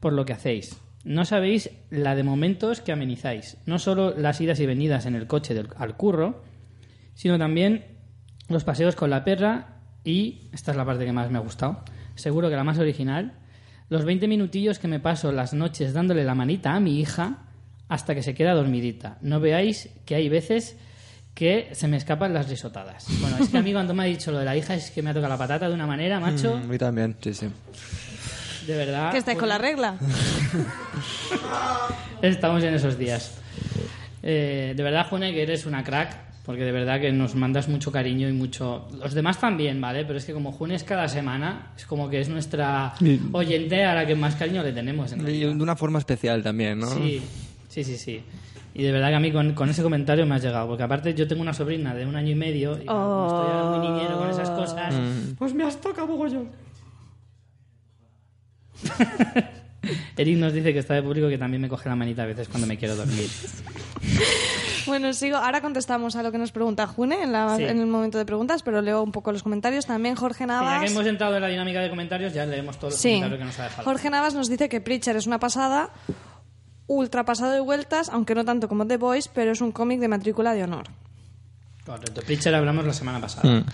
por 0.00 0.12
lo 0.12 0.24
que 0.24 0.32
hacéis. 0.32 0.76
No 1.04 1.24
sabéis 1.24 1.70
la 1.90 2.14
de 2.14 2.22
momentos 2.24 2.80
que 2.80 2.92
amenizáis, 2.92 3.56
no 3.66 3.78
solo 3.78 4.14
las 4.16 4.40
idas 4.40 4.60
y 4.60 4.66
venidas 4.66 5.06
en 5.06 5.14
el 5.14 5.26
coche 5.26 5.54
del- 5.54 5.68
al 5.76 5.96
curro, 5.96 6.42
sino 7.14 7.38
también 7.38 7.84
los 8.48 8.64
paseos 8.64 8.96
con 8.96 9.10
la 9.10 9.24
perra 9.24 9.76
y, 10.04 10.48
esta 10.52 10.72
es 10.72 10.76
la 10.76 10.84
parte 10.84 11.04
que 11.06 11.12
más 11.12 11.30
me 11.30 11.38
ha 11.38 11.42
gustado, 11.42 11.84
seguro 12.16 12.50
que 12.50 12.56
la 12.56 12.64
más 12.64 12.78
original, 12.78 13.34
los 13.88 14.04
20 14.04 14.28
minutillos 14.28 14.78
que 14.78 14.88
me 14.88 15.00
paso 15.00 15.32
las 15.32 15.52
noches 15.54 15.92
dándole 15.94 16.24
la 16.24 16.34
manita 16.34 16.74
a 16.74 16.80
mi 16.80 17.00
hija 17.00 17.46
hasta 17.88 18.14
que 18.14 18.22
se 18.22 18.34
queda 18.34 18.54
dormidita. 18.54 19.18
No 19.20 19.40
veáis 19.40 19.88
que 20.04 20.14
hay 20.14 20.28
veces 20.28 20.76
que 21.34 21.68
se 21.72 21.88
me 21.88 21.96
escapan 21.96 22.32
las 22.34 22.48
risotadas. 22.48 23.06
Bueno, 23.20 23.38
es 23.38 23.48
que 23.48 23.58
a 23.58 23.62
mí 23.62 23.72
cuando 23.72 23.94
me 23.94 24.02
ha 24.02 24.06
dicho 24.06 24.30
lo 24.30 24.38
de 24.38 24.44
la 24.44 24.56
hija 24.56 24.74
es 24.74 24.90
que 24.90 25.02
me 25.02 25.10
ha 25.10 25.14
tocado 25.14 25.32
la 25.32 25.38
patata 25.38 25.68
de 25.68 25.74
una 25.74 25.86
manera, 25.86 26.20
macho, 26.20 26.58
Mm, 26.58 26.62
a 26.62 26.66
mí 26.66 26.78
también, 26.78 27.16
sí, 27.20 27.34
sí. 27.34 27.48
De 28.66 28.76
verdad. 28.76 29.12
¿que 29.12 29.18
estáis 29.18 29.38
con 29.38 29.48
la 29.48 29.58
regla? 29.58 29.96
Estamos 32.22 32.62
en 32.62 32.74
esos 32.74 32.98
días. 32.98 33.34
Eh, 34.22 34.74
de 34.76 34.82
verdad, 34.82 35.06
June, 35.08 35.32
que 35.32 35.42
eres 35.42 35.64
una 35.66 35.82
crack, 35.82 36.16
porque 36.44 36.62
de 36.64 36.72
verdad 36.72 37.00
que 37.00 37.10
nos 37.12 37.34
mandas 37.34 37.68
mucho 37.68 37.90
cariño 37.90 38.28
y 38.28 38.32
mucho... 38.32 38.88
Los 38.98 39.14
demás 39.14 39.38
también, 39.38 39.80
¿vale? 39.80 40.04
Pero 40.04 40.18
es 40.18 40.24
que 40.24 40.32
como 40.32 40.52
June 40.52 40.74
es 40.74 40.84
cada 40.84 41.08
semana, 41.08 41.72
es 41.76 41.86
como 41.86 42.08
que 42.10 42.20
es 42.20 42.28
nuestra 42.28 42.94
oyente 43.32 43.84
a 43.84 43.94
la 43.94 44.06
que 44.06 44.14
más 44.14 44.34
cariño 44.36 44.62
le 44.62 44.72
tenemos. 44.72 45.12
en 45.12 45.20
Y 45.28 45.40
de 45.40 45.48
una 45.48 45.76
forma 45.76 45.98
especial 45.98 46.42
también, 46.42 46.78
¿no? 46.80 46.86
Sí, 46.88 47.22
sí, 47.68 47.84
sí, 47.84 47.96
sí. 47.96 48.22
Y 48.74 48.84
de 48.84 48.92
verdad 48.92 49.08
que 49.08 49.14
a 49.16 49.20
mí 49.20 49.32
con, 49.32 49.52
con 49.54 49.68
ese 49.68 49.82
comentario 49.82 50.26
me 50.26 50.36
has 50.36 50.42
llegado, 50.42 50.68
porque 50.68 50.84
aparte 50.84 51.12
yo 51.14 51.26
tengo 51.26 51.42
una 51.42 51.52
sobrina 51.52 51.92
de 51.94 52.06
un 52.06 52.14
año 52.14 52.30
y 52.30 52.34
medio 52.36 52.80
y 52.80 52.86
como 52.86 53.26
estoy 53.26 53.50
ahora 53.50 53.76
muy 53.78 53.88
niñero 53.88 54.18
con 54.18 54.30
esas 54.30 54.50
cosas, 54.50 54.94
Mm. 54.94 55.34
pues 55.38 55.54
me 55.54 55.64
has 55.64 55.80
tocado 55.80 56.06
mogollón. 56.06 56.48
Eric 60.16 60.36
nos 60.38 60.52
dice 60.52 60.72
que 60.72 60.78
está 60.80 60.94
de 60.94 61.02
público 61.02 61.28
que 61.28 61.38
también 61.38 61.60
me 61.62 61.68
coge 61.68 61.88
la 61.88 61.96
manita 61.96 62.22
a 62.22 62.26
veces 62.26 62.48
cuando 62.48 62.66
me 62.66 62.76
quiero 62.76 62.96
dormir. 62.96 63.28
Bueno, 64.86 65.12
sigo. 65.12 65.36
Ahora 65.36 65.60
contestamos 65.60 66.16
a 66.16 66.22
lo 66.22 66.32
que 66.32 66.38
nos 66.38 66.52
pregunta 66.52 66.86
June 66.86 67.22
en, 67.22 67.32
la- 67.32 67.54
Sí. 67.56 67.64
en 67.64 67.78
el 67.78 67.86
momento 67.86 68.16
de 68.18 68.24
preguntas, 68.24 68.62
pero 68.62 68.80
leo 68.80 69.02
un 69.02 69.12
poco 69.12 69.30
los 69.30 69.42
comentarios. 69.42 69.84
También 69.86 70.16
Jorge 70.16 70.44
Y 70.44 70.46
ya 70.46 70.52
Navas. 70.54 70.82
que 70.82 70.90
hemos 70.90 71.06
entrado 71.06 71.36
en 71.36 71.42
la 71.42 71.48
dinámica 71.48 71.80
de 71.80 71.90
comentarios, 71.90 72.32
ya 72.32 72.46
leemos 72.46 72.78
todos 72.78 72.94
los 72.94 73.00
Sí. 73.00 73.10
comentarios 73.10 73.38
que 73.38 73.44
nos 73.44 73.58
ha 73.60 73.62
dejado. 73.64 73.84
Jorge 73.84 74.10
Navas 74.10 74.34
nos 74.34 74.48
dice 74.48 74.68
que 74.70 74.80
Preacher 74.80 75.16
es 75.16 75.26
una 75.26 75.38
pasada, 75.38 75.90
ultra 76.86 77.24
pasado 77.24 77.52
de 77.52 77.60
vueltas, 77.60 78.08
aunque 78.08 78.34
no 78.34 78.44
tanto 78.44 78.68
como 78.68 78.86
The 78.86 78.96
Voice, 78.96 79.30
pero 79.32 79.52
es 79.52 79.60
un 79.60 79.70
cómic 79.70 80.00
de 80.00 80.08
matrícula 80.08 80.54
de 80.54 80.64
honor. 80.64 80.86
Correcto. 81.84 82.22
Preacher 82.22 82.54
hablamos 82.54 82.84
la 82.84 82.94
semana 82.94 83.20
pasada. 83.20 83.48
Mm. 83.48 83.64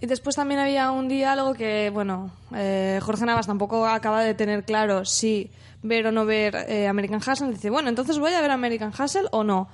Y 0.00 0.06
después 0.06 0.36
también 0.36 0.60
había 0.60 0.90
un 0.92 1.08
diálogo 1.08 1.54
que, 1.54 1.90
bueno, 1.90 2.30
eh, 2.54 3.00
Jorge 3.02 3.24
Navas 3.26 3.46
tampoco 3.46 3.86
acaba 3.86 4.22
de 4.22 4.34
tener 4.34 4.64
claro 4.64 5.04
si 5.04 5.50
ver 5.82 6.06
o 6.06 6.12
no 6.12 6.24
ver 6.24 6.54
eh, 6.68 6.86
American 6.86 7.18
Hustle. 7.20 7.50
Dice, 7.50 7.70
bueno, 7.70 7.88
entonces 7.88 8.18
voy 8.18 8.32
a 8.32 8.40
ver 8.40 8.50
American 8.52 8.92
Hustle 8.96 9.28
o 9.32 9.42
no. 9.42 9.68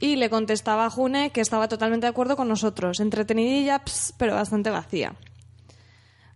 Y 0.00 0.16
le 0.16 0.28
contestaba 0.30 0.86
a 0.86 0.90
June 0.90 1.30
que 1.30 1.40
estaba 1.40 1.68
totalmente 1.68 2.06
de 2.06 2.10
acuerdo 2.10 2.36
con 2.36 2.48
nosotros. 2.48 2.98
Entretenidilla, 2.98 3.78
ps, 3.84 4.14
pero 4.18 4.34
bastante 4.34 4.70
vacía. 4.70 5.14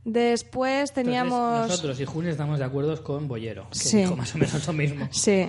Después 0.05 0.93
teníamos... 0.93 1.41
Entonces, 1.63 1.71
nosotros 1.71 2.01
y 2.01 2.05
Juni 2.05 2.29
estamos 2.29 2.61
de 2.61 2.65
acuerdo 2.65 3.03
con 3.03 3.27
Bollero, 3.27 3.69
que 3.71 3.79
Sí. 3.79 3.97
dijo 3.99 4.15
más 4.15 4.33
o 4.37 4.39
menos 4.39 4.65
lo 4.67 4.73
mismo. 4.73 5.09
Sí. 5.11 5.49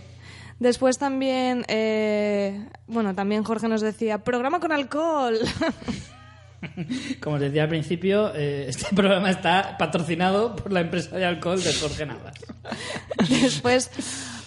Después 0.60 0.98
también, 0.98 1.64
eh, 1.68 2.68
bueno, 2.88 3.14
también 3.14 3.44
Jorge 3.44 3.68
nos 3.68 3.82
decía, 3.82 4.24
programa 4.24 4.60
con 4.60 4.72
alcohol. 4.72 5.38
Como 7.22 7.36
os 7.36 7.42
decía 7.42 7.64
al 7.64 7.70
principio, 7.70 8.32
eh, 8.36 8.66
este 8.70 8.88
programa 8.96 9.30
está 9.30 9.78
patrocinado 9.78 10.56
por 10.56 10.72
la 10.72 10.82
empresa 10.82 11.16
de 11.18 11.26
alcohol 11.26 11.62
de 11.64 11.74
Jorge 11.74 12.06
Navas. 12.06 12.36
Después, 13.30 13.90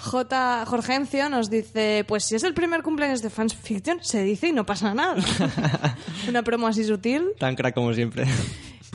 J. 0.00 0.64
Jorgencio 0.66 1.28
nos 1.28 1.50
dice, 1.50 2.04
pues 2.06 2.24
si 2.24 2.34
es 2.36 2.42
el 2.44 2.54
primer 2.54 2.82
cumpleaños 2.82 3.22
de 3.22 3.30
Fans 3.30 3.54
Fiction, 3.54 3.98
se 4.02 4.22
dice 4.22 4.48
y 4.48 4.52
no 4.52 4.64
pasa 4.66 4.94
nada. 4.94 5.16
Una 6.28 6.42
promo 6.42 6.66
así 6.66 6.84
sutil. 6.84 7.28
Tan 7.38 7.54
crack 7.56 7.74
como 7.74 7.92
siempre. 7.94 8.24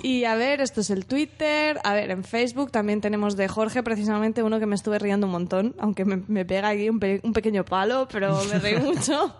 Y 0.01 0.25
a 0.25 0.35
ver, 0.35 0.61
esto 0.61 0.81
es 0.81 0.89
el 0.89 1.05
Twitter. 1.05 1.79
A 1.83 1.93
ver, 1.93 2.11
en 2.11 2.23
Facebook 2.23 2.69
también 2.71 3.01
tenemos 3.01 3.35
de 3.35 3.47
Jorge 3.47 3.81
precisamente 3.81 4.43
uno 4.43 4.59
que 4.59 4.65
me 4.65 4.75
estuve 4.75 4.99
riendo 4.99 5.25
un 5.25 5.31
montón, 5.31 5.75
aunque 5.79 6.05
me, 6.05 6.21
me 6.27 6.45
pega 6.45 6.69
aquí 6.69 6.89
un, 6.89 6.99
pe- 6.99 7.21
un 7.23 7.33
pequeño 7.33 7.63
palo, 7.65 8.07
pero 8.11 8.39
me 8.45 8.59
reí 8.59 8.77
mucho. 8.77 9.35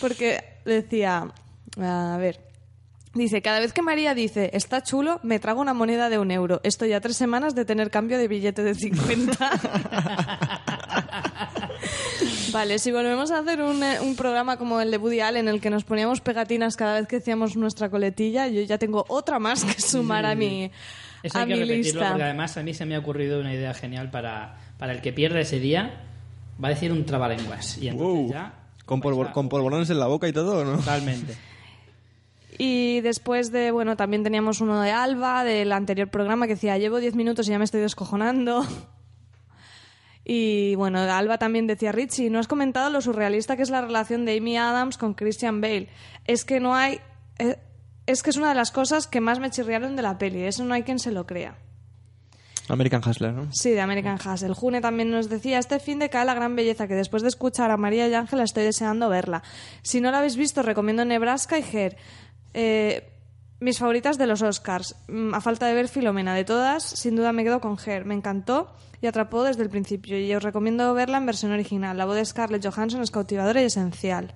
Porque 0.00 0.42
decía, 0.64 1.28
a 1.80 2.16
ver, 2.18 2.40
dice, 3.16 3.42
cada 3.42 3.60
vez 3.60 3.72
que 3.72 3.82
María 3.82 4.14
dice, 4.14 4.50
está 4.52 4.82
chulo, 4.82 5.18
me 5.22 5.38
trago 5.40 5.60
una 5.60 5.74
moneda 5.74 6.08
de 6.08 6.18
un 6.18 6.30
euro. 6.30 6.60
Estoy 6.62 6.92
a 6.92 7.00
tres 7.00 7.16
semanas 7.16 7.54
de 7.54 7.64
tener 7.64 7.90
cambio 7.90 8.18
de 8.18 8.28
billete 8.28 8.62
de 8.62 8.74
50. 8.74 9.50
Vale, 12.52 12.78
si 12.78 12.92
volvemos 12.92 13.30
a 13.30 13.38
hacer 13.40 13.60
un, 13.60 13.82
eh, 13.82 14.00
un 14.00 14.16
programa 14.16 14.56
como 14.56 14.80
el 14.80 14.90
de 14.90 14.96
Woody 14.98 15.20
Allen 15.20 15.48
en 15.48 15.54
el 15.54 15.60
que 15.60 15.68
nos 15.70 15.84
poníamos 15.84 16.20
pegatinas 16.20 16.76
cada 16.76 16.98
vez 16.98 17.06
que 17.08 17.16
hacíamos 17.16 17.56
nuestra 17.56 17.90
coletilla, 17.90 18.48
yo 18.48 18.62
ya 18.62 18.78
tengo 18.78 19.04
otra 19.08 19.38
más 19.38 19.64
que 19.64 19.80
sumar 19.80 20.24
a 20.24 20.34
mi, 20.34 20.70
Eso 21.22 21.38
a 21.38 21.42
hay 21.42 21.48
que 21.48 21.54
mi 21.54 21.60
repetirlo 21.60 22.00
lista. 22.00 22.08
porque 22.10 22.22
además 22.24 22.56
a 22.56 22.62
mí 22.62 22.72
se 22.74 22.86
me 22.86 22.94
ha 22.94 22.98
ocurrido 22.98 23.40
una 23.40 23.52
idea 23.52 23.74
genial 23.74 24.10
para, 24.10 24.56
para 24.78 24.92
el 24.92 25.00
que 25.02 25.12
pierde 25.12 25.40
ese 25.42 25.58
día. 25.60 26.02
Va 26.62 26.68
a 26.68 26.70
decir 26.70 26.90
un 26.92 27.04
trabalenguas. 27.04 27.76
Y 27.78 27.88
entonces 27.88 28.16
Wow. 28.16 28.30
ya... 28.30 28.54
¿Con, 28.86 29.02
polvo- 29.02 29.32
¿Con 29.32 29.48
polvorones 29.48 29.90
en 29.90 29.98
la 29.98 30.06
boca 30.06 30.28
y 30.28 30.32
todo 30.32 30.64
no? 30.64 30.76
Totalmente. 30.78 31.34
Y 32.58 33.00
después 33.02 33.52
de, 33.52 33.70
bueno, 33.70 33.96
también 33.96 34.22
teníamos 34.22 34.60
uno 34.60 34.80
de 34.80 34.90
Alba, 34.90 35.44
del 35.44 35.72
anterior 35.72 36.08
programa, 36.08 36.46
que 36.46 36.54
decía, 36.54 36.78
llevo 36.78 36.98
10 36.98 37.14
minutos 37.14 37.46
y 37.46 37.50
ya 37.50 37.58
me 37.58 37.64
estoy 37.64 37.80
descojonando. 37.80 38.64
Y 40.28 40.74
bueno, 40.74 40.98
Alba 40.98 41.38
también 41.38 41.68
decía, 41.68 41.92
Richie, 41.92 42.30
no 42.30 42.40
has 42.40 42.48
comentado 42.48 42.90
lo 42.90 43.00
surrealista 43.00 43.56
que 43.56 43.62
es 43.62 43.70
la 43.70 43.80
relación 43.80 44.24
de 44.24 44.36
Amy 44.36 44.56
Adams 44.56 44.98
con 44.98 45.14
Christian 45.14 45.60
Bale. 45.60 45.88
Es 46.24 46.44
que 46.44 46.58
no 46.58 46.74
hay... 46.74 46.98
eh, 47.38 47.56
Es 48.06 48.24
que 48.24 48.30
es 48.30 48.36
una 48.36 48.48
de 48.48 48.56
las 48.56 48.72
cosas 48.72 49.06
que 49.06 49.20
más 49.20 49.38
me 49.38 49.50
chirriaron 49.50 49.94
de 49.94 50.02
la 50.02 50.18
peli. 50.18 50.42
Eso 50.42 50.64
no 50.64 50.74
hay 50.74 50.82
quien 50.82 50.98
se 50.98 51.12
lo 51.12 51.26
crea. 51.26 51.56
American 52.68 53.00
Hustler, 53.08 53.32
¿no? 53.32 53.46
Sí, 53.52 53.70
de 53.70 53.80
American 53.80 54.16
Hustle. 54.16 54.52
June 54.52 54.80
también 54.80 55.12
nos 55.12 55.28
decía, 55.28 55.60
este 55.60 55.78
fin 55.78 56.00
de 56.00 56.10
cae 56.10 56.24
la 56.24 56.34
gran 56.34 56.56
belleza 56.56 56.88
que 56.88 56.94
después 56.94 57.22
de 57.22 57.28
escuchar 57.28 57.70
a 57.70 57.76
María 57.76 58.08
y 58.08 58.14
Ángela 58.14 58.42
estoy 58.42 58.64
deseando 58.64 59.08
verla. 59.08 59.44
Si 59.82 60.00
no 60.00 60.10
la 60.10 60.18
habéis 60.18 60.36
visto, 60.36 60.62
recomiendo 60.62 61.04
Nebraska 61.04 61.56
y 61.60 61.64
Her. 61.72 61.96
Eh, 62.56 63.08
mis 63.60 63.78
favoritas 63.78 64.18
de 64.18 64.26
los 64.26 64.42
Oscars. 64.42 64.96
Mm, 65.08 65.34
A 65.34 65.40
falta 65.40 65.66
de 65.66 65.74
ver 65.74 65.88
Filomena. 65.88 66.34
De 66.34 66.44
todas, 66.44 66.82
sin 66.82 67.14
duda 67.16 67.32
me 67.32 67.44
quedo 67.44 67.60
con 67.60 67.76
Her. 67.84 68.04
Me 68.04 68.14
encantó 68.14 68.68
y 69.00 69.06
atrapó 69.06 69.44
desde 69.44 69.62
el 69.62 69.68
principio. 69.70 70.18
Y 70.18 70.34
os 70.34 70.42
recomiendo 70.42 70.92
verla 70.94 71.18
en 71.18 71.26
versión 71.26 71.52
original. 71.52 71.96
La 71.96 72.06
voz 72.06 72.16
de 72.16 72.24
Scarlett 72.24 72.66
Johansson 72.66 73.02
es 73.02 73.10
cautivadora 73.10 73.60
y 73.62 73.66
esencial. 73.66 74.34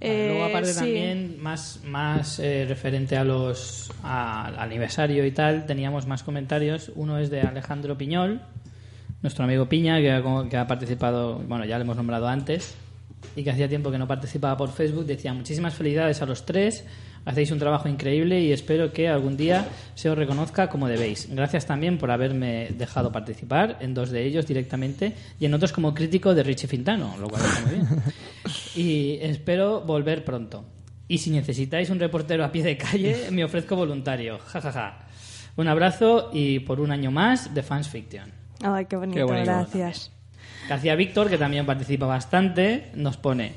Vale, 0.00 0.28
luego 0.28 0.46
Eh, 0.46 0.48
aparte 0.50 0.72
sí. 0.72 0.78
también 0.78 1.42
más 1.42 1.80
más 1.84 2.38
eh, 2.38 2.64
referente 2.66 3.16
a 3.18 3.24
los 3.24 3.92
a- 4.02 4.46
al 4.46 4.58
aniversario 4.58 5.26
y 5.26 5.30
tal 5.32 5.66
teníamos 5.66 6.06
más 6.06 6.22
comentarios 6.22 6.90
uno 6.96 7.18
es 7.18 7.28
de 7.28 7.42
Alejandro 7.42 7.98
Piñol 7.98 8.40
nuestro 9.20 9.44
amigo 9.44 9.66
Piña 9.68 9.98
que 9.98 10.22
que 10.48 10.56
ha 10.56 10.66
participado 10.66 11.34
bueno 11.46 11.66
ya 11.66 11.76
lo 11.76 11.84
hemos 11.84 11.98
nombrado 11.98 12.28
antes 12.28 12.74
y 13.36 13.44
que 13.44 13.50
hacía 13.50 13.68
tiempo 13.68 13.90
que 13.90 13.98
no 13.98 14.06
participaba 14.06 14.56
por 14.56 14.70
Facebook 14.70 15.06
decía 15.06 15.32
muchísimas 15.32 15.74
felicidades 15.74 16.20
a 16.22 16.26
los 16.26 16.44
tres 16.44 16.84
hacéis 17.24 17.50
un 17.50 17.58
trabajo 17.58 17.88
increíble 17.88 18.40
y 18.40 18.50
espero 18.50 18.92
que 18.92 19.08
algún 19.08 19.36
día 19.36 19.68
se 19.94 20.08
os 20.08 20.16
reconozca 20.16 20.68
como 20.68 20.88
debéis 20.88 21.28
gracias 21.30 21.66
también 21.66 21.98
por 21.98 22.10
haberme 22.10 22.68
dejado 22.76 23.12
participar 23.12 23.76
en 23.80 23.94
dos 23.94 24.10
de 24.10 24.24
ellos 24.24 24.46
directamente 24.46 25.14
y 25.38 25.44
en 25.44 25.54
otros 25.54 25.72
como 25.72 25.92
crítico 25.94 26.34
de 26.34 26.42
Richie 26.42 26.66
Fintano 26.66 27.16
lo 27.18 27.28
cual 27.28 27.42
está 27.42 27.60
muy 27.60 27.74
bien 27.74 27.86
y 28.74 29.18
espero 29.20 29.80
volver 29.82 30.24
pronto. 30.24 30.64
Y 31.08 31.18
si 31.18 31.30
necesitáis 31.30 31.90
un 31.90 31.98
reportero 31.98 32.44
a 32.44 32.52
pie 32.52 32.62
de 32.62 32.76
calle, 32.76 33.30
me 33.30 33.44
ofrezco 33.44 33.74
voluntario. 33.74 34.38
Ja, 34.38 34.60
ja, 34.60 34.72
ja. 34.72 34.98
Un 35.56 35.66
abrazo 35.66 36.30
y 36.32 36.60
por 36.60 36.80
un 36.80 36.92
año 36.92 37.10
más 37.10 37.52
de 37.52 37.62
Fans 37.62 37.88
Fiction. 37.88 38.30
Ay, 38.62 38.86
qué 38.86 38.96
bonito, 38.96 39.16
Qué 39.16 39.24
bonito. 39.24 39.44
gracias. 39.44 40.12
García 40.68 40.94
Víctor, 40.94 41.28
que 41.28 41.38
también 41.38 41.66
participa 41.66 42.06
bastante, 42.06 42.90
nos 42.94 43.16
pone... 43.16 43.52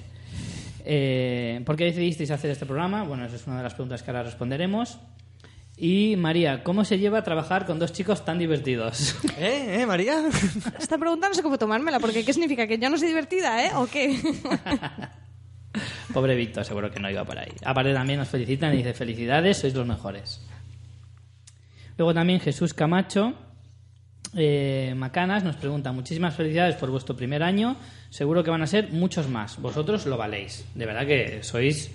eh, 0.86 1.62
¿Por 1.66 1.76
qué 1.76 1.86
decidisteis 1.86 2.32
hacer 2.32 2.52
este 2.52 2.66
programa? 2.66 3.04
Bueno, 3.04 3.26
esa 3.26 3.36
es 3.36 3.46
una 3.48 3.58
de 3.58 3.64
las 3.64 3.74
preguntas 3.74 4.02
que 4.04 4.12
ahora 4.12 4.24
responderemos. 4.24 4.98
Y 5.76 6.16
María, 6.18 6.64
¿cómo 6.64 6.86
se 6.86 7.00
lleva 7.00 7.20
a 7.20 7.24
trabajar 7.24 7.66
con 7.66 7.80
dos 7.80 7.94
chicos 7.94 8.24
tan 8.26 8.38
divertidos? 8.38 9.16
¿Eh, 9.38 9.82
eh, 9.82 9.86
María? 9.86 10.24
Esta 10.80 10.98
pregunta 10.98 11.28
no 11.30 11.34
sé 11.34 11.42
cómo 11.42 11.58
tomármela, 11.58 12.00
porque 12.00 12.24
¿qué 12.24 12.32
significa? 12.32 12.68
¿Que 12.68 12.78
yo 12.78 12.90
no 12.90 12.98
soy 12.98 13.08
divertida, 13.08 13.66
eh? 13.66 13.72
¿O 13.76 13.88
qué? 13.88 14.20
Pobre 16.14 16.36
Víctor, 16.36 16.64
seguro 16.64 16.92
que 16.92 17.00
no 17.00 17.10
iba 17.10 17.26
por 17.26 17.40
ahí. 17.40 17.52
Aparte 17.66 17.92
también 17.94 18.20
nos 18.20 18.30
felicitan 18.30 18.74
y 18.74 18.78
dice 18.78 18.94
felicidades, 18.94 19.58
sois 19.58 19.74
los 19.74 19.88
mejores. 19.88 20.46
Luego 21.98 22.14
también 22.14 22.40
Jesús 22.40 22.74
Camacho 22.76 23.34
eh, 24.36 24.94
Macanas 24.96 25.44
nos 25.44 25.56
pregunta 25.56 25.92
muchísimas 25.92 26.36
felicidades 26.36 26.76
por 26.76 26.90
vuestro 26.90 27.16
primer 27.16 27.44
año. 27.44 27.76
Seguro 28.10 28.44
que 28.44 28.52
van 28.52 28.62
a 28.62 28.68
ser 28.68 28.92
muchos 28.92 29.30
más. 29.30 29.60
Vosotros 29.62 30.06
lo 30.06 30.18
valéis. 30.18 30.66
De 30.76 30.86
verdad 30.86 31.06
que 31.06 31.44
sois 31.44 31.92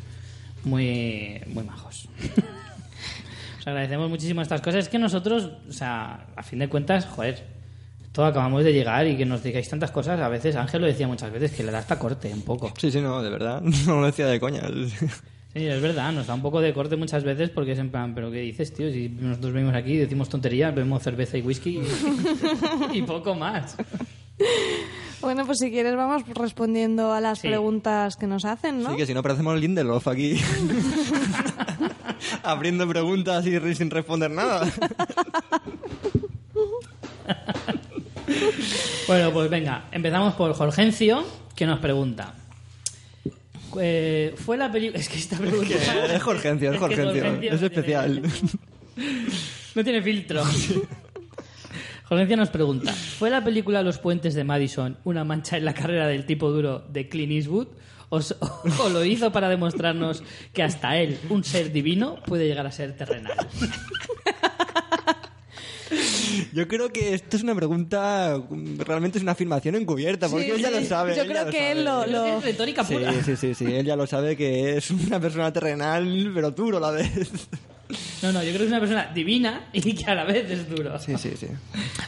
muy, 0.65 1.41
muy 1.47 1.65
majos. 1.65 2.09
Os 3.59 3.67
agradecemos 3.67 4.09
muchísimo 4.09 4.43
estas 4.43 4.61
cosas. 4.61 4.85
Es 4.85 4.89
que 4.89 4.99
nosotros, 4.99 5.51
o 5.69 5.73
sea, 5.73 6.27
a 6.37 6.43
fin 6.43 6.61
de 6.61 6.69
cuentas, 6.69 7.07
joder, 7.07 7.45
todo 8.13 8.27
acabamos 8.27 8.65
de 8.65 8.73
llegar 8.73 9.07
y 9.07 9.17
que 9.17 9.25
nos 9.25 9.43
digáis 9.43 9.69
tantas 9.69 9.91
cosas. 9.91 10.21
A 10.21 10.29
veces, 10.29 10.57
Ángel 10.57 10.81
lo 10.81 10.87
decía 10.87 11.07
muchas 11.07 11.31
veces, 11.33 11.53
que 11.53 11.63
le 11.63 11.73
da 11.73 11.79
hasta 11.79 11.99
corte 11.99 12.33
un 12.33 12.43
poco. 12.43 12.73
Sí, 12.79 12.91
sí, 12.91 13.01
no, 13.01 13.23
de 13.23 13.31
verdad. 13.31 13.63
No 13.87 14.01
lo 14.01 14.07
decía 14.07 14.27
de 14.27 14.41
coña. 14.41 14.63
Sí, 15.55 15.67
es 15.67 15.81
verdad, 15.81 16.13
nos 16.13 16.27
da 16.27 16.35
un 16.35 16.43
poco 16.43 16.61
de 16.61 16.73
corte 16.75 16.97
muchas 16.97 17.25
veces 17.25 17.51
porque 17.51 17.73
es 17.73 17.79
en 17.79 17.91
plan, 17.91 18.15
¿pero 18.15 18.31
qué 18.31 18.41
dices, 18.41 18.73
tío? 18.73 18.91
Si 18.93 19.09
nosotros 19.09 19.53
venimos 19.55 19.75
aquí, 19.75 19.97
decimos 19.97 20.29
tonterías, 20.29 20.75
bebemos 20.75 21.03
cerveza 21.03 21.39
y 21.39 21.43
whisky 21.43 21.81
y, 22.93 22.99
y 22.99 23.03
poco 23.03 23.35
más. 23.35 23.77
Bueno, 25.21 25.45
pues 25.47 25.59
si 25.59 25.71
quieres 25.71 25.97
vamos 25.97 26.23
respondiendo 26.35 27.13
a 27.13 27.21
las 27.21 27.41
Sí. 27.41 27.49
preguntas 27.49 28.17
que 28.17 28.27
nos 28.29 28.45
hacen, 28.45 28.83
¿no? 28.83 28.91
Sí, 28.91 28.97
que 28.97 29.07
si 29.07 29.15
no 29.15 29.23
parecemos 29.23 29.59
Lindelof 29.59 30.07
aquí. 30.07 30.39
Abriendo 32.45 32.87
preguntas 32.87 33.45
y 33.47 33.75
sin 33.75 33.91
responder 33.91 34.31
nada. 34.31 34.71
Bueno, 39.07 39.33
pues 39.33 39.49
venga, 39.51 39.85
empezamos 39.93 40.35
por 40.35 40.53
Jorgencio, 40.55 41.25
que 41.57 41.67
nos 41.67 41.79
pregunta. 41.81 42.35
Eh, 43.81 44.35
fue 44.37 44.57
la 44.57 44.71
película... 44.71 44.99
Es 44.99 45.09
que 45.09 45.17
esta 45.19 45.37
pregunta... 45.37 45.75
Es 45.75 45.89
que 47.49 47.55
Es 47.55 47.61
no 47.61 47.67
especial. 47.67 48.23
tiene- 48.23 49.27
No 49.75 49.85
tiene 49.85 50.03
filtro. 50.03 50.43
Jorgencia 52.05 52.37
nos 52.37 52.49
pregunta, 52.49 52.91
¿fue 52.93 53.29
la 53.29 53.45
película 53.45 53.83
Los 53.83 53.99
puentes 53.99 54.33
de 54.35 54.43
Madison 54.43 54.97
una 55.05 55.25
mancha 55.25 55.59
en 55.59 55.67
la 55.67 55.75
carrera 55.75 56.07
del 56.07 56.25
tipo 56.25 56.51
duro 56.51 56.79
de 56.91 57.07
Clint 57.09 57.33
Eastwood? 57.33 57.69
¿O, 58.09 58.19
o 58.85 58.89
lo 58.89 59.05
hizo 59.05 59.31
para 59.31 59.51
demostrarnos 59.51 60.23
que 60.55 60.63
hasta 60.63 60.97
él, 60.97 61.19
un 61.29 61.45
ser 61.45 61.71
divino, 61.71 62.17
puede 62.27 62.47
llegar 62.47 62.67
a 62.67 62.73
ser 62.73 62.97
terrenal? 62.97 63.37
Yo 66.53 66.69
creo 66.69 66.91
que 66.93 67.15
esto 67.15 67.37
es 67.37 67.43
una 67.43 67.55
pregunta, 67.55 68.41
realmente 68.79 69.19
es 69.19 69.23
una 69.23 69.33
afirmación 69.33 69.75
encubierta, 69.75 70.29
porque 70.29 70.47
Sí, 70.47 70.51
él 70.53 70.61
ya 70.63 70.69
sí. 70.69 70.75
lo 70.75 70.85
sabe. 70.85 71.17
Yo 71.17 71.27
creo 71.27 71.51
que 71.51 71.73
él 71.73 71.85
sabe. 71.85 72.07
lo- 72.11 72.27
lo- 72.27 72.39
Es 72.39 72.45
retórica 72.45 72.85
Sí, 72.85 72.95
pura. 72.95 73.13
sí, 73.25 73.37
sí, 73.37 73.55
sí, 73.55 73.65
él 73.67 73.87
ya 73.87 73.97
lo 73.97 74.07
sabe 74.07 74.37
que 74.37 74.77
es 74.77 74.91
una 74.91 75.21
persona 75.21 75.53
terrenal, 75.53 76.31
pero 76.35 76.51
duro 76.51 76.79
a 76.79 76.81
la 76.81 76.91
vez. 76.91 77.31
No, 78.23 78.33
no, 78.33 78.43
yo 78.43 78.49
creo 78.51 78.59
que 78.59 78.65
es 78.65 78.71
una 78.71 78.81
persona 78.81 79.11
divina 79.15 79.71
y 79.73 79.95
que 79.95 80.05
a 80.11 80.15
la 80.15 80.25
vez 80.25 80.51
es 80.51 80.69
duro. 80.69 80.99
Sí, 80.99 81.17
sí, 81.17 81.31
sí. 81.39 81.47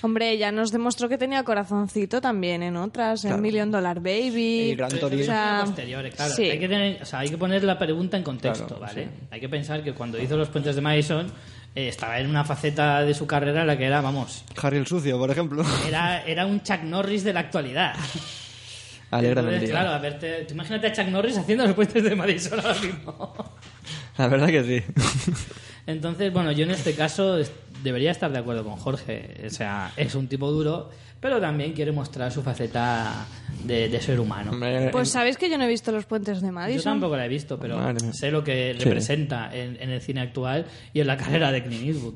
Hombre, 0.03 0.37
ya 0.37 0.53
nos 0.53 0.73
demostró 0.73 1.09
que 1.09 1.17
tenía 1.17 1.43
corazoncito 1.43 2.21
también 2.21 2.63
en 2.63 2.77
otras, 2.77 3.25
en 3.25 3.31
Claro. 3.31 3.43
Million 3.43 3.71
Dollar 3.71 3.99
Baby. 4.01 4.73
Y 4.73 4.75
Gran 4.75 4.91
Torino. 4.91 5.23
O 5.23 5.25
sea, 5.25 5.63
posteriores, 5.65 6.15
claro. 6.15 6.35
sí. 6.35 6.51
Hay, 6.51 6.59
que 6.59 6.69
tener, 6.69 7.03
o 7.03 7.07
sea, 7.07 7.21
hay 7.21 7.31
que 7.31 7.39
poner 7.39 7.65
la 7.65 7.79
pregunta 7.79 8.19
en 8.19 8.23
contexto, 8.25 8.67
Claro, 8.67 8.81
¿vale? 8.83 9.05
sí. 9.05 9.11
Hay 9.31 9.41
que 9.41 9.49
pensar 9.49 9.83
que 9.83 9.95
cuando 9.95 10.21
hizo 10.21 10.37
los 10.37 10.51
puentes 10.51 10.75
de 10.77 10.83
Madison 10.83 11.33
eh, 11.75 11.89
estaba 11.89 12.19
en 12.19 12.29
una 12.29 12.45
faceta 12.45 13.03
de 13.05 13.15
su 13.15 13.27
carrera 13.27 13.61
en 13.63 13.67
la 13.67 13.77
que 13.79 13.85
era, 13.85 14.01
vamos, 14.01 14.45
Harry 14.63 14.79
el 14.79 14.87
Sucio, 14.87 15.19
por 15.19 15.31
ejemplo. 15.31 15.65
era, 15.87 16.23
era 16.25 16.47
un 16.47 16.63
Chuck 16.63 16.83
Norris 16.83 17.25
de 17.25 17.33
la 17.33 17.41
actualidad. 17.41 17.95
Alégrame 19.11 19.49
el 19.49 19.55
Entonces, 19.55 19.71
día. 19.71 19.81
claro, 19.81 19.95
a 19.95 19.99
verte, 19.99 20.45
tú 20.47 20.55
imagínate 20.55 20.87
a 20.87 20.93
Chuck 20.93 21.09
Norris 21.09 21.37
haciendo 21.39 21.67
los 21.67 21.75
puentes 21.75 22.03
de 22.05 22.15
Madison 22.15 22.61
ahora 22.61 22.79
mismo. 22.81 23.35
La 24.17 24.29
verdad 24.29 24.47
que 24.49 24.63
sí. 24.65 24.85
Entonces, 25.87 26.33
bueno, 26.33 26.53
yo 26.53 26.65
en 26.65 26.71
este 26.71 26.95
caso 26.95 27.37
debería 27.83 28.11
estar 28.11 28.31
de 28.33 28.39
acuerdo 28.39 28.65
con 28.65 28.77
Jorge. 28.77 29.43
O 29.47 29.51
sea, 29.51 29.93
es 29.97 30.15
un 30.15 30.27
tipo 30.29 30.51
duro, 30.51 30.91
pero 31.21 31.41
también 31.41 31.73
quiere 31.73 31.93
mostrar 31.93 32.31
su 32.33 32.43
faceta 32.43 33.27
de, 33.65 33.89
de 33.89 34.01
ser 34.01 34.19
humano. 34.21 34.53
Pues 34.93 35.11
sabéis 35.11 35.37
que 35.37 35.51
yo 35.51 35.59
no 35.59 35.65
he 35.65 35.69
visto 35.69 35.93
los 35.93 36.07
puentes 36.07 36.41
de 36.41 36.47
Yo 36.49 36.53
Madison. 36.53 36.93
tampoco 36.95 37.17
la 37.17 37.27
he 37.27 37.29
visto, 37.29 37.59
pero 37.59 37.77
Madre 37.77 38.13
sé 38.13 38.31
lo 38.31 38.43
que 38.45 38.75
Sí. 38.79 38.85
representa 38.85 39.55
en, 39.55 39.77
en 39.81 39.91
el 39.91 40.01
cine 40.01 40.21
actual 40.21 40.67
y 40.93 41.01
en 41.01 41.07
la 41.07 41.17
carrera 41.17 41.53
de 41.53 41.63
Clint 41.63 41.85
Eastwood. 41.89 42.15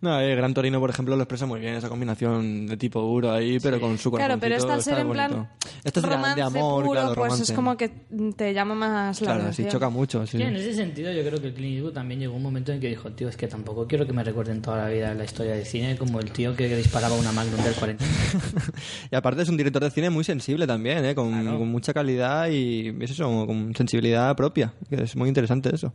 No, 0.00 0.20
eh, 0.20 0.34
Gran 0.36 0.52
Torino, 0.54 0.78
por 0.80 0.90
ejemplo, 0.90 1.16
lo 1.16 1.22
expresa 1.22 1.46
muy 1.46 1.60
bien, 1.60 1.74
esa 1.74 1.88
combinación 1.88 2.66
de 2.66 2.76
tipo 2.76 3.00
duro 3.00 3.32
ahí, 3.32 3.58
pero 3.60 3.80
con 3.80 3.96
su 3.98 4.10
Claro, 4.12 4.36
pero 4.38 4.54
esta 4.54 4.74
al 4.74 4.82
ser 4.82 4.92
está 4.94 5.02
en 5.06 5.10
plan. 5.12 5.48
Esto 5.84 6.00
es 6.00 6.06
de- 6.06 6.12
romance 6.12 6.36
de 6.36 6.42
amor, 6.42 6.84
puro, 6.84 7.00
claro, 7.00 7.14
pues 7.14 7.40
es 7.40 7.52
como 7.52 7.76
que 7.76 7.88
te 8.36 8.52
llama 8.52 8.74
más 8.74 9.20
la 9.22 9.34
Claro, 9.34 9.52
sí, 9.52 9.64
choca 9.68 9.88
mucho, 9.88 10.26
sí. 10.26 10.36
Sí, 10.36 10.42
en 10.42 10.56
ese 10.56 10.74
sentido 10.74 11.12
yo 11.12 11.22
creo 11.22 11.40
que 11.40 11.52
Clint 11.54 11.74
Eastwood 11.76 11.92
también 11.94 12.20
llegó 12.20 12.34
un 12.36 12.42
momento 12.42 12.72
en 12.72 12.80
que 12.80 12.88
dijo, 12.88 13.10
tío, 13.12 13.28
es 13.28 13.36
que 13.36 13.48
tampoco 13.48 13.86
quiero 13.86 14.06
que 14.06 14.12
me 14.12 14.22
recuerden 14.22 14.60
toda 14.62 14.76
la 14.84 14.88
vida 14.88 15.14
la 15.14 15.24
historia 15.24 15.54
del 15.54 15.64
cine 15.66 15.96
como 15.96 16.20
el 16.20 16.30
tío 16.30 16.54
que 16.56 16.74
disparaba 16.76 17.14
una 17.16 17.32
Magnum 17.32 17.62
del 17.62 17.74
40. 17.74 18.04
Y 19.10 19.14
aparte 19.16 19.42
es 19.42 19.48
un 19.48 19.56
director 19.56 19.82
de 19.82 19.90
cine 19.90 20.10
muy 20.10 20.24
sensible 20.24 20.66
también, 20.66 21.04
¿eh? 21.04 21.14
con, 21.14 21.30
Claro. 21.32 21.58
con 21.58 21.68
mucha 21.68 21.92
calidad 21.94 22.48
y 22.48 22.94
es 23.00 23.10
eso, 23.12 23.46
con 23.46 23.74
sensibilidad 23.74 24.34
propia, 24.36 24.72
que 24.88 25.02
es 25.02 25.16
muy 25.16 25.28
interesante 25.28 25.74
eso. 25.74 25.92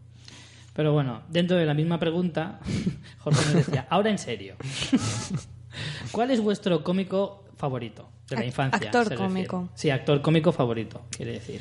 Pero 0.73 0.93
bueno, 0.93 1.21
dentro 1.29 1.57
de 1.57 1.65
la 1.65 1.73
misma 1.73 1.99
pregunta, 1.99 2.59
Jorge 3.19 3.41
nos 3.45 3.65
decía, 3.65 3.87
ahora 3.89 4.09
en 4.09 4.17
serio, 4.17 4.55
¿cuál 6.11 6.31
es 6.31 6.41
vuestro 6.41 6.83
cómico 6.83 7.45
favorito 7.57 8.09
de 8.29 8.37
la 8.37 8.45
infancia? 8.45 8.85
actor 8.87 9.09
refiere? 9.09 9.21
cómico. 9.27 9.69
Sí, 9.75 9.89
actor 9.89 10.21
cómico 10.21 10.51
favorito, 10.51 11.05
quiere 11.15 11.33
decir. 11.33 11.59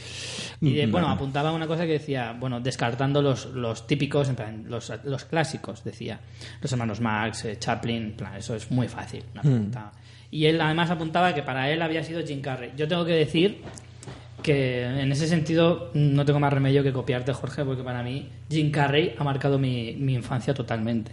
Y 0.60 0.74
de- 0.74 0.86
Mm, 0.86 0.92
bueno, 0.92 1.08
apuntaba 1.08 1.52
una 1.52 1.66
cosa 1.66 1.84
que 1.86 1.92
decía, 1.92 2.36
bueno, 2.38 2.60
descartando 2.60 3.20
los, 3.22 3.46
los 3.46 3.86
típicos, 3.86 4.28
en 4.28 4.36
plan, 4.36 4.64
los, 4.68 4.92
los 5.04 5.24
clásicos, 5.24 5.82
decía, 5.84 6.20
los 6.60 6.70
hermanos 6.72 7.00
Max, 7.00 7.44
eh, 7.44 7.58
Chaplin, 7.58 8.02
en 8.02 8.12
plan, 8.16 8.34
eso 8.36 8.54
es 8.54 8.70
muy 8.70 8.88
fácil, 8.88 9.24
una 9.32 9.42
Mm. 9.42 9.46
pregunta. 9.46 9.92
Y 10.30 10.46
él 10.46 10.60
además 10.60 10.88
apuntaba 10.90 11.34
que 11.34 11.42
para 11.42 11.68
él 11.70 11.82
había 11.82 12.04
sido 12.04 12.24
Jim 12.24 12.40
Carrey. 12.40 12.72
Yo 12.76 12.86
tengo 12.86 13.04
que 13.04 13.12
decir 13.14 13.62
que 14.42 14.84
en 14.84 15.10
ese 15.12 15.26
sentido 15.26 15.90
no 15.94 16.24
tengo 16.24 16.40
más 16.40 16.52
remedio 16.52 16.82
que 16.82 16.92
copiarte, 16.92 17.32
Jorge, 17.32 17.64
porque 17.64 17.82
para 17.82 18.02
mí 18.02 18.28
Jim 18.50 18.70
Carrey 18.70 19.14
ha 19.18 19.24
marcado 19.24 19.58
mi, 19.58 19.94
mi 19.94 20.14
infancia 20.14 20.52
totalmente. 20.54 21.12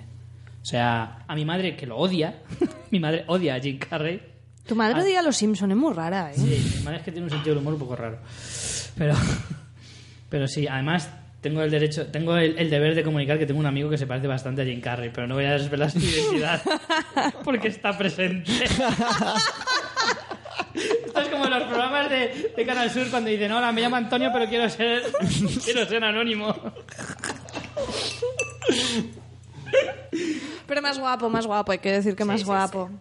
O 0.62 0.66
sea, 0.70 1.20
a 1.28 1.36
mi 1.36 1.46
madre, 1.46 1.76
que 1.78 1.86
lo 1.88 1.98
odia, 1.98 2.42
mi 2.92 3.00
madre 3.00 3.24
odia 3.28 3.56
a 3.56 3.60
Jim 3.60 3.78
Carrey. 3.80 4.22
Tu 4.66 4.76
madre 4.76 4.96
Ah. 5.00 5.04
odia 5.04 5.20
a 5.20 5.24
los 5.24 5.38
Simpson, 5.38 5.72
es 5.72 5.78
muy 5.78 5.94
rara, 5.94 6.32
¿eh? 6.32 6.36
Sí, 6.36 6.74
mi 6.80 6.84
madre 6.84 6.98
es 7.00 7.04
que 7.04 7.12
tiene 7.12 7.26
un 7.26 7.32
sentido 7.32 7.56
del 7.56 7.62
humor 7.62 7.74
un 7.76 7.80
poco 7.80 7.96
raro. 7.96 8.20
Pero, 8.98 9.14
pero 10.30 10.48
sí, 10.48 10.68
además 10.68 11.10
tengo 11.40 11.62
el 11.62 11.72
derecho, 11.72 12.08
tengo 12.08 12.36
el, 12.36 12.58
el 12.58 12.70
deber 12.70 12.96
de 12.96 13.04
comunicar 13.04 13.38
que 13.40 13.46
tengo 13.46 13.60
un 13.62 13.66
amigo 13.66 13.90
que 13.90 13.98
se 13.98 14.08
parece 14.08 14.28
bastante 14.28 14.64
a 14.64 14.66
Jim 14.66 14.82
Carrey, 14.82 15.10
pero 15.14 15.26
no 15.28 15.36
voy 15.36 15.46
a 15.46 15.54
desvelar 15.54 15.90
su 15.90 16.00
identidad 16.00 16.62
porque 17.46 17.70
está 17.70 17.98
presente. 17.98 18.52
Esto 21.18 21.30
es 21.30 21.36
como 21.36 21.46
en 21.46 21.60
los 21.60 21.64
programas 21.64 22.10
de, 22.12 22.54
de 22.56 22.66
Canal 22.66 22.92
Sur 22.92 23.10
cuando 23.10 23.32
dicen, 23.32 23.52
hola, 23.52 23.72
me 23.72 23.82
llamo 23.82 23.96
Antonio, 23.96 24.30
pero 24.32 24.48
quiero 24.48 24.70
ser, 24.70 25.02
quiero 25.66 25.84
ser 25.88 26.04
anónimo. 26.04 26.56
Pero 30.68 30.82
más 30.84 31.00
guapo, 31.00 31.28
más 31.28 31.48
guapo, 31.48 31.72
hay 31.72 31.80
que 31.80 31.92
decir 31.92 32.16
que 32.16 32.24
más 32.24 32.44
guapo. 32.44 32.92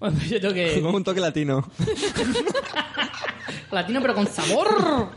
Bueno, 0.00 0.16
pues 0.18 0.30
yo 0.30 0.40
tengo 0.40 0.52
que... 0.52 0.80
Con 0.80 0.94
un 0.96 1.04
toque 1.04 1.20
latino. 1.20 1.70
Latino, 3.70 4.00
pero 4.00 4.14
con 4.16 4.26
sabor. 4.26 5.10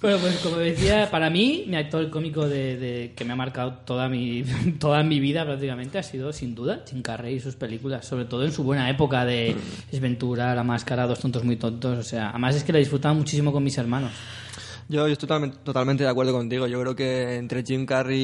Bueno, 0.00 0.16
pues 0.18 0.36
como 0.38 0.56
decía, 0.56 1.10
para 1.10 1.28
mí, 1.28 1.64
mi 1.66 1.76
actor 1.76 2.08
cómico 2.08 2.48
de, 2.48 2.78
de- 2.78 3.12
que 3.14 3.22
me 3.26 3.34
ha 3.34 3.36
marcado 3.36 3.74
toda 3.84 4.08
mi, 4.08 4.42
toda 4.78 5.02
mi 5.02 5.20
vida 5.20 5.44
prácticamente 5.44 5.98
ha 5.98 6.02
sido, 6.02 6.32
sin 6.32 6.54
duda, 6.54 6.82
Jim 6.88 7.02
Carrey 7.02 7.34
y 7.36 7.40
sus 7.40 7.54
películas, 7.54 8.06
sobre 8.06 8.24
todo 8.24 8.44
en 8.44 8.52
su 8.52 8.64
buena 8.64 8.88
época 8.88 9.26
de 9.26 9.54
Esventura, 9.92 10.54
La 10.54 10.64
Máscara, 10.64 11.06
Dos 11.06 11.20
Tontos 11.20 11.44
Muy 11.44 11.56
Tontos, 11.56 11.98
o 11.98 12.02
sea, 12.02 12.30
además 12.30 12.56
es 12.56 12.64
que 12.64 12.72
la 12.72 12.78
disfrutaba 12.78 13.12
muchísimo 13.14 13.52
con 13.52 13.62
mis 13.62 13.76
hermanos. 13.76 14.12
Yo, 14.90 15.06
yo 15.06 15.12
estoy 15.12 15.28
totalmente, 15.28 15.58
totalmente 15.62 16.02
de 16.02 16.10
acuerdo 16.10 16.32
contigo. 16.32 16.66
Yo 16.66 16.80
creo 16.80 16.96
que 16.96 17.36
entre 17.36 17.62
Jim 17.62 17.86
Carrey 17.86 18.18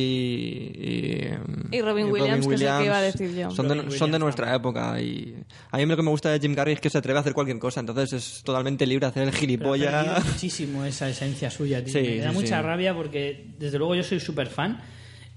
y, 1.70 1.76
Y 1.76 1.80
Robin 1.80 2.06
Williams, 2.10 2.44
que 2.46 2.54
es 2.56 2.60
el 2.62 2.78
que 2.78 2.84
iba 2.86 2.98
a 2.98 3.02
decir 3.02 3.34
yo. 3.36 3.50
Son, 3.52 3.68
de, 3.68 3.90
son 3.92 4.10
nuestra 4.10 4.52
época. 4.54 5.00
Y 5.00 5.36
a 5.70 5.76
mí 5.76 5.86
lo 5.86 5.96
que 5.96 6.02
me 6.02 6.10
gusta 6.10 6.30
de 6.30 6.40
Jim 6.40 6.54
Carrey 6.56 6.74
es 6.74 6.80
que 6.80 6.90
se 6.90 6.98
atreve 6.98 7.18
a 7.18 7.20
hacer 7.20 7.34
cualquier 7.34 7.58
cosa. 7.60 7.78
Entonces 7.78 8.12
es 8.12 8.42
totalmente 8.42 8.84
libre 8.84 9.06
de 9.06 9.10
hacer 9.10 9.22
el 9.22 9.32
gilipollas. 9.32 10.24
muchísimo 10.32 10.84
esa 10.84 11.08
esencia 11.08 11.50
suya, 11.50 11.84
tío. 11.84 11.92
Sí, 11.92 12.00
me 12.00 12.16
da 12.18 12.30
sí, 12.30 12.34
mucha 12.36 12.56
sí. 12.58 12.62
rabia 12.66 12.94
porque, 12.94 13.54
desde 13.58 13.78
luego, 13.78 13.94
yo 13.94 14.02
soy 14.02 14.18
súper 14.18 14.48
fan 14.48 14.80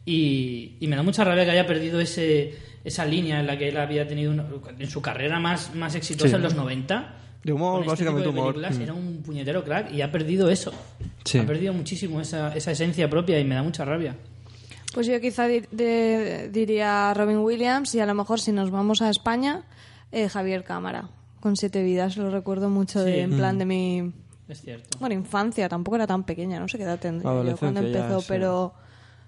y, 0.06 0.77
y 0.80 0.88
me 0.88 0.95
da 0.95 1.03
mucha 1.03 1.23
rabia 1.23 1.45
que 1.45 1.51
haya 1.51 1.68
perdido 1.68 1.99
ese, 2.01 2.56
esa 2.84 3.06
línea 3.06 3.39
en 3.39 3.45
la 3.47 3.57
que 3.57 3.69
él 3.69 3.77
había 3.77 4.07
tenido 4.07 4.31
una- 4.31 4.47
en 4.80 4.89
su 4.89 5.01
carrera 5.01 5.39
más, 5.39 5.76
más 5.76 5.93
exitosa 5.95 6.30
Sí. 6.30 6.35
en 6.35 6.41
los 6.41 6.56
90. 6.56 7.15
De 7.44 7.53
humor, 7.53 7.72
con 7.74 7.80
este 7.82 7.91
básicamente 7.91 8.30
tipo 8.30 8.34
de 8.44 8.49
humor. 8.60 8.72
Mm. 8.74 8.82
Era 8.82 8.94
un 8.94 9.22
puñetero 9.24 9.64
crack 9.64 9.91
y 9.94 10.02
ha 10.02 10.11
perdido 10.11 10.49
eso. 10.49 10.74
Sí. 11.24 11.38
Ha 11.40 11.45
perdido 11.45 11.74
muchísimo 11.74 12.20
esa, 12.22 12.53
esa 12.56 12.72
esencia 12.72 13.10
propia 13.10 13.40
y 13.40 13.45
me 13.45 13.56
da 13.56 13.64
mucha 13.64 13.86
rabia. 13.86 14.16
Pues 14.94 15.07
yo 15.07 15.22
quizá 15.22 15.48
di- 15.48 15.64
de- 15.72 16.49
diría 16.52 17.14
Robin 17.14 17.38
Williams 17.38 17.94
y 17.95 17.99
a 17.99 18.06
lo 18.06 18.14
mejor 18.16 18.40
si 18.41 18.52
nos 18.52 18.72
vamos 18.72 19.02
a 19.02 19.10
España, 19.10 19.64
eh, 20.11 20.28
Javier 20.28 20.64
Cámara, 20.64 21.10
con 21.40 21.56
Siete 21.56 21.84
Vidas, 21.84 22.18
lo 22.18 22.30
recuerdo 22.32 22.70
mucho 22.70 23.03
de, 23.03 23.14
Sí. 23.14 23.20
en 23.20 23.38
plan 23.38 23.56
Mm. 23.56 23.60
de 23.60 23.66
mi 23.66 24.11
Es 24.49 24.61
cierto. 24.61 24.98
bueno, 24.99 25.14
infancia, 25.16 25.70
tampoco 25.70 25.95
era 25.95 26.07
tan 26.07 26.24
pequeña, 26.24 26.60
no 26.60 26.68
sé 26.68 26.78
qué 26.78 26.84
edad 26.86 26.99
tendría 26.99 27.24
yo 27.32 27.56
cuando 27.56 27.80
Adolescencia 27.80 27.82
ya, 27.91 27.99
empezó, 28.06 28.20
sí. 28.22 28.26
pero 28.30 28.74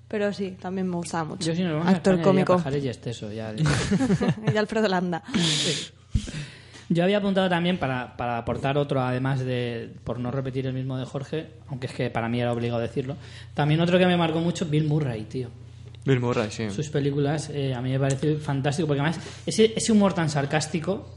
pero 0.07 0.33
sí, 0.33 0.57
también 0.59 0.89
me 0.89 0.97
gustaba 0.97 1.23
mucho. 1.23 1.45
Yo 1.47 1.55
si 1.55 1.63
nos 1.63 1.71
vamos 1.71 1.87
a 1.87 1.91
Actor 1.91 2.15
España, 2.15 2.23
cómico. 2.25 2.57
Pajares 2.57 2.83
y 2.83 2.89
Esteso, 2.89 3.31
ya. 3.31 3.53
y 4.53 4.57
Alfredo 4.57 4.89
Landa. 4.89 5.23
Yo 6.93 7.05
había 7.05 7.19
apuntado 7.19 7.47
también 7.47 7.77
para, 7.77 8.17
para 8.17 8.37
aportar 8.37 8.77
otro, 8.77 9.01
además 9.01 9.39
de, 9.39 9.89
por 10.03 10.19
no 10.19 10.29
repetir 10.29 10.67
el 10.67 10.73
mismo 10.73 10.97
de 10.97 11.05
Jorge, 11.05 11.47
aunque 11.69 11.87
es 11.87 11.93
que 11.93 12.09
para 12.09 12.27
mí 12.27 12.41
era 12.41 12.51
obligado 12.51 12.81
decirlo, 12.81 13.15
también 13.53 13.79
otro 13.79 13.97
que 13.97 14.05
me 14.05 14.17
marcó 14.17 14.41
mucho, 14.41 14.65
Bill 14.65 14.83
Murray, 14.83 15.21
tío. 15.23 15.47
Bill 16.03 16.19
Murray, 16.19 16.51
sí. 16.51 16.69
Sus 16.69 16.89
películas 16.89 17.49
eh, 17.53 17.73
a 17.73 17.81
mí 17.81 17.91
me 17.91 17.99
parece 17.99 18.35
fantástico, 18.35 18.87
porque 18.89 18.99
además 19.01 19.21
ese, 19.45 19.71
ese 19.73 19.91
humor 19.93 20.13
tan 20.13 20.29
sarcástico 20.29 21.09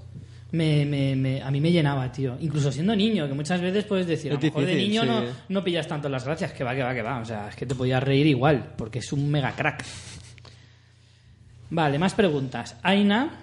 me, 0.52 0.84
me- 0.86 1.16
me- 1.16 1.42
a 1.42 1.50
mí 1.50 1.60
me 1.60 1.72
llenaba, 1.72 2.12
tío. 2.12 2.36
Incluso 2.40 2.70
siendo 2.70 2.94
niño, 2.94 3.26
que 3.26 3.34
muchas 3.34 3.60
veces 3.60 3.82
puedes 3.84 4.06
decir, 4.06 4.30
a 4.30 4.34
lo 4.36 4.40
mejor 4.40 4.64
de 4.64 4.76
niño 4.76 5.02
sí. 5.02 5.08
no, 5.08 5.22
no 5.48 5.64
pillas 5.64 5.88
tanto 5.88 6.08
las 6.08 6.24
gracias, 6.24 6.52
que 6.52 6.62
va, 6.62 6.72
que 6.76 6.84
va, 6.84 6.94
que 6.94 7.02
va. 7.02 7.18
O 7.18 7.24
sea, 7.24 7.48
es 7.48 7.56
que 7.56 7.66
te 7.66 7.74
podías 7.74 8.00
reír 8.00 8.28
igual, 8.28 8.74
porque 8.76 9.00
es 9.00 9.12
un 9.12 9.28
mega 9.28 9.50
crack. 9.56 9.84
Vale, 11.70 11.98
más 11.98 12.14
preguntas. 12.14 12.76
Aina, 12.82 13.40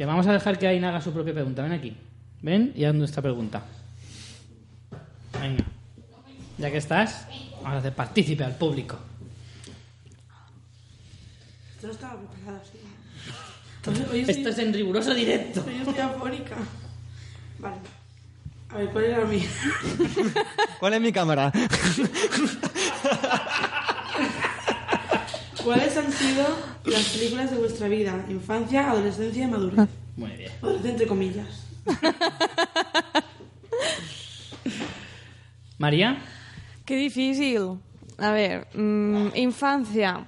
que 0.00 0.06
vamos 0.06 0.26
a 0.26 0.32
dejar 0.32 0.58
que 0.58 0.66
Aina 0.66 0.88
haga 0.88 1.02
su 1.02 1.12
propia 1.12 1.34
pregunta. 1.34 1.62
Ven 1.62 1.72
aquí. 1.72 1.94
Ven 2.40 2.72
y 2.74 2.86
haz 2.86 2.94
nuestra 2.94 3.20
pregunta. 3.20 3.62
Venga. 5.38 5.62
Ya 6.56 6.70
que 6.70 6.78
estás, 6.78 7.26
vamos 7.56 7.74
a 7.74 7.78
hacer 7.80 7.92
partícipe 7.92 8.42
al 8.42 8.56
público. 8.56 8.98
Esto 11.74 11.88
no 11.88 11.92
estaba 11.92 12.18
preparado 12.18 12.62
así. 12.62 12.78
Esto 14.30 14.48
es 14.48 14.58
en 14.58 14.72
riguroso 14.72 15.12
directo. 15.12 15.66
Yo 15.66 15.90
estoy 15.90 15.98
afónica. 15.98 16.56
Vale. 17.58 17.76
A 18.70 18.78
ver, 18.78 18.88
¿cuál 18.92 19.04
era 19.04 19.18
la 19.18 19.26
mía? 19.26 19.50
¿Cuál 20.80 20.94
es 20.94 21.00
mi 21.02 21.12
cámara? 21.12 21.52
¿Cuáles 25.64 25.96
han 25.96 26.12
sido 26.12 26.46
las 26.84 27.08
películas 27.10 27.50
de 27.50 27.56
vuestra 27.58 27.88
vida, 27.88 28.24
infancia, 28.28 28.90
adolescencia 28.90 29.44
y 29.44 29.46
madurez. 29.46 29.88
Muy 30.16 30.30
bien. 30.30 30.50
Adolescencia 30.62 30.90
entre 30.90 31.06
comillas. 31.06 31.66
María, 35.78 36.18
Qué 36.90 36.96
difícil. 36.96 37.78
A 38.18 38.32
ver, 38.32 38.66
mm, 38.74 39.28
infancia. 39.36 40.26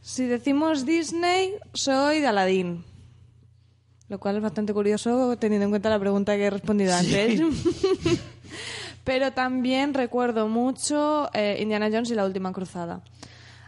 Si 0.00 0.24
decimos 0.24 0.86
Disney, 0.86 1.52
soy 1.74 2.20
de 2.20 2.28
Aladdin. 2.28 2.82
Lo 4.08 4.18
cual 4.18 4.36
es 4.36 4.42
bastante 4.42 4.72
curioso 4.72 5.36
teniendo 5.36 5.64
en 5.64 5.70
cuenta 5.70 5.90
la 5.90 5.98
pregunta 5.98 6.34
que 6.34 6.46
he 6.46 6.50
respondido 6.50 6.94
antes. 6.94 7.42
Pero 9.04 9.32
también 9.32 9.92
recuerdo 9.92 10.48
mucho 10.48 11.28
eh, 11.34 11.58
Indiana 11.60 11.90
Jones 11.92 12.10
y 12.10 12.14
la 12.14 12.24
última 12.24 12.50
cruzada. 12.52 13.02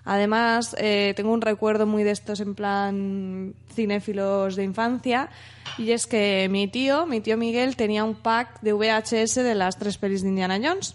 Además, 0.04 0.76
eh, 0.78 1.14
tengo 1.16 1.32
un 1.32 1.40
recuerdo 1.40 1.86
muy 1.86 2.02
de 2.02 2.10
estos 2.10 2.40
en 2.40 2.54
plan 2.54 3.54
cinéfilos 3.72 4.54
de 4.56 4.64
infancia. 4.64 5.30
Y 5.78 5.92
es 5.92 6.06
que 6.06 6.48
mi 6.50 6.68
tío, 6.68 7.06
mi 7.06 7.20
tío 7.20 7.36
Miguel, 7.36 7.76
tenía 7.76 8.04
un 8.04 8.14
pack 8.14 8.60
de 8.60 8.72
VHS 8.74 9.36
de 9.36 9.54
las 9.54 9.78
tres 9.78 9.96
pelis 9.96 10.22
de 10.22 10.28
Indiana 10.28 10.60
Jones. 10.62 10.94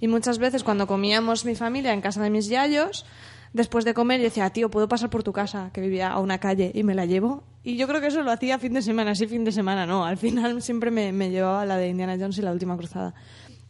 Y 0.00 0.06
muchas 0.06 0.38
veces 0.38 0.62
cuando 0.62 0.86
comíamos 0.86 1.44
mi 1.44 1.56
familia 1.56 1.92
en 1.92 2.00
casa 2.00 2.22
de 2.22 2.30
mis 2.30 2.48
yayos, 2.48 3.04
después 3.52 3.84
de 3.84 3.92
comer 3.92 4.20
yo 4.20 4.24
decía, 4.24 4.50
tío, 4.50 4.70
¿puedo 4.70 4.88
pasar 4.88 5.10
por 5.10 5.24
tu 5.24 5.32
casa? 5.32 5.70
Que 5.72 5.80
vivía 5.80 6.10
a 6.10 6.20
una 6.20 6.38
calle 6.38 6.70
y 6.74 6.84
me 6.84 6.94
la 6.94 7.06
llevo. 7.06 7.42
Y 7.64 7.76
yo 7.76 7.88
creo 7.88 8.00
que 8.00 8.08
eso 8.08 8.22
lo 8.22 8.30
hacía 8.30 8.58
fin 8.58 8.74
de 8.74 8.82
semana, 8.82 9.16
sí, 9.16 9.26
fin 9.26 9.44
de 9.44 9.50
semana, 9.50 9.84
no. 9.84 10.04
Al 10.04 10.16
final 10.16 10.62
siempre 10.62 10.92
me, 10.92 11.10
me 11.12 11.30
llevaba 11.30 11.66
la 11.66 11.76
de 11.76 11.88
Indiana 11.88 12.16
Jones 12.18 12.38
y 12.38 12.42
la 12.42 12.52
última 12.52 12.76
cruzada. 12.76 13.14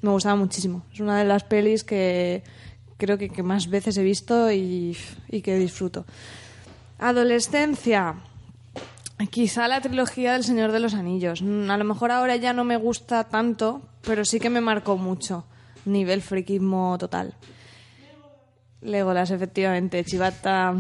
Me 0.03 0.11
gustaba 0.11 0.37
muchísimo. 0.37 0.85
Es 0.93 1.01
una 1.01 1.19
de 1.19 1.25
las 1.25 1.45
pelis 1.45 1.85
que 1.85 2.43
creo 2.99 3.19
que, 3.19 3.29
que 3.29 3.43
más 3.43 3.69
veces 3.69 3.97
he 3.99 4.03
visto 4.03 4.51
y, 4.53 4.97
y 5.29 5.43
que 5.43 5.57
disfruto. 5.59 6.05
Adolescencia. 6.99 8.15
Quizá 9.31 9.69
la 9.69 9.81
trilogía 9.81 10.33
del 10.33 10.45
Señor 10.45 10.73
de 10.73 10.81
los 10.81 10.95
Anillos. 10.95 11.43
Mm, 11.43 11.71
A 11.71 11.79
lo 11.79 11.85
mejor 11.85 12.11
ahora 12.11 12.37
ya 12.37 12.53
no 12.53 12.65
me 12.65 12.77
gusta 12.77 13.25
tanto, 13.25 13.83
pero 14.03 14.25
sí 14.25 14.41
que 14.41 14.51
me 14.51 14.61
marcó 14.61 14.97
mucho. 14.97 15.45
Nivel 15.85 16.23
friquismo 16.23 16.97
total. 16.99 17.35
Legolas, 18.81 19.31
efectivamente. 19.31 20.05
Chivata. 20.05 20.75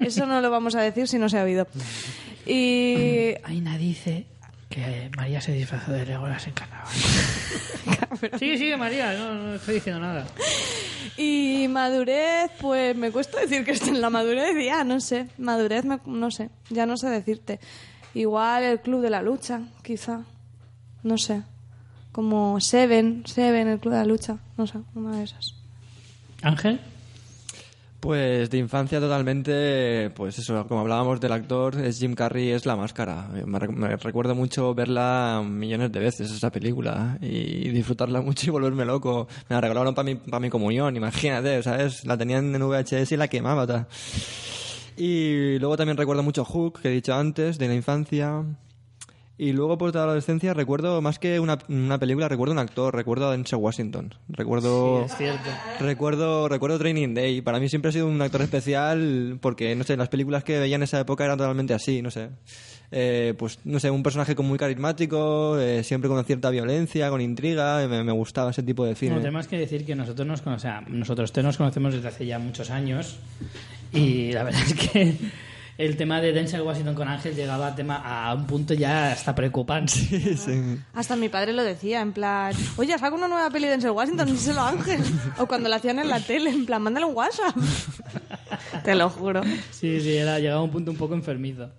Eso 0.00 0.26
no 0.26 0.40
lo 0.40 0.50
vamos 0.50 0.74
a 0.74 0.80
decir 0.82 1.06
si 1.06 1.18
no 1.18 1.28
se 1.28 1.38
ha 1.38 1.44
oído. 1.44 1.66
Y. 2.46 3.34
Aina 3.44 3.76
dice 3.76 4.26
que 4.70 5.10
María 5.16 5.40
se 5.42 5.52
disfrazó 5.52 5.92
de 5.92 6.06
Legolas 6.06 6.46
en 6.46 6.52
carnaval. 6.54 6.86
Sí, 8.38 8.58
sí, 8.58 8.72
María, 8.76 9.14
no, 9.14 9.34
no 9.34 9.54
estoy 9.54 9.76
diciendo 9.76 10.00
nada. 10.00 10.26
Y 11.16 11.66
madurez, 11.70 12.50
pues 12.60 12.94
me 12.96 13.10
cuesta 13.10 13.40
decir 13.40 13.64
que 13.64 13.70
estoy 13.72 13.90
en 13.90 14.00
la 14.00 14.10
madurez, 14.10 14.54
ya, 14.62 14.84
no 14.84 15.00
sé. 15.00 15.28
Madurez, 15.38 15.84
me- 15.84 16.00
no 16.06 16.30
sé, 16.30 16.50
ya 16.68 16.84
no 16.86 16.96
sé 16.98 17.08
decirte. 17.08 17.60
Igual 18.14 18.64
el 18.64 18.80
club 18.80 19.00
de 19.00 19.10
la 19.10 19.22
lucha, 19.22 19.60
quizá. 19.82 20.20
No 21.02 21.16
sé. 21.18 21.42
Como 22.12 22.60
Seven, 22.60 23.22
Seven, 23.26 23.68
el 23.68 23.78
club 23.80 23.94
de 23.94 24.00
la 24.00 24.04
lucha. 24.06 24.36
No 24.58 24.66
sé, 24.66 24.78
una 24.94 25.16
de 25.16 25.24
esas. 25.24 25.54
Ángel. 26.42 26.78
Pues 28.00 28.48
de 28.48 28.56
infancia 28.56 28.98
totalmente, 28.98 30.10
pues 30.16 30.38
eso, 30.38 30.66
como 30.66 30.80
hablábamos 30.80 31.20
del 31.20 31.32
actor, 31.32 31.78
es 31.78 31.98
Jim 31.98 32.14
Carrey, 32.14 32.48
es 32.48 32.64
la 32.64 32.74
máscara. 32.74 33.28
Me, 33.28 33.44
me 33.44 33.96
recuerdo 33.96 34.34
mucho 34.34 34.74
verla 34.74 35.42
millones 35.46 35.92
de 35.92 36.00
veces, 36.00 36.30
esa 36.30 36.50
película, 36.50 37.18
y 37.20 37.68
disfrutarla 37.68 38.20
mucho 38.22 38.46
y 38.46 38.50
volverme 38.50 38.86
loco. 38.86 39.28
Me 39.50 39.54
la 39.54 39.60
regalaron 39.60 39.94
para 39.94 40.06
mi, 40.06 40.14
pa' 40.14 40.40
mi 40.40 40.48
comunión, 40.48 40.96
imagínate, 40.96 41.62
¿sabes? 41.62 42.06
La 42.06 42.16
tenían 42.16 42.54
en 42.54 42.62
VHS 42.62 43.12
y 43.12 43.16
la 43.18 43.28
quemaba. 43.28 43.86
Y 44.96 45.58
luego 45.58 45.76
también 45.76 45.98
recuerdo 45.98 46.22
mucho 46.22 46.42
Hook, 46.46 46.80
que 46.80 46.88
he 46.88 46.92
dicho 46.92 47.14
antes, 47.14 47.58
de 47.58 47.68
la 47.68 47.74
infancia. 47.74 48.44
Y 49.42 49.54
luego, 49.54 49.78
pues, 49.78 49.94
de 49.94 49.98
la 49.98 50.04
adolescencia, 50.04 50.52
recuerdo 50.52 51.00
más 51.00 51.18
que 51.18 51.40
una, 51.40 51.56
una 51.70 51.96
película, 51.96 52.28
recuerdo 52.28 52.52
un 52.52 52.58
actor, 52.58 52.94
recuerdo 52.94 53.26
a 53.26 53.30
Denzel 53.30 53.58
Washington. 53.58 54.14
Recuerdo... 54.28 55.06
Sí, 55.06 55.12
es 55.12 55.16
cierto. 55.16 55.50
Recuerdo, 55.80 56.46
recuerdo 56.46 56.78
Training 56.78 57.14
Day. 57.14 57.40
Para 57.40 57.58
mí 57.58 57.66
siempre 57.70 57.88
ha 57.88 57.92
sido 57.92 58.06
un 58.06 58.20
actor 58.20 58.42
especial 58.42 59.38
porque, 59.40 59.74
no 59.74 59.84
sé, 59.84 59.96
las 59.96 60.10
películas 60.10 60.44
que 60.44 60.58
veía 60.58 60.76
en 60.76 60.82
esa 60.82 61.00
época 61.00 61.24
eran 61.24 61.38
totalmente 61.38 61.72
así, 61.72 62.02
no 62.02 62.10
sé. 62.10 62.28
Eh, 62.92 63.32
pues, 63.38 63.60
no 63.64 63.80
sé, 63.80 63.90
un 63.90 64.02
personaje 64.02 64.34
con 64.34 64.44
muy 64.44 64.58
carismático, 64.58 65.58
eh, 65.58 65.84
siempre 65.84 66.10
con 66.10 66.22
cierta 66.22 66.50
violencia, 66.50 67.08
con 67.08 67.22
intriga. 67.22 67.88
Me, 67.88 68.04
me 68.04 68.12
gustaba 68.12 68.50
ese 68.50 68.62
tipo 68.62 68.84
de 68.84 68.94
cine. 68.94 69.14
No, 69.14 69.20
tenemos 69.20 69.48
que 69.48 69.56
decir 69.56 69.86
que 69.86 69.94
nosotros 69.94 70.28
nos 70.28 70.42
conocemos, 70.42 70.90
nosotros 70.90 71.32
tres 71.32 71.46
nos 71.46 71.56
conocemos 71.56 71.94
desde 71.94 72.08
hace 72.08 72.26
ya 72.26 72.38
muchos 72.38 72.68
años 72.68 73.16
y 73.90 74.32
la 74.32 74.42
verdad 74.42 74.60
es 74.66 74.74
que 74.74 75.16
el 75.80 75.96
tema 75.96 76.20
de 76.20 76.32
Denzel 76.32 76.60
Washington 76.60 76.94
con 76.94 77.08
Ángel 77.08 77.34
llegaba 77.34 77.68
a, 77.68 77.74
tema, 77.74 77.96
a 77.96 78.34
un 78.34 78.46
punto 78.46 78.74
ya 78.74 79.12
hasta 79.12 79.34
preocupante. 79.34 79.92
Hasta 80.92 81.16
mi 81.16 81.30
padre 81.30 81.54
lo 81.54 81.64
decía, 81.64 82.02
en 82.02 82.12
plan, 82.12 82.52
oye, 82.76 82.98
saca 82.98 83.14
una 83.14 83.28
nueva 83.28 83.48
peli 83.48 83.64
de 83.64 83.72
Denzel 83.72 83.92
Washington, 83.92 84.26
díselo 84.30 84.60
a 84.60 84.68
Ángel. 84.68 85.00
O 85.38 85.46
cuando 85.46 85.70
la 85.70 85.76
hacían 85.76 85.98
en 85.98 86.08
la 86.08 86.20
tele, 86.20 86.50
en 86.50 86.66
plan, 86.66 86.82
mándale 86.82 87.06
un 87.06 87.14
WhatsApp. 87.14 87.56
Te 88.84 88.94
lo 88.94 89.08
juro. 89.08 89.40
Sí, 89.70 90.00
sí, 90.02 90.16
era, 90.16 90.38
llegaba 90.38 90.60
a 90.60 90.64
un 90.64 90.70
punto 90.70 90.90
un 90.90 90.98
poco 90.98 91.14
enfermizo. 91.14 91.70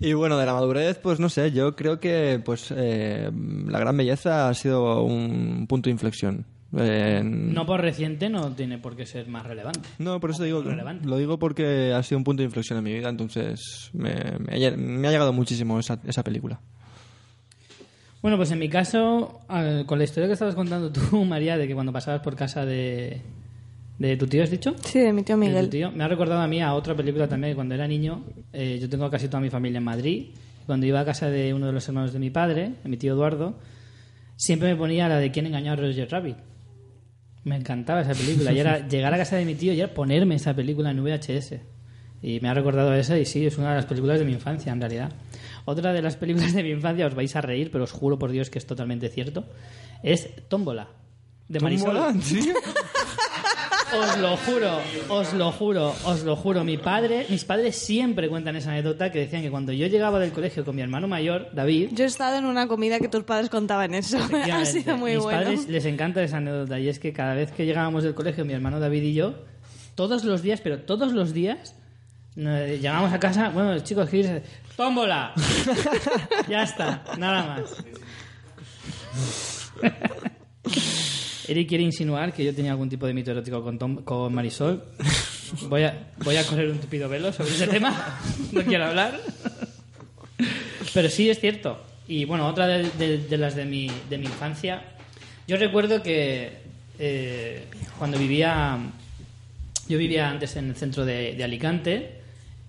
Y 0.00 0.14
bueno, 0.14 0.38
de 0.38 0.46
la 0.46 0.54
madurez, 0.54 0.98
pues 0.98 1.20
no 1.20 1.28
sé, 1.28 1.52
yo 1.52 1.76
creo 1.76 2.00
que 2.00 2.40
pues 2.42 2.72
eh, 2.74 3.30
la 3.66 3.80
gran 3.80 3.96
belleza 3.96 4.48
ha 4.48 4.54
sido 4.54 5.02
un 5.02 5.66
punto 5.68 5.88
de 5.88 5.92
inflexión. 5.92 6.46
Eh, 6.76 7.22
No 7.24 7.64
por 7.64 7.80
reciente 7.80 8.28
no 8.28 8.52
tiene 8.52 8.76
por 8.78 8.94
qué 8.94 9.06
ser 9.06 9.26
más 9.28 9.46
relevante. 9.46 9.80
No, 9.98 10.20
por 10.20 10.30
eso 10.30 10.42
digo, 10.44 10.62
que- 10.62 10.68
relevante. 10.70 11.06
lo 11.08 11.16
digo 11.16 11.38
porque 11.38 11.92
ha 11.94 12.02
sido 12.02 12.18
un 12.18 12.24
punto 12.24 12.42
de 12.42 12.46
inflexión 12.46 12.76
en 12.78 12.84
mi 12.84 12.92
vida, 12.92 13.08
entonces 13.08 13.90
me, 13.94 14.10
me 14.38 14.52
ha, 14.54 14.56
lle- 14.58 14.76
me 14.76 15.08
ha 15.08 15.10
llegado 15.10 15.32
muchísimo 15.32 15.78
esa, 15.80 15.98
esa 16.06 16.22
película. 16.22 16.60
Bueno, 18.20 18.36
pues 18.36 18.50
en 18.50 18.58
mi 18.58 18.68
caso, 18.68 19.40
al- 19.48 19.86
con 19.86 19.98
la 19.98 20.04
historia 20.04 20.26
que 20.26 20.32
estabas 20.34 20.54
contando 20.54 20.90
tú, 20.92 21.00
María, 21.24 21.56
de 21.56 21.66
que 21.68 21.74
cuando 21.74 21.92
pasabas 21.92 22.20
por 22.20 22.34
casa 22.36 22.66
de, 22.66 23.22
de 23.98 24.16
tu 24.16 24.26
tío, 24.26 24.42
¿has 24.42 24.50
dicho? 24.50 24.74
Sí, 24.84 24.98
de 24.98 25.12
mi 25.12 25.22
tío 25.22 25.36
De 25.38 25.42
tu 25.46 25.48
Miguel. 25.48 25.70
tío. 25.70 25.90
Me 25.92 26.04
ha 26.04 26.08
recordado 26.08 26.40
a 26.42 26.48
mí 26.48 26.60
a 26.60 26.74
otra 26.74 26.94
película 26.94 27.28
también, 27.28 27.54
cuando 27.54 27.74
era 27.74 27.86
niño. 27.88 28.24
eh, 28.52 28.78
yo 28.80 28.88
tengo 28.88 29.08
casi 29.08 29.28
toda 29.28 29.40
mi 29.40 29.50
familia 29.50 29.78
en 29.78 29.84
Madrid. 29.84 30.26
Cuando 30.66 30.84
iba 30.84 31.00
a 31.00 31.04
casa 31.06 31.30
de 31.30 31.54
uno 31.54 31.66
de 31.66 31.72
los 31.72 31.88
hermanos 31.88 32.12
de 32.12 32.18
mi 32.18 32.28
padre, 32.28 32.72
de 32.82 32.88
mi 32.90 32.98
tío 32.98 33.14
Eduardo, 33.14 33.58
siempre 34.36 34.68
me 34.68 34.76
ponía 34.76 35.08
la 35.08 35.16
de 35.18 35.30
quién 35.30 35.46
engañó 35.46 35.72
a 35.72 35.76
Roger 35.76 36.10
Rabbit. 36.10 36.36
Me 37.48 37.56
encantaba 37.56 38.02
esa 38.02 38.12
película. 38.12 38.52
Y 38.52 38.58
era 38.58 38.86
llegar 38.88 39.14
a 39.14 39.18
casa 39.18 39.36
de 39.36 39.44
mi 39.44 39.54
tío 39.54 39.72
y 39.72 39.80
era 39.80 39.92
ponerme 39.92 40.34
esa 40.34 40.54
película 40.54 40.90
en 40.90 41.02
VHS. 41.02 41.54
Y 42.22 42.40
me 42.40 42.48
ha 42.48 42.54
recordado 42.54 42.92
esa 42.94 43.16
y 43.18 43.24
sí, 43.24 43.46
es 43.46 43.58
una 43.58 43.70
de 43.70 43.76
las 43.76 43.86
películas 43.86 44.18
de 44.18 44.24
mi 44.24 44.32
infancia, 44.32 44.72
en 44.72 44.80
realidad. 44.80 45.12
Otra 45.64 45.92
de 45.92 46.02
las 46.02 46.16
películas 46.16 46.52
de 46.52 46.62
mi 46.62 46.70
infancia, 46.70 47.06
os 47.06 47.14
vais 47.14 47.34
a 47.36 47.40
reír, 47.40 47.70
pero 47.70 47.84
os 47.84 47.92
juro 47.92 48.18
por 48.18 48.30
Dios 48.32 48.50
que 48.50 48.58
es 48.58 48.66
totalmente 48.66 49.08
cierto, 49.08 49.44
es 50.02 50.28
Tómbola, 50.48 50.88
de 51.48 51.60
Marisol. 51.60 51.94
¿Tómbola? 51.94 52.10
¿En 52.10 52.22
serio? 52.22 52.54
Os 53.94 54.18
lo 54.18 54.36
juro, 54.36 54.80
os 55.08 55.32
lo 55.32 55.50
juro, 55.52 55.94
os 56.04 56.22
lo 56.22 56.36
juro. 56.36 56.62
Mi 56.64 56.76
padre, 56.76 57.26
mis 57.28 57.44
padres 57.44 57.76
siempre 57.76 58.28
cuentan 58.28 58.56
esa 58.56 58.70
anécdota 58.70 59.10
que 59.10 59.20
decían 59.20 59.42
que 59.42 59.50
cuando 59.50 59.72
yo 59.72 59.86
llegaba 59.86 60.18
del 60.18 60.32
colegio 60.32 60.64
con 60.64 60.76
mi 60.76 60.82
hermano 60.82 61.08
mayor, 61.08 61.48
David, 61.52 61.90
Yo 61.92 62.04
he 62.04 62.06
estado 62.06 62.36
en 62.36 62.44
una 62.44 62.68
comida 62.68 62.98
que 63.00 63.08
tus 63.08 63.24
padres 63.24 63.48
contaban 63.48 63.94
eso. 63.94 64.18
ha 64.52 64.64
sido 64.64 64.96
muy 64.98 65.14
mis 65.14 65.22
bueno. 65.22 65.38
padres 65.42 65.68
les 65.68 65.84
encanta 65.86 66.22
esa 66.22 66.36
anécdota 66.38 66.78
y 66.78 66.88
es 66.88 66.98
que 66.98 67.12
cada 67.12 67.34
vez 67.34 67.50
que 67.52 67.64
llegábamos 67.64 68.02
del 68.02 68.14
colegio, 68.14 68.44
mi 68.44 68.52
hermano 68.52 68.78
David 68.78 69.02
y 69.02 69.14
yo, 69.14 69.34
todos 69.94 70.24
los 70.24 70.42
días, 70.42 70.60
pero 70.60 70.80
todos 70.80 71.12
los 71.12 71.32
días, 71.32 71.74
llegábamos 72.36 73.12
a 73.12 73.18
casa, 73.18 73.48
bueno, 73.48 73.78
chicos, 73.80 74.06
¿qué 74.10 74.22
queréis 74.22 74.28
hacer? 74.28 74.42
tómbola. 74.76 75.32
ya 76.48 76.62
está, 76.62 77.02
nada 77.18 77.46
más. 77.46 77.84
Eric 81.48 81.68
quiere 81.68 81.82
insinuar 81.84 82.32
que 82.32 82.44
yo 82.44 82.54
tenía 82.54 82.72
algún 82.72 82.88
tipo 82.88 83.06
de 83.06 83.14
mito 83.14 83.30
erótico 83.30 83.62
con, 83.62 83.78
Tom- 83.78 84.02
con 84.04 84.32
Marisol. 84.34 84.84
Voy 85.68 85.82
a, 85.84 86.08
voy 86.24 86.36
a 86.36 86.44
correr 86.44 86.70
un 86.70 86.78
tupido 86.78 87.08
velo 87.08 87.32
sobre 87.32 87.50
ese 87.50 87.66
tema. 87.66 88.20
No 88.52 88.62
quiero 88.64 88.84
hablar. 88.86 89.18
Pero 90.94 91.08
sí 91.08 91.30
es 91.30 91.40
cierto. 91.40 91.82
Y 92.06 92.24
bueno, 92.24 92.46
otra 92.46 92.66
de, 92.66 93.38
las 93.38 93.54
de 93.54 93.64
mi, 93.64 93.90
de 94.10 94.18
mi 94.18 94.24
infancia. 94.26 94.82
Yo 95.46 95.56
recuerdo 95.56 96.02
que 96.02 96.52
eh, 96.98 97.64
cuando 97.98 98.18
vivía. 98.18 98.78
Yo 99.88 99.96
vivía 99.96 100.28
antes 100.28 100.54
en 100.56 100.68
el 100.68 100.76
centro 100.76 101.06
de 101.06 101.42
Alicante 101.42 102.17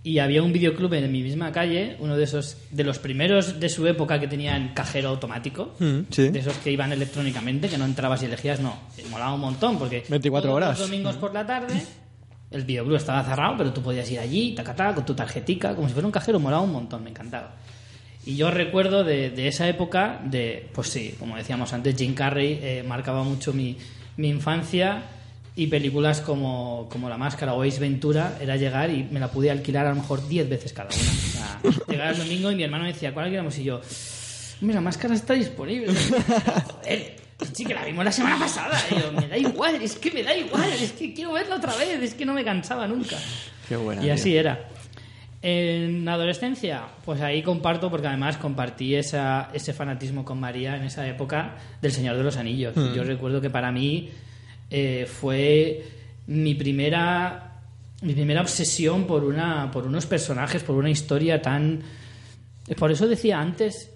y 0.03 0.19
había 0.19 0.41
un 0.41 0.53
videoclub 0.53 0.93
en 0.93 1.11
mi 1.11 1.21
misma 1.23 1.51
calle, 1.51 1.97
uno 1.99 2.15
de 2.15 2.23
esos, 2.23 2.57
de 2.71 2.83
los 2.83 2.99
primeros 2.99 3.59
de 3.59 3.69
su 3.69 3.85
época 3.87 4.19
que 4.19 4.27
tenían 4.27 4.73
cajero 4.73 5.09
automático. 5.09 5.75
Mm, 5.79 5.99
sí. 6.09 6.29
De 6.29 6.39
esos 6.39 6.57
que 6.57 6.71
iban 6.71 6.91
electrónicamente, 6.93 7.67
que 7.67 7.77
no 7.77 7.85
entrabas 7.85 8.21
y 8.23 8.25
elegías, 8.25 8.59
no. 8.59 8.77
Molaba 9.11 9.33
un 9.33 9.41
montón 9.41 9.77
porque 9.77 10.03
24 10.07 10.49
todos 10.49 10.55
horas. 10.55 10.79
los 10.79 10.89
domingos 10.89 11.15
por 11.17 11.33
la 11.33 11.45
tarde 11.45 11.81
el 12.51 12.63
videoclub 12.63 12.95
estaba 12.97 13.23
cerrado, 13.23 13.55
pero 13.57 13.73
tú 13.73 13.81
podías 13.81 14.09
ir 14.09 14.19
allí, 14.19 14.53
tacatá, 14.55 14.93
con 14.95 15.05
tu 15.05 15.13
tarjetica, 15.13 15.75
como 15.75 15.87
si 15.87 15.93
fuera 15.93 16.07
un 16.07 16.11
cajero, 16.11 16.39
molaba 16.39 16.63
un 16.63 16.71
montón, 16.71 17.03
me 17.03 17.11
encantaba. 17.11 17.55
Y 18.25 18.35
yo 18.35 18.51
recuerdo 18.51 19.03
de, 19.03 19.29
de 19.29 19.47
esa 19.47 19.67
época, 19.67 20.19
de, 20.25 20.67
pues 20.73 20.89
sí, 20.89 21.15
como 21.19 21.35
decíamos 21.35 21.73
antes, 21.73 21.95
Jim 21.95 22.13
Carrey 22.13 22.59
eh, 22.61 22.83
marcaba 22.87 23.23
mucho 23.23 23.53
mi, 23.53 23.77
mi 24.17 24.29
infancia 24.29 25.03
Y 25.55 25.67
películas 25.67 26.21
como, 26.21 26.87
como 26.89 27.09
La 27.09 27.17
Máscara 27.17 27.53
o 27.53 27.63
Ace 27.63 27.79
Ventura 27.79 28.37
era 28.39 28.55
llegar 28.55 28.89
y 28.89 29.03
me 29.11 29.19
la 29.19 29.29
pude 29.29 29.51
alquilar 29.51 29.87
a 29.87 29.89
lo 29.89 29.95
mejor 29.95 30.25
10 30.27 30.49
veces 30.49 30.73
cada 30.73 30.89
una. 30.89 31.69
O 31.69 31.71
sea, 31.71 31.85
llegar 31.87 32.13
el 32.13 32.17
domingo 32.17 32.51
y 32.51 32.55
mi 32.55 32.63
hermano 32.63 32.83
me 32.83 32.93
decía, 32.93 33.13
¿cuál 33.13 33.25
alquilamos? 33.25 33.57
Y 33.57 33.63
yo, 33.65 33.81
mira, 34.61 34.75
La 34.75 34.81
Máscara 34.81 35.15
está 35.15 35.33
disponible. 35.33 35.93
Joder, 35.93 37.15
sí 37.53 37.65
que 37.65 37.73
la 37.73 37.85
vimos 37.85 38.05
la 38.05 38.11
semana 38.11 38.39
pasada. 38.39 38.79
Y 38.91 39.01
yo, 39.01 39.11
me 39.11 39.27
da 39.27 39.37
igual, 39.37 39.75
es 39.81 39.97
que 39.97 40.11
me 40.11 40.23
da 40.23 40.35
igual, 40.35 40.69
es 40.71 40.91
que 40.93 41.13
quiero 41.13 41.33
verla 41.33 41.55
otra 41.55 41.75
vez, 41.75 42.01
es 42.01 42.13
que 42.13 42.25
no 42.25 42.33
me 42.33 42.43
cansaba 42.43 42.87
nunca. 42.87 43.17
Qué 43.67 43.75
buena. 43.75 44.03
Y 44.03 44.09
así 44.09 44.31
tío. 44.31 44.39
era. 44.39 44.67
En 45.41 46.07
adolescencia, 46.07 46.83
pues 47.05 47.21
ahí 47.21 47.41
comparto, 47.41 47.89
porque 47.89 48.07
además 48.07 48.35
compartí 48.35 48.95
esa, 48.95 49.49
ese 49.53 49.71
fanatismo 49.71 50.25
con 50.25 50.37
María 50.37 50.75
en 50.75 50.83
esa 50.83 51.07
época 51.07 51.55
del 51.81 51.93
Señor 51.93 52.17
de 52.17 52.23
los 52.23 52.35
Anillos. 52.35 52.75
Mm. 52.75 52.93
Yo 52.93 53.03
recuerdo 53.03 53.39
que 53.39 53.49
para 53.49 53.71
mí 53.71 54.09
eh, 54.69 55.07
fue 55.07 55.83
mi 56.27 56.53
primera, 56.55 57.61
mi 58.01 58.13
primera 58.13 58.41
obsesión 58.41 59.05
por, 59.05 59.23
una, 59.23 59.71
por 59.71 59.85
unos 59.85 60.05
personajes, 60.05 60.63
por 60.63 60.75
una 60.75 60.89
historia 60.89 61.41
tan... 61.41 61.81
Por 62.77 62.91
eso 62.91 63.07
decía 63.07 63.39
antes 63.39 63.91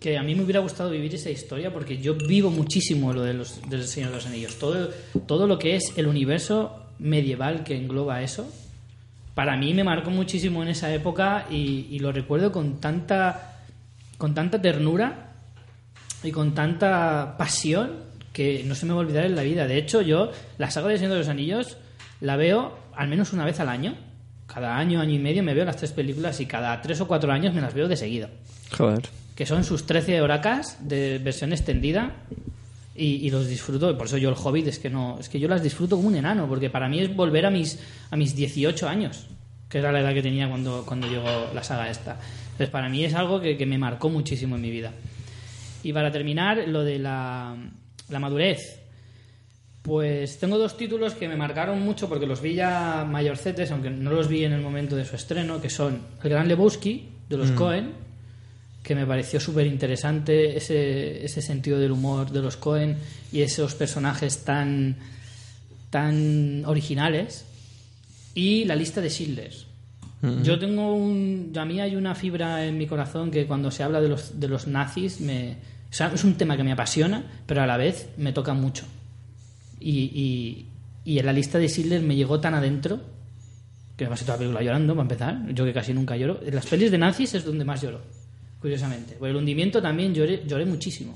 que 0.00 0.18
a 0.18 0.22
mí 0.22 0.34
me 0.34 0.42
hubiera 0.42 0.60
gustado 0.60 0.90
vivir 0.90 1.14
esa 1.14 1.30
historia 1.30 1.72
porque 1.72 1.98
yo 1.98 2.14
vivo 2.14 2.50
muchísimo 2.50 3.12
lo 3.12 3.22
de 3.22 3.34
los, 3.34 3.60
del 3.68 3.86
Señor 3.86 4.10
de 4.10 4.16
los 4.16 4.26
Anillos. 4.26 4.58
Todo, 4.58 4.90
todo 5.26 5.46
lo 5.46 5.58
que 5.58 5.76
es 5.76 5.92
el 5.96 6.08
universo 6.08 6.86
medieval 6.98 7.62
que 7.62 7.76
engloba 7.76 8.22
eso, 8.22 8.50
para 9.34 9.56
mí 9.56 9.72
me 9.74 9.84
marcó 9.84 10.10
muchísimo 10.10 10.62
en 10.62 10.70
esa 10.70 10.92
época 10.92 11.46
y, 11.50 11.86
y 11.90 12.00
lo 12.00 12.10
recuerdo 12.10 12.50
con 12.50 12.80
tanta, 12.80 13.58
con 14.18 14.34
tanta 14.34 14.60
ternura 14.60 15.34
y 16.24 16.32
con 16.32 16.54
tanta 16.54 17.36
pasión 17.38 18.09
que 18.40 18.64
no 18.64 18.74
se 18.74 18.86
me 18.86 18.94
va 18.94 19.00
a 19.00 19.02
olvidar 19.02 19.26
en 19.26 19.36
la 19.36 19.42
vida. 19.42 19.66
De 19.66 19.76
hecho, 19.76 20.00
yo 20.00 20.32
la 20.56 20.70
saga 20.70 20.88
de 20.88 20.96
Señor 20.96 21.12
de 21.12 21.18
los 21.18 21.28
Anillos 21.28 21.76
la 22.22 22.36
veo 22.36 22.74
al 22.96 23.06
menos 23.06 23.34
una 23.34 23.44
vez 23.44 23.60
al 23.60 23.68
año. 23.68 23.94
Cada 24.46 24.78
año, 24.78 24.98
año 24.98 25.14
y 25.14 25.18
medio 25.18 25.42
me 25.42 25.52
veo 25.52 25.66
las 25.66 25.76
tres 25.76 25.92
películas 25.92 26.40
y 26.40 26.46
cada 26.46 26.80
tres 26.80 27.02
o 27.02 27.06
cuatro 27.06 27.30
años 27.32 27.52
me 27.52 27.60
las 27.60 27.74
veo 27.74 27.86
de 27.86 27.98
seguido 27.98 28.30
Joder. 28.74 29.10
que 29.36 29.44
son 29.44 29.62
sus 29.62 29.84
13 29.84 30.22
horacas 30.22 30.78
de 30.80 31.18
versión 31.18 31.52
extendida 31.52 32.16
y, 32.96 33.16
y 33.16 33.30
los 33.30 33.46
disfruto, 33.46 33.94
por 33.98 34.06
eso 34.06 34.16
yo 34.16 34.30
el 34.30 34.36
Hobbit 34.42 34.68
es 34.68 34.78
que 34.78 34.88
no, 34.88 35.18
es 35.20 35.28
que 35.28 35.38
yo 35.38 35.46
las 35.46 35.62
disfruto 35.62 35.96
como 35.96 36.08
un 36.08 36.16
enano, 36.16 36.48
porque 36.48 36.70
para 36.70 36.88
mí 36.88 36.98
es 36.98 37.14
volver 37.14 37.44
a 37.44 37.50
mis 37.50 37.78
a 38.10 38.16
mis 38.16 38.34
18 38.34 38.88
años, 38.88 39.26
que 39.68 39.78
era 39.78 39.92
la 39.92 40.00
edad 40.00 40.14
que 40.14 40.22
tenía 40.22 40.48
cuando, 40.48 40.86
cuando 40.86 41.06
llegó 41.08 41.50
la 41.54 41.62
saga 41.62 41.90
esta. 41.90 42.18
Entonces 42.52 42.70
para 42.70 42.88
mí 42.88 43.04
es 43.04 43.12
algo 43.12 43.38
que, 43.38 43.58
que 43.58 43.66
me 43.66 43.76
marcó 43.76 44.08
muchísimo 44.08 44.56
en 44.56 44.62
mi 44.62 44.70
vida. 44.70 44.92
Y 45.82 45.92
para 45.92 46.10
terminar, 46.10 46.64
lo 46.66 46.84
de 46.84 46.98
la, 46.98 47.54
la 48.10 48.18
madurez. 48.18 48.80
Pues 49.82 50.38
tengo 50.38 50.58
dos 50.58 50.76
títulos 50.76 51.14
que 51.14 51.26
me 51.26 51.36
marcaron 51.36 51.80
mucho 51.80 52.08
porque 52.08 52.26
los 52.26 52.42
vi 52.42 52.54
ya 52.54 53.06
mayorcetes, 53.08 53.70
aunque 53.70 53.88
no 53.90 54.10
los 54.10 54.28
vi 54.28 54.44
en 54.44 54.52
el 54.52 54.60
momento 54.60 54.94
de 54.94 55.06
su 55.06 55.16
estreno, 55.16 55.60
que 55.60 55.70
son 55.70 56.00
El 56.22 56.30
Gran 56.30 56.48
Lebowski, 56.48 57.08
de 57.28 57.36
los 57.36 57.52
Mm. 57.52 57.54
Cohen, 57.54 57.92
que 58.82 58.94
me 58.94 59.06
pareció 59.06 59.40
súper 59.40 59.66
interesante 59.66 60.56
ese, 60.56 61.24
ese 61.24 61.40
sentido 61.40 61.78
del 61.78 61.92
humor 61.92 62.30
de 62.30 62.42
los 62.42 62.56
Cohen 62.56 62.96
y 63.32 63.40
esos 63.40 63.74
personajes 63.74 64.44
tan, 64.44 64.96
tan 65.88 66.64
originales. 66.66 67.46
Y 68.34 68.64
La 68.64 68.76
lista 68.76 69.00
de 69.00 69.08
Schindler. 69.08 69.52
Mm. 70.22 70.42
Yo 70.42 70.58
tengo 70.58 70.94
un. 70.94 71.52
A 71.56 71.64
mí 71.64 71.80
hay 71.80 71.96
una 71.96 72.14
fibra 72.14 72.66
en 72.66 72.76
mi 72.76 72.86
corazón 72.86 73.30
que 73.30 73.46
cuando 73.46 73.70
se 73.70 73.82
habla 73.82 74.00
de 74.00 74.08
los, 74.08 74.38
de 74.38 74.48
los 74.48 74.66
nazis 74.66 75.20
me. 75.20 75.56
Es 75.90 76.24
un 76.24 76.34
tema 76.34 76.56
que 76.56 76.64
me 76.64 76.72
apasiona, 76.72 77.24
pero 77.46 77.62
a 77.62 77.66
la 77.66 77.76
vez 77.76 78.10
me 78.16 78.32
toca 78.32 78.54
mucho. 78.54 78.84
Y, 79.78 79.90
y, 79.90 80.66
y 81.04 81.18
en 81.18 81.26
la 81.26 81.32
lista 81.32 81.58
de 81.58 81.68
Schindler 81.68 82.02
me 82.02 82.16
llegó 82.16 82.40
tan 82.40 82.54
adentro 82.54 83.00
que 83.96 84.04
me 84.04 84.10
pasé 84.10 84.24
toda 84.24 84.36
la 84.36 84.38
película 84.38 84.62
llorando, 84.62 84.94
para 84.94 85.02
empezar. 85.02 85.54
Yo 85.54 85.64
que 85.64 85.72
casi 85.72 85.92
nunca 85.92 86.16
lloro. 86.16 86.40
En 86.44 86.54
las 86.54 86.66
pelis 86.66 86.90
de 86.90 86.98
nazis 86.98 87.34
es 87.34 87.44
donde 87.44 87.64
más 87.64 87.82
lloro, 87.82 88.00
curiosamente. 88.60 89.14
Por 89.14 89.28
el 89.28 89.36
hundimiento 89.36 89.82
también 89.82 90.14
lloré, 90.14 90.42
lloré 90.46 90.64
muchísimo. 90.64 91.14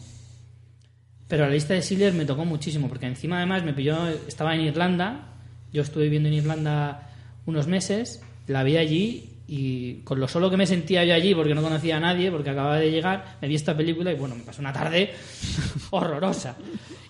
Pero 1.28 1.46
la 1.46 1.50
lista 1.50 1.72
de 1.72 1.80
Schindler 1.80 2.12
me 2.12 2.26
tocó 2.26 2.44
muchísimo, 2.44 2.88
porque 2.88 3.06
encima 3.06 3.38
además 3.38 3.64
me 3.64 3.72
pilló, 3.72 4.08
estaba 4.28 4.54
en 4.54 4.62
Irlanda, 4.62 5.32
yo 5.72 5.82
estuve 5.82 6.04
viviendo 6.04 6.28
en 6.28 6.34
Irlanda 6.34 7.10
unos 7.46 7.66
meses, 7.66 8.22
la 8.48 8.62
vi 8.62 8.76
allí 8.76 9.33
y 9.46 9.96
con 10.04 10.18
lo 10.18 10.26
solo 10.26 10.48
que 10.50 10.56
me 10.56 10.66
sentía 10.66 11.04
yo 11.04 11.14
allí, 11.14 11.34
porque 11.34 11.54
no 11.54 11.62
conocía 11.62 11.98
a 11.98 12.00
nadie, 12.00 12.30
porque 12.30 12.50
acababa 12.50 12.78
de 12.78 12.90
llegar, 12.90 13.36
me 13.42 13.48
vi 13.48 13.54
esta 13.54 13.76
película 13.76 14.10
y 14.10 14.16
bueno, 14.16 14.34
me 14.36 14.42
pasó 14.42 14.62
una 14.62 14.72
tarde 14.72 15.12
horrorosa. 15.90 16.56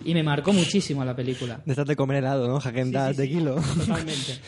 Y 0.03 0.13
me 0.13 0.21
marcó 0.21 0.51
muchísimo 0.51 1.03
la 1.05 1.15
película. 1.15 1.61
De 1.65 1.71
estas 1.71 1.87
de 1.87 1.95
comer 1.95 2.17
helado, 2.17 2.47
¿no? 2.47 2.59
Jaquendas 2.59 3.15
de 3.15 3.29
kilo. 3.29 3.55
Totalmente. 3.55 4.39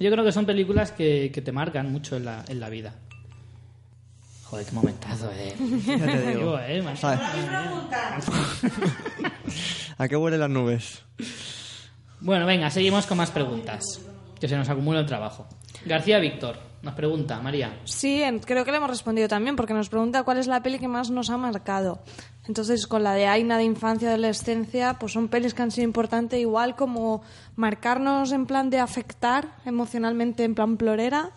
Yo 0.00 0.10
creo 0.10 0.24
que 0.24 0.32
son 0.32 0.44
películas 0.44 0.90
que, 0.92 1.30
que 1.32 1.40
te 1.40 1.52
marcan 1.52 1.90
mucho 1.90 2.16
en 2.16 2.24
la, 2.24 2.44
en 2.48 2.58
la 2.58 2.68
vida. 2.68 2.94
Joder, 4.42 4.66
qué 4.66 4.72
momentazo, 4.72 5.30
eh. 5.32 5.54
Ya 5.86 6.06
te 6.06 6.26
digo. 6.28 6.58
Digo, 6.58 6.58
eh. 6.58 6.96
¿Sabes? 6.96 7.20
¿A 9.96 10.08
qué 10.08 10.16
huelen 10.16 10.40
las 10.40 10.50
nubes? 10.50 11.02
Bueno, 12.20 12.44
venga, 12.44 12.70
seguimos 12.70 13.06
con 13.06 13.18
más 13.18 13.30
preguntas. 13.30 14.00
Que 14.40 14.48
se 14.48 14.56
nos 14.56 14.68
acumula 14.68 15.00
el 15.00 15.06
trabajo. 15.06 15.46
García 15.86 16.18
Víctor 16.18 16.73
nos 16.84 16.94
pregunta, 16.94 17.40
María. 17.40 17.76
Sí, 17.84 18.22
creo 18.44 18.64
que 18.64 18.70
le 18.70 18.76
hemos 18.76 18.90
respondido 18.90 19.26
también, 19.26 19.56
porque 19.56 19.74
nos 19.74 19.88
pregunta 19.88 20.22
cuál 20.22 20.38
es 20.38 20.46
la 20.46 20.62
peli 20.62 20.78
que 20.78 20.88
más 20.88 21.10
nos 21.10 21.30
ha 21.30 21.36
marcado. 21.36 22.02
Entonces, 22.46 22.86
con 22.86 23.02
la 23.02 23.14
de 23.14 23.26
Aina 23.26 23.56
de 23.56 23.64
infancia 23.64 24.06
y 24.06 24.12
adolescencia, 24.12 24.94
pues 25.00 25.12
son 25.12 25.28
pelis 25.28 25.54
que 25.54 25.62
han 25.62 25.70
sido 25.70 25.84
importantes, 25.86 26.38
igual 26.38 26.76
como 26.76 27.22
marcarnos 27.56 28.32
en 28.32 28.44
plan 28.46 28.68
de 28.70 28.78
afectar 28.80 29.48
emocionalmente, 29.64 30.44
en 30.44 30.54
plan 30.54 30.76
plorera. 30.76 31.30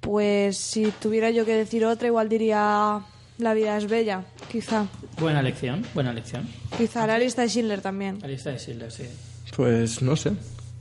Pues 0.00 0.56
si 0.56 0.90
tuviera 1.02 1.30
yo 1.30 1.44
que 1.44 1.54
decir 1.54 1.84
otra, 1.84 2.06
igual 2.08 2.28
diría 2.28 3.00
La 3.38 3.52
vida 3.54 3.76
es 3.76 3.86
bella, 3.88 4.24
quizá. 4.50 4.86
Buena 5.18 5.42
lección, 5.42 5.84
buena 5.92 6.12
lección. 6.12 6.48
Quizá 6.78 7.06
la 7.06 7.18
lista 7.18 7.42
de 7.42 7.48
Schindler 7.48 7.82
también. 7.82 8.18
La 8.20 8.28
lista 8.28 8.50
de 8.50 8.58
Schindler, 8.58 8.90
sí. 8.90 9.04
Pues 9.54 10.00
no 10.00 10.16
sé, 10.16 10.32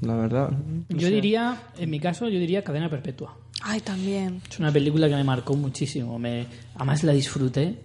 la 0.02 0.15
verdad. 0.15 0.52
No 0.52 0.85
Yo 0.97 1.07
sé. 1.07 1.14
diría, 1.14 1.57
en 1.77 1.89
mi 1.89 1.99
caso, 1.99 2.30
yo 2.30 2.39
diría 2.39 2.64
Cadena 2.64 2.89
Perpetua. 2.89 3.35
Ay, 3.61 3.80
también. 3.82 4.41
Es 4.49 4.60
una 4.60 4.72
película 4.72 5.07
que 5.07 5.15
me 5.15 5.23
marcó 5.23 5.56
muchísimo. 5.56 6.19
Me, 6.19 6.45
además 6.76 7.03
la 7.03 7.14
disfruté 7.14 7.76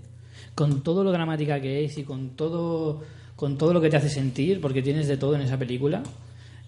con 0.55 0.83
todo 0.83 1.05
lo 1.05 1.13
dramática 1.13 1.61
que 1.61 1.85
es 1.85 1.97
y 1.99 2.05
con 2.05 2.31
todo, 2.31 3.03
con 3.37 3.57
todo 3.57 3.73
lo 3.73 3.81
que 3.81 3.89
te 3.89 3.97
hace 3.97 4.11
sentir, 4.11 4.61
porque 4.61 4.83
tienes 4.83 5.09
de 5.09 5.17
todo 5.17 5.35
en 5.35 5.43
esa 5.43 5.59
película. 5.59 6.03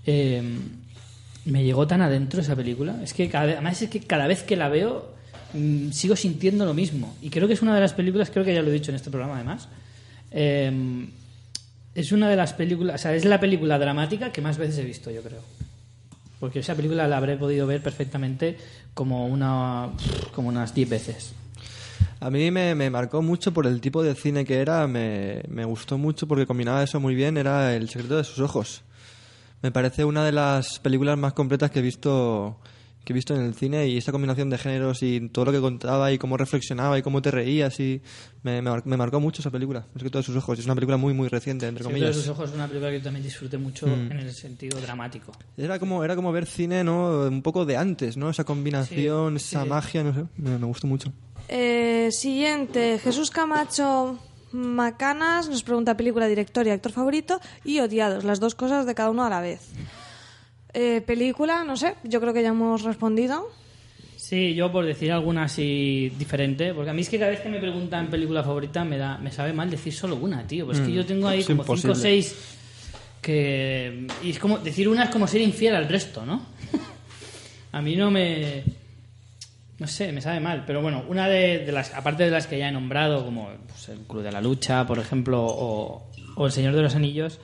Eh, 0.07 0.43
me 1.45 1.65
llegó 1.65 1.87
tan 1.87 2.01
adentro 2.01 2.41
esa 2.41 2.57
película. 2.57 3.01
Es 3.03 3.13
que 3.13 3.29
cada 3.29 3.53
además 3.53 3.83
es 3.83 3.91
que 3.91 4.01
cada 4.01 4.27
vez 4.27 4.43
que 4.43 4.57
la 4.57 4.69
veo 4.69 5.15
mm, 5.53 5.91
sigo 5.91 6.17
sintiendo 6.17 6.65
lo 6.65 6.75
mismo. 6.75 7.15
Y 7.21 7.31
creo 7.31 7.49
que 7.49 7.55
es 7.55 7.63
una 7.63 7.75
de 7.75 7.81
las 7.81 7.93
películas, 7.95 8.31
creo 8.31 8.45
que 8.45 8.55
ya 8.55 8.63
lo 8.63 8.71
he 8.71 8.73
dicho 8.73 8.91
en 8.91 8.97
este 8.97 9.11
programa 9.11 9.37
además. 9.37 9.69
eh, 10.31 11.07
es 11.95 12.13
una 12.13 12.31
de 12.31 12.37
las 12.37 12.55
películas, 12.55 13.01
o 13.01 13.03
sea, 13.03 13.15
es 13.15 13.25
la 13.25 13.39
película 13.39 13.79
dramática 13.79 14.33
que 14.33 14.41
más 14.41 14.57
veces 14.57 14.79
he 14.79 14.85
visto, 14.85 15.11
yo 15.11 15.23
creo. 15.23 15.41
Porque 16.43 16.59
esa 16.59 16.75
película 16.75 17.07
la 17.07 17.19
habré 17.19 17.37
podido 17.37 17.69
ver 17.69 17.81
perfectamente 17.81 18.57
como 18.95 19.29
una 19.29 19.91
como 20.35 20.49
unas 20.49 20.75
10 20.75 20.91
veces. 20.91 21.35
A 22.19 22.31
mí 22.31 22.51
me, 22.51 22.75
me 22.75 22.91
marcó 22.91 23.23
mucho 23.23 23.55
por 23.55 23.65
el 23.65 23.81
tipo 23.81 24.03
de 24.03 24.17
cine 24.17 24.45
que 24.45 24.59
era, 24.59 24.89
me, 24.89 25.45
me 25.47 25.65
gustó 25.65 25.99
mucho 25.99 26.27
porque 26.27 26.45
combinaba 26.45 26.83
eso 26.83 26.99
muy 26.99 27.15
bien, 27.15 27.37
era 27.37 27.77
El 27.77 27.89
secreto 27.89 28.17
de 28.17 28.25
sus 28.25 28.41
ojos. 28.41 28.83
Me 29.63 29.71
parece 29.71 30.05
una 30.05 30.25
de 30.25 30.33
las 30.33 30.81
películas 30.81 31.17
más 31.17 31.33
completas 31.33 31.71
que 31.71 31.79
he 31.79 31.83
visto 31.83 32.59
que 33.05 33.13
he 33.13 33.15
visto 33.15 33.35
en 33.35 33.43
el 33.43 33.55
cine 33.55 33.87
y 33.89 33.99
esa 33.99 34.13
combinación 34.13 34.49
de 34.51 34.59
géneros 34.59 35.03
y 35.03 35.29
todo 35.31 35.47
lo 35.47 35.53
que 35.53 35.61
contaba 35.61 36.13
y 36.13 36.19
cómo 36.19 36.37
reflexionaba 36.37 36.99
y 36.99 37.03
cómo 37.03 37.21
te 37.23 37.31
reías 37.31 37.81
y 37.81 38.01
me, 38.45 38.63
me, 38.63 38.71
mar- 38.71 38.83
me 38.87 38.97
marcó 38.97 39.19
mucho 39.21 39.43
esa 39.43 39.51
película, 39.51 39.81
El 39.95 40.01
secreto 40.01 40.19
de 40.19 40.25
sus 40.25 40.37
ojos. 40.37 40.59
Es 40.59 40.65
una 40.67 40.75
película 40.75 40.97
muy 40.97 41.13
muy 41.15 41.29
reciente, 41.29 41.67
entre 41.67 41.85
de 41.85 41.91
comillas. 41.91 42.15
sus 42.15 42.29
ojos 42.29 42.51
es 42.51 42.55
una 42.55 42.67
película 42.69 42.91
que 42.91 42.99
yo 42.99 43.05
también 43.05 43.25
disfruté 43.25 43.59
mucho 43.59 43.87
Mm. 43.87 44.13
en 44.13 44.19
el 44.19 44.33
sentido 44.33 44.81
dramático. 44.81 45.33
Era 45.57 45.79
como, 45.79 46.05
era 46.05 46.15
como 46.17 46.31
ver 46.33 46.47
cine, 46.47 46.85
¿no? 46.85 47.27
Un 47.29 47.43
poco 47.43 47.65
de 47.65 47.77
antes, 47.77 48.17
¿no? 48.17 48.31
Esa 48.31 48.45
combinación, 48.45 49.39
Sí, 49.39 49.47
esa 49.57 49.63
sí. 49.65 49.69
magia, 49.69 50.03
no 50.05 50.15
sé, 50.15 50.25
me, 50.37 50.59
me 50.59 50.67
gustó 50.67 50.87
mucho. 50.87 51.13
Eh, 51.49 52.09
siguiente, 52.13 52.99
Jesús 53.03 53.31
Camacho 53.31 54.19
Macanas 54.53 55.49
nos 55.49 55.63
pregunta 55.63 55.97
película, 55.97 56.27
director 56.29 56.67
y 56.67 56.71
actor 56.71 56.93
favorito 56.93 57.41
y 57.65 57.81
odiados, 57.81 58.23
las 58.25 58.39
dos 58.39 58.55
cosas 58.55 58.87
de 58.87 58.95
cada 58.95 59.11
uno 59.11 59.25
a 59.25 59.31
la 59.31 59.41
vez. 59.41 59.61
Eh, 60.75 61.03
película, 61.07 61.65
no 61.65 61.77
sé, 61.77 61.95
yo 62.05 62.21
creo 62.21 62.33
que 62.33 62.43
ya 62.43 62.49
hemos 62.49 62.83
respondido. 62.83 63.49
Sí, 64.17 64.55
yo 64.55 64.73
por 64.73 64.87
decir 64.87 65.13
alguna 65.13 65.45
así 65.45 66.11
diferente, 66.19 66.73
porque 66.73 66.91
a 66.91 66.93
mí 66.95 67.03
es 67.03 67.09
que 67.11 67.19
cada 67.19 67.31
vez 67.31 67.41
que 67.41 67.49
me 67.51 67.59
preguntan 67.59 68.09
película 68.09 68.43
favorita 68.43 68.85
me 68.85 68.97
da 68.97 69.19
me 69.19 69.31
sabe 69.31 69.53
mal 69.53 69.69
decir 69.71 69.93
solo 69.93 70.17
una, 70.17 70.47
tío. 70.47 70.65
Pues 70.65 70.79
es 70.79 70.85
que 70.87 70.93
Mm, 70.93 70.95
yo 70.95 71.05
tengo 71.07 71.29
ahí 71.29 71.43
como 71.45 71.63
cinco 71.65 71.73
o 71.73 71.77
imposible. 71.77 71.95
seis 71.97 72.57
que 73.21 74.07
y 74.23 74.31
es 74.31 74.39
como 74.39 74.59
decir 74.59 74.89
una 74.89 75.05
es 75.05 75.11
como 75.11 75.27
ser 75.27 75.41
infiel 75.43 75.75
al 75.75 75.89
resto, 75.89 76.25
¿no? 76.25 76.41
a 77.73 77.83
mí 77.83 77.97
no 77.97 78.11
me 78.11 78.63
no 79.79 79.87
sé, 79.89 80.13
me 80.13 80.21
sabe 80.21 80.39
mal, 80.41 80.63
pero 80.67 80.81
bueno, 80.81 81.05
una 81.09 81.29
de, 81.29 81.59
de 81.61 81.73
las 81.73 81.93
aparte 81.93 82.23
de 82.25 82.31
las 82.31 82.47
que 82.47 82.57
ya 82.59 82.69
he 82.69 82.73
nombrado 82.73 83.25
como 83.25 83.49
pues, 83.67 83.89
el 83.89 83.99
Club 84.07 84.23
de 84.23 84.31
la 84.31 84.41
Lucha, 84.41 84.87
por 84.87 84.99
ejemplo, 85.01 85.45
o, 85.45 86.09
o 86.37 86.47
El 86.47 86.53
Señor 86.53 86.75
de 86.77 86.83
los 86.83 86.95
Anillos, 86.95 87.41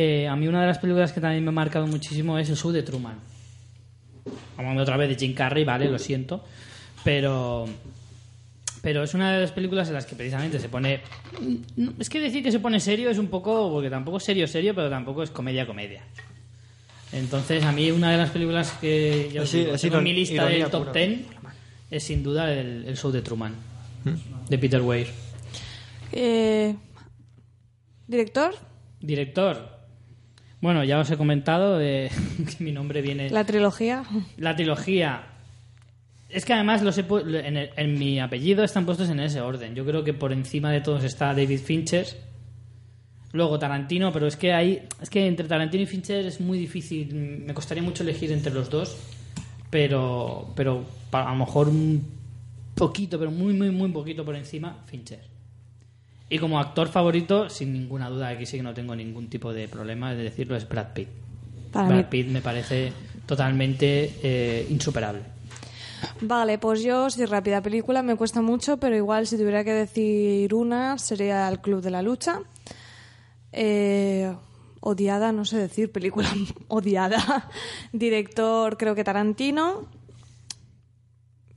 Eh, 0.00 0.28
a 0.28 0.36
mí 0.36 0.46
una 0.46 0.60
de 0.60 0.68
las 0.68 0.78
películas 0.78 1.12
que 1.12 1.20
también 1.20 1.42
me 1.42 1.48
ha 1.48 1.52
marcado 1.52 1.84
muchísimo 1.88 2.38
es 2.38 2.48
El 2.48 2.56
show 2.56 2.70
de 2.70 2.84
Truman. 2.84 3.18
Hablando 4.56 4.82
otra 4.82 4.96
vez 4.96 5.08
de 5.08 5.16
Jim 5.16 5.34
Carrey, 5.34 5.64
vale, 5.64 5.90
lo 5.90 5.98
siento. 5.98 6.44
Pero, 7.02 7.66
pero 8.80 9.02
es 9.02 9.12
una 9.14 9.32
de 9.32 9.40
las 9.40 9.50
películas 9.50 9.88
en 9.88 9.94
las 9.94 10.06
que 10.06 10.14
precisamente 10.14 10.60
se 10.60 10.68
pone... 10.68 11.00
Es 11.98 12.08
que 12.08 12.20
decir 12.20 12.44
que 12.44 12.52
se 12.52 12.60
pone 12.60 12.78
serio 12.78 13.10
es 13.10 13.18
un 13.18 13.26
poco... 13.26 13.72
Porque 13.72 13.90
tampoco 13.90 14.18
es 14.18 14.22
serio, 14.22 14.46
serio, 14.46 14.72
pero 14.72 14.88
tampoco 14.88 15.24
es 15.24 15.30
comedia, 15.30 15.66
comedia. 15.66 16.04
Entonces, 17.10 17.64
a 17.64 17.72
mí 17.72 17.90
una 17.90 18.12
de 18.12 18.18
las 18.18 18.30
películas 18.30 18.70
que 18.80 19.30
yo 19.34 19.44
Sí, 19.46 19.66
tengo 19.80 19.98
en 19.98 20.04
mi 20.04 20.12
lista 20.12 20.46
del 20.46 20.70
top 20.70 20.90
pura. 20.90 20.92
10 20.92 21.20
es 21.90 22.04
sin 22.04 22.22
duda 22.22 22.52
el, 22.52 22.84
el 22.86 22.96
show 22.96 23.10
de 23.10 23.20
Truman, 23.20 23.52
¿Mm? 24.04 24.48
de 24.48 24.58
Peter 24.58 24.80
Weir. 24.80 25.08
Eh, 26.12 26.76
¿Director? 28.06 28.54
Director. 29.00 29.77
Bueno, 30.60 30.82
ya 30.84 30.98
os 30.98 31.10
he 31.10 31.16
comentado 31.16 31.80
eh, 31.80 32.10
que 32.58 32.64
mi 32.64 32.72
nombre 32.72 33.00
viene... 33.02 33.30
¿La 33.30 33.44
trilogía? 33.44 34.02
La 34.38 34.56
trilogía. 34.56 35.22
Es 36.28 36.44
que 36.44 36.52
además 36.52 36.82
los 36.82 36.98
he 36.98 37.06
pu- 37.06 37.22
en, 37.44 37.56
el- 37.56 37.70
en 37.76 37.98
mi 37.98 38.18
apellido 38.20 38.64
están 38.64 38.84
puestos 38.84 39.08
en 39.08 39.20
ese 39.20 39.40
orden. 39.40 39.74
Yo 39.74 39.84
creo 39.86 40.02
que 40.04 40.14
por 40.14 40.32
encima 40.32 40.70
de 40.72 40.80
todos 40.80 41.04
está 41.04 41.26
David 41.28 41.60
Fincher. 41.60 42.06
Luego 43.32 43.58
Tarantino, 43.58 44.10
pero 44.12 44.26
es 44.26 44.36
que 44.36 44.52
hay, 44.52 44.82
es 45.00 45.10
que 45.10 45.26
entre 45.26 45.46
Tarantino 45.46 45.82
y 45.82 45.86
Fincher 45.86 46.24
es 46.26 46.40
muy 46.40 46.58
difícil. 46.58 47.14
Me 47.14 47.54
costaría 47.54 47.82
mucho 47.82 48.02
elegir 48.02 48.32
entre 48.32 48.52
los 48.52 48.68
dos, 48.70 48.96
pero, 49.70 50.52
pero 50.56 50.84
a 51.12 51.30
lo 51.30 51.36
mejor 51.36 51.68
un 51.68 52.04
poquito, 52.74 53.18
pero 53.18 53.30
muy, 53.30 53.52
muy, 53.52 53.70
muy 53.70 53.90
poquito 53.90 54.24
por 54.24 54.34
encima, 54.34 54.78
Fincher. 54.86 55.20
Y 56.30 56.38
como 56.38 56.58
actor 56.60 56.88
favorito, 56.88 57.48
sin 57.48 57.72
ninguna 57.72 58.10
duda, 58.10 58.28
aquí 58.28 58.44
sí 58.44 58.58
que 58.58 58.62
no 58.62 58.74
tengo 58.74 58.94
ningún 58.94 59.28
tipo 59.28 59.52
de 59.52 59.66
problema 59.68 60.14
de 60.14 60.24
decirlo, 60.24 60.56
es 60.56 60.68
Brad 60.68 60.92
Pitt. 60.92 61.08
Para 61.72 61.88
Brad 61.88 61.98
mí- 61.98 62.04
Pitt 62.10 62.28
me 62.28 62.42
parece 62.42 62.92
totalmente 63.26 64.14
eh, 64.22 64.66
insuperable. 64.70 65.22
Vale, 66.20 66.58
pues 66.58 66.82
yo, 66.82 67.10
si 67.10 67.24
rápida 67.24 67.60
película, 67.62 68.02
me 68.02 68.14
cuesta 68.16 68.40
mucho, 68.42 68.76
pero 68.76 68.94
igual 68.94 69.26
si 69.26 69.36
tuviera 69.36 69.64
que 69.64 69.72
decir 69.72 70.54
una, 70.54 70.96
sería 70.98 71.48
El 71.48 71.60
Club 71.60 71.80
de 71.82 71.90
la 71.90 72.02
Lucha. 72.02 72.40
Eh, 73.52 74.32
odiada, 74.80 75.32
no 75.32 75.44
sé 75.44 75.56
decir, 75.56 75.90
película 75.90 76.28
odiada. 76.68 77.48
Director, 77.92 78.76
creo 78.76 78.94
que 78.94 79.02
Tarantino. 79.02 79.86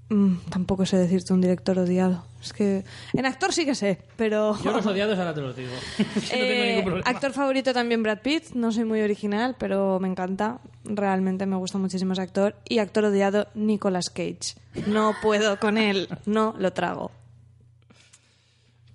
Mm, 0.09 0.35
tampoco 0.49 0.85
sé 0.85 0.97
decirte 0.97 1.33
un 1.33 1.41
director 1.41 1.77
odiado. 1.79 2.23
Es 2.41 2.53
que 2.53 2.83
en 3.13 3.25
actor 3.25 3.53
sí 3.53 3.65
que 3.65 3.75
sé, 3.75 3.99
pero... 4.15 4.57
Yo 4.63 4.71
los 4.71 4.85
odiados 4.85 5.17
ahora 5.19 5.33
te 5.33 5.41
los 5.41 5.55
digo. 5.55 5.71
Que 5.97 6.03
no 6.03 6.13
tengo 6.15 6.43
Eh, 6.43 6.67
ningún 6.69 6.83
problema. 6.85 7.09
actor 7.09 7.31
favorito 7.33 7.73
también 7.73 8.01
Brad 8.03 8.19
Pitt. 8.21 8.51
No 8.55 8.71
soy 8.71 8.85
muy 8.85 9.01
original, 9.01 9.55
pero 9.59 9.99
me 9.99 10.07
encanta. 10.07 10.59
Realmente 10.83 11.45
me 11.45 11.55
gusta 11.55 11.77
muchísimo 11.77 12.13
ese 12.13 12.23
actor. 12.23 12.55
Y 12.67 12.79
actor 12.79 13.05
odiado, 13.05 13.47
Nicolas 13.53 14.09
Cage. 14.09 14.55
No 14.87 15.13
puedo 15.21 15.59
con 15.59 15.77
él. 15.77 16.07
No 16.25 16.55
lo 16.57 16.73
trago. 16.73 17.11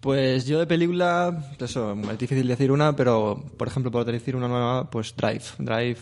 Pues 0.01 0.47
yo 0.47 0.59
de 0.59 0.67
película, 0.67 1.45
eso, 1.59 1.97
es 2.11 2.19
difícil 2.19 2.47
decir 2.47 2.71
una, 2.71 2.95
pero 2.95 3.43
por 3.57 3.67
ejemplo, 3.69 3.91
por 3.91 4.05
decir 4.05 4.37
una 4.37 4.47
nueva, 4.47 4.89
pues 4.91 5.15
Drive. 5.17 5.43
Drive 5.59 5.99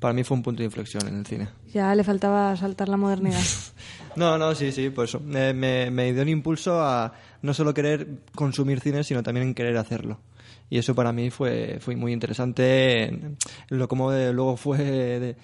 para 0.00 0.12
mí 0.14 0.24
fue 0.24 0.36
un 0.36 0.42
punto 0.42 0.58
de 0.60 0.64
inflexión 0.64 1.06
en 1.06 1.18
el 1.18 1.26
cine. 1.26 1.48
Ya 1.72 1.94
le 1.94 2.02
faltaba 2.02 2.56
saltar 2.56 2.88
la 2.88 2.96
modernidad. 2.96 3.40
No, 4.16 4.36
no, 4.38 4.56
sí, 4.56 4.72
sí, 4.72 4.90
pues 4.90 5.10
eso. 5.10 5.20
Me, 5.20 5.54
me, 5.54 6.12
dio 6.12 6.22
un 6.22 6.28
impulso 6.28 6.82
a 6.82 7.12
no 7.42 7.54
solo 7.54 7.72
querer 7.72 8.08
consumir 8.34 8.80
cine, 8.80 9.04
sino 9.04 9.22
también 9.22 9.46
en 9.46 9.54
querer 9.54 9.76
hacerlo. 9.76 10.18
Y 10.68 10.78
eso 10.78 10.96
para 10.96 11.12
mí 11.12 11.30
fue, 11.30 11.78
fue 11.80 11.94
muy 11.94 12.12
interesante 12.12 13.36
lo 13.68 13.86
como 13.86 14.10
de- 14.10 14.32
luego 14.32 14.56
fue 14.56 14.78
de- 14.78 15.36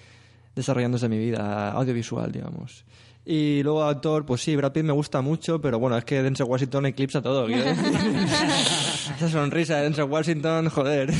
desarrollándose 0.53 1.07
mi 1.07 1.17
vida 1.17 1.71
audiovisual, 1.71 2.29
digamos. 2.33 2.83
Y 3.29 3.61
luego 3.61 3.83
actor, 3.83 4.25
pues 4.25 4.41
sí, 4.41 4.55
Brad 4.55 4.71
Pitt 4.71 4.85
me 4.85 4.93
gusta 4.93 5.19
mucho, 5.21 5.59
pero 5.59 5.79
bueno, 5.79 5.97
es 5.97 6.05
que 6.05 6.23
Denzel 6.23 6.45
Washington 6.45 6.85
eclipsa 6.85 7.21
todo. 7.21 7.45
Esa 9.17 9.29
sonrisa 9.29 9.75
de 9.77 9.83
Denzel 9.83 10.05
Washington, 10.05 10.69
joder. 10.69 11.11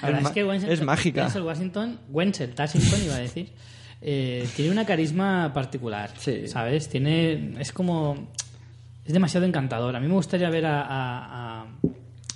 Ahora, 0.00 0.20
es, 0.20 0.26
es, 0.26 0.30
que 0.32 0.46
Wenzel- 0.46 0.68
es 0.70 0.82
mágica. 0.82 1.22
Denzel 1.24 1.42
Washington, 1.42 1.98
Wenzel, 2.08 2.54
Washington 2.58 3.00
iba 3.04 3.14
a 3.16 3.18
decir, 3.18 3.52
eh, 4.00 4.48
tiene 4.56 4.70
una 4.70 4.86
carisma 4.86 5.52
particular, 5.52 6.10
¿sabes? 6.46 6.88
Tiene, 6.88 7.54
es 7.60 7.70
como, 7.72 8.28
es 9.04 9.12
demasiado 9.12 9.44
encantador. 9.44 9.94
A 9.96 10.00
mí 10.00 10.06
me 10.08 10.14
gustaría 10.14 10.48
ver 10.48 10.64
a, 10.64 10.80
a, 10.82 11.62
a- 11.62 11.66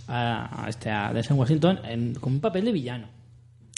a- 0.08 0.64
a 0.64 0.68
este, 0.68 0.90
a 0.90 1.10
Denzel 1.14 1.36
Washington 1.38 1.80
en, 1.84 2.14
con 2.16 2.34
un 2.34 2.40
papel 2.40 2.66
de 2.66 2.72
villano. 2.72 3.08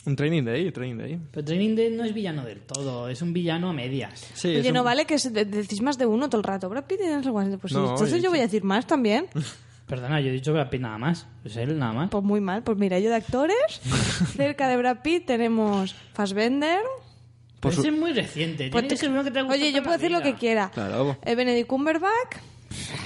Un 0.07 0.15
Training 0.16 0.45
Day, 0.45 0.70
Training 0.70 0.97
Day. 0.99 1.20
Pero 1.33 1.45
Training 1.45 1.74
Day 1.74 1.91
no 1.91 2.05
es 2.05 2.15
villano 2.15 2.45
del 2.45 2.61
todo, 2.61 3.09
es 3.09 3.20
un 3.23 3.33
villano 3.33 3.70
a 3.70 3.73
medias. 3.73 4.24
Sí, 4.35 4.57
Oye, 4.57 4.70
no 4.73 4.85
vale 4.85 5.05
que 5.05 5.16
decís 5.16 5.83
más 5.83 5.99
de 5.99 6.07
uno 6.07 6.28
todo 6.31 6.39
el 6.41 6.45
rato. 6.45 6.69
Brad 6.69 6.85
Pitt 6.85 7.01
y 7.05 7.09
Denzel 7.09 7.33
Washington. 7.33 7.59
Pues 7.61 7.73
No, 7.73 7.91
entonces 7.91 8.23
yo 8.23 8.31
voy 8.31 8.39
a 8.39 8.43
decir 8.43 8.62
más 8.62 8.87
también. 8.87 9.27
Perdona, 9.87 10.20
yo 10.20 10.28
he 10.31 10.33
dicho 10.33 10.53
Brad 10.53 10.69
Pitt 10.70 10.81
nada 10.81 10.99
más. 10.99 11.27
Es 11.45 11.57
él 11.57 11.78
nada 11.78 11.93
más. 11.93 12.11
Pues 12.11 12.23
muy 12.24 12.41
mal. 12.41 12.62
Pues 12.62 12.78
mira, 12.78 12.99
yo 12.99 13.09
de 13.11 13.16
actores, 13.16 13.57
cerca 14.37 14.69
de 14.69 14.77
Brad 14.77 14.99
Pitt 15.03 15.27
tenemos 15.27 15.95
Fassbender. 16.12 16.81
Pero 17.61 17.74
ese 17.74 17.89
es 17.89 17.95
muy 17.95 18.12
reciente. 18.12 18.69
Pues 18.70 18.87
te- 18.87 19.09
uno 19.09 19.24
que 19.24 19.31
te 19.31 19.43
Oye, 19.43 19.73
yo 19.73 19.83
puedo 19.83 19.97
decir 19.97 20.11
lo 20.12 20.23
que 20.23 20.35
quiera. 20.35 20.70
Claro. 20.73 21.16
Eh, 21.24 21.35
Benedict 21.35 21.66
Cumberbatch, 21.69 22.37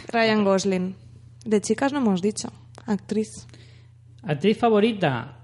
Ryan 0.09 0.45
Gosling. 0.45 0.97
De 1.47 1.61
chicas 1.63 1.93
no 1.93 2.01
hemos 2.01 2.21
dicho. 2.21 2.53
Actriz. 2.87 3.47
¿Actriz 4.23 4.59
favorita? 4.59 5.40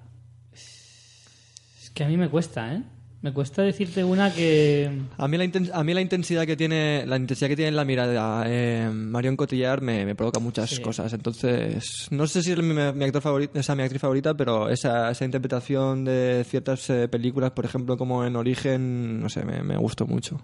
Que 1.97 2.05
a 2.05 2.09
mí 2.09 2.17
me 2.19 2.29
cuesta, 2.29 2.75
¿eh? 2.75 2.83
Me 3.23 3.33
cuesta 3.33 3.63
decirte 3.63 4.05
una 4.05 4.31
que... 4.33 4.89
A 5.17 5.27
mí 5.27 5.39
la, 5.39 5.45
inten- 5.47 5.71
a 5.73 5.83
mí 5.83 5.95
la 5.95 6.03
intensidad 6.03 6.45
que 6.47 6.55
tiene 6.57 7.05
la 7.07 7.17
intensidad 7.17 7.49
que 7.49 7.57
tiene 7.57 7.71
en 7.71 7.77
la 7.77 7.85
mirada 7.87 8.45
eh, 8.47 8.89
Marion 8.93 9.35
Cotillard 9.35 9.81
me, 9.83 10.05
me 10.05 10.15
provoca 10.15 10.39
muchas 10.39 10.69
Sí. 10.71 10.83
cosas. 10.83 11.13
Entonces, 11.15 12.07
no 12.11 12.27
sé 12.27 12.43
si 12.43 12.53
es 12.53 12.59
mi, 12.59 12.75
mi 12.75 13.05
actor 13.05 13.23
favorito, 13.23 13.59
esa 13.59 13.75
mi 13.75 13.83
actriz 13.83 14.03
favorita, 14.03 14.35
pero 14.35 14.69
esa, 14.69 15.11
esa 15.11 15.25
interpretación 15.25 16.05
de 16.05 16.45
ciertas 16.47 16.89
eh, 16.91 17.09
películas, 17.09 17.51
por 17.53 17.65
ejemplo, 17.65 17.97
como 17.97 18.25
en 18.27 18.37
Origen, 18.37 19.21
no 19.21 19.29
sé, 19.31 19.45
me, 19.45 19.63
me 19.63 19.77
gustó 19.79 20.07
mucho. 20.07 20.41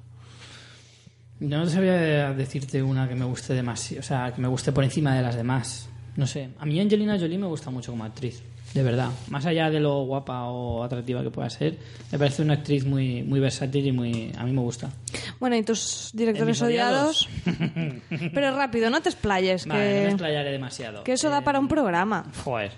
Yo 1.41 1.59
no 1.59 1.67
sabía 1.67 2.33
decirte 2.33 2.83
una 2.83 3.09
que 3.09 3.15
me 3.15 3.25
guste 3.27 3.53
demasiado, 3.55 4.01
o 4.01 4.03
sea, 4.05 4.33
que 4.35 4.41
me 4.41 4.49
guste 4.49 4.73
por 4.73 4.83
encima 4.85 5.15
de 5.15 5.23
las 5.23 5.37
demás. 5.37 5.89
No 6.17 6.27
sé, 6.27 6.51
a 6.59 6.65
mí 6.67 6.81
Angelina 6.81 7.19
Jolie 7.19 7.39
me 7.39 7.47
gusta 7.47 7.71
mucho 7.71 7.91
como 7.93 8.05
actriz, 8.05 8.43
de 8.75 8.83
verdad. 8.83 9.11
Más 9.29 9.45
allá 9.47 9.71
de 9.71 9.81
lo 9.81 10.05
guapa 10.05 10.45
o 10.45 10.83
atractiva 10.83 11.23
que 11.23 11.31
pueda 11.31 11.51
ser, 11.51 11.79
me 12.11 12.19
parece 12.19 12.43
una 12.43 12.55
actriz 12.55 12.85
muy 12.85 13.23
muy 13.23 13.41
versátil 13.41 13.87
y 13.87 13.93
muy 13.93 14.33
a 14.37 14.45
mí 14.45 14.53
me 14.53 14.61
gusta. 14.61 14.91
Bueno, 15.39 15.57
y 15.57 15.63
tus 15.63 16.11
directores 16.15 16.43
¿En 16.43 16.49
mis 16.49 16.63
odiados. 16.63 17.29
Pero 18.35 18.57
rápido, 18.57 18.91
no 18.91 19.01
te 19.03 19.11
explayes. 19.11 19.67
Vale, 19.67 19.81
no 19.81 19.85
me 19.85 20.01
que, 20.01 20.09
explayaré 20.09 20.53
demasiado. 20.53 21.05
que 21.05 21.13
eso 21.13 21.29
da 21.31 21.43
para 21.43 21.59
un 21.59 21.69
programa. 21.69 22.27
Joder, 22.45 22.73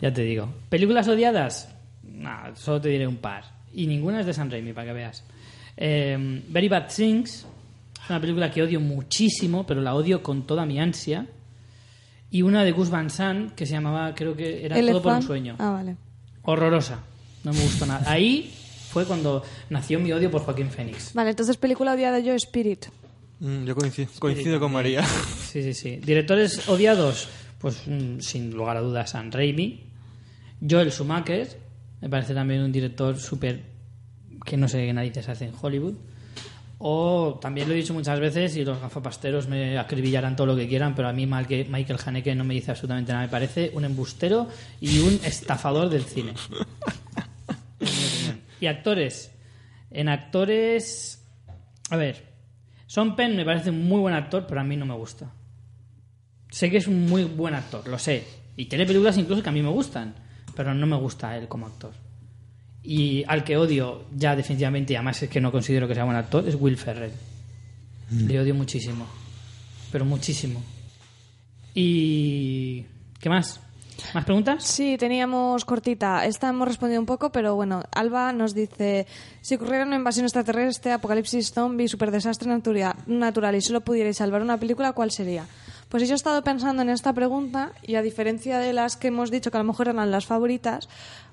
ya 0.00 0.12
te 0.12 0.22
digo. 0.22 0.48
¿Películas 0.68 1.08
odiadas? 1.08 1.74
Nah, 2.02 2.54
solo 2.54 2.80
te 2.80 2.88
diré 2.88 3.06
un 3.06 3.16
par. 3.16 3.44
Y 3.72 3.86
ninguna 3.86 4.20
es 4.20 4.26
de 4.26 4.34
San 4.34 4.50
Raimi, 4.50 4.72
para 4.72 4.88
que 4.88 4.92
veas. 4.92 5.24
Eh, 5.76 6.42
Very 6.48 6.68
Bad 6.68 6.88
Things 6.88 7.46
es 8.08 8.10
una 8.10 8.20
película 8.20 8.50
que 8.50 8.62
odio 8.62 8.80
muchísimo, 8.80 9.66
pero 9.66 9.82
la 9.82 9.94
odio 9.94 10.22
con 10.22 10.46
toda 10.46 10.64
mi 10.64 10.80
ansia. 10.80 11.26
Y 12.30 12.42
una 12.42 12.64
de 12.64 12.72
Gus 12.72 12.90
Van 12.90 13.10
Sant 13.10 13.54
que 13.54 13.66
se 13.66 13.72
llamaba, 13.72 14.14
creo 14.14 14.36
que 14.36 14.64
era 14.64 14.76
Todo 14.76 15.02
por 15.02 15.12
un 15.14 15.22
sueño. 15.22 15.56
Ah, 15.58 15.70
vale. 15.70 15.96
Horrorosa. 16.42 17.00
No 17.44 17.52
me 17.52 17.60
gustó 17.60 17.86
nada. 17.86 18.10
Ahí 18.10 18.52
fue 18.90 19.04
cuando 19.04 19.42
nació 19.70 20.00
mi 20.00 20.12
odio 20.12 20.30
por 20.30 20.42
Joaquín 20.42 20.70
Phoenix. 20.70 21.14
Vale, 21.14 21.30
entonces 21.30 21.56
película 21.56 21.94
odiada 21.94 22.18
yo, 22.18 22.34
Spirit. 22.34 22.86
Mm, 23.40 23.64
yo 23.64 23.74
coincido, 23.74 24.10
coincido 24.18 24.58
con 24.58 24.72
María. 24.72 25.04
Sí, 25.04 25.62
sí, 25.62 25.72
sí. 25.72 25.96
Directores 25.96 26.68
odiados, 26.68 27.28
pues 27.58 27.82
mm, 27.86 28.20
sin 28.20 28.50
lugar 28.50 28.76
a 28.76 28.80
dudas, 28.80 29.10
San 29.10 29.32
Raimi. 29.32 29.84
Joel 30.68 30.90
Schumacher, 30.90 31.48
me 32.00 32.08
parece 32.08 32.34
también 32.34 32.62
un 32.62 32.72
director 32.72 33.18
súper 33.18 33.62
que 34.44 34.56
no 34.56 34.68
sé 34.68 34.84
qué 34.86 34.92
narices 34.92 35.28
hace 35.28 35.46
en 35.46 35.52
Hollywood. 35.60 35.94
O 36.78 37.38
también 37.40 37.68
lo 37.68 37.74
he 37.74 37.76
dicho 37.76 37.92
muchas 37.92 38.20
veces 38.20 38.56
y 38.56 38.64
los 38.64 38.80
gafapasteros 38.80 39.48
me 39.48 39.78
acribillarán 39.78 40.36
todo 40.36 40.46
lo 40.46 40.56
que 40.56 40.68
quieran, 40.68 40.94
pero 40.94 41.08
a 41.08 41.12
mí 41.12 41.26
mal 41.26 41.46
que 41.46 41.64
Michael 41.64 41.98
Haneke 42.04 42.34
no 42.36 42.44
me 42.44 42.54
dice 42.54 42.70
absolutamente 42.70 43.12
nada. 43.12 43.24
Me 43.24 43.30
parece 43.30 43.72
un 43.74 43.84
embustero 43.84 44.48
y 44.80 45.00
un 45.00 45.20
estafador 45.24 45.88
del 45.88 46.04
cine. 46.04 46.34
Y 48.60 48.66
actores. 48.66 49.32
En 49.90 50.08
actores. 50.08 51.24
A 51.90 51.96
ver. 51.96 52.26
Son 52.86 53.14
Penn 53.16 53.36
me 53.36 53.44
parece 53.44 53.70
un 53.70 53.86
muy 53.86 54.00
buen 54.00 54.14
actor, 54.14 54.46
pero 54.48 54.60
a 54.60 54.64
mí 54.64 54.76
no 54.76 54.86
me 54.86 54.94
gusta. 54.94 55.30
Sé 56.50 56.70
que 56.70 56.78
es 56.78 56.86
un 56.86 57.06
muy 57.06 57.24
buen 57.24 57.54
actor, 57.54 57.86
lo 57.86 57.98
sé. 57.98 58.26
Y 58.56 58.64
tiene 58.64 58.86
películas 58.86 59.18
incluso 59.18 59.42
que 59.42 59.48
a 59.50 59.52
mí 59.52 59.62
me 59.62 59.68
gustan, 59.68 60.14
pero 60.56 60.72
no 60.74 60.86
me 60.86 60.96
gusta 60.96 61.36
él 61.36 61.48
como 61.48 61.66
actor. 61.66 61.92
Y 62.90 63.22
al 63.28 63.44
que 63.44 63.58
odio 63.58 64.06
ya 64.16 64.34
definitivamente, 64.34 64.94
y 64.94 64.96
además 64.96 65.22
es 65.22 65.28
que 65.28 65.42
no 65.42 65.52
considero 65.52 65.86
que 65.86 65.94
sea 65.94 66.04
buen 66.04 66.16
actor, 66.16 66.48
es 66.48 66.54
Will 66.58 66.78
Ferrell. 66.78 67.12
Le 68.10 68.40
odio 68.40 68.54
muchísimo. 68.54 69.04
Pero 69.92 70.06
muchísimo. 70.06 70.62
Y... 71.74 72.86
¿Qué 73.20 73.28
más? 73.28 73.60
¿Más 74.14 74.24
preguntas? 74.24 74.64
Sí, 74.64 74.96
teníamos 74.96 75.66
cortita. 75.66 76.24
Esta 76.24 76.48
hemos 76.48 76.66
respondido 76.66 76.98
un 76.98 77.04
poco, 77.04 77.30
pero 77.30 77.56
bueno, 77.56 77.82
Alba 77.92 78.32
nos 78.32 78.54
dice, 78.54 79.06
si 79.42 79.56
ocurriera 79.56 79.84
una 79.84 79.96
invasión 79.96 80.24
extraterrestre, 80.24 80.92
apocalipsis 80.92 81.52
zombie, 81.52 81.88
superdesastre 81.88 82.48
natura- 82.48 82.96
natural 83.06 83.54
y 83.54 83.60
solo 83.60 83.82
pudierais 83.82 84.16
salvar 84.16 84.40
una 84.40 84.56
película, 84.56 84.92
¿cuál 84.94 85.10
sería? 85.10 85.46
Pues 85.90 86.06
yo 86.06 86.14
he 86.14 86.16
estado 86.16 86.42
pensando 86.42 86.82
en 86.82 86.90
esta 86.90 87.12
pregunta 87.12 87.72
y 87.82 87.96
a 87.96 88.02
diferencia 88.02 88.58
de 88.58 88.72
las 88.72 88.96
que 88.96 89.08
hemos 89.08 89.30
dicho 89.30 89.50
que 89.50 89.56
a 89.56 89.60
lo 89.60 89.66
mejor 89.66 89.88
eran 89.88 90.10
las 90.10 90.26
favoritas, 90.26 90.88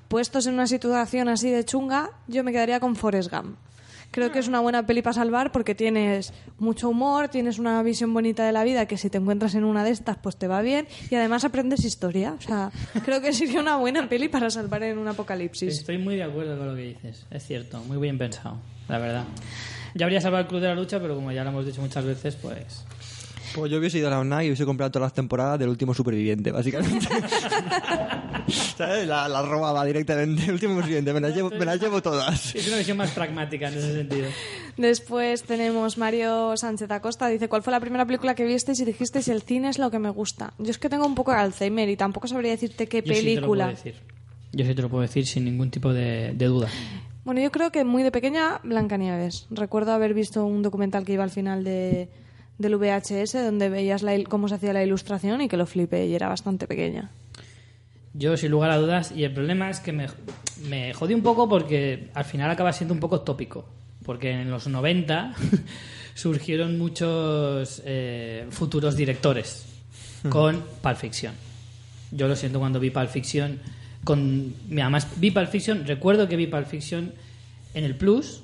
puestos 0.08 0.48
en 0.48 0.54
una 0.54 0.68
situación 0.68 1.30
así 1.30 1.50
de 1.50 1.64
chunga, 1.64 2.12
yo 2.28 2.44
me 2.44 2.52
quedaría 2.52 2.80
con 2.80 2.96
Forrest 2.96 3.32
Gump. 3.32 3.58
Creo 4.12 4.32
que 4.32 4.40
es 4.40 4.48
una 4.48 4.62
buena 4.62 4.86
peli 4.86 5.02
para 5.02 5.14
salvar 5.14 5.52
porque 5.52 5.76
tienes 5.76 6.32
mucho 6.58 6.88
humor, 6.88 7.28
tienes 7.28 7.60
una 7.60 7.84
visión 7.84 8.14
bonita 8.14 8.46
de 8.46 8.54
la 8.54 8.64
vida 8.64 8.86
que 8.86 8.98
si 8.98 9.10
te 9.10 9.18
encuentras 9.18 9.56
en 9.56 9.66
una 9.66 9.84
de 9.84 9.90
estas 9.90 10.16
pues 10.16 10.38
te 10.38 10.48
va 10.48 10.62
bien 10.62 10.88
y 11.10 11.16
además 11.16 11.44
aprendes 11.44 11.84
historia. 11.84 12.34
O 12.38 12.42
sea, 12.42 12.72
creo 13.04 13.20
que 13.20 13.34
sería 13.34 13.60
una 13.60 13.76
buena 13.76 14.08
peli 14.08 14.30
para 14.30 14.50
salvar 14.50 14.84
en 14.84 15.00
un 15.00 15.08
apocalipsis. 15.10 15.80
Estoy 15.80 15.98
muy 15.98 16.16
de 16.16 16.24
acuerdo 16.24 16.58
con 16.58 16.68
lo 16.68 16.76
que 16.76 16.84
dices. 16.84 17.26
Es 17.30 17.46
cierto, 17.46 17.80
muy 17.82 17.98
bien 17.98 18.18
pensado, 18.18 18.58
la 18.88 19.00
verdad. 19.00 19.26
Ya 19.96 20.06
habría 20.06 20.22
salvado 20.22 20.44
el 20.44 20.48
Club 20.48 20.62
de 20.62 20.68
la 20.68 20.76
Lucha, 20.76 21.00
pero 21.02 21.16
como 21.16 21.32
ya 21.32 21.44
lo 21.44 21.50
hemos 21.50 21.66
dicho 21.66 21.82
muchas 21.82 22.06
veces, 22.06 22.36
pues... 22.36 22.86
Pues 23.56 23.72
yo 23.72 23.78
hubiese 23.80 23.98
ido 24.00 24.08
a 24.08 24.12
la 24.12 24.20
ONAC 24.20 24.44
y 24.44 24.48
hubiese 24.48 24.66
comprado 24.66 24.92
todas 24.92 25.06
las 25.08 25.14
temporadas 25.14 25.58
del 25.58 25.70
último 25.70 25.94
superviviente, 25.94 26.52
básicamente. 26.52 27.08
¿Sabes? 28.78 29.08
La, 29.08 29.28
la 29.30 29.42
robaba 29.42 29.86
directamente. 29.86 30.44
El 30.44 30.52
último 30.52 30.74
superviviente, 30.74 31.14
me 31.14 31.22
las 31.22 31.34
llevo, 31.36 31.50
me 31.52 31.66
las 31.66 31.80
llevo 31.82 32.02
todas. 32.02 32.54
Es 32.54 32.68
una 32.68 32.78
visión 32.78 32.98
más 32.98 33.12
pragmática 33.12 33.70
en 33.70 33.78
ese 33.78 33.94
sentido. 33.94 34.28
Después 34.78 35.44
tenemos 35.44 35.98
Mario 35.98 36.56
Sánchez 36.58 36.92
Acosta, 36.92 37.28
dice, 37.28 37.48
¿cuál 37.48 37.64
fue 37.64 37.72
la 37.72 37.80
primera 37.80 38.06
película 38.06 38.36
que 38.36 38.44
visteis 38.46 38.80
y 38.82 38.86
dijisteis 38.86 39.30
el 39.30 39.42
cine 39.42 39.70
es 39.70 39.80
lo 39.80 39.90
que 39.90 40.00
me 40.00 40.10
gusta? 40.10 40.54
Yo 40.60 40.70
es 40.72 40.78
que 40.78 40.90
tengo 40.90 41.06
un 41.06 41.16
poco 41.16 41.32
de 41.32 41.38
Alzheimer 41.38 41.88
y 41.90 41.96
tampoco 41.96 42.28
sabría 42.28 42.52
decirte 42.52 42.88
qué 42.88 43.02
Yo 43.02 43.14
sí 43.14 43.22
te 43.22 43.22
lo 43.22 43.24
película. 43.38 43.66
puedo 43.66 43.76
decir. 43.78 43.96
Yo 44.52 44.66
sí 44.66 44.76
te 44.76 44.82
lo 44.82 44.90
puedo 44.90 45.02
decir 45.02 45.26
sin 45.26 45.46
ningún 45.46 45.72
tipo 45.72 45.94
de, 45.94 46.34
de 46.34 46.46
duda. 46.46 46.68
Bueno, 47.24 47.42
yo 47.42 47.52
creo 47.52 47.72
que 47.72 47.84
muy 47.86 48.04
de 48.04 48.12
pequeña, 48.12 48.60
Blancanieves. 48.64 49.48
Recuerdo 49.50 49.94
haber 49.94 50.14
visto 50.14 50.46
un 50.46 50.62
documental 50.62 51.06
que 51.06 51.14
iba 51.14 51.24
al 51.24 51.32
final 51.32 51.64
de, 51.64 52.10
del 52.58 52.76
VHS 52.78 53.34
donde 53.44 53.70
veías 53.70 54.02
la 54.04 54.16
il- 54.16 54.28
cómo 54.28 54.48
se 54.48 54.56
hacía 54.56 54.74
la 54.74 54.84
ilustración 54.84 55.42
y 55.42 55.48
que 55.50 55.58
lo 55.58 55.66
flipé 55.66 56.06
y 56.08 56.16
era 56.16 56.28
bastante 56.30 56.68
pequeña. 56.68 57.12
Yo, 58.14 58.38
sin 58.38 58.52
lugar 58.52 58.72
a 58.72 58.78
dudas, 58.78 59.12
y 59.16 59.24
el 59.26 59.34
problema 59.34 59.70
es 59.70 59.80
que 59.82 59.92
me, 59.92 60.08
me 60.70 60.94
jodí 60.94 61.14
un 61.14 61.22
poco 61.22 61.50
porque 61.50 62.10
al 62.14 62.24
final 62.24 62.50
acaba 62.50 62.72
siendo 62.72 62.94
un 62.94 63.00
poco 63.02 63.22
tópico. 63.22 63.66
Porque 64.06 64.32
en 64.32 64.50
los 64.52 64.68
90 64.68 65.34
surgieron 66.14 66.78
muchos 66.78 67.82
eh, 67.86 68.46
futuros 68.52 68.96
directores 68.96 69.66
con 70.30 70.64
Pulp 70.82 70.96
Fiction. 70.98 71.34
Yo 72.12 72.28
lo 72.28 72.36
siento 72.36 72.60
cuando 72.60 72.80
vi 72.80 72.90
Pulp 72.92 73.10
Fiction. 73.10 73.60
Con, 74.04 74.54
además, 74.72 75.08
vi 75.18 75.32
Pulp 75.32 75.50
Fiction, 75.50 75.86
recuerdo 75.86 76.28
que 76.30 76.36
vi 76.38 76.48
Pulp 76.48 76.68
Fiction 76.68 77.12
en 77.74 77.84
el 77.84 77.96
Plus. 77.96 78.42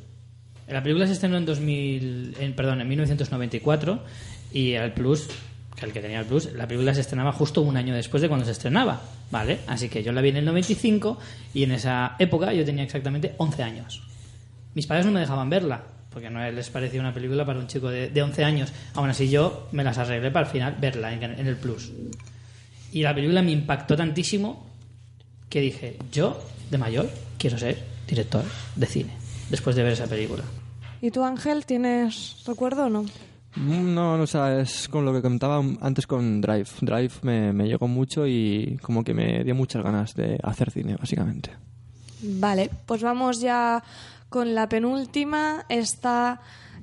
La 0.67 0.81
película 0.81 1.05
se 1.07 1.13
estrenó 1.13 1.37
en 1.37 1.45
2000, 1.45 2.37
en, 2.39 2.53
perdón, 2.55 2.81
en 2.81 2.87
1994 2.87 4.03
y 4.53 4.73
el 4.73 4.93
Plus, 4.93 5.27
que 5.75 5.85
el 5.85 5.91
que 5.91 5.99
tenía 5.99 6.19
el 6.19 6.25
Plus, 6.25 6.53
la 6.53 6.67
película 6.67 6.93
se 6.93 7.01
estrenaba 7.01 7.31
justo 7.31 7.61
un 7.61 7.75
año 7.77 7.93
después 7.93 8.21
de 8.21 8.27
cuando 8.27 8.45
se 8.45 8.51
estrenaba, 8.51 9.01
¿vale? 9.31 9.59
Así 9.67 9.89
que 9.89 10.03
yo 10.03 10.11
la 10.11 10.21
vi 10.21 10.29
en 10.29 10.37
el 10.37 10.45
95 10.45 11.17
y 11.53 11.63
en 11.63 11.71
esa 11.71 12.15
época 12.19 12.53
yo 12.53 12.63
tenía 12.63 12.83
exactamente 12.83 13.33
11 13.37 13.63
años. 13.63 14.03
Mis 14.73 14.87
padres 14.87 15.05
no 15.05 15.11
me 15.11 15.19
dejaban 15.19 15.49
verla 15.49 15.83
porque 16.09 16.29
no 16.29 16.49
les 16.49 16.69
parecía 16.69 16.99
una 16.99 17.13
película 17.13 17.45
para 17.45 17.59
un 17.59 17.67
chico 17.67 17.89
de, 17.89 18.09
de 18.09 18.21
11 18.21 18.43
años. 18.43 18.73
Aún 18.93 19.09
así 19.09 19.29
yo 19.29 19.67
me 19.71 19.83
las 19.83 19.97
arreglé 19.97 20.31
para 20.31 20.45
al 20.45 20.51
final 20.51 20.75
verla 20.79 21.13
en 21.13 21.47
el 21.47 21.55
Plus. 21.55 21.91
Y 22.91 23.01
la 23.01 23.15
película 23.15 23.41
me 23.41 23.51
impactó 23.51 23.95
tantísimo 23.95 24.69
que 25.49 25.61
dije, 25.61 25.97
yo 26.11 26.41
de 26.69 26.77
mayor 26.77 27.09
quiero 27.37 27.57
ser 27.57 27.77
director 28.07 28.43
de 28.75 28.85
cine 28.85 29.20
después 29.51 29.75
de 29.75 29.83
ver 29.83 29.93
esa 29.93 30.07
película. 30.07 30.43
¿Y 31.01 31.11
tú, 31.11 31.23
Ángel, 31.23 31.65
tienes 31.65 32.43
recuerdo 32.47 32.85
o 32.85 32.89
no? 32.89 33.03
Mm, 33.55 33.93
No, 33.93 34.17
no, 34.17 34.23
o 34.23 34.27
sea, 34.27 34.59
es 34.61 34.87
con 34.87 35.03
lo 35.05 35.11
que 35.13 35.21
comentaba 35.21 35.61
antes 35.81 36.07
con 36.07 36.41
Drive. 36.41 36.67
Drive 36.81 37.11
me, 37.23 37.51
me 37.53 37.67
llegó 37.67 37.87
mucho 37.87 38.25
y 38.25 38.79
como 38.81 39.03
que 39.03 39.13
me 39.13 39.43
dio 39.43 39.53
muchas 39.55 39.83
ganas 39.83 40.13
de 40.15 40.39
hacer 40.43 40.71
cine, 40.71 40.95
básicamente. 40.95 41.51
Vale, 42.23 42.69
pues 42.85 43.01
vamos 43.01 43.41
ya 43.41 43.83
con 44.29 44.53
la 44.55 44.69
penúltima. 44.69 45.65
Esta 45.69 46.39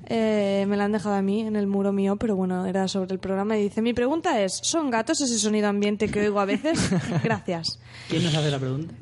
eh, 0.07 0.65
me 0.67 0.75
la 0.77 0.83
han 0.85 0.91
dejado 0.91 1.15
a 1.15 1.21
mí 1.21 1.41
en 1.41 1.55
el 1.55 1.65
muro 1.65 1.93
mío, 1.93 2.17
pero 2.17 2.35
bueno, 2.35 2.65
era 2.65 2.87
sobre 2.89 3.13
el 3.13 3.19
programa. 3.19 3.57
Y 3.57 3.63
dice: 3.63 3.81
Mi 3.81 3.93
pregunta 3.93 4.41
es: 4.41 4.59
¿son 4.61 4.89
gatos 4.91 5.21
ese 5.21 5.39
sonido 5.39 5.69
ambiente 5.69 6.09
que 6.09 6.19
oigo 6.19 6.39
a 6.41 6.45
veces? 6.45 6.77
Gracias. 7.23 7.79
¿Quién 8.09 8.23
nos 8.23 8.35
hace 8.35 8.51
la 8.51 8.59
pregunta? 8.59 8.93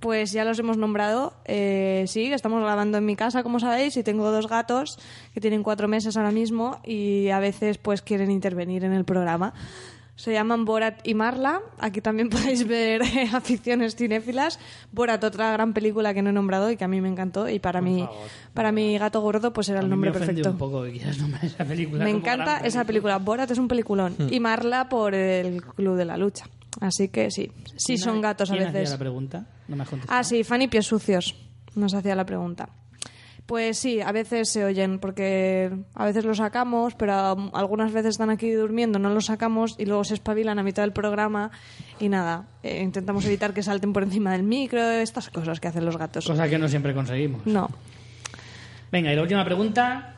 Pues 0.00 0.32
ya 0.32 0.44
los 0.44 0.58
hemos 0.58 0.76
nombrado. 0.76 1.34
Eh, 1.46 2.04
sí, 2.06 2.32
estamos 2.32 2.62
grabando 2.62 2.98
en 2.98 3.06
mi 3.06 3.16
casa, 3.16 3.42
como 3.42 3.58
sabéis, 3.60 3.96
y 3.96 4.02
tengo 4.02 4.30
dos 4.30 4.46
gatos 4.48 4.98
que 5.32 5.40
tienen 5.40 5.62
cuatro 5.62 5.88
meses 5.88 6.16
ahora 6.16 6.30
mismo 6.30 6.78
y 6.84 7.28
a 7.30 7.38
veces 7.40 7.78
pues 7.78 8.02
quieren 8.02 8.30
intervenir 8.30 8.84
en 8.84 8.92
el 8.92 9.04
programa. 9.04 9.54
Se 10.14 10.32
llaman 10.32 10.64
Borat 10.64 11.06
y 11.06 11.12
Marla. 11.12 11.60
Aquí 11.78 12.00
también 12.00 12.30
podéis 12.30 12.66
ver 12.66 13.02
eh, 13.02 13.28
aficiones 13.32 13.96
cinéfilas. 13.96 14.58
Borat, 14.90 15.22
otra 15.24 15.52
gran 15.52 15.74
película 15.74 16.14
que 16.14 16.22
no 16.22 16.30
he 16.30 16.32
nombrado 16.32 16.70
y 16.70 16.76
que 16.78 16.84
a 16.84 16.88
mí 16.88 17.02
me 17.02 17.08
encantó. 17.08 17.48
Y 17.50 17.58
para 17.58 17.82
mí, 17.82 18.08
para 18.54 18.72
mi 18.72 18.96
gato 18.96 19.20
gordo, 19.20 19.52
pues 19.52 19.68
era 19.68 19.80
A 19.80 19.82
el 19.82 19.88
mí 19.88 19.90
nombre 19.90 20.10
me 20.12 20.18
perfecto. 20.18 20.50
un 20.50 20.58
poco 20.58 20.84
que 20.84 20.92
quieras 20.92 21.18
nombrar 21.18 21.44
esa 21.44 21.64
película. 21.66 22.02
Me 22.04 22.10
encanta 22.10 22.58
esa 22.58 22.84
película. 22.84 23.18
Borat 23.18 23.50
es 23.50 23.58
un 23.58 23.68
peliculón. 23.68 24.14
Hmm. 24.18 24.32
Y 24.32 24.40
Marla 24.40 24.88
por 24.88 25.14
el 25.14 25.62
Club 25.62 25.96
de 25.96 26.04
la 26.06 26.16
Lucha. 26.16 26.46
Así 26.80 27.08
que 27.08 27.30
sí, 27.30 27.50
sí 27.76 27.94
¿Quién 27.94 27.98
son 27.98 28.20
gatos 28.20 28.50
a 28.50 28.54
quién 28.54 28.68
hacía 28.68 28.80
veces. 28.80 28.92
la 28.92 28.98
pregunta? 28.98 29.46
No 29.68 29.76
me 29.76 29.82
has 29.82 29.88
contestado. 29.88 30.18
Ah, 30.18 30.24
sí, 30.24 30.44
Fanny 30.44 30.68
Pies 30.68 30.86
Sucios 30.86 31.34
nos 31.74 31.94
hacía 31.94 32.14
la 32.14 32.26
pregunta. 32.26 32.68
Pues 33.46 33.78
sí, 33.78 34.00
a 34.00 34.10
veces 34.10 34.50
se 34.50 34.64
oyen, 34.64 34.98
porque 34.98 35.70
a 35.94 36.04
veces 36.04 36.24
los 36.24 36.38
sacamos, 36.38 36.94
pero 36.96 37.14
algunas 37.54 37.92
veces 37.92 38.10
están 38.10 38.28
aquí 38.28 38.50
durmiendo, 38.50 38.98
no 38.98 39.08
los 39.10 39.26
sacamos 39.26 39.76
y 39.78 39.86
luego 39.86 40.02
se 40.02 40.14
espabilan 40.14 40.58
a 40.58 40.64
mitad 40.64 40.82
del 40.82 40.92
programa 40.92 41.52
y 42.00 42.08
nada, 42.08 42.48
eh, 42.64 42.82
intentamos 42.82 43.24
evitar 43.24 43.54
que 43.54 43.62
salten 43.62 43.92
por 43.92 44.02
encima 44.02 44.32
del 44.32 44.42
micro, 44.42 44.82
estas 44.90 45.30
cosas 45.30 45.60
que 45.60 45.68
hacen 45.68 45.84
los 45.84 45.96
gatos. 45.96 46.26
Cosa 46.26 46.48
que 46.48 46.58
no 46.58 46.66
siempre 46.68 46.92
conseguimos. 46.92 47.46
No. 47.46 47.70
Venga, 48.90 49.12
y 49.12 49.16
la 49.16 49.22
última 49.22 49.44
pregunta. 49.44 50.14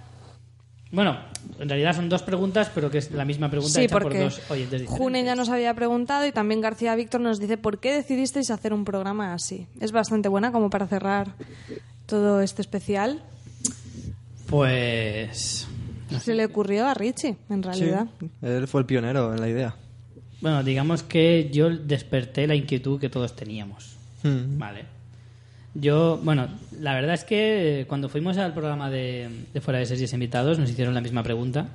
Bueno, 0.91 1.19
en 1.59 1.69
realidad 1.69 1.95
son 1.95 2.09
dos 2.09 2.23
preguntas, 2.23 2.71
pero 2.75 2.91
que 2.91 2.99
es 2.99 3.11
la 3.11 3.25
misma 3.25 3.51
pregunta 3.51 3.75
Sí, 3.75 3.85
hecha 3.85 3.93
por 3.93 4.03
porque 4.05 4.21
dos 4.21 4.41
oyentes 4.51 4.81
diferentes. 4.81 4.99
June 4.99 5.25
ya 5.25 5.35
nos 5.35 5.49
había 5.49 5.75
preguntado 5.75 6.27
y 6.27 6.33
también 6.33 6.61
García 6.61 6.95
Víctor 6.95 7.21
nos 7.21 7.41
dice 7.41 7.57
por 7.57 7.79
qué 7.81 7.93
decidisteis 7.93 8.51
hacer 8.51 8.73
un 8.73 8.85
programa 8.85 9.35
así. 9.35 9.67
Es 9.81 9.93
bastante 9.93 10.29
buena 10.29 10.53
como 10.53 10.71
para 10.71 10.87
cerrar 10.87 11.33
todo 12.07 12.41
este 12.41 12.63
especial. 12.63 13.23
Pues. 14.49 15.67
Se 16.21 16.35
le 16.35 16.45
ocurrió 16.47 16.87
a 16.87 16.95
Richie, 16.95 17.37
en 17.51 17.63
realidad. 17.63 18.07
Sí, 18.19 18.31
él 18.43 18.67
fue 18.67 18.81
el 18.81 18.87
pionero 18.87 19.35
en 19.35 19.41
la 19.41 19.49
idea. 19.49 19.77
Bueno, 20.41 20.63
digamos 20.63 21.03
que 21.03 21.51
yo 21.53 21.69
desperté 21.69 22.47
la 22.47 22.55
inquietud 22.55 23.01
que 23.01 23.09
todos 23.09 23.35
teníamos. 23.35 23.97
Mm. 24.23 24.59
Vale. 24.59 24.98
Yo, 25.75 26.19
bueno, 26.23 26.49
la 26.81 26.95
verdad 26.95 27.15
es 27.15 27.25
que 27.25 27.85
cuando 27.89 28.09
fuimos 28.09 28.37
al 28.39 28.53
programa 28.53 28.91
de, 28.91 29.29
de 29.53 29.61
Fuera 29.61 29.79
de 29.79 29.87
Series 29.87 30.13
Invitados 30.13 30.59
nos 30.59 30.71
hicieron 30.71 30.95
la 30.95 31.01
misma 31.01 31.23
pregunta 31.23 31.69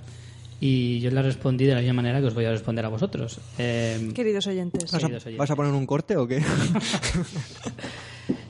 y 0.66 1.02
yo 1.02 1.12
la 1.12 1.22
respondí 1.22 1.66
de 1.66 1.74
la 1.74 1.82
misma 1.82 1.96
manera 1.96 2.22
que 2.22 2.28
os 2.28 2.34
voy 2.34 2.46
a 2.46 2.52
responder 2.52 2.86
a 2.86 2.88
vosotros. 2.88 3.38
Eh, 3.58 4.12
Queridos 4.16 4.48
oyentes. 4.48 4.92
¿Vas 4.92 4.94
a, 4.94 5.08
Queridos 5.08 5.26
oyentes. 5.26 5.40
vas 5.40 5.52
a 5.52 5.56
poner 5.58 5.74
un 5.74 5.86
corte 5.86 6.16
o 6.16 6.26
qué? 6.26 6.42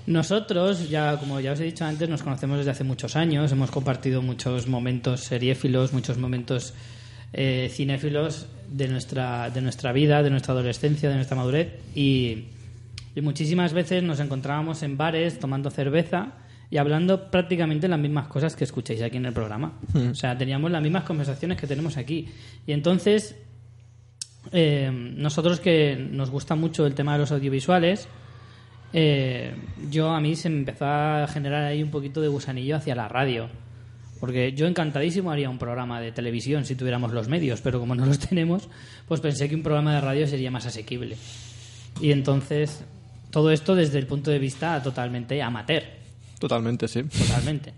Nosotros, 0.06 0.90
ya 0.90 1.18
como 1.18 1.40
ya 1.40 1.54
os 1.54 1.60
he 1.60 1.64
dicho 1.64 1.86
antes, 1.86 2.08
nos 2.10 2.22
conocemos 2.22 2.58
desde 2.58 2.70
hace 2.70 2.84
muchos 2.84 3.16
años, 3.16 3.52
hemos 3.52 3.72
compartido 3.72 4.22
muchos 4.22 4.68
momentos 4.68 5.22
seriéfilos, 5.22 5.92
muchos 5.92 6.20
momentos 6.20 6.76
eh, 7.32 7.72
cinéfilos 7.74 8.46
de 8.70 8.90
nuestra, 8.90 9.50
de 9.50 9.62
nuestra 9.62 9.92
vida, 9.92 10.22
de 10.22 10.30
nuestra 10.30 10.54
adolescencia, 10.54 11.10
de 11.10 11.16
nuestra 11.16 11.36
madurez 11.36 11.70
y, 11.96 12.44
y 13.16 13.22
muchísimas 13.22 13.74
veces 13.74 14.04
nos 14.04 14.20
encontrábamos 14.20 14.84
en 14.84 14.98
bares 14.98 15.40
tomando 15.40 15.70
cerveza 15.70 16.34
y 16.70 16.78
hablando 16.78 17.30
prácticamente 17.30 17.88
las 17.88 18.00
mismas 18.00 18.28
cosas 18.28 18.56
que 18.56 18.64
escucháis 18.64 19.02
aquí 19.04 19.18
en 19.18 19.28
el 19.28 19.34
programa. 19.34 19.74
Mm. 19.94 20.10
O 20.10 20.16
sea, 20.16 20.36
teníamos 20.38 20.72
las 20.72 20.82
mismas 20.82 21.04
conversaciones 21.04 21.58
que 21.60 21.68
tenemos 21.68 21.98
aquí. 21.98 22.30
Y 22.66 22.72
entonces, 22.72 23.36
eh, 24.52 24.90
nosotros 24.92 25.60
que 25.60 25.96
nos 25.96 26.32
gusta 26.32 26.56
mucho 26.56 26.88
el 26.88 26.96
tema 26.96 27.14
de 27.14 27.20
los 27.20 27.32
audiovisuales, 27.32 28.08
eh, 28.92 29.54
yo 29.92 30.10
a 30.10 30.20
mí 30.20 30.36
se 30.36 30.50
me 30.50 30.58
empezó 30.58 30.86
a 30.86 31.28
generar 31.28 31.64
ahí 31.64 31.84
un 31.84 31.92
poquito 31.92 32.22
de 32.22 32.28
gusanillo 32.28 32.78
hacia 32.78 32.96
la 32.96 33.08
radio. 33.08 33.50
Porque 34.20 34.54
yo 34.54 34.68
encantadísimo 34.68 35.32
haría 35.32 35.50
un 35.50 35.58
programa 35.60 36.00
de 36.00 36.12
televisión 36.12 36.66
si 36.66 36.76
tuviéramos 36.76 37.12
los 37.12 37.28
medios, 37.28 37.62
pero 37.62 37.80
como 37.80 37.94
no 37.94 38.06
los 38.06 38.20
tenemos, 38.30 38.70
pues 39.08 39.22
pensé 39.22 39.48
que 39.48 39.56
un 39.56 39.64
programa 39.64 39.94
de 39.94 40.02
radio 40.02 40.26
sería 40.26 40.50
más 40.50 40.66
asequible. 40.66 41.18
Y 42.02 42.12
entonces, 42.12 42.84
todo 43.34 43.50
esto 43.52 43.74
desde 43.76 43.98
el 43.98 44.06
punto 44.06 44.30
de 44.32 44.38
vista 44.40 44.82
totalmente 44.84 45.42
amateur. 45.42 45.84
Totalmente, 46.40 46.88
sí. 46.88 47.02
Totalmente. 47.04 47.74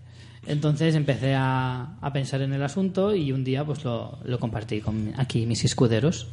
Entonces 0.48 0.94
empecé 0.96 1.34
a, 1.34 1.96
a 2.02 2.14
pensar 2.14 2.42
en 2.42 2.54
el 2.54 2.62
asunto 2.62 3.16
y 3.16 3.32
un 3.32 3.44
día 3.44 3.64
pues 3.66 3.84
lo, 3.86 4.20
lo 4.26 4.38
compartí 4.38 4.82
con 4.82 5.14
aquí 5.18 5.46
mis 5.46 5.64
escuderos. 5.64 6.28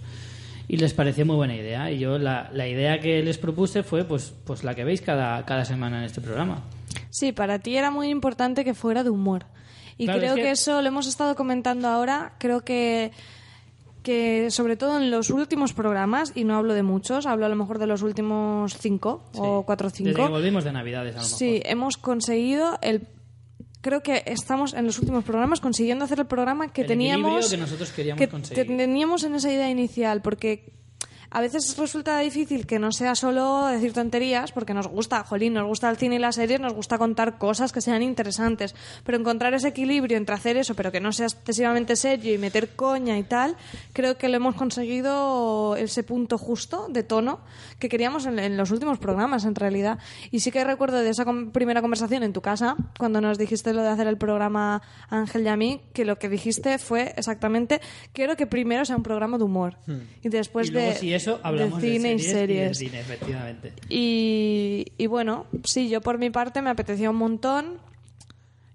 y 0.68 0.76
les 0.76 0.92
pareció 0.92 1.24
muy 1.24 1.36
buena 1.36 1.54
idea. 1.54 1.90
Y 1.90 1.98
yo 2.00 2.18
la, 2.18 2.50
la 2.52 2.66
idea 2.68 2.98
que 3.00 3.22
les 3.22 3.38
propuse 3.38 3.82
fue 3.82 4.04
pues, 4.04 4.34
pues 4.44 4.64
la 4.64 4.74
que 4.74 4.84
veis 4.84 5.00
cada, 5.00 5.44
cada 5.46 5.64
semana 5.64 5.98
en 5.98 6.04
este 6.04 6.20
programa. 6.20 6.62
Sí, 7.10 7.32
para 7.32 7.58
ti 7.60 7.76
era 7.76 7.90
muy 7.90 8.08
importante 8.08 8.64
que 8.64 8.74
fuera 8.74 9.02
de 9.04 9.10
humor. 9.10 9.46
Y 9.98 10.04
Claro, 10.06 10.18
creo 10.20 10.30
es 10.32 10.36
que- 10.36 10.42
que... 10.42 10.50
eso 10.50 10.82
lo 10.82 10.88
hemos 10.88 11.06
estado 11.06 11.34
comentando 11.36 11.88
ahora. 11.88 12.32
Creo 12.38 12.62
que, 12.64 13.12
que 14.02 14.50
sobre 14.50 14.76
todo 14.76 14.98
en 14.98 15.10
los 15.10 15.30
últimos 15.30 15.72
programas, 15.72 16.32
y 16.34 16.44
no 16.44 16.56
hablo 16.56 16.74
de 16.74 16.82
muchos, 16.82 17.26
hablo 17.26 17.46
a 17.46 17.48
lo 17.48 17.56
mejor 17.56 17.78
de 17.78 17.86
los 17.86 18.02
últimos 18.02 18.76
cinco 18.78 19.22
o 19.34 19.62
cuatro 19.64 19.88
o 19.88 19.90
Desde 19.90 20.04
que 20.04 20.12
cinco. 20.14 20.28
volvimos 20.28 20.64
de 20.64 20.72
Navidades, 20.72 21.14
a 21.14 21.18
lo 21.18 21.22
mejor. 21.24 21.38
Sí, 21.38 21.62
hemos 21.64 21.96
conseguido 21.96 22.78
el. 22.82 23.06
Creo 23.80 24.02
que 24.02 24.22
estamos 24.26 24.74
en 24.74 24.86
los 24.86 24.98
últimos 25.00 25.24
programas 25.24 25.60
consiguiendo 25.60 26.04
hacer 26.04 26.20
el 26.20 26.26
programa 26.26 26.72
que 26.72 26.82
El 26.82 26.86
teníamos. 26.88 27.50
que 27.50 27.56
nosotros 27.56 27.90
queríamos 27.90 28.18
que 28.20 28.28
conseguir. 28.28 28.66
teníamos 28.76 29.24
en 29.24 29.34
esa 29.34 29.50
idea 29.52 29.68
inicial, 29.70 30.22
porque 30.22 30.72
a 31.32 31.40
veces 31.40 31.76
resulta 31.78 32.18
difícil 32.18 32.66
que 32.66 32.78
no 32.78 32.92
sea 32.92 33.14
solo 33.14 33.66
decir 33.66 33.92
tonterías, 33.92 34.52
porque 34.52 34.74
nos 34.74 34.86
gusta, 34.86 35.24
jolín, 35.24 35.54
nos 35.54 35.66
gusta 35.66 35.88
el 35.88 35.96
cine 35.96 36.16
y 36.16 36.18
las 36.18 36.34
series, 36.34 36.60
nos 36.60 36.74
gusta 36.74 36.98
contar 36.98 37.38
cosas 37.38 37.72
que 37.72 37.80
sean 37.80 38.02
interesantes, 38.02 38.74
pero 39.04 39.18
encontrar 39.18 39.54
ese 39.54 39.68
equilibrio 39.68 40.16
entre 40.18 40.34
hacer 40.34 40.56
eso, 40.56 40.74
pero 40.74 40.92
que 40.92 41.00
no 41.00 41.10
sea 41.12 41.26
excesivamente 41.26 41.96
serio 41.96 42.34
y 42.34 42.38
meter 42.38 42.76
coña 42.76 43.18
y 43.18 43.22
tal, 43.22 43.56
creo 43.92 44.18
que 44.18 44.28
lo 44.28 44.36
hemos 44.36 44.54
conseguido 44.56 45.76
ese 45.76 46.02
punto 46.02 46.36
justo 46.38 46.86
de 46.88 47.02
tono 47.02 47.40
que 47.78 47.88
queríamos 47.88 48.26
en, 48.26 48.38
en 48.38 48.56
los 48.56 48.70
últimos 48.70 48.98
programas, 48.98 49.44
en 49.44 49.54
realidad. 49.54 49.98
Y 50.30 50.40
sí 50.40 50.50
que 50.50 50.62
recuerdo 50.64 50.98
de 50.98 51.10
esa 51.10 51.24
com- 51.24 51.50
primera 51.50 51.80
conversación 51.80 52.22
en 52.22 52.32
tu 52.32 52.42
casa, 52.42 52.76
cuando 52.98 53.20
nos 53.20 53.38
dijiste 53.38 53.72
lo 53.72 53.82
de 53.82 53.88
hacer 53.88 54.06
el 54.06 54.18
programa 54.18 54.82
Ángel 55.08 55.44
y 55.44 55.48
a 55.48 55.56
mí, 55.56 55.80
que 55.94 56.04
lo 56.04 56.18
que 56.18 56.28
dijiste 56.28 56.78
fue 56.78 57.14
exactamente, 57.16 57.80
quiero 58.12 58.36
que 58.36 58.46
primero 58.46 58.84
sea 58.84 58.96
un 58.96 59.02
programa 59.02 59.38
de 59.38 59.44
humor. 59.44 59.78
Y 60.22 60.28
después 60.28 60.68
y 60.68 60.72
luego, 60.72 60.88
de, 60.88 60.96
si 60.96 61.12
eso, 61.22 61.40
hablamos 61.42 61.80
de 61.80 61.90
cine 61.92 62.08
de 62.10 62.14
y 62.14 62.18
series, 62.18 62.32
series. 62.32 62.80
Y 62.80 62.84
de 62.84 62.90
cine, 62.90 63.00
efectivamente. 63.00 63.72
Y, 63.88 64.86
y 64.98 65.06
bueno, 65.06 65.46
sí, 65.64 65.88
yo 65.88 66.00
por 66.00 66.18
mi 66.18 66.30
parte 66.30 66.60
me 66.62 66.70
apetecía 66.70 67.10
un 67.10 67.16
montón. 67.16 67.78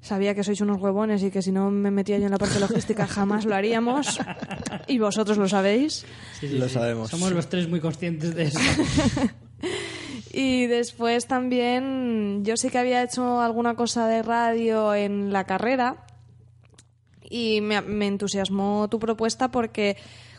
Sabía 0.01 0.33
que 0.35 0.43
sois 0.43 0.61
unos 0.61 0.79
huevones 0.79 1.21
y 1.23 1.31
que 1.31 1.41
si 1.41 1.51
no 1.51 1.69
me 1.69 1.91
metía 1.91 2.17
yo 2.17 2.25
en 2.25 2.31
la 2.31 2.37
parte 2.37 2.59
logística 2.59 3.05
jamás 3.07 3.43
lo 3.45 3.55
haríamos. 3.55 4.19
Y 4.87 4.99
vosotros 4.99 5.37
lo 5.37 5.49
sabéis. 5.49 6.05
Sí, 6.39 6.47
sí, 6.47 6.57
Lo 6.57 6.67
sí. 6.69 6.75
sabemos. 6.75 7.09
Somos 7.09 7.31
los 7.33 7.49
tres 7.49 7.67
muy 7.67 7.79
conscientes 7.81 8.33
de 8.33 8.43
eso. 8.43 8.59
Y 10.33 10.67
después 10.67 11.25
también 11.25 12.43
yo 12.45 12.57
sí 12.57 12.69
que 12.69 12.77
había 12.77 13.01
hecho 13.01 13.41
alguna 13.41 13.75
cosa 13.75 14.07
de 14.07 14.21
radio 14.21 14.93
en 14.93 15.33
la 15.33 15.45
carrera 15.45 16.05
y 17.27 17.61
me, 17.61 17.81
me 17.81 18.05
entusiasmó 18.07 18.87
tu 18.87 18.99
propuesta 18.99 19.49
porque 19.49 19.97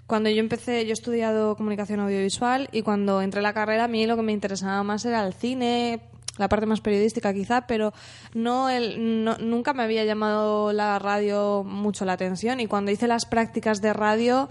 cuando 0.08 0.28
yo 0.30 0.40
empecé, 0.40 0.82
yo 0.84 0.90
he 0.90 0.92
estudiado 0.94 1.54
comunicación 1.54 2.00
audiovisual 2.00 2.68
y 2.72 2.82
cuando 2.82 3.22
entré 3.22 3.38
a 3.38 3.42
la 3.42 3.52
carrera 3.52 3.84
a 3.84 3.88
mí 3.88 4.04
lo 4.06 4.16
que 4.16 4.22
me 4.22 4.32
interesaba 4.32 4.82
más 4.82 5.04
era 5.04 5.24
el 5.24 5.32
cine, 5.34 6.00
la 6.38 6.48
parte 6.48 6.66
más 6.66 6.80
periodística 6.80 7.32
quizá, 7.34 7.66
pero 7.68 7.92
no 8.34 8.68
el, 8.70 9.22
no- 9.24 9.38
nunca 9.38 9.74
me 9.74 9.82
había 9.84 10.04
llamado 10.04 10.72
la 10.72 10.98
radio 10.98 11.62
mucho 11.64 12.04
la 12.04 12.14
atención 12.14 12.58
y 12.58 12.66
cuando 12.66 12.90
hice 12.90 13.06
las 13.06 13.26
prácticas 13.26 13.80
de 13.80 13.92
radio 13.92 14.48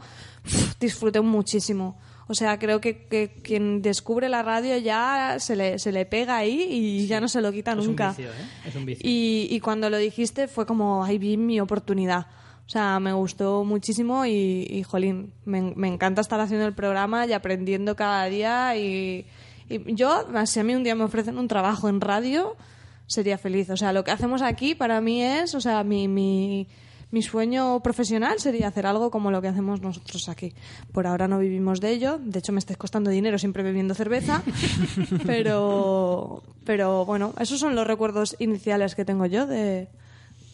disfruté 0.80 1.22
muchísimo. 1.22 1.98
O 2.30 2.34
sea, 2.34 2.60
creo 2.60 2.82
que, 2.82 3.06
que 3.08 3.40
quien 3.42 3.82
descubre 3.82 4.28
la 4.28 4.44
radio 4.44 4.78
ya 4.78 5.38
se 5.40 5.56
le, 5.56 5.80
se 5.80 5.94
le 5.94 6.06
pega 6.06 6.36
ahí 6.36 6.68
y 6.70 7.08
ya 7.08 7.22
no 7.22 7.30
se 7.30 7.40
lo 7.42 7.54
quita 7.54 7.72
Es 7.72 7.78
un 7.80 7.86
nunca. 7.88 8.10
vicio, 8.10 8.30
¿eh? 8.30 8.46
Es 8.66 8.76
un 8.76 8.86
vicio. 8.86 9.10
Y, 9.10 9.48
y 9.50 9.60
cuando 9.62 9.90
lo 9.90 9.98
dijiste 9.98 10.50
fue 10.50 10.66
como, 10.66 11.06
ahí 11.06 11.18
vi 11.18 11.38
mi 11.38 11.62
oportunidad. 11.62 12.28
O 12.68 12.70
sea, 12.70 13.00
me 13.00 13.14
gustó 13.14 13.64
muchísimo 13.64 14.26
y, 14.26 14.68
y, 14.70 14.84
jolín, 14.84 15.32
me, 15.46 15.62
me 15.62 15.88
encanta 15.88 16.20
estar 16.20 16.38
haciendo 16.42 16.68
el 16.68 16.74
programa 16.74 17.26
y 17.26 17.32
aprendiendo 17.32 17.96
cada 17.96 18.26
día. 18.26 18.76
Y, 18.76 19.26
y 19.70 19.96
yo, 19.96 20.28
si 20.46 20.60
a 20.60 20.66
mí 20.66 20.76
un 20.76 20.84
día 20.84 20.94
me 20.94 21.06
ofrecen 21.06 21.38
un 21.38 21.48
trabajo 21.48 21.88
en 21.88 22.02
radio, 22.02 22.58
sería 23.06 23.38
feliz. 23.38 23.70
O 23.70 23.78
sea, 23.78 23.94
lo 23.94 24.04
que 24.04 24.12
hacemos 24.12 24.42
aquí 24.42 24.76
para 24.76 25.00
mí 25.00 25.24
es, 25.24 25.56
o 25.56 25.62
sea, 25.62 25.86
mi, 25.86 26.10
mi, 26.10 26.68
mi 27.10 27.22
sueño 27.22 27.80
profesional 27.82 28.38
sería 28.40 28.68
hacer 28.68 28.86
algo 28.86 29.12
como 29.12 29.32
lo 29.32 29.42
que 29.42 29.48
hacemos 29.48 29.80
nosotros 29.80 30.28
aquí. 30.28 30.54
Por 30.92 31.08
ahora 31.08 31.30
no 31.30 31.40
vivimos 31.40 31.80
de 31.80 31.92
ello. 31.92 32.20
De 32.22 32.40
hecho, 32.40 32.52
me 32.52 32.60
estáis 32.60 32.78
costando 32.78 33.10
dinero 33.10 33.38
siempre 33.40 33.64
bebiendo 33.64 33.94
cerveza. 33.94 34.44
pero, 35.26 36.44
pero 36.66 37.06
bueno, 37.06 37.34
esos 37.40 37.62
son 37.62 37.76
los 37.76 37.88
recuerdos 37.88 38.36
iniciales 38.40 38.94
que 38.94 39.06
tengo 39.06 39.26
yo 39.26 39.48
de, 39.48 39.88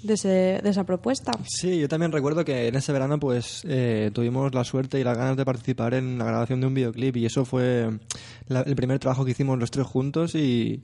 de, 0.04 0.62
esa 0.64 0.84
propuesta. 0.84 1.32
Sí, 1.48 1.80
yo 1.80 1.88
también 1.88 2.12
recuerdo 2.12 2.46
que 2.46 2.68
en 2.68 2.76
ese 2.76 2.92
verano 2.92 3.20
pues 3.20 3.64
eh, 3.68 4.12
tuvimos 4.14 4.54
la 4.54 4.64
suerte 4.64 5.00
y 5.00 5.04
las 5.04 5.18
ganas 5.18 5.38
de 5.38 5.46
participar 5.46 5.94
en 5.94 6.18
la 6.18 6.26
grabación 6.26 6.62
de 6.62 6.68
un 6.68 6.74
videoclip 6.74 7.18
y 7.18 7.26
eso 7.26 7.46
fue 7.46 7.90
el 8.50 8.76
primer 8.76 9.00
trabajo 9.00 9.26
que 9.26 9.32
hicimos 9.32 9.58
los 9.58 9.72
tres 9.72 9.88
juntos 9.88 10.36
y, 10.36 10.84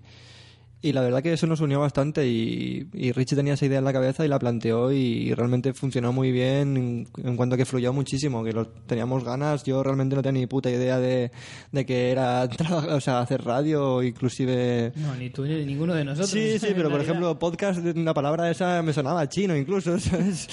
y 0.81 0.93
la 0.93 1.01
verdad 1.01 1.22
que 1.22 1.34
eso 1.34 1.45
nos 1.45 1.60
unió 1.60 1.80
bastante 1.80 2.26
y, 2.26 2.88
y 2.93 3.11
Richie 3.11 3.35
tenía 3.35 3.56
esa 3.56 3.65
idea 3.65 3.80
en 3.80 3.85
la 3.85 3.91
cabeza 3.91 4.23
y 4.23 4.30
la 4.30 4.39
planteó 4.39 4.91
y, 4.91 5.34
realmente 5.34 5.73
funcionó 5.73 6.14
muy 6.14 6.31
bien 6.31 6.77
en, 6.77 7.07
en 7.23 7.35
cuanto 7.35 7.56
a 7.56 7.57
que 7.57 7.65
fluyó 7.65 7.91
muchísimo, 7.91 8.43
que 8.43 8.53
lo, 8.53 8.68
teníamos 8.68 9.23
ganas, 9.23 9.64
yo 9.64 9.84
realmente 9.84 10.15
no 10.15 10.22
tenía 10.22 10.41
ni 10.41 10.47
puta 10.47 10.69
idea 10.69 10.97
de, 10.99 11.31
de 11.72 11.85
que 11.85 12.11
era 12.11 12.47
o 12.89 13.01
sea, 13.01 13.19
hacer 13.19 13.43
radio, 13.43 14.01
inclusive... 14.01 14.93
No, 14.95 15.15
ni 15.15 15.30
tú 15.30 15.43
ni 15.45 15.65
ninguno 15.65 15.93
de 15.93 16.06
nosotros. 16.06 16.30
Sí, 16.30 16.60
sí, 16.60 16.68
pero 16.76 16.89
por 16.89 16.99
realidad. 16.99 17.01
ejemplo, 17.01 17.39
podcast, 17.39 17.80
una 17.80 18.14
palabra 18.14 18.49
esa 18.49 18.81
me 18.81 18.93
sonaba 18.93 19.27
chino 19.27 19.56
incluso, 19.56 19.99
¿sabes? 19.99 20.47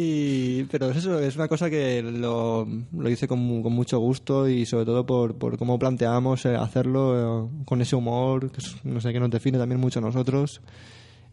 Y, 0.00 0.62
pero 0.70 0.90
es 0.90 0.98
eso, 0.98 1.18
es 1.18 1.34
una 1.34 1.48
cosa 1.48 1.68
que 1.68 2.02
lo, 2.02 2.68
lo 2.96 3.10
hice 3.10 3.26
con, 3.26 3.62
con 3.64 3.72
mucho 3.72 3.98
gusto 3.98 4.48
y 4.48 4.64
sobre 4.64 4.84
todo 4.84 5.04
por, 5.04 5.34
por 5.36 5.58
cómo 5.58 5.76
planteamos 5.76 6.46
eh, 6.46 6.54
hacerlo 6.54 7.48
eh, 7.48 7.48
con 7.64 7.80
ese 7.82 7.96
humor, 7.96 8.48
que 8.52 8.58
es, 8.58 8.76
no 8.84 9.00
sé, 9.00 9.12
que 9.12 9.18
nos 9.18 9.28
define 9.30 9.58
también 9.58 9.80
mucho 9.80 9.98
a 9.98 10.02
nosotros. 10.02 10.60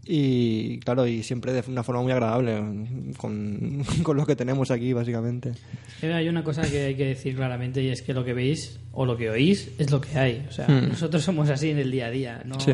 Y 0.07 0.79
claro, 0.79 1.05
y 1.05 1.21
siempre 1.21 1.53
de 1.53 1.63
una 1.67 1.83
forma 1.83 2.01
muy 2.01 2.11
agradable 2.11 2.59
con, 3.17 3.83
con 4.03 4.17
lo 4.17 4.25
que 4.25 4.35
tenemos 4.35 4.71
aquí, 4.71 4.93
básicamente. 4.93 5.51
Hay 6.01 6.27
una 6.27 6.43
cosa 6.43 6.63
que 6.63 6.85
hay 6.85 6.95
que 6.95 7.05
decir 7.05 7.35
claramente 7.35 7.83
y 7.83 7.89
es 7.89 8.01
que 8.01 8.13
lo 8.15 8.23
que 8.25 8.33
veis 8.33 8.79
o 8.93 9.05
lo 9.05 9.15
que 9.15 9.29
oís 9.29 9.71
es 9.77 9.91
lo 9.91 10.01
que 10.01 10.17
hay. 10.17 10.45
O 10.49 10.51
sea, 10.51 10.67
Hmm. 10.67 10.89
nosotros 10.89 11.23
somos 11.23 11.49
así 11.51 11.69
en 11.69 11.77
el 11.77 11.91
día 11.91 12.07
a 12.07 12.11
día. 12.11 12.41
¿no? 12.45 12.59
Sí. 12.59 12.73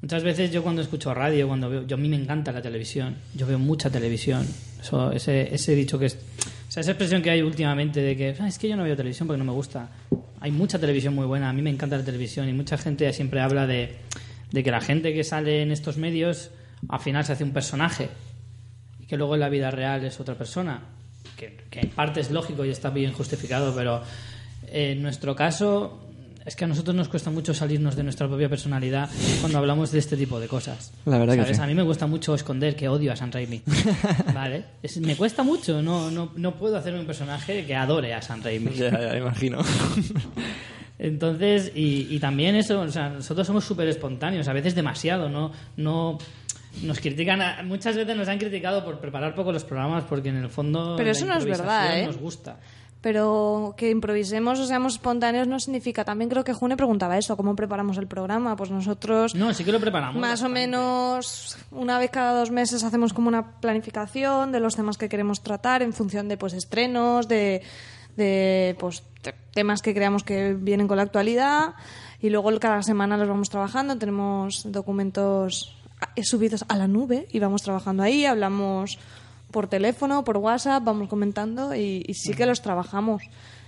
Muchas 0.00 0.22
veces 0.22 0.52
yo 0.52 0.62
cuando 0.62 0.80
escucho 0.80 1.12
radio, 1.12 1.48
cuando 1.48 1.68
veo, 1.68 1.86
yo 1.86 1.96
a 1.96 1.98
mí 1.98 2.08
me 2.08 2.16
encanta 2.16 2.52
la 2.52 2.62
televisión. 2.62 3.16
Yo 3.34 3.46
veo 3.46 3.58
mucha 3.58 3.90
televisión. 3.90 4.46
Eso, 4.80 5.10
ese, 5.10 5.52
ese 5.52 5.74
dicho 5.74 5.98
que 5.98 6.06
es, 6.06 6.18
esa 6.68 6.80
expresión 6.82 7.20
que 7.20 7.30
hay 7.30 7.42
últimamente 7.42 8.00
de 8.00 8.16
que 8.16 8.36
"Ah, 8.38 8.46
es 8.46 8.58
que 8.58 8.68
yo 8.68 8.76
no 8.76 8.84
veo 8.84 8.96
televisión 8.96 9.26
porque 9.26 9.38
no 9.38 9.44
me 9.44 9.52
gusta. 9.52 9.88
Hay 10.40 10.52
mucha 10.52 10.78
televisión 10.78 11.14
muy 11.14 11.26
buena. 11.26 11.48
A 11.48 11.52
mí 11.52 11.62
me 11.62 11.70
encanta 11.70 11.98
la 11.98 12.04
televisión 12.04 12.48
y 12.48 12.52
mucha 12.52 12.78
gente 12.78 13.12
siempre 13.12 13.40
habla 13.40 13.66
de, 13.66 13.96
que 14.52 14.70
la 14.70 14.80
gente 14.80 15.12
que 15.12 15.24
sale 15.24 15.62
en 15.62 15.72
estos 15.72 15.96
medios 15.96 16.50
al 16.88 17.00
final 17.00 17.24
se 17.24 17.32
hace 17.32 17.42
un 17.42 17.50
personaje 17.52 18.08
y 19.00 19.06
que 19.06 19.16
luego 19.16 19.34
en 19.34 19.40
la 19.40 19.48
vida 19.48 19.72
real 19.72 20.04
es 20.04 20.20
otra 20.20 20.36
persona. 20.36 20.80
Que 21.36 21.58
en 21.72 21.90
parte 21.90 22.20
es 22.20 22.30
lógico 22.30 22.64
y 22.64 22.70
está 22.70 22.90
bien 22.90 23.12
justificado, 23.12 23.74
pero 23.74 24.02
en 24.70 25.02
nuestro 25.02 25.34
caso 25.34 26.07
es 26.48 26.56
que 26.56 26.64
a 26.64 26.66
nosotros 26.66 26.96
nos 26.96 27.08
cuesta 27.08 27.30
mucho 27.30 27.54
salirnos 27.54 27.94
de 27.94 28.02
nuestra 28.02 28.26
propia 28.26 28.48
personalidad 28.48 29.08
cuando 29.40 29.58
hablamos 29.58 29.92
de 29.92 29.98
este 30.00 30.16
tipo 30.16 30.40
de 30.40 30.48
cosas. 30.48 30.92
La 31.04 31.18
verdad 31.18 31.36
que 31.46 31.54
sí. 31.54 31.60
A 31.60 31.66
mí 31.66 31.74
me 31.74 31.84
cuesta 31.84 32.06
mucho 32.06 32.34
esconder 32.34 32.74
que 32.74 32.88
odio 32.88 33.12
a 33.12 33.16
San 33.16 33.30
Raimi. 33.30 33.62
¿Vale? 34.34 34.64
Es- 34.82 34.98
me 34.98 35.14
cuesta 35.14 35.42
mucho, 35.42 35.80
no, 35.82 36.10
no, 36.10 36.32
no 36.34 36.54
puedo 36.56 36.76
hacer 36.76 36.94
un 36.94 37.06
personaje 37.06 37.64
que 37.66 37.76
adore 37.76 38.14
a 38.14 38.22
San 38.22 38.42
Raimi. 38.42 38.72
Ya, 38.74 38.90
ya, 38.90 39.16
imagino. 39.16 39.58
Entonces, 40.98 41.70
y, 41.74 42.08
y 42.10 42.18
también 42.18 42.56
eso, 42.56 42.80
o 42.80 42.88
sea, 42.90 43.08
nosotros 43.08 43.46
somos 43.46 43.64
súper 43.64 43.86
espontáneos, 43.88 44.48
a 44.48 44.52
veces 44.52 44.74
demasiado, 44.74 45.28
¿no? 45.28 45.52
no 45.76 46.18
nos 46.82 46.98
critican, 47.00 47.40
a- 47.40 47.62
muchas 47.62 47.94
veces 47.96 48.16
nos 48.16 48.26
han 48.28 48.38
criticado 48.38 48.84
por 48.84 48.98
preparar 48.98 49.34
poco 49.34 49.52
los 49.52 49.64
programas 49.64 50.04
porque 50.04 50.28
en 50.30 50.36
el 50.36 50.48
fondo 50.48 50.94
Pero 50.96 51.06
la 51.06 51.12
eso 51.12 51.26
no 51.26 51.36
es 51.38 51.44
verdad, 51.44 51.98
¿eh? 52.00 52.06
nos 52.06 52.18
gusta. 52.18 52.58
Pero 53.00 53.74
que 53.76 53.90
improvisemos 53.90 54.58
o 54.58 54.66
seamos 54.66 54.94
espontáneos 54.94 55.46
no 55.46 55.60
significa. 55.60 56.04
También 56.04 56.28
creo 56.28 56.42
que 56.42 56.52
June 56.52 56.76
preguntaba 56.76 57.16
eso, 57.16 57.36
¿cómo 57.36 57.54
preparamos 57.54 57.96
el 57.96 58.08
programa? 58.08 58.56
Pues 58.56 58.70
nosotros 58.72 59.36
No, 59.36 59.54
sí 59.54 59.62
que 59.64 59.70
lo 59.70 59.78
preparamos. 59.78 60.20
más 60.20 60.42
o 60.42 60.48
menos 60.48 61.56
una 61.70 61.98
vez 62.00 62.10
cada 62.10 62.36
dos 62.38 62.50
meses 62.50 62.82
hacemos 62.82 63.12
como 63.12 63.28
una 63.28 63.60
planificación 63.60 64.50
de 64.50 64.58
los 64.58 64.74
temas 64.74 64.98
que 64.98 65.08
queremos 65.08 65.42
tratar 65.42 65.82
en 65.82 65.92
función 65.92 66.26
de 66.28 66.36
pues 66.36 66.54
estrenos, 66.54 67.28
de, 67.28 67.62
de 68.16 68.76
pues 68.80 69.04
te- 69.22 69.34
temas 69.54 69.80
que 69.80 69.94
creamos 69.94 70.24
que 70.24 70.54
vienen 70.54 70.88
con 70.88 70.96
la 70.96 71.04
actualidad 71.04 71.74
y 72.20 72.30
luego 72.30 72.50
cada 72.58 72.82
semana 72.82 73.16
los 73.16 73.28
vamos 73.28 73.48
trabajando. 73.48 73.96
Tenemos 73.96 74.64
documentos 74.72 75.76
eh, 76.16 76.24
subidos 76.24 76.64
a 76.66 76.76
la 76.76 76.88
nube 76.88 77.28
y 77.30 77.38
vamos 77.38 77.62
trabajando 77.62 78.02
ahí, 78.02 78.24
hablamos 78.24 78.98
por 79.50 79.68
teléfono, 79.68 80.24
por 80.24 80.36
WhatsApp, 80.36 80.84
vamos 80.84 81.08
comentando 81.08 81.74
y, 81.74 82.04
y 82.06 82.14
sí 82.14 82.34
que 82.34 82.46
los 82.46 82.62
trabajamos. 82.62 83.22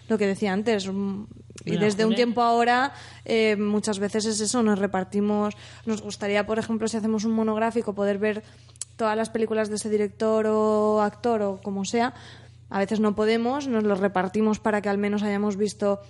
Lo 0.08 0.18
que 0.18 0.26
decía 0.26 0.52
antes, 0.52 0.90
mm, 0.92 1.24
y 1.64 1.76
desde 1.76 2.04
un 2.04 2.14
tiempo 2.14 2.42
ahora 2.42 2.92
eh, 3.24 3.56
muchas 3.56 3.98
veces 3.98 4.24
es 4.26 4.40
eso, 4.40 4.62
nos 4.62 4.78
repartimos, 4.78 5.54
nos 5.86 6.02
gustaría, 6.02 6.46
por 6.46 6.58
ejemplo, 6.58 6.88
si 6.88 6.96
hacemos 6.96 7.24
un 7.24 7.32
monográfico, 7.32 7.94
poder 7.94 8.18
ver 8.18 8.42
todas 8.96 9.16
las 9.16 9.30
películas 9.30 9.68
de 9.68 9.76
ese 9.76 9.88
director 9.88 10.46
o 10.48 11.00
actor 11.00 11.42
o 11.42 11.60
como 11.62 11.84
sea, 11.84 12.12
A 12.70 12.78
veces 12.78 13.00
no 13.00 13.14
podemos, 13.14 13.66
nos 13.66 13.82
los 13.84 13.98
repartimos 13.98 14.58
para 14.60 14.80
que 14.80 14.88
al 14.88 14.98
menos 14.98 15.22
hayamos 15.22 15.56
visto 15.56 16.00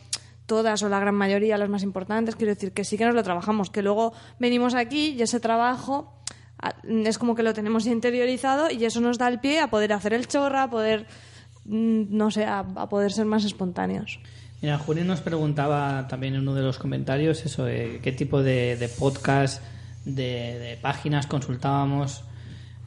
todas 0.46 0.82
o 0.82 0.88
la 0.88 0.98
gran 0.98 1.14
mayoría, 1.14 1.56
las 1.56 1.68
más 1.68 1.82
importantes. 1.82 2.36
Quiero 2.36 2.54
decir 2.54 2.72
que 2.72 2.84
sí 2.84 2.98
que 2.98 3.06
nos 3.06 3.14
lo 3.14 3.22
trabajamos, 3.22 3.70
que 3.70 3.82
luego 3.82 4.12
venimos 4.38 4.74
aquí 4.74 5.14
y 5.16 5.22
ese 5.22 5.40
trabajo 5.40 6.12
es 6.86 7.18
como 7.18 7.34
que 7.34 7.42
lo 7.42 7.54
tenemos 7.54 7.86
interiorizado 7.86 8.70
y 8.70 8.84
eso 8.84 9.00
nos 9.00 9.18
da 9.18 9.28
el 9.28 9.40
pie 9.40 9.60
a 9.60 9.70
poder 9.70 9.92
hacer 9.92 10.12
el 10.14 10.26
chorra, 10.28 10.64
a 10.64 10.70
poder, 10.70 11.06
mm, 11.64 12.02
no 12.16 12.30
sé, 12.30 12.44
a, 12.44 12.60
a 12.60 12.88
poder 12.88 13.12
ser 13.12 13.26
más 13.26 13.44
espontáneos. 13.44 14.20
Mira, 14.62 14.76
Juli 14.78 15.02
nos 15.04 15.20
preguntaba 15.22 16.06
también 16.08 16.34
en 16.34 16.40
uno 16.42 16.54
de 16.54 16.62
los 16.62 16.78
comentarios 16.78 17.44
eso, 17.46 17.64
de 17.64 18.00
qué 18.02 18.12
tipo 18.12 18.42
de, 18.42 18.76
de 18.76 18.88
podcast, 18.88 19.62
de, 20.04 20.58
de 20.58 20.78
páginas 20.80 21.26
consultábamos. 21.26 22.24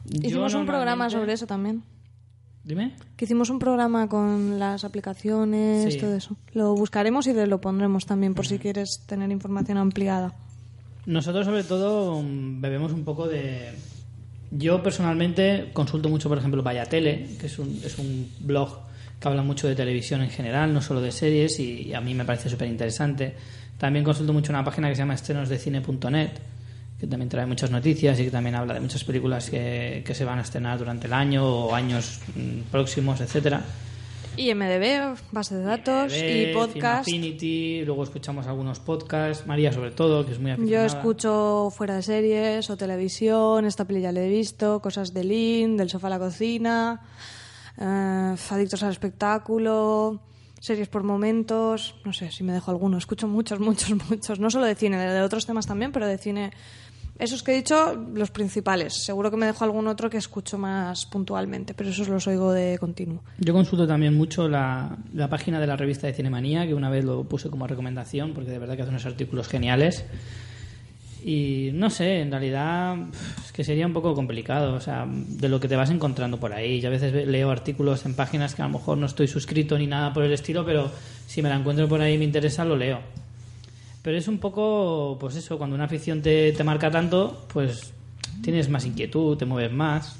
Yo 0.04 0.28
Hicimos 0.28 0.54
un 0.54 0.66
programa 0.66 1.10
sobre 1.10 1.32
eso 1.32 1.46
también. 1.46 1.82
Dime. 2.62 2.94
Que 3.16 3.24
hicimos 3.26 3.50
un 3.50 3.58
programa 3.58 4.08
con 4.08 4.58
las 4.58 4.84
aplicaciones, 4.84 5.92
Sí. 5.94 6.00
todo 6.00 6.14
eso. 6.14 6.36
Lo 6.52 6.74
buscaremos 6.74 7.26
y 7.26 7.32
lo 7.34 7.60
pondremos 7.60 8.06
también 8.06 8.34
por 8.34 8.46
si 8.46 8.58
quieres 8.58 9.04
tener 9.06 9.30
información 9.30 9.76
ampliada. 9.76 10.32
Nosotros 11.06 11.44
sobre 11.44 11.64
todo 11.64 12.22
mm, 12.22 12.60
bebemos 12.60 12.92
un 12.92 13.04
poco 13.04 13.28
de... 13.28 13.72
Yo 14.50 14.82
personalmente 14.82 15.70
consulto 15.72 16.08
mucho, 16.08 16.28
por 16.28 16.38
ejemplo, 16.38 16.62
Vaya 16.62 16.86
Tele, 16.86 17.36
que 17.40 17.46
es 17.46 17.58
un, 17.58 17.80
es 17.84 17.98
un 17.98 18.30
blog 18.40 18.78
que 19.18 19.28
habla 19.28 19.42
mucho 19.42 19.66
de 19.66 19.74
televisión 19.74 20.22
en 20.22 20.30
general, 20.30 20.72
no 20.72 20.80
solo 20.80 21.00
de 21.00 21.10
series, 21.10 21.58
y, 21.58 21.92
a 21.92 22.00
mí 22.00 22.14
me 22.14 22.24
parece 22.24 22.48
súper 22.48 22.68
interesante. 22.68 23.34
También 23.78 24.04
consulto 24.04 24.32
mucho 24.32 24.52
una 24.52 24.64
página 24.64 24.88
que 24.88 24.94
se 24.94 25.00
llama 25.02 25.14
estrenosdecine.net, 25.14 26.30
que 27.00 27.06
también 27.06 27.28
trae 27.28 27.46
muchas 27.46 27.70
noticias 27.70 28.18
y 28.20 28.24
que 28.24 28.30
también 28.30 28.54
habla 28.54 28.74
de 28.74 28.80
muchas 28.80 29.02
películas 29.02 29.50
que, 29.50 30.02
que 30.06 30.14
se 30.14 30.24
van 30.24 30.38
a 30.38 30.42
estrenar 30.42 30.78
durante 30.78 31.08
el 31.08 31.12
año 31.12 31.44
o 31.44 31.74
años 31.74 32.20
mm, 32.36 32.70
próximos, 32.70 33.20
etcétera. 33.20 33.62
Y 34.36 34.52
MDB, 34.52 35.16
base 35.30 35.54
de 35.54 35.62
datos 35.62 36.12
IMDb, 36.12 36.50
y 36.50 36.54
podcast. 36.54 37.00
Affinity, 37.08 37.84
luego 37.84 38.02
escuchamos 38.02 38.46
algunos 38.48 38.80
podcasts, 38.80 39.46
María 39.46 39.72
sobre 39.72 39.92
todo, 39.92 40.26
que 40.26 40.32
es 40.32 40.40
muy 40.40 40.50
Yo 40.50 40.54
aficionada. 40.56 40.86
escucho 40.86 41.70
fuera 41.70 41.94
de 41.94 42.02
series 42.02 42.68
o 42.68 42.76
televisión, 42.76 43.64
esta 43.64 43.84
peli 43.84 44.00
ya 44.00 44.10
la 44.10 44.22
he 44.22 44.28
visto, 44.28 44.80
cosas 44.80 45.14
de 45.14 45.22
Lin, 45.22 45.76
del 45.76 45.88
sofá 45.88 46.08
a 46.08 46.10
la 46.10 46.18
cocina, 46.18 47.00
eh, 47.78 48.34
adictos 48.50 48.82
al 48.82 48.90
espectáculo, 48.90 50.20
series 50.58 50.88
por 50.88 51.04
momentos, 51.04 51.94
no 52.04 52.12
sé 52.12 52.32
si 52.32 52.42
me 52.42 52.52
dejo 52.52 52.72
alguno, 52.72 52.98
escucho 52.98 53.28
muchos, 53.28 53.60
muchos, 53.60 53.90
muchos, 54.10 54.40
no 54.40 54.50
solo 54.50 54.66
de 54.66 54.74
cine, 54.74 54.98
de 54.98 55.22
otros 55.22 55.46
temas 55.46 55.66
también, 55.66 55.92
pero 55.92 56.08
de 56.08 56.18
cine. 56.18 56.50
Esos 57.18 57.42
que 57.44 57.52
he 57.52 57.54
dicho, 57.56 57.94
los 58.14 58.30
principales. 58.30 59.04
Seguro 59.04 59.30
que 59.30 59.36
me 59.36 59.46
dejo 59.46 59.62
algún 59.64 59.86
otro 59.86 60.10
que 60.10 60.16
escucho 60.16 60.58
más 60.58 61.06
puntualmente, 61.06 61.72
pero 61.72 61.90
esos 61.90 62.08
los 62.08 62.26
oigo 62.26 62.52
de 62.52 62.76
continuo. 62.78 63.22
Yo 63.38 63.52
consulto 63.54 63.86
también 63.86 64.16
mucho 64.16 64.48
la, 64.48 64.96
la 65.14 65.28
página 65.28 65.60
de 65.60 65.66
la 65.68 65.76
revista 65.76 66.06
de 66.08 66.12
Cinemanía, 66.14 66.66
que 66.66 66.74
una 66.74 66.90
vez 66.90 67.04
lo 67.04 67.22
puse 67.24 67.50
como 67.50 67.66
recomendación, 67.68 68.32
porque 68.34 68.50
de 68.50 68.58
verdad 68.58 68.74
que 68.76 68.82
hace 68.82 68.90
unos 68.90 69.06
artículos 69.06 69.46
geniales. 69.48 70.04
Y 71.24 71.70
no 71.72 71.88
sé, 71.88 72.20
en 72.20 72.30
realidad 72.30 72.96
es 73.42 73.50
que 73.52 73.64
sería 73.64 73.86
un 73.86 73.94
poco 73.94 74.12
complicado, 74.12 74.74
o 74.74 74.80
sea, 74.80 75.06
de 75.08 75.48
lo 75.48 75.58
que 75.58 75.68
te 75.68 75.76
vas 75.76 75.88
encontrando 75.90 76.38
por 76.38 76.52
ahí. 76.52 76.80
Yo 76.82 76.88
a 76.88 76.90
veces 76.90 77.12
ve- 77.14 77.24
leo 77.24 77.50
artículos 77.50 78.04
en 78.04 78.14
páginas 78.14 78.54
que 78.54 78.60
a 78.60 78.66
lo 78.66 78.72
mejor 78.72 78.98
no 78.98 79.06
estoy 79.06 79.26
suscrito 79.26 79.78
ni 79.78 79.86
nada 79.86 80.12
por 80.12 80.24
el 80.24 80.32
estilo, 80.34 80.66
pero 80.66 80.90
si 81.26 81.40
me 81.40 81.48
la 81.48 81.56
encuentro 81.56 81.88
por 81.88 82.00
ahí 82.02 82.14
y 82.14 82.18
me 82.18 82.24
interesa, 82.24 82.62
lo 82.66 82.76
leo. 82.76 82.98
Pero 84.04 84.18
es 84.18 84.28
un 84.28 84.38
poco, 84.38 85.16
pues 85.18 85.34
eso, 85.34 85.56
cuando 85.58 85.74
una 85.74 85.86
afición 85.86 86.20
te, 86.22 86.52
te 86.52 86.62
marca 86.62 86.90
tanto, 86.90 87.46
pues 87.52 87.92
tienes 88.42 88.68
más 88.68 88.84
inquietud, 88.84 89.36
te 89.36 89.46
mueves 89.46 89.72
más. 89.72 90.16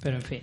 Pero 0.00 0.16
en 0.16 0.22
fin. 0.22 0.40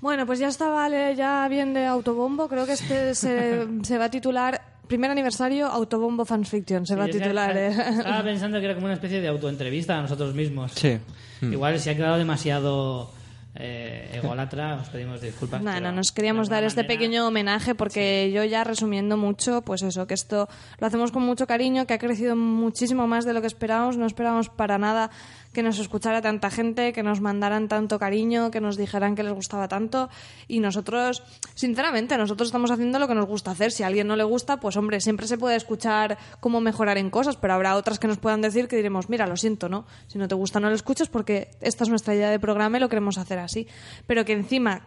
Bueno, 0.00 0.26
pues 0.26 0.38
ya 0.40 0.48
está, 0.48 0.68
vale, 0.68 1.14
ya 1.16 1.46
bien 1.48 1.72
de 1.74 1.86
autobombo. 1.86 2.48
Creo 2.48 2.66
que 2.66 2.72
este 2.72 3.14
se, 3.14 3.66
se 3.82 3.98
va 3.98 4.06
a 4.06 4.10
titular 4.10 4.60
Primer 4.88 5.10
aniversario 5.10 5.66
Autobombo 5.66 6.24
Fans 6.24 6.48
Fiction. 6.48 6.86
Se 6.86 6.96
va 6.96 7.04
a 7.04 7.06
que 7.06 7.12
titular. 7.20 7.54
estaba- 7.54 7.88
¿eh? 7.90 7.98
Estaba 7.98 8.22
pensando 8.24 8.58
que 8.58 8.64
era 8.64 8.74
como 8.74 8.86
una 8.86 8.94
especie 8.94 9.20
de 9.20 9.28
autoentrevista 9.28 9.98
a 9.98 10.02
nosotros 10.02 10.34
mismos. 10.34 10.72
Sí. 10.72 10.98
Mm. 11.42 11.52
Igual 11.52 11.78
si 11.78 11.90
ha 11.90 11.94
quedado 11.94 12.16
demasiado 12.16 13.10
eh, 13.54 14.10
ególatra, 14.14 14.76
os 14.80 14.88
pedimos 14.88 15.20
disculpas. 15.20 15.60
No, 15.62 15.80
no, 15.80 15.90
nos 15.92 16.12
queríamos 16.12 16.48
dar 16.48 16.62
este 16.64 16.82
manera- 16.82 16.94
pequeño 16.94 17.26
homenaje 17.26 17.74
porque 17.74 18.30
yo 18.32 18.44
ya 18.44 18.62
resumiendo 18.62 19.16
mucho, 19.16 19.62
pues 19.62 19.82
eso, 19.82 20.06
que 20.06 20.14
esto 20.14 20.48
lo 20.78 20.86
hacemos 20.86 21.10
con 21.12 21.22
mucho 21.22 21.46
cariño, 21.46 21.86
que 21.86 21.94
ha 21.94 21.98
crecido 21.98 22.36
muchísimo 22.36 23.06
más 23.06 23.24
de 23.24 23.32
lo 23.32 23.40
que 23.40 23.46
esperábamos, 23.48 23.96
no 23.96 24.06
esperábamos 24.06 24.48
para 24.48 24.78
nada 24.78 25.10
que 25.52 25.62
nos 25.62 25.78
escuchara 25.78 26.20
tanta 26.20 26.50
gente, 26.50 26.92
que 26.92 27.02
nos 27.02 27.20
mandaran 27.20 27.68
tanto 27.68 27.98
cariño, 27.98 28.50
que 28.50 28.60
nos 28.60 28.76
dijeran 28.76 29.14
que 29.14 29.22
les 29.22 29.32
gustaba 29.32 29.68
tanto 29.68 30.08
y 30.46 30.60
nosotros, 30.60 31.22
sinceramente, 31.54 32.16
nosotros 32.18 32.48
estamos 32.48 32.70
haciendo 32.70 32.98
lo 32.98 33.08
que 33.08 33.14
nos 33.14 33.26
gusta 33.26 33.52
hacer. 33.52 33.72
Si 33.72 33.82
a 33.82 33.86
alguien 33.86 34.06
no 34.06 34.16
le 34.16 34.24
gusta, 34.24 34.60
pues 34.60 34.76
hombre, 34.76 35.00
siempre 35.00 35.26
se 35.26 35.38
puede 35.38 35.56
escuchar 35.56 36.18
cómo 36.40 36.60
mejorar 36.60 36.98
en 36.98 37.10
cosas, 37.10 37.36
pero 37.36 37.54
habrá 37.54 37.76
otras 37.76 37.98
que 37.98 38.06
nos 38.06 38.18
puedan 38.18 38.40
decir 38.40 38.68
que 38.68 38.76
diremos, 38.76 39.08
mira, 39.08 39.26
lo 39.26 39.36
siento, 39.36 39.68
¿no? 39.68 39.86
Si 40.06 40.18
no 40.18 40.28
te 40.28 40.34
gusta, 40.34 40.60
no 40.60 40.68
lo 40.68 40.74
escuchas 40.74 41.08
porque 41.08 41.50
esta 41.60 41.84
es 41.84 41.90
nuestra 41.90 42.14
idea 42.14 42.30
de 42.30 42.38
programa 42.38 42.76
y 42.76 42.80
lo 42.80 42.88
queremos 42.88 43.18
hacer 43.18 43.38
así. 43.38 43.66
Pero 44.06 44.24
que 44.24 44.32
encima 44.32 44.82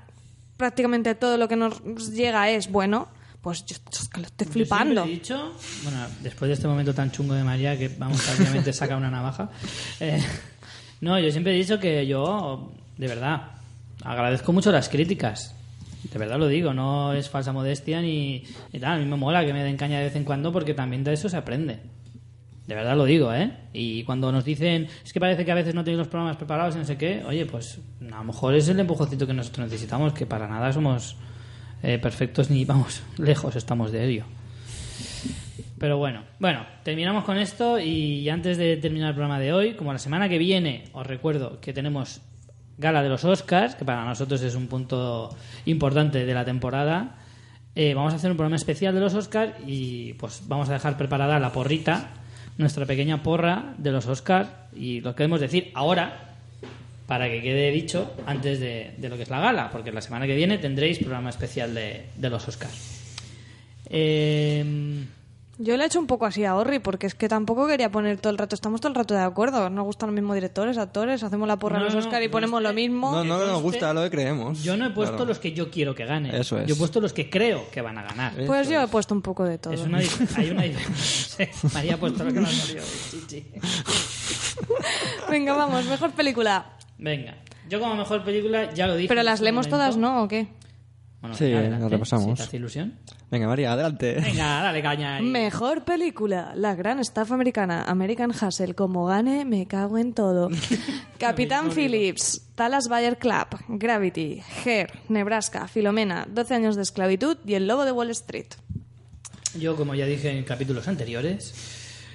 prácticamente 0.57 1.15
todo 1.15 1.37
lo 1.37 1.47
que 1.47 1.55
nos 1.55 1.81
llega 2.11 2.49
es 2.51 2.71
bueno, 2.71 3.07
pues 3.41 3.65
yo 3.65 3.75
que 4.13 4.19
lo 4.21 4.27
estoy 4.27 4.47
Yo 4.47 4.53
flipando. 4.53 5.03
siempre 5.03 5.11
he 5.11 5.15
dicho, 5.15 5.53
bueno, 5.83 6.05
después 6.21 6.49
de 6.49 6.53
este 6.53 6.67
momento 6.67 6.93
tan 6.93 7.11
chungo 7.11 7.33
de 7.33 7.43
María, 7.43 7.77
que 7.77 7.89
vamos, 7.89 8.21
prácticamente 8.21 8.71
saca 8.71 8.95
una 8.95 9.09
navaja. 9.09 9.49
eh, 9.99 10.21
no, 11.01 11.19
yo 11.19 11.31
siempre 11.31 11.53
he 11.53 11.57
dicho 11.57 11.79
que 11.79 12.05
yo, 12.07 12.71
de 12.97 13.07
verdad, 13.07 13.51
agradezco 14.03 14.53
mucho 14.53 14.71
las 14.71 14.87
críticas. 14.87 15.55
De 16.11 16.17
verdad 16.17 16.39
lo 16.39 16.47
digo, 16.47 16.73
no 16.73 17.13
es 17.13 17.29
falsa 17.29 17.51
modestia 17.51 18.01
ni, 18.01 18.43
ni 18.71 18.79
tal. 18.79 18.93
A 18.93 18.97
mí 18.97 19.05
me 19.05 19.15
mola 19.15 19.45
que 19.45 19.53
me 19.53 19.63
den 19.63 19.77
caña 19.77 19.97
de 19.97 20.05
vez 20.05 20.15
en 20.15 20.23
cuando 20.23 20.51
porque 20.51 20.73
también 20.73 21.03
de 21.03 21.13
eso 21.13 21.29
se 21.29 21.37
aprende. 21.37 21.79
De 22.67 22.75
verdad 22.75 22.95
lo 22.95 23.05
digo, 23.05 23.33
¿eh? 23.33 23.51
Y 23.73 24.03
cuando 24.03 24.31
nos 24.31 24.45
dicen, 24.45 24.87
es 25.03 25.11
que 25.11 25.19
parece 25.19 25.43
que 25.43 25.51
a 25.51 25.55
veces 25.55 25.73
no 25.73 25.83
tenéis 25.83 25.97
los 25.97 26.07
programas 26.07 26.37
preparados 26.37 26.75
y 26.75 26.79
no 26.79 26.85
sé 26.85 26.97
qué, 26.97 27.23
oye, 27.25 27.45
pues 27.45 27.79
a 28.01 28.17
lo 28.17 28.23
mejor 28.23 28.55
es 28.55 28.67
el 28.69 28.79
empujoncito 28.79 29.27
que 29.27 29.33
nosotros 29.33 29.65
necesitamos, 29.65 30.13
que 30.13 30.25
para 30.25 30.47
nada 30.47 30.71
somos 30.71 31.17
eh, 31.83 31.97
perfectos 31.97 32.49
ni, 32.49 32.63
vamos, 32.63 33.01
lejos 33.17 33.55
estamos 33.55 33.91
de 33.91 34.07
ello. 34.07 34.25
Pero 35.81 35.97
bueno, 35.97 36.21
bueno, 36.37 36.63
terminamos 36.83 37.23
con 37.23 37.39
esto 37.39 37.79
y 37.79 38.29
antes 38.29 38.59
de 38.59 38.77
terminar 38.77 39.09
el 39.09 39.15
programa 39.15 39.39
de 39.39 39.51
hoy, 39.51 39.73
como 39.73 39.91
la 39.91 39.97
semana 39.97 40.29
que 40.29 40.37
viene, 40.37 40.83
os 40.93 41.07
recuerdo 41.07 41.59
que 41.59 41.73
tenemos 41.73 42.21
gala 42.77 43.01
de 43.01 43.09
los 43.09 43.25
Oscars, 43.25 43.73
que 43.73 43.83
para 43.83 44.05
nosotros 44.05 44.43
es 44.43 44.53
un 44.53 44.67
punto 44.67 45.35
importante 45.65 46.23
de 46.23 46.33
la 46.35 46.45
temporada. 46.45 47.15
eh, 47.73 47.95
vamos 47.95 48.13
a 48.13 48.17
hacer 48.17 48.29
un 48.29 48.37
programa 48.37 48.57
especial 48.57 48.93
de 48.93 48.99
los 48.99 49.15
Oscars 49.15 49.55
y 49.65 50.13
pues 50.13 50.43
vamos 50.45 50.69
a 50.69 50.73
dejar 50.73 50.97
preparada 50.97 51.39
la 51.39 51.51
porrita, 51.51 52.09
nuestra 52.59 52.85
pequeña 52.85 53.23
porra 53.23 53.73
de 53.79 53.91
los 53.91 54.05
Oscars 54.05 54.49
y 54.75 55.01
lo 55.01 55.15
queremos 55.15 55.41
decir 55.41 55.71
ahora 55.73 56.35
para 57.07 57.27
que 57.27 57.41
quede 57.41 57.71
dicho 57.71 58.13
antes 58.27 58.59
de, 58.59 58.93
lo 59.01 59.17
que 59.17 59.23
es 59.23 59.31
la 59.31 59.39
gala, 59.39 59.71
porque 59.71 59.91
la 59.91 60.01
semana 60.01 60.27
que 60.27 60.35
viene 60.35 60.59
tendréis 60.59 60.99
programa 60.99 61.31
especial 61.31 61.73
de, 61.73 62.05
de 62.15 62.29
los 62.29 62.47
Oscars. 62.47 62.99
Eh, 63.89 65.07
Yo 65.63 65.77
le 65.77 65.83
he 65.83 65.85
hecho 65.87 65.99
un 65.99 66.07
poco 66.07 66.25
así 66.25 66.43
a 66.43 66.55
Orri 66.55 66.79
porque 66.79 67.05
es 67.07 67.13
que 67.13 67.29
tampoco 67.29 67.67
quería 67.67 67.91
poner 67.91 68.17
todo 68.19 68.31
el 68.31 68.37
rato, 68.37 68.55
estamos 68.55 68.81
todo 68.81 68.89
el 68.89 68.95
rato 68.95 69.13
de 69.13 69.21
acuerdo, 69.21 69.69
nos 69.69 69.85
gustan 69.85 70.07
los 70.09 70.15
mismos 70.15 70.33
directores, 70.35 70.77
actores, 70.77 71.21
hacemos 71.23 71.47
la 71.47 71.57
porra 71.57 71.77
No, 71.77 71.81
a 71.83 71.85
los 71.85 71.93
no, 71.93 71.99
Oscar 71.99 72.23
y 72.23 72.29
ponemos 72.29 72.61
lo 72.63 72.73
mismo. 72.73 73.11
No, 73.11 73.23
no 73.23 73.45
nos 73.45 73.61
gusta 73.61 73.93
lo 73.93 74.01
que 74.03 74.09
creemos. 74.09 74.63
yo 74.63 74.75
no 74.75 74.87
he 74.87 74.89
puesto 74.89 75.15
Claro. 75.17 75.27
los 75.29 75.39
que 75.39 75.53
yo 75.53 75.69
quiero 75.69 75.93
que 75.93 76.05
ganen. 76.05 76.33
Eso 76.33 76.57
es. 76.57 76.67
Yo 76.67 76.75
he 76.75 76.77
puesto 76.77 76.99
los 76.99 77.13
que 77.13 77.29
creo 77.29 77.69
que 77.69 77.81
van 77.81 77.97
a 77.97 78.03
ganar. 78.03 78.33
Pues 78.47 78.67
yo 78.69 78.81
he 78.81 78.87
puesto 78.87 79.13
un 79.13 79.21
poco 79.21 79.43
de 79.43 79.57
todo. 79.59 79.73
Es 79.73 79.81
una, 79.81 79.99
hay 80.37 80.49
una 80.49 80.63
diferencia. 80.63 81.49
María 81.73 81.93
ha 81.95 81.97
puesto 81.97 82.23
lo 82.23 82.33
que 82.33 82.39
no 82.39 82.47
ha 82.47 82.51
salido. 82.51 82.83
Chichi. 83.11 83.45
Venga, 85.29 85.53
vamos, 85.53 85.85
mejor 85.85 86.11
película. 86.11 86.77
Venga, 86.97 87.35
yo 87.69 87.79
como 87.79 87.95
mejor 87.95 88.23
película 88.23 88.73
ya 88.73 88.87
lo 88.87 88.95
dije. 88.95 89.07
Pero 89.07 89.23
las 89.23 89.41
leemos 89.41 89.67
momento. 89.67 89.77
todas, 89.77 89.97
¿no? 89.97 90.23
¿O 90.23 90.27
qué? 90.27 90.47
Bueno, 91.21 91.35
Sí, 91.35 91.45
adelante, 91.45 91.79
las 91.83 91.91
repasamos. 91.91 92.25
si 92.31 92.35
te 92.35 92.43
hace 92.43 92.57
ilusión. 92.57 92.93
Venga, 93.29 93.47
María, 93.47 93.73
adelante. 93.73 94.15
Venga, 94.19 94.63
dale 94.63 94.81
caña 94.81 95.17
ahí. 95.17 95.23
Mejor 95.23 95.85
película, 95.85 96.53
La 96.55 96.73
gran 96.73 96.99
estafa 96.99 97.35
americana, 97.35 97.83
American 97.83 98.31
Hustle. 98.31 98.73
Como 98.73 99.05
gane, 99.05 99.45
me 99.45 99.67
cago 99.67 99.99
en 99.99 100.13
todo. 100.13 100.49
Capitán 101.19 101.69
Phillips, 101.71 102.47
Dallas 102.57 102.87
Bayer 102.87 103.17
Club, 103.19 103.47
Gravity, 103.67 104.41
Hair, 104.65 104.91
Nebraska, 105.09 105.67
Filomena, 105.67 106.27
12 106.27 106.55
años 106.55 106.75
de 106.75 106.81
esclavitud 106.81 107.37
y 107.45 107.53
El 107.53 107.67
lobo 107.67 107.85
de 107.85 107.91
Wall 107.91 108.09
Street. 108.09 108.47
Yo, 109.59 109.75
como 109.75 109.93
ya 109.93 110.05
dije 110.07 110.31
en 110.35 110.43
capítulos 110.43 110.87
anteriores, 110.87 111.53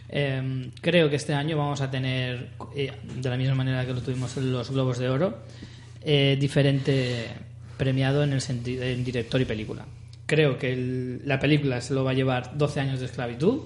eh, 0.08 0.70
creo 0.80 1.08
que 1.08 1.16
este 1.16 1.32
año 1.34 1.56
vamos 1.56 1.80
a 1.80 1.90
tener, 1.90 2.50
eh, 2.74 2.90
de 3.14 3.30
la 3.30 3.36
misma 3.36 3.54
manera 3.54 3.86
que 3.86 3.92
lo 3.92 4.00
tuvimos 4.02 4.36
en 4.36 4.52
los 4.52 4.70
Globos 4.70 4.98
de 4.98 5.08
Oro, 5.08 5.38
eh, 6.02 6.36
diferente 6.40 7.26
premiado 7.76 8.22
en 8.24 8.32
el 8.32 8.40
sentido 8.40 8.82
en 8.84 9.04
director 9.04 9.40
y 9.40 9.44
película. 9.44 9.86
Creo 10.26 10.58
que 10.58 10.72
el- 10.72 11.22
la 11.24 11.38
película 11.38 11.80
se 11.80 11.94
lo 11.94 12.02
va 12.04 12.10
a 12.10 12.14
llevar 12.14 12.56
12 12.58 12.80
años 12.80 12.98
de 13.00 13.06
esclavitud. 13.06 13.60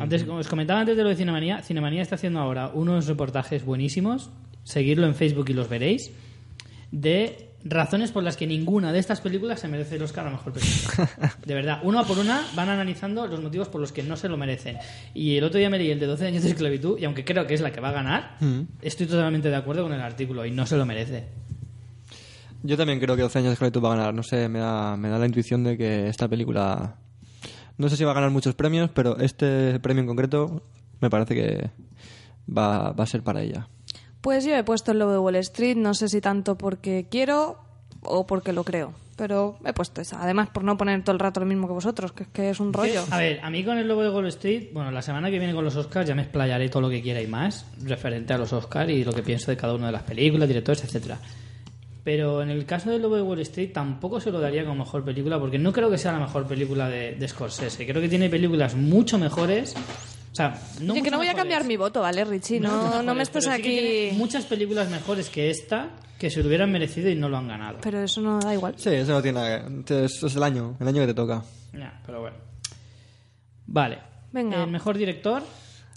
Antes, 0.00 0.24
como 0.24 0.38
os 0.38 0.46
comentaba 0.48 0.80
antes 0.80 0.96
de 0.96 1.02
lo 1.02 1.08
de 1.08 1.16
Cinemanía, 1.16 1.62
Cinemanía 1.62 2.02
está 2.02 2.16
haciendo 2.16 2.38
ahora 2.40 2.68
unos 2.68 3.06
reportajes 3.06 3.64
buenísimos. 3.64 4.30
Seguirlo 4.62 5.06
en 5.06 5.14
Facebook 5.14 5.46
y 5.48 5.52
los 5.54 5.68
veréis. 5.68 6.10
De 6.92 7.48
razones 7.64 8.12
por 8.12 8.22
las 8.22 8.36
que 8.36 8.46
ninguna 8.46 8.92
de 8.92 8.98
estas 8.98 9.20
películas 9.22 9.58
se 9.60 9.68
merece 9.68 9.96
el 9.96 10.02
Oscar 10.02 10.26
a 10.26 10.30
mejor 10.30 10.52
película. 10.52 11.10
De 11.46 11.54
verdad, 11.54 11.80
una 11.82 12.04
por 12.04 12.18
una 12.18 12.46
van 12.54 12.68
analizando 12.68 13.26
los 13.26 13.40
motivos 13.42 13.68
por 13.68 13.80
los 13.80 13.90
que 13.90 14.02
no 14.02 14.16
se 14.16 14.28
lo 14.28 14.36
merecen. 14.36 14.76
Y 15.14 15.36
el 15.38 15.44
otro 15.44 15.58
día 15.58 15.70
me 15.70 15.78
leí 15.78 15.90
el 15.90 15.98
de 15.98 16.06
12 16.06 16.26
años 16.26 16.42
de 16.42 16.50
esclavitud, 16.50 16.98
y 16.98 17.06
aunque 17.06 17.24
creo 17.24 17.46
que 17.46 17.54
es 17.54 17.62
la 17.62 17.72
que 17.72 17.80
va 17.80 17.88
a 17.88 17.92
ganar, 17.92 18.36
Mm. 18.40 18.60
estoy 18.82 19.06
totalmente 19.06 19.48
de 19.48 19.56
acuerdo 19.56 19.82
con 19.82 19.92
el 19.94 20.00
artículo 20.02 20.44
y 20.44 20.50
no 20.50 20.66
se 20.66 20.76
lo 20.76 20.84
merece. 20.84 21.24
Yo 22.66 22.78
también 22.78 22.98
creo 22.98 23.14
que 23.14 23.20
12 23.20 23.40
años 23.40 23.48
de 23.48 23.52
esclavitud 23.52 23.84
va 23.84 23.92
a 23.92 23.96
ganar. 23.96 24.14
No 24.14 24.22
sé, 24.22 24.48
me 24.48 24.58
da, 24.58 24.96
me 24.96 25.10
da 25.10 25.18
la 25.18 25.26
intuición 25.26 25.62
de 25.64 25.76
que 25.76 26.08
esta 26.08 26.28
película... 26.28 26.96
No 27.76 27.90
sé 27.90 27.96
si 27.98 28.04
va 28.04 28.12
a 28.12 28.14
ganar 28.14 28.30
muchos 28.30 28.54
premios, 28.54 28.88
pero 28.94 29.18
este 29.18 29.78
premio 29.80 30.00
en 30.00 30.06
concreto 30.06 30.62
me 30.98 31.10
parece 31.10 31.34
que 31.34 31.70
va, 32.48 32.92
va 32.92 33.04
a 33.04 33.06
ser 33.06 33.22
para 33.22 33.42
ella. 33.42 33.68
Pues 34.22 34.46
yo 34.46 34.56
he 34.56 34.64
puesto 34.64 34.92
el 34.92 34.98
lobo 34.98 35.12
de 35.12 35.18
Wall 35.18 35.36
Street, 35.36 35.76
no 35.76 35.92
sé 35.92 36.08
si 36.08 36.22
tanto 36.22 36.56
porque 36.56 37.06
quiero 37.10 37.58
o 38.00 38.26
porque 38.26 38.54
lo 38.54 38.64
creo. 38.64 38.94
Pero 39.16 39.58
he 39.66 39.74
puesto 39.74 40.00
esa. 40.00 40.22
Además, 40.22 40.48
por 40.48 40.64
no 40.64 40.78
poner 40.78 41.04
todo 41.04 41.12
el 41.12 41.20
rato 41.20 41.40
lo 41.40 41.46
mismo 41.46 41.66
que 41.66 41.74
vosotros, 41.74 42.12
que 42.12 42.22
es 42.22 42.28
que 42.30 42.48
es 42.48 42.60
un 42.60 42.72
rollo. 42.72 43.04
A 43.10 43.18
ver, 43.18 43.40
a 43.42 43.50
mí 43.50 43.62
con 43.62 43.76
el 43.76 43.86
logo 43.86 44.02
de 44.02 44.08
Wall 44.08 44.26
Street, 44.28 44.70
bueno, 44.72 44.90
la 44.90 45.02
semana 45.02 45.30
que 45.30 45.38
viene 45.38 45.52
con 45.54 45.64
los 45.64 45.76
Oscars 45.76 46.08
ya 46.08 46.14
me 46.14 46.22
explayaré 46.22 46.70
todo 46.70 46.80
lo 46.80 46.88
que 46.88 47.02
quiera 47.02 47.20
y 47.20 47.26
más 47.26 47.66
referente 47.82 48.32
a 48.32 48.38
los 48.38 48.54
Oscars 48.54 48.90
y 48.90 49.04
lo 49.04 49.12
que 49.12 49.22
pienso 49.22 49.50
de 49.50 49.58
cada 49.58 49.74
una 49.74 49.86
de 49.86 49.92
las 49.92 50.04
películas, 50.04 50.48
directores, 50.48 50.82
etcétera. 50.82 51.18
Pero 52.04 52.42
en 52.42 52.50
el 52.50 52.66
caso 52.66 52.90
del 52.90 53.00
Lobo 53.00 53.16
de 53.16 53.22
Wall 53.22 53.40
Street 53.40 53.72
tampoco 53.72 54.20
se 54.20 54.30
lo 54.30 54.38
daría 54.38 54.64
como 54.64 54.84
mejor 54.84 55.02
película 55.02 55.40
porque 55.40 55.58
no 55.58 55.72
creo 55.72 55.90
que 55.90 55.96
sea 55.96 56.12
la 56.12 56.20
mejor 56.20 56.46
película 56.46 56.88
de, 56.88 57.12
de 57.12 57.28
Scorsese. 57.28 57.86
Creo 57.86 58.02
que 58.02 58.10
tiene 58.10 58.28
películas 58.28 58.74
mucho 58.74 59.18
mejores. 59.18 59.74
O 59.74 60.34
sea, 60.34 60.60
no 60.80 60.92
Oye, 60.92 61.02
que 61.02 61.10
no 61.10 61.16
voy 61.16 61.28
a 61.28 61.34
cambiar 61.34 61.64
mi 61.64 61.76
voto, 61.76 62.02
¿vale, 62.02 62.24
Richie? 62.24 62.60
No, 62.60 63.02
no, 63.02 63.14
me 63.14 63.22
estés 63.22 63.44
sí 63.44 63.50
que 63.50 63.56
aquí... 63.56 63.62
tiene 63.62 64.12
muchas 64.18 64.44
películas 64.44 64.90
mejores 64.90 65.30
que 65.30 65.48
esta 65.48 65.90
que 66.18 66.28
se 66.28 66.40
lo 66.40 66.48
hubieran 66.48 66.70
merecido 66.70 67.08
y 67.08 67.14
no 67.14 67.28
lo 67.28 67.38
han 67.38 67.48
ganado. 67.48 67.78
Pero 67.80 68.02
eso 68.02 68.20
no 68.20 68.38
da 68.38 68.52
igual. 68.52 68.74
Sí, 68.76 68.90
eso 68.90 69.12
no 69.12 69.22
tiene... 69.22 69.62
Eso 69.88 70.26
es 70.26 70.36
el 70.36 70.42
año, 70.42 70.76
el 70.80 70.88
año 70.88 71.00
que 71.02 71.06
te 71.06 71.14
toca. 71.14 71.42
Ya, 71.72 72.00
pero 72.04 72.20
bueno. 72.20 72.36
Vale. 73.66 73.98
Venga. 74.32 74.64
El 74.64 74.70
mejor 74.70 74.98
director, 74.98 75.42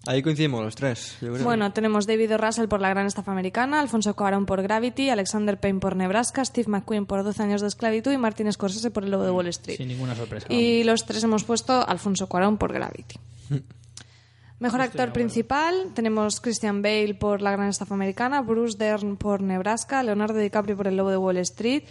Ahí 0.08 0.22
coincidimos 0.22 0.64
los 0.64 0.76
tres, 0.76 1.18
yo 1.22 1.34
creo. 1.34 1.44
Bueno, 1.44 1.72
tenemos 1.74 2.08
David. 2.08 2.34
Russell 2.38 2.68
por 2.68 2.82
La 2.82 2.90
Gran 2.90 3.06
Estafa 3.06 3.32
Americana, 3.32 3.80
Alfonso 3.80 4.16
Cuarón 4.16 4.46
por 4.46 4.62
Gravity, 4.62 5.10
Alexander 5.10 5.60
Payne 5.60 5.80
por 5.80 5.96
Nebraska, 5.96 6.44
Steve 6.44 6.70
McQueen 6.70 7.06
por 7.06 7.24
12 7.24 7.44
años 7.44 7.62
de 7.62 7.68
esclavitud 7.68 8.12
y 8.12 8.18
Martin 8.18 8.52
Scorsese 8.52 8.92
por 8.92 9.04
El 9.04 9.12
Lobo 9.12 9.24
de 9.24 9.32
Wall 9.32 9.48
Street. 9.48 9.78
sin 9.78 9.88
ninguna 9.88 10.16
sorpresa. 10.16 10.48
Y 10.50 10.84
los 10.84 11.06
tres 11.06 11.24
hemos 11.24 11.44
puesto 11.44 11.88
Alfonso 11.88 12.28
Cuarón 12.28 12.58
por 12.58 12.74
Gravity. 12.74 13.20
Mejor 14.60 14.82
actor 14.82 15.14
principal 15.14 15.92
tenemos 15.94 16.42
Christian 16.42 16.82
Bale 16.82 17.14
por 17.14 17.44
La 17.44 17.52
Gran 17.52 17.70
Estafa 17.70 17.94
Americana, 17.94 18.42
Bruce 18.42 18.78
Dern 18.78 19.16
por 19.16 19.42
Nebraska, 19.42 20.02
Leonardo 20.02 20.40
DiCaprio 20.40 20.76
por 20.76 20.88
El 20.88 20.98
Lobo 20.98 21.12
de 21.12 21.18
Wall 21.18 21.38
Street, 21.38 21.84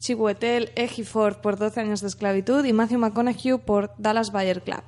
Chiwetel 0.00 0.72
Ejiofor 0.74 1.40
por 1.40 1.58
12 1.58 1.80
años 1.80 2.00
de 2.00 2.08
esclavitud 2.08 2.64
y 2.64 2.72
Matthew 2.72 2.98
McConaughey 2.98 3.58
por 3.58 3.92
Dallas 3.98 4.32
Buyer 4.32 4.62
Club. 4.62 4.82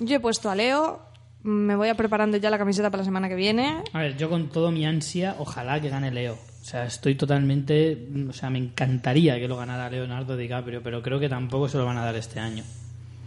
Yo 0.00 0.16
he 0.16 0.20
puesto 0.20 0.50
a 0.50 0.54
Leo, 0.54 1.00
me 1.44 1.76
voy 1.76 1.88
a 1.88 1.94
preparando 1.96 2.36
ya 2.36 2.50
la 2.50 2.58
camiseta 2.58 2.90
para 2.90 3.00
la 3.02 3.04
semana 3.04 3.28
que 3.28 3.34
viene. 3.34 3.82
A 3.92 3.98
ver, 4.00 4.16
yo 4.16 4.28
con 4.30 4.48
todo 4.48 4.70
mi 4.70 4.84
ansia, 4.86 5.36
ojalá 5.38 5.80
que 5.80 5.88
gane 5.88 6.10
Leo. 6.10 6.34
O 6.34 6.64
sea, 6.64 6.84
estoy 6.84 7.16
totalmente. 7.16 8.06
O 8.28 8.32
sea, 8.32 8.48
me 8.50 8.58
encantaría 8.58 9.38
que 9.40 9.48
lo 9.48 9.56
ganara 9.56 9.90
Leonardo 9.90 10.36
DiCaprio, 10.36 10.80
pero 10.82 11.02
creo 11.02 11.18
que 11.18 11.28
tampoco 11.28 11.68
se 11.68 11.78
lo 11.78 11.84
van 11.84 11.98
a 11.98 12.04
dar 12.04 12.14
este 12.16 12.38
año. 12.38 12.62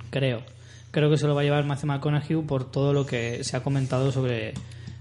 Creo. 0.09 0.41
Creo 0.91 1.09
que 1.09 1.17
se 1.17 1.27
lo 1.27 1.35
va 1.35 1.41
a 1.41 1.43
llevar 1.43 1.65
Matthew 1.65 1.87
McConaughey 1.87 2.41
por 2.43 2.71
todo 2.71 2.93
lo 2.93 3.05
que 3.05 3.43
se 3.43 3.57
ha 3.57 3.63
comentado 3.63 4.13
sobre 4.13 4.53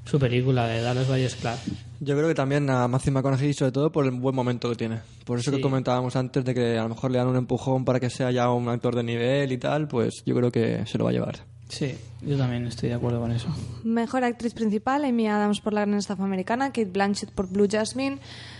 su 0.05 0.19
película 0.19 0.67
de 0.67 0.83
Dallas 0.83 1.07
Buyers 1.09 1.37
Club. 1.37 1.55
Yo 2.01 2.17
creo 2.17 2.27
que 2.27 2.35
también 2.35 2.69
a 2.69 2.89
Matthew 2.89 3.13
McConaughey, 3.15 3.53
sobre 3.55 3.71
todo 3.71 3.93
por 3.93 4.05
el 4.05 4.11
buen 4.11 4.35
momento 4.35 4.69
que 4.69 4.75
tiene. 4.75 4.99
Por 5.25 5.39
eso 5.39 5.53
Sí. 5.53 5.57
que 5.59 5.63
comentábamos 5.63 6.17
antes 6.17 6.45
de 6.45 6.53
que 6.53 6.77
a 6.77 6.83
lo 6.83 6.89
mejor 6.89 7.13
le 7.13 7.19
dan 7.19 7.29
un 7.29 7.37
empujón 7.37 7.85
para 7.85 8.01
que 8.01 8.11
sea 8.11 8.33
ya 8.33 8.51
un 8.51 8.69
actor 8.69 8.97
de 8.97 9.05
nivel 9.05 9.53
y 9.53 9.59
tal, 9.59 9.87
pues 9.87 10.25
yo 10.27 10.35
creo 10.35 10.51
que 10.51 10.85
se 10.87 10.99
lo 10.99 11.05
va 11.05 11.11
a 11.11 11.13
llevar. 11.13 11.37
Sí, 11.75 11.97
yo 12.23 12.39
también 12.39 12.67
estoy 12.69 12.91
de 12.91 12.95
acuerdo 12.95 13.21
con 13.21 13.33
eso. 13.33 13.49
Mejor 13.83 14.23
actriz 14.23 14.55
principal, 14.55 15.05
Amy 15.05 15.27
Adams 15.27 15.61
por 15.61 15.73
La 15.73 15.81
Gran 15.81 15.95
Estafa 15.99 16.23
Americana, 16.23 16.67
Kate 16.69 16.85
Blanchett 16.85 17.33
por 17.33 17.49
Blue 17.49 17.67
Jasmine, 17.69 18.19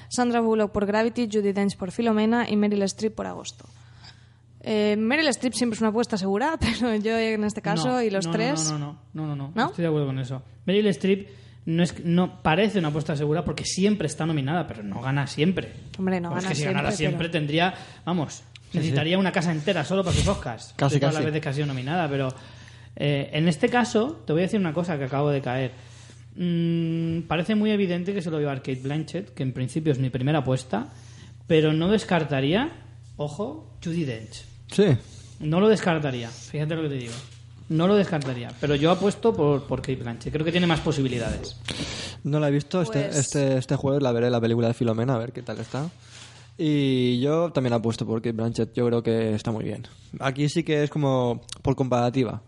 Sandra 0.09 0.41
Bullock 0.41 0.73
por 0.73 0.85
Gravity, 0.85 1.29
Judy 1.33 1.53
Dench 1.53 1.77
por 1.77 1.93
Filomena 1.93 2.49
y 2.49 2.57
Meryl 2.57 2.83
Streep 2.83 3.15
por 3.15 3.27
Agosto. 3.29 3.67
Eh, 4.63 4.97
Meryl 4.99 5.29
Streep 5.29 5.53
siempre 5.55 5.77
es 5.77 5.81
una 5.81 5.91
apuesta 5.91 6.17
segura, 6.17 6.57
pero 6.61 6.95
yo 6.97 7.17
en 7.17 7.45
este 7.45 7.63
caso 7.63 7.89
No, 7.89 8.03
y 8.03 8.11
los 8.11 8.27
no, 8.27 8.33
tres... 8.33 8.71
No, 8.73 8.79
no, 8.79 8.99
no, 9.13 9.27
no, 9.27 9.37
no, 9.37 9.37
no, 9.37 9.53
¿No? 9.55 9.67
Estoy 9.67 9.83
de 9.83 9.89
acuerdo 9.89 10.07
con 10.07 10.19
eso. 10.19 10.43
Meryl 10.67 10.87
Streep 10.89 11.29
no, 11.67 11.83
es, 11.85 12.05
no 12.05 12.43
parece 12.43 12.79
una 12.81 12.89
apuesta 12.89 13.17
segura 13.17 13.45
porque 13.45 13.65
siempre 13.65 14.07
está 14.09 14.27
nominada, 14.27 14.67
pero 14.67 14.83
no 14.83 15.01
gana 15.01 15.27
siempre. 15.29 15.73
Hombre, 15.99 16.21
no 16.21 16.31
Pues 16.31 16.43
gana 16.43 16.49
que 16.49 16.55
si 16.57 16.63
siempre, 16.63 16.75
ganara 16.83 16.97
siempre 16.97 17.19
pero- 17.29 17.33
tendría, 17.33 17.75
vamos, 18.05 18.43
sí. 18.73 18.79
necesitaría 18.79 19.19
una 19.19 19.31
casa 19.31 19.53
entera 19.53 19.85
solo 19.85 20.03
para 20.03 20.17
sus 20.17 20.27
Oscars. 20.27 20.75
Casi, 20.77 20.95
de 20.97 21.01
todas 21.01 21.15
casi. 21.15 21.25
las 21.25 21.33
veces 21.33 21.43
que 21.43 21.49
ha 21.49 21.53
sido 21.53 21.67
nominada, 21.67 22.09
pero 22.09 22.35
eh, 22.97 23.31
en 23.33 23.49
este 23.49 23.69
caso 23.69 24.23
te 24.27 24.33
voy 24.33 24.43
a 24.43 24.45
decir 24.45 24.61
una 24.61 24.73
cosa 24.73 24.97
que 24.99 25.05
acabo 25.05 25.31
de 25.31 25.41
caer. 25.41 25.73
Mm, 26.37 27.23
parece 27.29 27.55
muy 27.55 27.71
evidente 27.71 28.13
que 28.13 28.21
se 28.23 28.31
lo 28.31 28.43
va 28.43 28.53
a 28.53 28.57
Kate 28.57 28.81
Blanchett, 28.83 29.35
que 29.35 29.43
en 29.43 29.53
principio 29.53 29.93
es 29.93 29.99
mi 29.99 30.11
primera 30.11 30.41
apuesta, 30.41 30.89
pero 31.47 31.73
no 31.73 31.89
descartaría, 31.89 32.73
ojo, 33.17 33.77
Judy 33.85 34.05
Dench. 34.05 34.45
Sí. 34.73 34.97
No 35.41 35.61
lo 35.61 35.69
descartaría, 35.69 36.29
fíjate 36.31 36.75
lo 36.75 36.83
que 36.83 36.89
te 36.89 36.95
digo. 36.97 37.13
No 37.69 37.87
lo 37.87 37.95
descartaría, 37.97 38.51
pero 38.61 38.75
yo 38.75 38.91
apuesto 38.91 39.33
por, 39.35 39.67
por 39.67 39.81
Kate 39.81 39.97
Blanchett. 39.97 40.33
Creo 40.33 40.45
que 40.45 40.53
tiene 40.53 40.67
más 40.67 40.81
posibilidades. 40.81 41.57
No 42.23 42.39
la 42.41 42.49
he 42.49 42.51
visto. 42.51 42.83
Este, 42.83 43.01
Pues- 43.05 43.17
este, 43.17 43.57
este 43.57 43.77
jueves 43.77 44.03
la 44.03 44.13
veré 44.13 44.29
la 44.31 44.41
película 44.41 44.69
de 44.69 44.75
Filomena, 44.75 45.15
a 45.15 45.19
ver 45.19 45.33
qué 45.33 45.43
tal 45.43 45.59
está. 45.61 45.89
Y 46.59 47.21
yo 47.21 47.51
también 47.53 47.73
apuesto 47.73 48.07
por 48.07 48.21
Kate 48.21 48.33
Blanchett. 48.33 48.75
Yo 48.75 48.87
creo 48.87 49.03
que 49.03 49.35
está 49.35 49.51
muy 49.51 49.65
bien. 49.65 49.87
Aquí 50.21 50.49
sí 50.49 50.63
que 50.63 50.85
es 50.85 50.91
como 50.91 51.41
por 51.63 51.75
comparativa. 51.75 52.43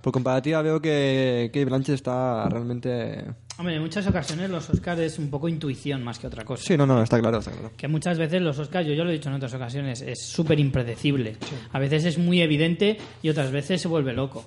Por 0.00 0.12
comparativa 0.12 0.62
veo 0.62 0.80
que 0.80 1.50
Kate 1.52 1.64
Blanchett 1.64 1.96
está 1.96 2.48
realmente... 2.48 3.24
Hombre, 3.58 3.76
en 3.76 3.82
muchas 3.82 4.06
ocasiones 4.06 4.48
los 4.48 4.70
Oscars 4.70 5.00
es 5.00 5.18
un 5.18 5.28
poco 5.28 5.48
intuición 5.48 6.02
más 6.02 6.18
que 6.18 6.26
otra 6.26 6.44
cosa. 6.44 6.64
Sí, 6.64 6.76
no, 6.76 6.86
no, 6.86 7.02
está 7.02 7.20
claro, 7.20 7.38
está 7.38 7.50
claro. 7.50 7.72
Que 7.76 7.88
muchas 7.88 8.16
veces 8.16 8.40
los 8.40 8.58
Oscars, 8.58 8.86
yo 8.86 8.94
ya 8.94 9.04
lo 9.04 9.10
he 9.10 9.14
dicho 9.14 9.28
en 9.28 9.34
otras 9.34 9.52
ocasiones, 9.52 10.00
es 10.00 10.22
súper 10.22 10.58
impredecible. 10.58 11.36
A 11.72 11.78
veces 11.78 12.06
es 12.06 12.16
muy 12.16 12.40
evidente 12.40 12.96
y 13.22 13.28
otras 13.28 13.50
veces 13.50 13.82
se 13.82 13.88
vuelve 13.88 14.14
loco. 14.14 14.46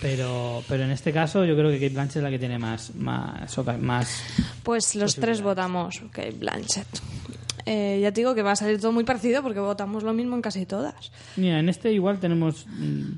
Pero, 0.00 0.62
pero 0.66 0.84
en 0.84 0.90
este 0.90 1.12
caso 1.12 1.44
yo 1.44 1.54
creo 1.54 1.70
que 1.70 1.78
Kate 1.78 1.94
Blanchett 1.94 2.16
es 2.16 2.22
la 2.22 2.30
que 2.30 2.38
tiene 2.38 2.58
más, 2.58 2.94
más, 2.94 3.58
más 3.80 4.22
Pues 4.62 4.94
los 4.96 5.14
tres 5.16 5.42
votamos 5.42 6.02
Kate 6.10 6.32
Blanchett. 6.32 6.88
Eh, 7.66 7.98
ya 8.02 8.12
te 8.12 8.20
digo 8.20 8.34
que 8.34 8.42
va 8.42 8.52
a 8.52 8.56
salir 8.56 8.80
todo 8.80 8.92
muy 8.92 9.04
parecido 9.04 9.42
porque 9.42 9.60
votamos 9.60 10.02
lo 10.02 10.12
mismo 10.12 10.36
en 10.36 10.42
casi 10.42 10.66
todas. 10.66 11.12
Mira, 11.36 11.58
en 11.58 11.68
este 11.68 11.92
igual 11.92 12.18
tenemos 12.18 12.66
mm, 12.66 13.12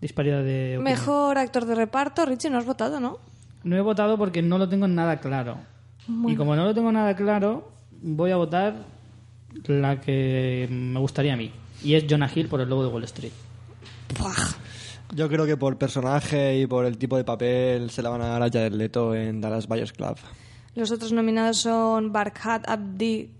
disparidad 0.00 0.42
de 0.42 0.78
opinión. 0.78 0.84
Mejor 0.84 1.38
actor 1.38 1.66
de 1.66 1.74
reparto, 1.74 2.24
Richie, 2.24 2.50
no 2.50 2.58
has 2.58 2.66
votado, 2.66 3.00
¿no? 3.00 3.18
No 3.62 3.76
he 3.76 3.80
votado 3.80 4.16
porque 4.16 4.42
no 4.42 4.58
lo 4.58 4.68
tengo 4.68 4.88
nada 4.88 5.20
claro. 5.20 5.58
Y 6.26 6.34
como 6.34 6.56
no 6.56 6.64
lo 6.64 6.74
tengo 6.74 6.90
nada 6.90 7.14
claro, 7.14 7.72
voy 8.00 8.30
a 8.30 8.36
votar 8.36 8.74
la 9.66 10.00
que 10.00 10.66
me 10.70 10.98
gustaría 10.98 11.34
a 11.34 11.36
mí. 11.36 11.52
Y 11.82 11.94
es 11.94 12.04
Jonah 12.08 12.30
Hill 12.34 12.48
por 12.48 12.60
el 12.60 12.68
logo 12.68 12.84
de 12.84 12.88
Wall 12.88 13.04
Street. 13.04 13.32
Yo 15.14 15.28
creo 15.28 15.46
que 15.46 15.56
por 15.56 15.76
personaje 15.76 16.58
y 16.58 16.66
por 16.66 16.84
el 16.84 16.96
tipo 16.98 17.16
de 17.16 17.24
papel 17.24 17.90
se 17.90 18.02
la 18.02 18.10
van 18.10 18.22
a 18.22 18.26
dar 18.26 18.42
a 18.42 18.50
Jared 18.50 18.72
Leto 18.72 19.14
en 19.14 19.40
Dallas 19.40 19.66
Buyers 19.66 19.92
Club. 19.92 20.16
Los 20.74 20.90
otros 20.92 21.12
nominados 21.12 21.58
son 21.58 22.12
Barkhat 22.12 22.68
Abdi 22.68 23.30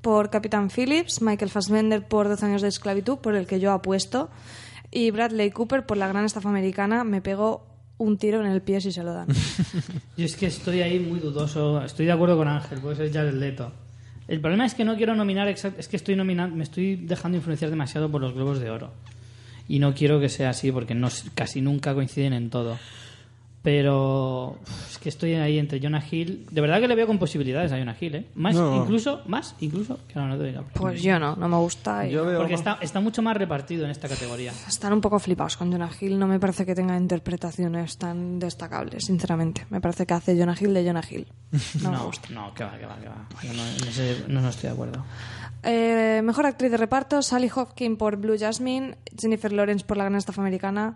por 0.00 0.30
Capitán 0.30 0.70
Phillips, 0.70 1.22
Michael 1.22 1.50
Fassbender 1.50 2.06
por 2.06 2.28
12 2.28 2.46
años 2.46 2.62
de 2.62 2.68
esclavitud, 2.68 3.18
por 3.18 3.34
el 3.34 3.46
que 3.46 3.60
yo 3.60 3.72
apuesto, 3.72 4.30
y 4.90 5.10
Bradley 5.10 5.50
Cooper 5.50 5.86
por 5.86 5.96
La 5.96 6.08
Gran 6.08 6.24
Estafa 6.24 6.48
Americana. 6.48 7.04
Me 7.04 7.20
pegó 7.20 7.66
un 7.98 8.16
tiro 8.16 8.40
en 8.40 8.50
el 8.50 8.62
pie 8.62 8.80
si 8.80 8.92
se 8.92 9.02
lo 9.02 9.12
dan. 9.12 9.28
Yo 10.16 10.24
es 10.24 10.34
que 10.34 10.46
estoy 10.46 10.80
ahí 10.80 10.98
muy 10.98 11.20
dudoso. 11.20 11.84
Estoy 11.84 12.06
de 12.06 12.12
acuerdo 12.12 12.36
con 12.36 12.48
Ángel, 12.48 12.80
puede 12.80 12.96
ser 12.96 13.12
Jared 13.12 13.34
Leto. 13.34 13.72
El 14.26 14.40
problema 14.40 14.64
es 14.64 14.74
que 14.74 14.84
no 14.84 14.96
quiero 14.96 15.14
nominar 15.14 15.48
es 15.48 15.88
que 15.88 15.96
estoy 15.96 16.16
nominando, 16.16 16.56
me 16.56 16.62
estoy 16.62 16.96
dejando 16.96 17.36
influenciar 17.36 17.70
demasiado 17.70 18.10
por 18.10 18.20
los 18.20 18.32
globos 18.32 18.58
de 18.58 18.70
oro. 18.70 18.92
Y 19.68 19.80
no 19.80 19.94
quiero 19.94 20.18
que 20.18 20.28
sea 20.28 20.50
así 20.50 20.72
porque 20.72 20.94
no, 20.94 21.08
casi 21.34 21.60
nunca 21.60 21.94
coinciden 21.94 22.32
en 22.32 22.48
todo. 22.48 22.78
Pero 23.62 24.56
es 24.90 24.96
que 24.98 25.10
estoy 25.10 25.34
ahí 25.34 25.58
entre 25.58 25.80
Jonah 25.82 26.02
Hill. 26.10 26.46
De 26.50 26.62
verdad 26.62 26.80
que 26.80 26.88
le 26.88 26.94
veo 26.94 27.06
con 27.06 27.18
posibilidades 27.18 27.70
a 27.72 27.78
Jonah 27.78 27.94
Hill, 28.00 28.14
¿eh? 28.14 28.26
Más, 28.34 28.54
No. 28.54 28.82
incluso, 28.82 29.20
más, 29.26 29.54
incluso 29.60 29.98
que 30.08 30.14
a 30.18 30.22
Leonardo 30.22 30.44
DiCaprio. 30.44 30.72
Pues 30.80 31.02
yo 31.02 31.18
no, 31.18 31.36
no 31.36 31.46
me 31.46 31.56
gusta. 31.58 32.06
y- 32.06 32.16
Porque 32.16 32.54
está, 32.54 32.78
está 32.80 33.00
mucho 33.00 33.20
más 33.20 33.36
repartido 33.36 33.84
en 33.84 33.90
esta 33.90 34.08
categoría. 34.08 34.52
Están 34.66 34.94
un 34.94 35.02
poco 35.02 35.18
flipados 35.18 35.58
con 35.58 35.70
Jonah 35.70 35.90
Hill. 36.00 36.18
No 36.18 36.26
me 36.26 36.40
parece 36.40 36.64
que 36.64 36.74
tenga 36.74 36.96
interpretaciones 36.96 37.98
tan 37.98 38.38
destacables, 38.38 39.04
sinceramente. 39.04 39.66
Me 39.68 39.80
parece 39.82 40.06
que 40.06 40.14
hace 40.14 40.38
Jonah 40.38 40.56
Hill 40.58 40.72
de 40.72 40.84
Jonah 40.86 41.04
Hill. 41.08 41.26
No, 41.82 41.90
me 41.92 41.98
gusta. 41.98 42.28
no, 42.30 42.54
que 42.54 42.64
va, 42.64 42.78
que 42.78 42.86
va, 42.86 42.96
que 42.96 43.08
va. 43.08 43.26
Yo 43.42 43.52
no, 43.52 43.62
en 43.66 43.88
ese- 43.88 44.24
no, 44.28 44.40
no 44.40 44.48
estoy 44.48 44.68
de 44.68 44.72
acuerdo. 44.74 45.04
Eh, 45.62 46.22
mejor 46.24 46.46
actriz 46.46 46.70
de 46.70 46.78
reparto, 46.78 47.20
Sally 47.20 47.50
Hopkins 47.54 47.98
por 47.98 48.16
Blue 48.16 48.38
Jasmine, 48.38 48.96
Jennifer 49.18 49.52
Lawrence 49.52 49.84
por 49.84 49.98
La 49.98 50.04
Gran 50.04 50.16
Estafa 50.16 50.40
Americana, 50.40 50.94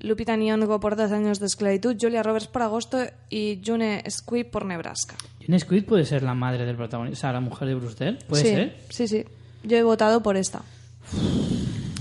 Lupita 0.00 0.36
Nyong'o 0.36 0.80
por 0.80 0.96
12 0.96 1.14
años 1.14 1.40
de 1.40 1.46
esclavitud, 1.46 1.96
Julia 1.98 2.22
Roberts 2.22 2.48
por 2.48 2.62
agosto 2.62 2.98
y 3.30 3.60
June 3.64 4.02
Squibb 4.08 4.50
por 4.50 4.64
Nebraska. 4.64 5.14
June 5.44 5.58
Squibb 5.58 5.86
puede 5.86 6.04
ser 6.04 6.22
la 6.22 6.34
madre 6.34 6.66
del 6.66 6.76
protagonista, 6.76 7.18
o 7.18 7.20
sea, 7.20 7.32
la 7.32 7.40
mujer 7.40 7.68
de 7.68 7.74
Bruce 7.74 8.18
puede 8.28 8.42
sí, 8.42 8.48
ser. 8.48 8.76
Sí, 8.90 9.08
sí. 9.08 9.24
Yo 9.62 9.76
he 9.76 9.82
votado 9.82 10.22
por 10.22 10.36
esta. 10.36 10.62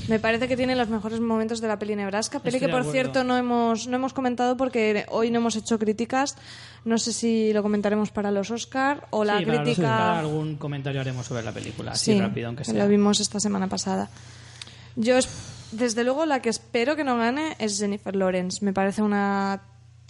Me 0.07 0.19
parece 0.19 0.47
que 0.47 0.57
tiene 0.57 0.75
los 0.75 0.89
mejores 0.89 1.19
momentos 1.21 1.61
de 1.61 1.67
la 1.67 1.79
peli 1.79 1.95
Nebraska. 1.95 2.39
Peli 2.39 2.57
Estoy 2.57 2.67
que, 2.67 2.71
por 2.71 2.83
cierto, 2.91 3.23
no 3.23 3.37
hemos, 3.37 3.87
no 3.87 3.95
hemos 3.95 4.13
comentado 4.13 4.57
porque 4.57 5.05
hoy 5.09 5.31
no 5.31 5.37
hemos 5.37 5.55
hecho 5.55 5.79
críticas. 5.79 6.35
No 6.83 6.97
sé 6.97 7.13
si 7.13 7.53
lo 7.53 7.63
comentaremos 7.63 8.11
para 8.11 8.29
los 8.31 8.51
Oscar 8.51 9.07
o 9.11 9.23
la 9.23 9.39
sí, 9.39 9.45
para 9.45 9.57
los 9.59 9.63
crítica. 9.63 9.95
Oscar 9.95 10.17
algún 10.17 10.55
comentario 10.57 10.99
haremos 10.99 11.25
sobre 11.25 11.43
la 11.43 11.53
película, 11.53 11.91
así 11.91 12.13
Sí, 12.13 12.19
rápido, 12.19 12.47
aunque 12.47 12.65
sea. 12.65 12.73
Lo 12.73 12.89
vimos 12.89 13.21
esta 13.21 13.39
semana 13.39 13.69
pasada. 13.69 14.09
Yo, 14.95 15.17
desde 15.77 16.03
luego, 16.03 16.25
la 16.25 16.41
que 16.41 16.49
espero 16.49 16.95
que 16.95 17.03
no 17.03 17.17
gane 17.17 17.55
es 17.59 17.79
Jennifer 17.79 18.15
Lawrence. 18.15 18.63
Me 18.63 18.73
parece 18.73 19.01
una. 19.01 19.61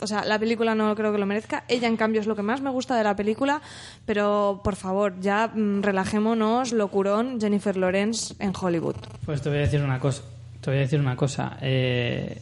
O 0.02 0.08
sea, 0.08 0.26
la 0.26 0.38
película 0.38 0.76
no 0.76 0.96
creo 0.96 1.12
que 1.12 1.18
lo 1.18 1.26
merezca. 1.26 1.64
Ella, 1.68 1.88
en 1.88 1.98
cambio, 1.98 2.20
es 2.20 2.28
lo 2.28 2.36
que 2.36 2.42
más 2.42 2.62
me 2.62 2.70
gusta 2.70 2.98
de 2.98 3.04
la 3.04 3.16
película. 3.16 3.62
Pero, 4.06 4.62
por 4.64 4.76
favor, 4.76 5.20
ya 5.20 5.48
mm, 5.48 5.82
relajémonos, 5.82 6.74
locurón, 6.74 7.40
Jennifer 7.40 7.78
Lawrence 7.78 8.36
en 8.40 8.54
Hollywood. 8.60 8.96
Pues 9.26 9.42
te 9.42 9.50
voy 9.50 9.60
a 9.60 9.62
decir 9.62 9.82
una 9.82 10.00
cosa. 10.00 10.24
Te 10.62 10.70
voy 10.70 10.78
a 10.78 10.82
decir 10.82 11.00
una 11.00 11.16
cosa. 11.16 11.58
Eh, 11.62 12.42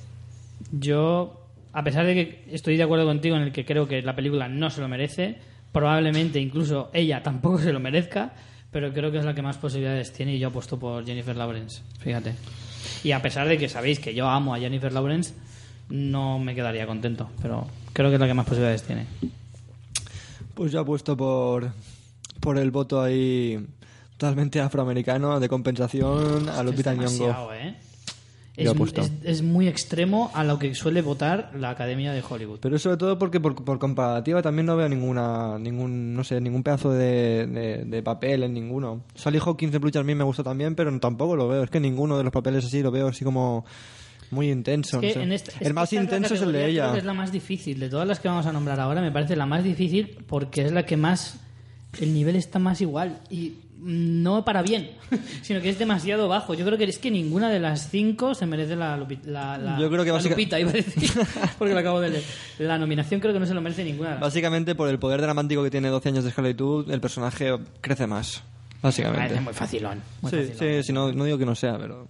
yo, 0.71 1.47
a 1.73 1.83
pesar 1.83 2.05
de 2.05 2.13
que 2.13 2.45
estoy 2.51 2.77
de 2.77 2.83
acuerdo 2.83 3.05
contigo 3.05 3.35
en 3.35 3.43
el 3.43 3.51
que 3.51 3.65
creo 3.65 3.87
que 3.87 4.01
la 4.01 4.15
película 4.15 4.47
no 4.47 4.69
se 4.69 4.81
lo 4.81 4.87
merece, 4.87 5.37
probablemente 5.71 6.39
incluso 6.39 6.89
ella 6.93 7.23
tampoco 7.23 7.59
se 7.59 7.73
lo 7.73 7.79
merezca, 7.79 8.33
pero 8.71 8.93
creo 8.93 9.11
que 9.11 9.17
es 9.17 9.25
la 9.25 9.33
que 9.33 9.41
más 9.41 9.57
posibilidades 9.57 10.13
tiene 10.13 10.35
y 10.35 10.39
yo 10.39 10.49
apuesto 10.49 10.79
por 10.79 11.05
Jennifer 11.05 11.35
Lawrence. 11.35 11.81
Fíjate. 11.99 12.35
Y 13.03 13.11
a 13.11 13.21
pesar 13.21 13.47
de 13.47 13.57
que 13.57 13.69
sabéis 13.69 13.99
que 13.99 14.13
yo 14.13 14.27
amo 14.29 14.53
a 14.53 14.59
Jennifer 14.59 14.91
Lawrence, 14.91 15.33
no 15.89 16.39
me 16.39 16.55
quedaría 16.55 16.85
contento, 16.87 17.29
pero 17.41 17.67
creo 17.93 18.09
que 18.09 18.15
es 18.15 18.19
la 18.19 18.27
que 18.27 18.33
más 18.33 18.45
posibilidades 18.45 18.83
tiene. 18.83 19.05
Pues 20.53 20.71
yo 20.71 20.79
apuesto 20.81 21.17
por, 21.17 21.71
por 22.39 22.57
el 22.57 22.71
voto 22.71 23.01
ahí 23.01 23.65
totalmente 24.17 24.61
afroamericano 24.61 25.39
de 25.39 25.49
compensación 25.49 26.47
a 26.49 26.61
Lupita 26.63 26.93
Nyong'o. 26.93 27.53
¿eh? 27.53 27.75
Es, 28.57 28.65
es- 29.01 29.11
es 29.23 29.41
muy 29.43 29.67
extremo 29.67 30.29
a 30.33 30.43
lo 30.43 30.59
que 30.59 30.75
suele 30.75 31.01
votar 31.01 31.51
la 31.57 31.69
Academia 31.69 32.11
de 32.11 32.21
Hollywood. 32.27 32.59
Pero 32.61 32.77
sobre 32.79 32.97
todo 32.97 33.17
porque 33.17 33.39
por, 33.39 33.55
por 33.63 33.79
comparativa 33.79 34.41
también 34.41 34.65
no 34.65 34.75
veo 34.75 34.89
ninguna 34.89 35.57
ningún 35.57 36.13
no 36.13 36.23
sé 36.23 36.41
ningún 36.41 36.61
pedazo 36.61 36.91
de, 36.91 37.47
de- 37.47 37.85
de 37.85 38.03
papel 38.03 38.43
en 38.43 38.53
ninguno. 38.53 39.03
Sally 39.15 39.39
Hawkins 39.43 39.71
de 39.71 39.77
Blue 39.79 39.91
Jasmine 39.93 40.15
me 40.15 40.23
gustó 40.25 40.43
también, 40.43 40.75
pero 40.75 40.97
tampoco 40.99 41.35
lo 41.35 41.47
veo. 41.47 41.63
Es 41.63 41.69
que 41.69 41.79
ninguno 41.79 42.17
de 42.17 42.23
los 42.25 42.33
papeles 42.33 42.65
así 42.65 42.81
lo 42.81 42.91
veo 42.91 43.07
así 43.07 43.23
como 43.23 43.65
muy 44.31 44.49
intenso. 44.51 44.99
Es 45.01 45.13
que 45.13 45.19
no 45.19 45.25
sé. 45.29 45.35
este- 45.35 45.51
es 45.59 45.67
el 45.67 45.73
más 45.73 45.91
intenso 45.93 46.33
es 46.35 46.41
el 46.41 46.51
de 46.51 46.53
categoría 46.59 46.73
creo 46.73 46.85
ella. 46.85 46.93
que 46.93 46.99
es 46.99 47.05
la 47.05 47.13
más 47.13 47.31
difícil. 47.31 47.79
De 47.79 47.89
todas 47.89 48.07
las 48.07 48.19
que 48.19 48.27
vamos 48.27 48.45
a 48.45 48.51
nombrar 48.51 48.79
ahora, 48.79 49.01
me 49.01 49.11
parece 49.11 49.35
la 49.35 49.45
más 49.45 49.63
difícil 49.63 50.17
porque 50.27 50.63
es 50.65 50.71
la 50.73 50.85
que 50.85 50.97
más. 50.97 51.39
El 51.99 52.13
nivel 52.13 52.35
está 52.37 52.57
más 52.59 52.79
igual. 52.81 53.19
Y 53.29 53.53
no 53.83 54.45
para 54.45 54.61
bien, 54.61 54.91
sino 55.41 55.59
que 55.61 55.69
es 55.69 55.79
demasiado 55.79 56.27
bajo. 56.27 56.53
Yo 56.53 56.65
creo 56.65 56.77
que 56.77 56.83
es 56.85 56.99
que 56.99 57.09
ninguna 57.11 57.49
de 57.49 57.59
las 57.59 57.89
cinco 57.89 58.35
se 58.35 58.45
merece 58.45 58.75
la, 58.75 58.95
la, 59.25 59.57
la- 59.57 59.79
Yo 59.79 59.89
creo 59.89 60.03
que 60.03 60.09
la 60.09 60.13
básica- 60.17 60.35
Lupita, 60.35 60.59
iba 60.59 60.69
a 60.69 60.73
decir, 60.73 61.09
porque 61.57 61.73
lo 61.73 61.79
acabo 61.79 61.99
de 61.99 62.09
leer. 62.11 62.23
La 62.59 62.77
nominación 62.77 63.19
creo 63.19 63.33
que 63.33 63.39
no 63.39 63.45
se 63.45 63.53
lo 63.53 63.61
merece 63.61 63.83
ninguna. 63.83 64.09
de 64.09 64.15
las 64.15 64.21
Básicamente 64.21 64.75
por 64.75 64.87
el 64.89 64.99
poder 64.99 65.19
dramático 65.21 65.63
que 65.63 65.71
tiene 65.71 65.89
12 65.89 66.09
años 66.09 66.23
de 66.23 66.29
esclavitud, 66.29 66.89
el 66.91 67.01
personaje 67.01 67.57
crece 67.81 68.05
más. 68.07 68.43
Básicamente. 68.81 69.21
Parece 69.27 69.41
muy 69.41 69.53
facilón. 69.53 70.01
muy 70.21 70.31
sí, 70.31 70.37
facilón. 70.37 70.57
sí, 70.59 70.83
sí, 70.83 70.93
no, 70.93 71.11
no 71.11 71.23
digo 71.25 71.37
que 71.37 71.45
no 71.45 71.53
sea, 71.55 71.77
pero 71.77 72.07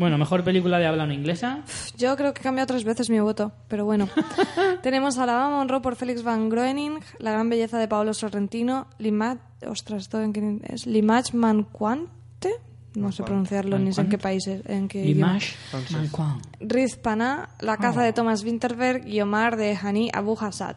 Bueno, 0.00 0.16
mejor 0.16 0.42
película 0.42 0.78
de 0.78 0.86
habla 0.86 1.04
no 1.04 1.12
inglesa. 1.12 1.58
Yo 1.98 2.16
creo 2.16 2.32
que 2.32 2.40
he 2.40 2.42
cambiado 2.42 2.68
tres 2.68 2.84
veces 2.84 3.10
mi 3.10 3.20
voto, 3.20 3.52
pero 3.68 3.84
bueno. 3.84 4.08
Tenemos 4.82 5.18
a 5.18 5.24
Alabama 5.24 5.58
Monroe 5.58 5.82
por 5.82 5.94
Félix 5.94 6.22
Van 6.22 6.48
Groening, 6.48 7.00
La 7.18 7.32
gran 7.32 7.50
belleza 7.50 7.78
de 7.78 7.86
Paolo 7.86 8.14
Sorrentino, 8.14 8.86
Limach... 8.96 9.36
Ostras, 9.68 10.04
¿esto 10.04 10.22
en 10.22 10.32
qué 10.32 10.58
es? 10.72 10.86
Limach 10.86 11.34
Manquante, 11.34 12.48
no 12.94 13.12
sé 13.12 13.24
pronunciarlo 13.24 13.78
ni 13.78 13.92
sé 13.92 14.00
en 14.00 14.08
qué 14.08 14.16
país 14.16 14.46
es. 14.46 14.64
En 14.64 14.88
qué 14.88 15.04
idioma. 15.04 15.34
Limash 15.34 15.92
Manquan. 15.92 16.40
Riz 16.60 16.96
Paná, 16.96 17.50
La 17.60 17.76
caza 17.76 18.02
de 18.02 18.14
Thomas 18.14 18.42
Winterberg 18.42 19.06
y 19.06 19.20
Omar 19.20 19.58
de 19.58 19.76
Hani 19.76 20.10
Abu 20.14 20.34
Hassad. 20.40 20.76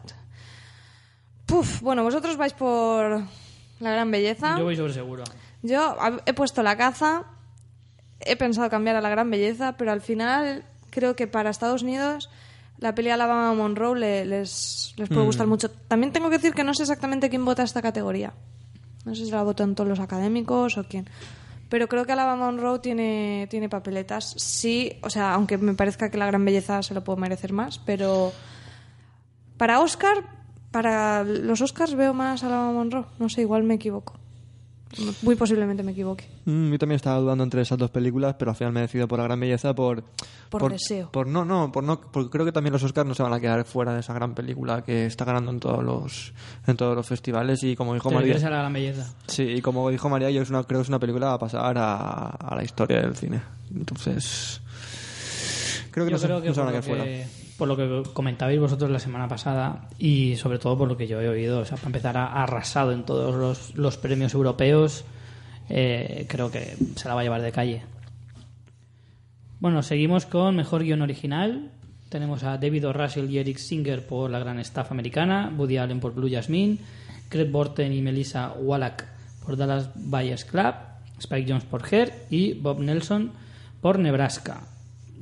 Puf, 1.46 1.80
bueno, 1.80 2.02
vosotros 2.02 2.36
vais 2.36 2.52
por 2.52 3.22
La 3.80 3.90
gran 3.90 4.10
belleza. 4.10 4.58
Yo 4.58 4.64
voy 4.64 4.76
sobre 4.76 4.92
seguro. 4.92 5.24
Yo 5.62 5.96
he 6.26 6.34
puesto 6.34 6.62
la 6.62 6.76
caza, 6.76 7.24
he 8.26 8.36
pensado 8.36 8.68
cambiar 8.70 8.96
a 8.96 9.00
la 9.00 9.08
gran 9.08 9.30
belleza, 9.30 9.76
pero 9.76 9.92
al 9.92 10.00
final 10.00 10.64
creo 10.90 11.16
que 11.16 11.26
para 11.26 11.50
Estados 11.50 11.82
Unidos 11.82 12.30
la 12.78 12.94
peli 12.94 13.10
Alabama 13.10 13.54
Monroe 13.54 13.98
le- 13.98 14.24
les, 14.26 14.94
les 14.96 15.08
puede 15.08 15.22
Mm. 15.22 15.26
gustar 15.26 15.46
mucho. 15.46 15.70
También 15.70 16.12
tengo 16.12 16.28
que 16.30 16.36
decir 16.38 16.54
que 16.54 16.64
no 16.64 16.74
sé 16.74 16.82
exactamente 16.82 17.30
quién 17.30 17.44
vota 17.44 17.62
esta 17.62 17.80
categoría. 17.82 18.32
No 19.04 19.14
sé 19.14 19.24
si 19.26 19.30
la 19.30 19.42
votan 19.42 19.74
todos 19.74 19.88
los 19.88 20.00
académicos 20.00 20.76
o 20.78 20.84
quién. 20.84 21.08
Pero 21.68 21.88
creo 21.88 22.04
que 22.04 22.12
Alabama 22.12 22.46
Monroe 22.46 22.78
tiene, 22.80 23.46
tiene 23.50 23.68
papeletas. 23.68 24.34
Sí, 24.38 24.92
o 25.02 25.10
sea, 25.10 25.34
aunque 25.34 25.56
me 25.58 25.74
parezca 25.74 26.10
que 26.10 26.18
la 26.18 26.26
gran 26.26 26.44
belleza 26.44 26.82
se 26.82 26.94
lo 26.94 27.02
puede 27.04 27.20
merecer 27.20 27.52
más, 27.52 27.78
pero 27.78 28.32
para 29.56 29.80
Oscar, 29.80 30.24
para 30.70 31.22
los 31.24 31.60
Oscars 31.60 31.94
veo 31.94 32.12
más 32.14 32.42
a 32.42 32.46
Alabama 32.48 32.72
Monroe. 32.72 33.06
No 33.18 33.28
sé, 33.28 33.42
igual 33.42 33.62
me 33.62 33.74
equivoco. 33.74 34.14
Muy 35.22 35.34
posiblemente 35.36 35.82
me 35.82 35.92
equivoque. 35.92 36.24
Mm, 36.44 36.72
yo 36.72 36.78
también 36.78 36.96
estaba 36.96 37.18
dudando 37.18 37.42
entre 37.44 37.62
esas 37.62 37.78
dos 37.78 37.90
películas, 37.90 38.36
pero 38.38 38.50
al 38.52 38.56
final 38.56 38.72
me 38.72 38.80
he 38.80 38.82
decidido 38.82 39.08
por 39.08 39.18
la 39.18 39.24
gran 39.24 39.40
belleza 39.40 39.74
por... 39.74 40.04
Por 40.50 40.70
deseo. 40.70 41.10
por- 41.10 41.26
no, 41.26 41.44
no, 41.44 41.72
por 41.72 41.82
no, 41.82 42.00
porque 42.00 42.30
creo 42.30 42.44
que 42.44 42.52
también 42.52 42.72
los 42.72 42.82
Oscars 42.84 43.08
no 43.08 43.14
se 43.14 43.22
van 43.24 43.32
a 43.32 43.40
quedar 43.40 43.64
fuera 43.64 43.92
de 43.94 44.00
esa 44.00 44.12
gran 44.14 44.34
película 44.34 44.82
que 44.84 45.06
está 45.06 45.24
ganando 45.24 45.50
en 45.50 45.58
todos 45.58 45.82
los 45.82 46.32
en 46.66 46.76
todos 46.76 46.94
los 46.94 47.06
festivales 47.06 47.62
y 47.64 47.74
como 47.74 47.94
dijo 47.94 48.08
Te 48.10 48.14
María... 48.14 48.36
a 48.36 48.38
la 48.50 48.58
gran 48.58 48.72
belleza. 48.72 49.12
Sí, 49.26 49.42
y 49.42 49.60
como 49.60 49.90
dijo 49.90 50.08
María, 50.08 50.30
yo 50.30 50.42
es 50.42 50.50
una, 50.50 50.62
creo 50.62 50.78
que 50.80 50.82
es 50.84 50.88
una 50.88 51.00
película 51.00 51.32
a 51.32 51.38
pasar 51.38 51.76
a, 51.76 52.28
a 52.28 52.54
la 52.54 52.62
historia 52.62 53.00
del 53.00 53.16
cine. 53.16 53.40
Entonces... 53.74 54.60
Creo 55.90 56.06
que 56.06 56.10
yo 56.12 56.16
no, 56.16 56.20
se- 56.20 56.26
creo 56.26 56.42
que, 56.42 56.48
no 56.48 56.54
se 56.54 56.60
por, 56.60 56.72
van 56.72 56.76
a 56.76 56.80
quedar 56.80 56.96
fuera. 56.96 57.28
Por 57.56 57.68
lo 57.68 57.76
que 57.76 58.10
comentabais 58.12 58.58
vosotros 58.58 58.90
la 58.90 58.98
semana 58.98 59.28
pasada 59.28 59.88
y 59.98 60.36
sobre 60.36 60.58
todo 60.58 60.76
por 60.76 60.88
lo 60.88 60.96
que 60.96 61.06
yo 61.06 61.20
he 61.20 61.28
oído, 61.28 61.60
o 61.60 61.64
sea, 61.64 61.76
para 61.76 61.88
empezar 61.88 62.16
ha 62.16 62.42
arrasado 62.42 62.92
en 62.92 63.04
todos 63.04 63.74
los, 63.74 63.96
premios 63.96 64.34
europeos, 64.34 65.04
eh, 65.68 66.26
creo 66.28 66.50
que 66.50 66.76
se 66.96 67.08
la 67.08 67.14
va 67.14 67.20
a 67.20 67.24
llevar 67.24 67.42
de 67.42 67.52
calle. 67.52 67.82
Bueno, 69.60 69.82
seguimos 69.82 70.26
con 70.26 70.56
Mejor 70.56 70.82
Guión 70.82 71.02
Original. 71.02 71.70
Tenemos 72.08 72.44
a 72.44 72.58
David 72.58 72.88
O. 72.88 72.92
Russell 72.92 73.30
y 73.30 73.38
Eric 73.38 73.58
Singer 73.58 74.06
por 74.06 74.30
La 74.30 74.38
Gran 74.38 74.58
Staff 74.58 74.90
Americana, 74.90 75.52
Woody 75.56 75.78
Allen 75.78 76.00
por 76.00 76.12
Blue 76.14 76.30
Jasmine, 76.30 76.78
Craig 77.28 77.50
Borten 77.50 77.92
y 77.92 78.02
Melissa 78.02 78.52
Wallach 78.52 79.04
por 79.44 79.56
Dallas 79.56 79.90
Buyers 79.94 80.44
Club, 80.44 80.74
Spike 81.18 81.46
Jones 81.48 81.64
por 81.64 81.82
Her 81.92 82.26
y 82.30 82.54
Bob 82.54 82.80
Nelson 82.80 83.32
por 83.80 83.98
Nebraska. 83.98 84.73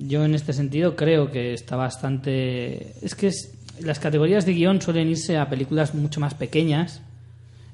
Yo 0.06 0.24
en 0.24 0.34
este 0.34 0.52
sentido 0.52 0.96
creo 0.96 1.30
que 1.30 1.54
está 1.54 1.76
bastante... 1.76 2.94
Es 3.04 3.14
que 3.14 3.28
es- 3.28 3.52
las 3.80 3.98
categorías 3.98 4.44
de 4.46 4.52
guion 4.52 4.80
suelen 4.82 5.08
irse 5.08 5.38
a 5.38 5.48
películas 5.48 5.94
mucho 5.94 6.20
más 6.20 6.34
pequeñas, 6.34 7.00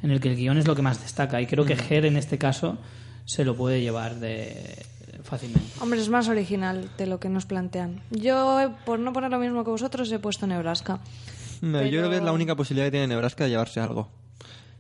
en 0.03 0.11
el 0.11 0.21
que 0.21 0.29
el 0.31 0.37
guion 0.37 0.59
es 0.59 0.67
lo 0.67 0.75
que 0.77 0.83
más 0.83 1.01
destaca. 1.03 1.41
Y 1.41 1.47
creo 1.47 1.65
que 1.65 1.75
Her 1.75 2.05
en 2.07 2.17
este 2.17 2.39
caso 2.39 2.79
se 3.25 3.45
lo 3.45 3.57
puede 3.57 3.81
llevar 3.81 4.17
de 4.17 4.77
fácilmente. 5.25 5.69
Hombre, 5.81 6.01
es 6.01 6.09
más 6.09 6.29
original 6.29 6.89
de 6.97 7.07
lo 7.07 7.19
que 7.21 7.29
nos 7.29 7.45
plantean. 7.47 8.01
Yo, 8.11 8.73
por 8.87 8.99
no 8.99 9.13
poner 9.13 9.31
lo 9.31 9.39
mismo 9.39 9.65
que 9.65 9.71
vosotros, 9.71 10.11
he 10.13 10.19
puesto 10.19 10.47
Nebraska. 10.47 11.01
No, 11.61 11.83
Yo 11.83 11.89
creo 11.99 12.11
que 12.11 12.17
es 12.19 12.23
la 12.23 12.33
única 12.33 12.55
posibilidad 12.55 12.87
que 12.87 12.93
tiene 12.93 13.09
Nebraska 13.09 13.45
de 13.45 13.51
llevarse 13.51 13.81
algo. 13.81 14.09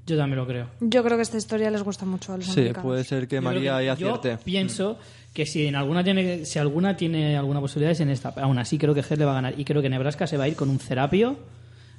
Yo 0.08 0.16
también 0.16 0.38
lo 0.38 0.46
creo. 0.46 0.66
Yo 0.80 1.04
creo 1.04 1.16
que 1.18 1.22
esta 1.22 1.36
historia 1.36 1.70
les 1.70 1.82
gusta 1.82 2.06
mucho 2.06 2.32
a 2.32 2.38
los 2.38 2.46
Sí, 2.46 2.52
americanos. 2.60 2.82
puede 2.82 3.04
ser 3.04 3.28
que 3.28 3.36
Yo 3.36 3.42
María 3.42 3.76
ahí 3.76 3.94
que- 3.94 4.00
yo 4.02 4.14
acierte. 4.14 4.42
pienso 4.42 4.98
que 5.34 5.44
si 5.44 5.66
en 5.66 5.76
alguna 5.76 6.02
tiene 6.02 6.46
si 6.46 6.58
alguna 6.58 6.96
tiene 6.96 7.36
alguna 7.36 7.60
posibilidad 7.60 7.92
es 7.92 8.00
en 8.00 8.08
esta. 8.08 8.30
Aún 8.30 8.58
así 8.58 8.78
creo 8.78 8.94
que 8.94 9.00
Her 9.08 9.18
le 9.18 9.24
va 9.26 9.32
a 9.32 9.34
ganar 9.34 9.54
y 9.60 9.64
creo 9.66 9.82
que 9.82 9.90
Nebraska 9.90 10.26
se 10.26 10.36
va 10.38 10.44
a 10.44 10.48
ir 10.48 10.56
con 10.56 10.70
un 10.70 10.78
cerapio 10.80 11.36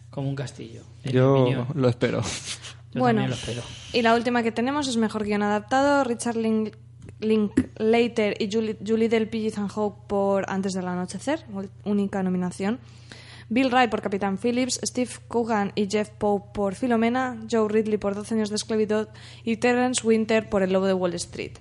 como 0.10 0.28
un 0.28 0.36
castillo. 0.36 0.82
Yo 1.06 1.68
lo 1.76 1.88
espero. 1.88 2.22
Yo 2.92 3.02
bueno, 3.02 3.22
también 3.22 3.30
lo 3.30 3.36
espero. 3.36 3.62
y 3.94 4.02
la 4.02 4.16
última 4.16 4.42
que 4.42 4.52
tenemos 4.52 4.88
es 4.88 4.98
Mejor 4.98 5.24
Guión 5.24 5.44
Adaptado. 5.44 6.04
Richard 6.04 6.36
Link, 6.38 6.74
Linklater 7.20 8.36
y 8.42 8.50
Julie, 8.52 8.78
Julie 8.86 9.10
Delpy 9.10 9.38
y 9.40 9.48
Ethan 9.48 9.68
Hawke 9.68 10.08
por 10.08 10.46
Antes 10.50 10.74
del 10.74 10.88
Anochecer, 10.88 11.46
única 11.86 12.24
nominación. 12.24 12.80
Bill 13.50 13.70
Wright 13.72 13.90
por 13.90 14.02
Capitán 14.02 14.38
Phillips, 14.38 14.80
Steve 14.84 15.10
Coogan 15.28 15.72
y 15.76 15.88
Jeff 15.90 16.10
Pope 16.10 16.52
por 16.54 16.76
Filomena, 16.76 17.38
Joe 17.50 17.68
Ridley 17.68 17.98
por 17.98 18.16
12 18.16 18.36
años 18.36 18.50
de 18.50 18.56
esclavitud 18.56 19.08
y 19.44 19.58
Terence 19.58 20.06
Winter 20.06 20.48
por 20.48 20.62
El 20.62 20.72
Lobo 20.72 20.86
de 20.86 20.94
Wall 20.94 21.16
Street. 21.16 21.54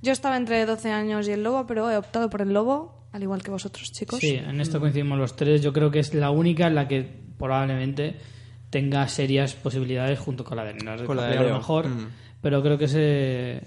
Yo 0.00 0.12
estaba 0.12 0.36
entre 0.36 0.64
12 0.64 0.90
años 0.90 1.28
y 1.28 1.32
El 1.32 1.42
Lobo, 1.42 1.66
pero 1.66 1.90
he 1.90 1.96
optado 1.96 2.30
por 2.30 2.40
El 2.40 2.54
Lobo, 2.54 3.06
al 3.12 3.22
igual 3.22 3.42
que 3.42 3.50
vosotros, 3.50 3.92
chicos. 3.92 4.20
Sí, 4.20 4.36
en 4.36 4.60
esto 4.60 4.80
coincidimos 4.80 5.18
los 5.18 5.36
tres. 5.36 5.60
Yo 5.60 5.72
creo 5.72 5.90
que 5.90 5.98
es 5.98 6.14
la 6.14 6.30
única 6.30 6.66
en 6.66 6.74
la 6.74 6.88
que 6.88 7.02
probablemente 7.36 8.16
tenga 8.70 9.06
serias 9.08 9.54
posibilidades 9.54 10.18
junto 10.18 10.44
con 10.44 10.56
la 10.56 10.64
de 10.64 10.74
Leonardo 10.74 11.04
Con 11.04 11.16
la 11.16 11.26
de 11.26 11.38
a 11.38 11.42
lo 11.42 11.56
mejor. 11.56 11.88
Mm. 11.88 12.08
Pero 12.40 12.62
creo 12.62 12.78
que 12.78 12.88
se. 12.88 13.62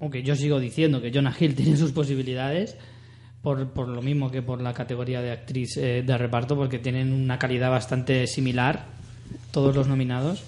Aunque 0.00 0.22
yo 0.22 0.34
sigo 0.34 0.58
diciendo 0.58 1.00
que 1.02 1.12
Jonah 1.12 1.34
Hill 1.38 1.54
tiene 1.56 1.76
sus 1.76 1.92
posibilidades, 1.92 2.78
por, 3.42 3.68
por 3.70 3.88
lo 3.88 4.02
mismo 4.02 4.30
que 4.30 4.42
por 4.42 4.60
la 4.60 4.74
categoría 4.74 5.20
de 5.22 5.30
actriz 5.32 5.76
eh, 5.76 6.02
de 6.06 6.18
reparto, 6.18 6.56
porque 6.56 6.78
tienen 6.78 7.12
una 7.12 7.38
calidad 7.38 7.70
bastante 7.70 8.26
similar, 8.26 8.84
todos 9.50 9.74
los 9.74 9.86
nominados. 9.88 10.42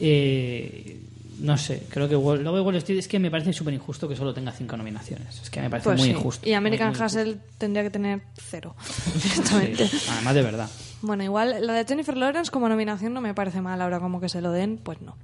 Eh, 0.00 1.00
no 1.40 1.56
sé, 1.56 1.84
creo 1.88 2.08
que 2.08 2.16
Wall, 2.16 2.42
luego 2.42 2.62
Wall 2.62 2.76
Street 2.76 2.98
es 2.98 3.08
que 3.08 3.18
me 3.18 3.30
parece 3.30 3.52
súper 3.52 3.72
injusto 3.72 4.06
que 4.08 4.14
solo 4.16 4.34
tenga 4.34 4.52
cinco 4.52 4.76
nominaciones. 4.76 5.40
Es 5.42 5.48
que 5.50 5.60
me 5.62 5.70
parece 5.70 5.84
Pues 5.88 5.98
muy 5.98 6.08
sí. 6.08 6.14
injusto. 6.14 6.48
Y 6.48 6.52
American 6.52 6.92
Hustle 7.02 7.38
tendría 7.56 7.82
que 7.82 7.90
tener 7.90 8.20
cero. 8.36 8.74
Sí, 8.84 9.74
además 10.10 10.34
de 10.34 10.42
verdad. 10.42 10.70
Bueno, 11.02 11.24
igual 11.24 11.66
la 11.66 11.72
de 11.72 11.84
Jennifer 11.86 12.14
Lawrence 12.16 12.50
como 12.50 12.68
nominación 12.68 13.14
no 13.14 13.22
me 13.22 13.32
parece 13.32 13.62
mal. 13.62 13.80
Ahora 13.80 14.00
como 14.00 14.20
que 14.20 14.28
se 14.28 14.42
lo 14.42 14.52
den, 14.52 14.76
pues 14.76 15.00
no. 15.00 15.16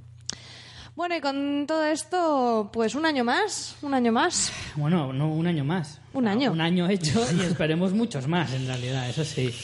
Bueno, 0.96 1.14
y 1.14 1.20
con 1.20 1.66
todo 1.66 1.84
esto, 1.84 2.70
pues 2.72 2.94
un 2.94 3.04
año 3.04 3.22
más, 3.22 3.76
un 3.82 3.92
año 3.92 4.12
más. 4.12 4.50
Bueno, 4.76 5.12
no 5.12 5.28
un 5.30 5.46
año 5.46 5.62
más. 5.62 6.00
Un 6.14 6.26
año. 6.26 6.50
Un 6.52 6.62
año 6.62 6.88
hecho 6.88 7.22
y 7.36 7.40
esperemos 7.42 7.92
muchos 7.92 8.26
más, 8.26 8.54
en 8.54 8.66
realidad, 8.66 9.06
eso 9.06 9.22
sí. 9.22 9.54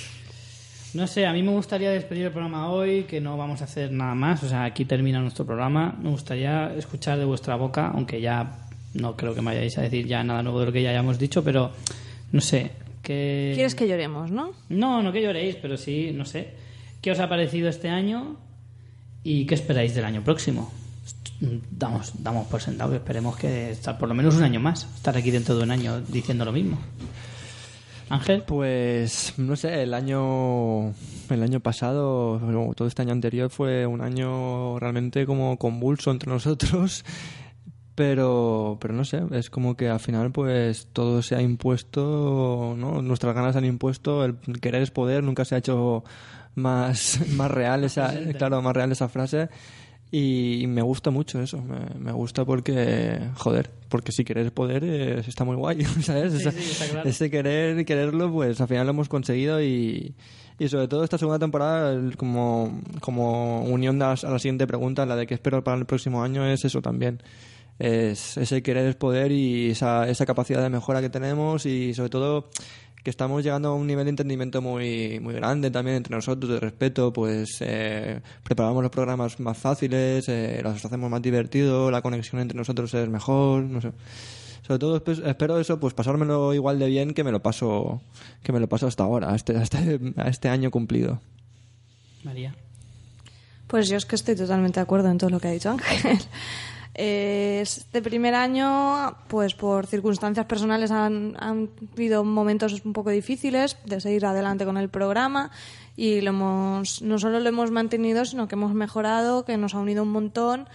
No 0.92 1.06
sé, 1.06 1.24
a 1.24 1.32
mí 1.32 1.42
me 1.42 1.52
gustaría 1.52 1.90
despedir 1.90 2.26
el 2.26 2.32
programa 2.32 2.70
hoy, 2.70 3.04
que 3.04 3.18
no 3.18 3.38
vamos 3.38 3.62
a 3.62 3.64
hacer 3.64 3.90
nada 3.92 4.14
más. 4.14 4.42
O 4.42 4.48
sea, 4.48 4.64
aquí 4.64 4.84
termina 4.84 5.20
nuestro 5.20 5.46
programa. 5.46 5.96
Me 6.02 6.10
gustaría 6.10 6.74
escuchar 6.74 7.18
de 7.18 7.24
vuestra 7.24 7.56
boca, 7.56 7.92
aunque 7.94 8.20
ya 8.20 8.68
no 8.92 9.16
creo 9.16 9.34
que 9.34 9.40
me 9.40 9.54
vayáis 9.54 9.78
a 9.78 9.82
decir 9.82 10.06
ya 10.06 10.22
nada 10.22 10.42
nuevo 10.42 10.60
de 10.60 10.66
lo 10.66 10.72
que 10.72 10.82
ya 10.82 10.90
hayamos 10.90 11.18
dicho, 11.18 11.42
pero 11.42 11.72
no 12.30 12.42
sé. 12.42 12.72
Que... 13.02 13.52
Quieres 13.54 13.74
que 13.74 13.88
lloremos, 13.88 14.30
¿no? 14.30 14.52
No, 14.68 15.02
no 15.02 15.10
que 15.12 15.22
lloréis, 15.22 15.56
pero 15.56 15.78
sí, 15.78 16.10
no 16.12 16.26
sé. 16.26 16.52
¿Qué 17.00 17.10
os 17.10 17.20
ha 17.20 17.28
parecido 17.30 17.70
este 17.70 17.88
año 17.88 18.36
y 19.24 19.46
qué 19.46 19.54
esperáis 19.54 19.94
del 19.94 20.04
año 20.04 20.22
próximo? 20.22 20.70
Damos, 21.70 22.12
damos 22.22 22.46
por 22.46 22.60
sentado 22.60 22.90
que 22.90 22.96
esperemos 22.98 23.36
que 23.36 23.72
estar 23.72 23.98
por 23.98 24.08
lo 24.08 24.14
menos 24.14 24.36
un 24.36 24.44
año 24.44 24.60
más, 24.60 24.86
estar 24.94 25.16
aquí 25.16 25.32
dentro 25.32 25.56
de 25.56 25.64
un 25.64 25.72
año 25.72 26.00
diciendo 26.00 26.44
lo 26.44 26.52
mismo. 26.52 26.78
Ángel. 28.08 28.44
Pues 28.46 29.34
no 29.38 29.56
sé, 29.56 29.82
el 29.82 29.94
año 29.94 30.90
el 31.30 31.42
año 31.42 31.60
pasado, 31.60 32.40
todo 32.76 32.86
este 32.86 33.02
año 33.02 33.12
anterior 33.12 33.50
fue 33.50 33.86
un 33.86 34.02
año 34.02 34.78
realmente 34.78 35.26
como 35.26 35.56
convulso 35.56 36.10
entre 36.10 36.30
nosotros, 36.30 37.04
pero 37.96 38.78
pero 38.80 38.94
no 38.94 39.04
sé, 39.04 39.22
es 39.32 39.50
como 39.50 39.76
que 39.76 39.88
al 39.88 40.00
final 40.00 40.30
pues 40.30 40.88
todo 40.92 41.22
se 41.22 41.34
ha 41.34 41.42
impuesto, 41.42 42.74
¿no? 42.78 43.02
Nuestras 43.02 43.34
ganas 43.34 43.52
se 43.52 43.58
han 43.58 43.64
impuesto, 43.64 44.24
el 44.24 44.36
querer 44.60 44.82
es 44.82 44.90
poder, 44.90 45.24
nunca 45.24 45.44
se 45.44 45.56
ha 45.56 45.58
hecho 45.58 46.04
más 46.54 47.18
más 47.30 47.50
real 47.50 47.82
esa 47.84 48.12
claro, 48.36 48.62
más 48.62 48.74
real 48.74 48.92
esa 48.92 49.08
frase. 49.08 49.48
Y 50.14 50.66
me 50.68 50.82
gusta 50.82 51.10
mucho 51.10 51.40
eso, 51.40 51.62
me, 51.62 51.98
me 51.98 52.12
gusta 52.12 52.44
porque, 52.44 53.18
joder, 53.36 53.70
porque 53.88 54.12
si 54.12 54.24
querer 54.24 54.52
poder 54.52 54.84
eh, 54.84 55.20
está 55.26 55.44
muy 55.44 55.56
guay, 55.56 55.82
¿sabes? 56.02 56.34
Sí, 56.34 56.38
Esa- 56.40 56.50
sí, 56.52 56.58
está 56.70 56.86
claro. 56.86 57.08
Ese 57.08 57.30
querer, 57.30 57.82
quererlo, 57.86 58.30
pues 58.30 58.60
al 58.60 58.68
final 58.68 58.86
lo 58.86 58.90
hemos 58.90 59.08
conseguido 59.08 59.62
y, 59.62 60.14
y 60.58 60.68
sobre 60.68 60.86
todo 60.86 61.02
esta 61.02 61.16
segunda 61.16 61.38
temporada, 61.38 61.98
como, 62.18 62.78
como 63.00 63.62
unión 63.64 64.02
a, 64.02 64.12
a 64.12 64.30
la 64.30 64.38
siguiente 64.38 64.66
pregunta, 64.66 65.06
la 65.06 65.16
de 65.16 65.26
qué 65.26 65.32
espero 65.32 65.64
para 65.64 65.78
el 65.78 65.86
próximo 65.86 66.22
año, 66.22 66.44
es 66.46 66.62
eso 66.66 66.82
también. 66.82 67.22
Es 67.78 68.36
ese 68.36 68.62
querer 68.62 68.86
es 68.86 68.94
poder 68.96 69.32
y 69.32 69.70
esa, 69.70 70.06
esa 70.08 70.26
capacidad 70.26 70.62
de 70.62 70.68
mejora 70.68 71.00
que 71.00 71.08
tenemos 71.08 71.64
y 71.64 71.94
sobre 71.94 72.10
todo 72.10 72.50
que 73.02 73.10
estamos 73.10 73.42
llegando 73.42 73.68
a 73.70 73.74
un 73.74 73.86
nivel 73.86 74.04
de 74.04 74.10
entendimiento 74.10 74.62
muy, 74.62 75.18
muy 75.20 75.34
grande 75.34 75.70
también 75.70 75.96
entre 75.96 76.14
nosotros, 76.14 76.50
de 76.52 76.60
respeto, 76.60 77.12
pues 77.12 77.56
eh, 77.60 78.20
preparamos 78.44 78.82
los 78.82 78.92
programas 78.92 79.40
más 79.40 79.58
fáciles, 79.58 80.28
eh, 80.28 80.60
los 80.62 80.84
hacemos 80.84 81.10
más 81.10 81.20
divertidos, 81.22 81.90
la 81.90 82.00
conexión 82.02 82.40
entre 82.40 82.56
nosotros 82.56 82.92
es 82.94 83.08
mejor, 83.08 83.62
no 83.64 83.80
sé. 83.80 83.90
Sobre 84.64 84.78
todo 84.78 85.04
espe- 85.04 85.26
espero 85.26 85.58
eso, 85.58 85.80
pues 85.80 85.92
pasármelo 85.94 86.54
igual 86.54 86.78
de 86.78 86.86
bien 86.86 87.14
que 87.14 87.24
me 87.24 87.32
lo 87.32 87.42
paso, 87.42 88.00
que 88.44 88.52
me 88.52 88.60
lo 88.60 88.68
paso 88.68 88.86
hasta 88.86 89.02
ahora, 89.02 89.32
a 89.32 89.34
este, 89.36 89.56
a 89.56 89.62
este, 89.62 89.98
a 90.16 90.28
este 90.28 90.48
año 90.48 90.70
cumplido. 90.70 91.20
María. 92.22 92.54
Pues 93.66 93.88
yo 93.88 93.96
es 93.96 94.06
que 94.06 94.14
estoy 94.14 94.36
totalmente 94.36 94.78
de 94.78 94.82
acuerdo 94.84 95.08
en 95.10 95.18
todo 95.18 95.30
lo 95.30 95.40
que 95.40 95.48
ha 95.48 95.50
dicho 95.52 95.70
Ángel. 95.70 96.18
Eh, 96.94 97.60
Este 97.62 98.02
primer 98.02 98.34
año, 98.34 99.16
pues 99.28 99.54
por 99.54 99.86
circunstancias 99.86 100.46
personales 100.46 100.90
han, 100.90 101.36
han 101.38 101.70
habido 101.94 102.24
momentos 102.24 102.84
un 102.84 102.92
poco 102.92 103.10
difíciles 103.10 103.76
de 103.86 104.00
seguir 104.00 104.26
adelante 104.26 104.64
con 104.64 104.76
el 104.76 104.88
programa 104.88 105.50
y 105.96 106.20
lo 106.20 106.30
hemos, 106.30 107.02
no 107.02 107.18
solo 107.18 107.40
lo 107.40 107.48
hemos 107.48 107.70
mantenido, 107.70 108.24
sino 108.24 108.48
que 108.48 108.54
hemos 108.54 108.74
mejorado, 108.74 109.44
que 109.44 109.56
nos 109.56 109.74
ha 109.74 109.78
unido 109.78 110.02
un 110.02 110.10
montón. 110.10 110.68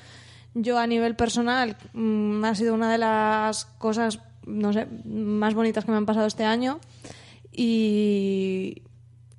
Yo 0.53 0.79
a 0.79 0.87
nivel 0.87 1.15
personal 1.15 1.77
mm, 1.93 2.43
ha 2.45 2.55
sido 2.55 2.73
una 2.73 2.91
de 2.91 2.97
las 2.97 3.65
cosas, 3.77 4.19
no 4.45 4.73
sé, 4.73 4.87
más 5.05 5.53
bonitas 5.53 5.85
que 5.85 5.91
me 5.91 5.97
han 5.97 6.05
pasado 6.05 6.25
este 6.25 6.45
año 6.45 6.79
y, 7.51 8.81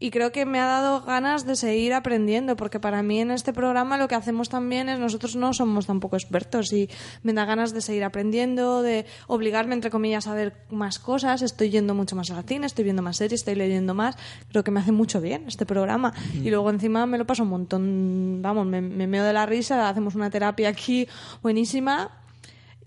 y 0.01 0.11
creo 0.11 0.31
que 0.31 0.47
me 0.47 0.61
ha 0.61 0.67
dado 0.67 1.01
ganas 1.03 1.45
de 1.45 1.57
seguir 1.57 1.93
aprendiendo, 1.93 2.57
porque 2.57 2.79
para 2.79 3.03
mí 3.03 3.21
en 3.21 3.31
este 3.33 3.53
programa 3.53 3.99
lo 3.99 4.07
que 4.07 4.15
hacemos 4.15 4.49
también 4.49 4.89
es 4.89 4.99
nosotros 4.99 5.35
no 5.35 5.53
somos 5.53 5.87
tampoco 5.87 6.17
expertos 6.17 6.73
y 6.73 6.89
me 7.23 7.33
da 7.33 7.45
ganas 7.45 7.73
de 7.73 7.81
seguir 7.81 8.05
aprendiendo, 8.05 8.83
de 8.83 9.07
obligarme, 9.27 9.75
entre 9.75 9.91
comillas, 9.91 10.29
a 10.29 10.35
ver 10.35 10.55
más 10.71 10.99
cosas. 10.99 11.43
Estoy 11.43 11.71
yendo 11.71 11.95
mucho 11.95 12.15
más 12.15 12.31
al 12.31 12.45
cine, 12.45 12.67
estoy 12.67 12.85
viendo 12.85 13.03
más 13.03 13.17
series, 13.17 13.41
estoy 13.41 13.57
leyendo 13.57 13.95
más. 13.95 14.17
Creo 14.51 14.63
que 14.63 14.71
me 14.71 14.81
hace 14.81 14.93
mucho 14.93 15.21
bien 15.21 15.45
este 15.49 15.67
programa. 15.67 16.15
Y 16.35 16.51
luego 16.51 16.71
encima 16.71 17.07
me 17.07 17.19
lo 17.19 17.27
paso 17.27 17.43
un 17.43 17.49
montón, 17.49 18.41
vamos, 18.41 18.67
me, 18.67 18.81
me 18.81 19.07
meo 19.07 19.25
de 19.25 19.33
la 19.33 19.47
risa, 19.47 19.89
hacemos 19.89 20.15
una 20.15 20.31
terapia 20.31 20.69
aquí 20.69 21.09
buenísima. 21.43 22.11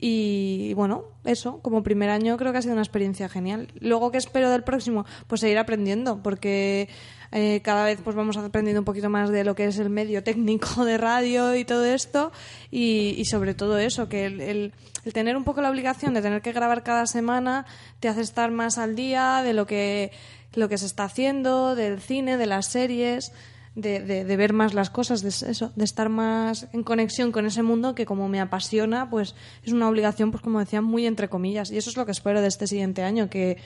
Y 0.04 0.74
bueno, 0.74 1.04
eso, 1.26 1.60
como 1.62 1.84
primer 1.84 2.10
año 2.10 2.36
creo 2.36 2.52
que 2.52 2.58
ha 2.58 2.62
sido 2.64 2.74
una 2.74 2.82
experiencia 2.82 3.30
genial. 3.30 3.68
Luego, 3.80 4.12
¿qué 4.12 4.18
espero 4.18 4.50
del 4.50 4.64
próximo? 4.64 5.06
Pues 5.28 5.42
seguir 5.42 5.60
aprendiendo, 5.60 6.24
porque 6.24 6.90
eh, 7.32 7.62
cada 7.64 7.86
vez 7.86 8.00
pues 8.04 8.16
vamos 8.16 8.36
aprendiendo 8.36 8.82
un 8.82 8.86
poquito 8.86 9.12
más 9.12 9.30
de 9.30 9.44
lo 9.44 9.54
que 9.54 9.66
es 9.66 9.78
el 9.78 9.92
medio 9.92 10.24
técnico 10.24 10.86
de 10.86 10.98
radio 10.98 11.56
y 11.56 11.66
todo 11.66 11.86
esto. 11.86 12.32
Y, 12.72 13.14
y 13.18 13.26
sobre 13.26 13.54
todo 13.54 13.78
eso, 13.78 14.10
que 14.10 14.26
el, 14.26 14.42
el- 14.42 14.74
el 15.04 15.14
tener 15.14 15.36
un 15.36 15.44
poco 15.44 15.62
la 15.62 15.70
obligación 15.72 16.14
de 16.14 16.22
tener 16.22 16.44
que 16.44 16.52
grabar 16.52 16.84
cada 16.84 17.08
semana 17.08 17.66
te 18.00 18.08
hace 18.08 18.22
estar 18.22 18.52
más 18.52 18.78
al 18.78 18.96
día 18.96 19.42
de 19.44 19.54
lo 19.54 19.66
que, 19.66 20.12
lo 20.54 20.70
que 20.70 20.78
se 20.78 20.86
está 20.86 21.06
haciendo, 21.06 21.74
del 21.74 22.00
cine, 22.02 22.38
de 22.38 22.46
las 22.46 22.68
series 22.68 23.32
de, 23.76 24.02
de- 24.02 24.26
de 24.26 24.38
ver 24.38 24.54
más 24.54 24.74
las 24.74 24.90
cosas, 24.90 25.22
de 25.22 25.30
eso, 25.30 25.72
de 25.76 25.84
estar 25.86 26.10
más 26.10 26.68
en 26.74 26.84
conexión 26.84 27.32
con 27.32 27.46
ese 27.46 27.64
mundo 27.64 27.96
que 27.96 28.06
como 28.06 28.28
me 28.28 28.42
apasiona, 28.42 29.10
pues 29.10 29.36
es 29.64 29.72
una 29.74 29.88
obligación, 29.88 30.32
pues 30.32 30.44
como 30.44 30.60
decía, 30.60 30.82
muy 30.82 31.06
entre 31.06 31.30
comillas. 31.30 31.72
Y 31.72 31.78
eso 31.78 31.90
es 31.90 31.98
lo 31.98 32.06
que 32.06 32.12
espero 32.12 32.42
de 32.42 32.48
este 32.48 32.68
siguiente 32.68 33.04
año, 33.04 33.30
que, 33.30 33.58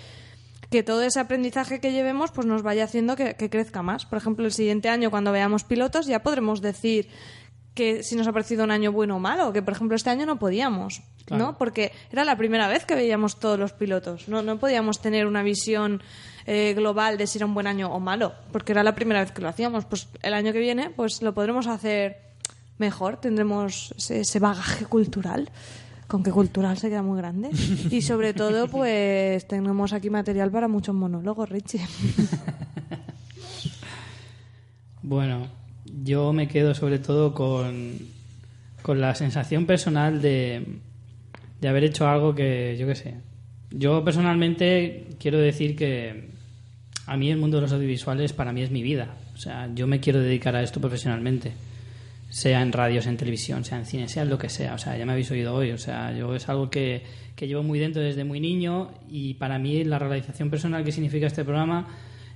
que 0.69 0.83
todo 0.83 1.01
ese 1.01 1.19
aprendizaje 1.19 1.79
que 1.79 1.91
llevemos 1.91 2.31
pues 2.31 2.45
nos 2.47 2.61
vaya 2.61 2.83
haciendo 2.83 3.15
que, 3.15 3.35
que 3.35 3.49
crezca 3.49 3.81
más. 3.81 4.05
Por 4.05 4.17
ejemplo, 4.17 4.45
el 4.45 4.51
siguiente 4.51 4.89
año 4.89 5.09
cuando 5.09 5.31
veamos 5.31 5.63
pilotos 5.63 6.05
ya 6.05 6.21
podremos 6.21 6.61
decir 6.61 7.07
que 7.75 8.01
si 8.01 8.15
nos 8.15 8.25
ha 8.27 8.31
parecido 8.31 8.63
un 8.63 8.71
año 8.71 8.91
bueno 8.91 9.17
o 9.17 9.19
malo, 9.19 9.53
que 9.53 9.61
por 9.61 9.73
ejemplo 9.73 9.95
este 9.95 10.09
año 10.09 10.25
no 10.25 10.39
podíamos, 10.39 11.01
Claro. 11.25 11.43
¿no? 11.43 11.57
Porque 11.57 11.91
era 12.11 12.23
la 12.23 12.37
primera 12.37 12.67
vez 12.67 12.85
que 12.85 12.93
veíamos 12.95 13.39
todos 13.39 13.57
los 13.59 13.73
pilotos, 13.73 14.27
no, 14.27 14.41
no 14.41 14.57
podíamos 14.59 15.01
tener 15.01 15.25
una 15.27 15.41
visión 15.43 16.01
eh, 16.45 16.73
global 16.75 17.17
de 17.17 17.25
si 17.27 17.37
era 17.39 17.45
un 17.47 17.53
buen 17.55 17.65
año 17.67 17.91
o 17.91 17.99
malo, 17.99 18.33
porque 18.51 18.71
era 18.71 18.83
la 18.83 18.93
primera 18.95 19.21
vez 19.21 19.31
que 19.31 19.41
lo 19.41 19.49
hacíamos. 19.49 19.85
Pues 19.85 20.07
el 20.21 20.33
año 20.33 20.53
que 20.53 20.59
viene 20.59 20.89
pues 20.91 21.21
lo 21.21 21.33
podremos 21.33 21.65
hacer 21.67 22.17
mejor, 22.77 23.17
tendremos 23.17 23.93
ese, 23.97 24.19
ese 24.21 24.39
bagaje 24.39 24.85
cultural, 24.85 25.49
con 26.07 26.21
que 26.21 26.29
cultural 26.31 26.77
se 26.77 26.89
queda 26.89 27.01
muy 27.01 27.17
grande. 27.17 27.49
Y 27.89 28.03
sobre 28.03 28.33
todo 28.35 28.67
pues 28.71 29.47
tenemos 29.47 29.91
aquí 29.93 30.11
material 30.11 30.51
para 30.51 30.67
muchos 30.67 30.93
monólogos, 30.95 31.49
Richie. 31.49 31.81
Bueno, 35.07 35.47
yo 36.05 36.33
me 36.33 36.47
quedo 36.47 36.75
sobre 36.75 36.99
todo 36.99 37.33
con, 37.33 37.97
con 38.83 39.01
la 39.01 39.15
sensación 39.15 39.65
personal 39.65 40.21
de, 40.21 40.63
de 41.59 41.67
haber 41.67 41.83
hecho 41.83 42.07
algo 42.07 42.35
que, 42.35 42.77
yo 42.79 42.85
qué 42.85 42.93
sé. 42.93 43.15
Yo 43.71 44.03
personalmente 44.03 45.07
quiero 45.19 45.39
decir 45.39 45.75
que 45.75 46.29
a 47.07 47.17
mí 47.17 47.31
el 47.31 47.37
mundo 47.37 47.57
de 47.57 47.61
los 47.61 47.73
audiovisuales 47.73 48.33
para 48.33 48.53
mí 48.53 48.61
es 48.61 48.69
mi 48.69 48.83
vida. 48.83 49.15
O 49.33 49.37
sea, 49.37 49.67
yo 49.73 49.87
me 49.87 49.99
quiero 49.99 50.19
dedicar 50.19 50.55
a 50.55 50.61
esto 50.61 50.79
profesionalmente. 50.79 51.53
Sea 52.29 52.61
en 52.61 52.71
radio, 52.71 53.01
sea 53.01 53.11
en 53.11 53.17
televisión, 53.17 53.65
sea 53.65 53.79
en 53.79 53.85
cine, 53.87 54.07
sea 54.07 54.23
en 54.23 54.29
lo 54.29 54.37
que 54.37 54.49
sea. 54.49 54.75
O 54.75 54.77
sea, 54.77 54.95
ya 54.95 55.07
me 55.07 55.13
habéis 55.13 55.31
oído 55.31 55.55
hoy. 55.55 55.71
O 55.71 55.79
sea, 55.79 56.15
yo 56.15 56.35
es 56.35 56.47
algo 56.49 56.69
que, 56.69 57.01
que 57.35 57.47
llevo 57.47 57.63
muy 57.63 57.79
dentro 57.79 58.03
desde 58.03 58.23
muy 58.23 58.39
niño 58.39 58.91
y 59.09 59.33
para 59.33 59.57
mí 59.57 59.83
la 59.83 59.97
realización 59.97 60.51
personal 60.51 60.83
que 60.83 60.91
significa 60.91 61.25
este 61.25 61.43
programa 61.43 61.87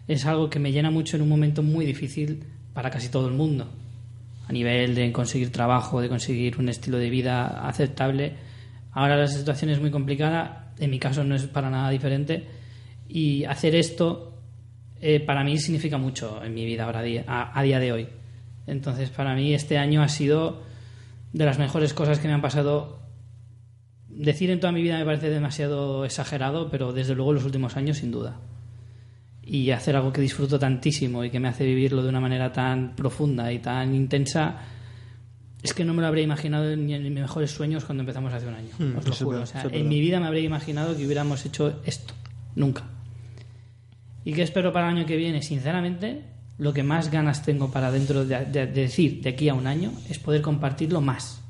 es 0.08 0.26
algo 0.26 0.50
que 0.50 0.58
me 0.58 0.72
llena 0.72 0.90
mucho 0.90 1.18
en 1.18 1.22
un 1.22 1.30
momento 1.30 1.62
muy 1.62 1.86
difícil 1.86 2.44
para 2.80 2.92
casi 2.92 3.10
todo 3.10 3.28
el 3.28 3.34
mundo. 3.34 3.68
A 4.48 4.54
nivel 4.54 4.96
de 4.96 5.12
conseguir 5.12 5.52
trabajo, 5.52 6.00
de 6.00 6.08
conseguir 6.08 6.58
un 6.60 6.70
estilo 6.70 6.98
de 6.98 7.10
vida 7.10 7.68
aceptable. 7.68 8.36
Ahora 8.94 9.18
la 9.18 9.28
situación 9.28 9.70
es 9.70 9.82
muy 9.82 9.92
complicada, 9.92 10.72
en 10.80 10.90
mi 10.90 10.98
caso 10.98 11.26
no 11.26 11.36
es 11.36 11.46
para 11.48 11.70
nada 11.70 11.90
diferente. 11.90 12.46
Y 13.10 13.44
hacer 13.44 13.76
esto 13.76 14.40
eh, 15.02 15.20
para 15.20 15.44
mí 15.44 15.58
significa 15.58 15.98
mucho 15.98 16.42
en 16.42 16.54
mi 16.54 16.64
vida 16.64 16.86
ahora 16.86 17.04
a, 17.28 17.64
día 17.64 17.80
de 17.82 17.92
hoy. 17.92 18.08
Entonces, 18.66 19.10
para 19.10 19.36
mí 19.36 19.54
este 19.54 19.78
año 19.78 20.02
ha 20.02 20.08
sido 20.08 20.64
de 21.34 21.44
las 21.44 21.60
mejores 21.60 21.94
cosas 21.94 22.20
que 22.20 22.30
me 22.30 22.34
han 22.34 22.42
pasado 22.42 23.00
decir 24.08 24.52
en 24.52 24.62
toda 24.62 24.72
mi 24.72 24.82
vida 24.82 24.98
me 25.00 25.04
parece 25.04 25.30
demasiado 25.30 26.06
exagerado, 26.06 26.70
pero 26.70 26.94
desde 26.94 27.14
luego 27.14 27.34
los 27.34 27.44
últimos 27.44 27.76
años 27.76 27.98
sin 27.98 28.12
duda. 28.12 28.40
Y 29.52 29.72
hacer 29.72 29.96
algo 29.96 30.14
que 30.14 30.22
disfruto 30.22 30.60
tantísimo 30.60 31.24
y 31.24 31.32
que 31.32 31.40
me 31.40 31.48
hace 31.48 31.66
vivirlo 31.66 32.04
de 32.04 32.10
una 32.10 32.20
manera 32.20 32.52
tan 32.54 32.96
profunda 32.96 33.52
y 33.52 33.58
tan 33.60 33.96
intensa, 33.96 34.58
es 35.64 35.74
que 35.74 35.84
no 35.84 35.94
me 35.96 36.02
lo 36.02 36.08
habría 36.08 36.24
imaginado 36.24 36.76
ni 36.76 36.94
en 36.94 37.02
mis 37.04 37.12
mejores 37.14 37.50
sueños 37.50 37.84
cuando 37.84 38.04
empezamos 38.04 38.32
hace 38.32 38.48
un 38.48 38.54
año. 38.54 38.70
Mm, 38.78 38.98
os 38.98 39.08
lo 39.08 39.14
juro. 39.26 39.42
O 39.42 39.46
sea, 39.48 39.64
en 39.72 39.88
mi 39.90 40.00
vida 40.02 40.20
me 40.20 40.28
habría 40.28 40.44
imaginado 40.44 40.96
que 40.96 41.04
hubiéramos 41.06 41.44
hecho 41.48 41.82
esto. 41.86 42.14
Nunca. 42.56 42.84
¿Y 44.24 44.34
qué 44.34 44.44
espero 44.44 44.72
para 44.72 44.90
el 44.92 44.98
año 44.98 45.06
que 45.08 45.16
viene? 45.18 45.42
Sinceramente, 45.42 46.24
lo 46.60 46.72
que 46.74 46.84
más 46.84 47.10
ganas 47.10 47.44
tengo 47.44 47.72
para 47.72 47.92
dentro 47.92 48.26
de, 48.26 48.46
de- 48.46 48.68
de 48.68 48.82
decir 48.82 49.22
de 49.22 49.30
aquí 49.30 49.50
a 49.50 49.54
un 49.56 49.66
año 49.66 49.92
es 50.10 50.20
poder 50.20 50.42
compartirlo 50.44 51.02
más. 51.02 51.42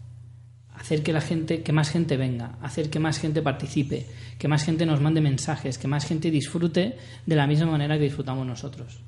Hacer 0.79 1.03
que 1.03 1.11
la 1.11 1.19
gente, 1.21 1.61
que 1.61 1.73
más 1.73 1.89
gente 1.89 2.15
venga, 2.15 2.55
hacer 2.61 2.89
que 2.89 2.99
más 2.99 3.19
gente 3.19 3.41
participe, 3.41 4.05
que 4.37 4.47
más 4.47 4.63
gente 4.63 4.85
nos 4.85 5.01
mande 5.01 5.19
mensajes, 5.21 5.77
que 5.77 5.87
más 5.89 6.05
gente 6.05 6.31
disfrute 6.31 6.95
de 7.25 7.35
la 7.35 7.45
misma 7.47 7.65
manera 7.67 7.97
que 7.97 8.05
disfrutamos 8.05 8.47
nosotros. 8.47 8.99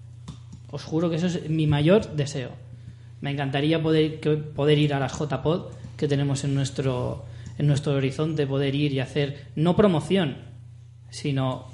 Os 0.69 0.83
juro 0.83 1.09
que 1.09 1.15
eso 1.15 1.27
es 1.27 1.49
mi 1.49 1.67
mayor 1.67 2.13
deseo. 2.15 2.51
Me 3.21 3.31
encantaría 3.31 3.81
poder, 3.81 4.19
que- 4.19 4.35
poder 4.37 4.77
ir 4.79 4.93
a 4.93 4.99
las 4.99 5.13
JPod 5.17 5.71
que 5.95 6.07
tenemos 6.09 6.43
en 6.43 6.53
nuestro, 6.55 7.23
en 7.57 7.67
nuestro 7.67 7.93
horizonte, 7.93 8.45
poder 8.45 8.75
ir 8.75 8.91
y 8.91 8.99
hacer, 8.99 9.45
no 9.55 9.75
promoción, 9.75 10.37
sino 11.09 11.67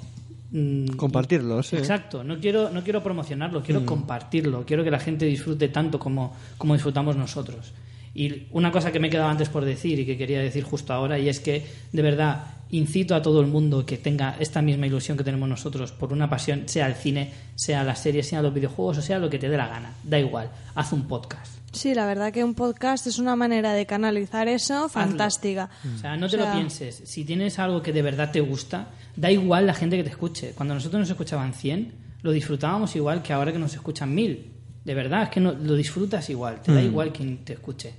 mm, 0.50 0.96
Compartirlo, 0.96 1.62
sí. 1.62 1.76
Exacto, 1.76 2.22
no 2.24 2.38
quiero, 2.38 2.70
no 2.70 2.82
quiero 2.84 3.02
promocionarlo, 3.02 3.62
quiero 3.62 3.80
Mm. 3.80 3.84
compartirlo, 3.84 4.64
quiero 4.64 4.82
que 4.84 4.90
la 4.90 4.98
gente 5.00 5.26
disfrute 5.26 5.68
tanto 5.68 5.98
como, 5.98 6.34
como 6.56 6.74
disfrutamos 6.74 7.16
nosotros. 7.16 7.72
Y 8.14 8.46
una 8.50 8.72
cosa 8.72 8.90
que 8.92 8.98
me 9.00 9.10
quedaba 9.10 9.30
antes 9.30 9.48
por 9.48 9.64
decir 9.64 9.98
y 10.00 10.06
que 10.06 10.16
quería 10.16 10.40
decir 10.40 10.64
justo 10.64 10.92
ahora, 10.92 11.18
y 11.18 11.28
es 11.28 11.40
que 11.40 11.66
de 11.92 12.02
verdad 12.02 12.44
incito 12.70 13.14
a 13.14 13.22
todo 13.22 13.40
el 13.40 13.46
mundo 13.46 13.86
que 13.86 13.96
tenga 13.96 14.36
esta 14.40 14.60
misma 14.60 14.86
ilusión 14.86 15.16
que 15.16 15.24
tenemos 15.24 15.48
nosotros 15.48 15.92
por 15.92 16.12
una 16.12 16.28
pasión, 16.28 16.68
sea 16.68 16.86
el 16.86 16.94
cine, 16.94 17.32
sea 17.54 17.82
las 17.84 18.00
series, 18.02 18.28
sea 18.28 18.42
los 18.42 18.52
videojuegos 18.52 18.98
o 18.98 19.02
sea 19.02 19.18
lo 19.18 19.30
que 19.30 19.38
te 19.38 19.48
dé 19.48 19.56
la 19.56 19.68
gana, 19.68 19.94
da 20.02 20.18
igual, 20.18 20.50
haz 20.74 20.92
un 20.92 21.06
podcast. 21.08 21.54
Sí, 21.72 21.94
la 21.94 22.06
verdad 22.06 22.32
que 22.32 22.44
un 22.44 22.54
podcast 22.54 23.06
es 23.06 23.18
una 23.18 23.36
manera 23.36 23.72
de 23.74 23.86
canalizar 23.86 24.48
eso 24.48 24.88
fantástica. 24.88 25.68
O 25.94 25.98
sea, 25.98 26.16
no 26.16 26.28
te 26.28 26.36
O 26.36 26.38
sea- 26.40 26.48
lo 26.48 26.58
pienses. 26.58 27.02
Si 27.04 27.24
tienes 27.24 27.58
algo 27.58 27.82
que 27.82 27.92
de 27.92 28.02
verdad 28.02 28.32
te 28.32 28.40
gusta, 28.40 28.88
da 29.16 29.30
igual 29.30 29.66
la 29.66 29.74
gente 29.74 29.96
que 29.96 30.02
te 30.04 30.10
escuche. 30.10 30.52
Cuando 30.54 30.74
nosotros 30.74 31.00
nos 31.00 31.10
escuchaban 31.10 31.52
100, 31.52 31.92
lo 32.22 32.32
disfrutábamos 32.32 32.96
igual 32.96 33.22
que 33.22 33.32
ahora 33.34 33.52
que 33.52 33.58
nos 33.58 33.74
escuchan 33.74 34.14
1000. 34.14 34.50
De 34.88 34.94
verdad, 34.94 35.24
es 35.24 35.28
que 35.28 35.38
no, 35.38 35.52
lo 35.52 35.74
disfrutas 35.74 36.30
igual. 36.30 36.62
Te 36.62 36.72
da 36.72 36.80
Mm. 36.80 36.84
igual 36.86 37.12
quien 37.12 37.44
te 37.44 37.52
escuche. 37.52 37.92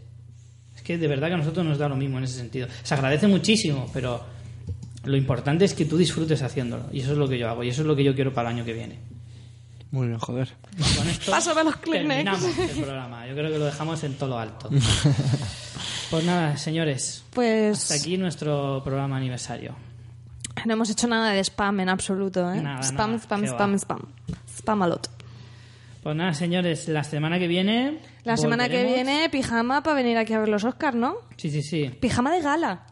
Es 0.75 0.81
que 0.81 0.97
de 0.97 1.07
verdad 1.07 1.27
que 1.27 1.35
a 1.35 1.37
nosotros 1.37 1.63
nos 1.63 1.77
da 1.77 1.87
lo 1.87 1.95
mismo 1.95 2.17
en 2.17 2.23
ese 2.23 2.37
sentido. 2.37 2.67
Se 2.81 2.95
agradece 2.95 3.27
muchísimo, 3.27 3.87
pero 3.93 4.25
lo 5.03 5.15
importante 5.15 5.65
es 5.65 5.75
que 5.75 5.85
tú 5.85 5.97
disfrutes 5.97 6.41
haciéndolo. 6.41 6.85
Y 6.91 7.01
eso 7.01 7.11
es 7.11 7.19
lo 7.19 7.29
que 7.29 7.37
yo 7.37 7.47
hago. 7.47 7.63
Y 7.63 7.69
eso 7.69 7.81
es 7.81 7.87
lo 7.87 7.95
que 7.95 8.03
yo 8.03 8.15
quiero 8.15 8.33
para 8.33 8.49
el 8.49 8.55
año 8.55 8.65
que 8.65 8.73
viene. 8.73 8.97
Muy 9.91 10.07
bien, 10.07 10.17
joder. 10.17 10.51
Con 10.97 11.07
esto 11.07 11.29
Pásame 11.31 11.63
los 11.63 11.75
Kleenex. 11.75 12.23
terminamos 12.41 12.57
el 12.57 12.83
programa. 12.83 13.27
Yo 13.27 13.35
creo 13.35 13.51
que 13.51 13.59
lo 13.59 13.65
dejamos 13.65 14.03
en 14.03 14.13
todo 14.15 14.29
lo 14.31 14.39
alto. 14.39 14.69
Pues 16.09 16.25
nada, 16.25 16.57
señores. 16.57 17.23
Pues 17.35 17.83
Hasta 17.83 17.93
aquí 17.93 18.17
nuestro 18.17 18.81
programa 18.83 19.15
aniversario. 19.17 19.75
no 20.65 20.73
hemos 20.73 20.89
hecho 20.89 21.07
nada 21.07 21.31
de 21.33 21.39
spam 21.43 21.81
en 21.81 21.89
absoluto, 21.89 22.51
¿eh? 22.51 22.59
Nada, 22.63 22.81
spam, 22.81 23.11
nada, 23.11 23.19
spam, 23.23 23.45
spam, 23.45 23.73
spam. 23.77 23.99
Spam 24.57 24.81
a 24.81 24.87
lot. 24.87 25.07
Pues 26.01 26.15
nada, 26.15 26.33
señores, 26.33 26.87
la 26.87 27.03
semana 27.03 27.39
que 27.39 27.47
viene. 27.47 27.99
La 28.23 28.37
semana 28.37 28.69
que 28.69 28.83
viene, 28.83 29.29
pijama 29.29 29.83
para 29.83 29.95
venir 29.95 30.17
aquí 30.17 30.33
a 30.33 30.39
ver 30.39 30.47
los 30.47 30.63
Oscars, 30.63 30.95
¿no? 30.95 31.17
Sí, 31.35 31.49
sí, 31.49 31.61
sí. 31.61 31.89
Pijama 31.99 32.33
de 32.33 32.41
gala. 32.41 32.85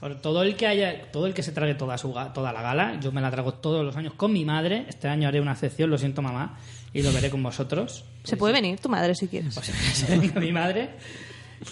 Por 0.00 0.20
todo 0.20 0.42
el 0.42 0.56
que 0.56 0.66
haya, 0.66 1.10
todo 1.12 1.26
el 1.26 1.34
que 1.34 1.42
se 1.42 1.52
trague 1.52 1.74
toda 1.74 1.96
su 1.98 2.14
toda 2.34 2.52
la 2.52 2.62
gala, 2.62 2.98
yo 3.00 3.12
me 3.12 3.20
la 3.20 3.30
trago 3.30 3.54
todos 3.54 3.84
los 3.84 3.96
años 3.96 4.14
con 4.14 4.32
mi 4.32 4.44
madre. 4.44 4.86
Este 4.88 5.08
año 5.08 5.28
haré 5.28 5.40
una 5.40 5.52
excepción, 5.52 5.90
lo 5.90 5.98
siento 5.98 6.22
mamá, 6.22 6.58
y 6.92 7.02
lo 7.02 7.12
veré 7.12 7.30
con 7.30 7.42
vosotros. 7.42 8.04
Se 8.22 8.36
puede 8.36 8.54
venir 8.54 8.78
tu 8.80 8.88
madre 8.88 9.14
si 9.14 9.28
quieres. 9.28 9.54
Pues 9.54 9.66
se 9.94 10.16
venga 10.16 10.40
mi 10.40 10.52
madre. 10.52 10.90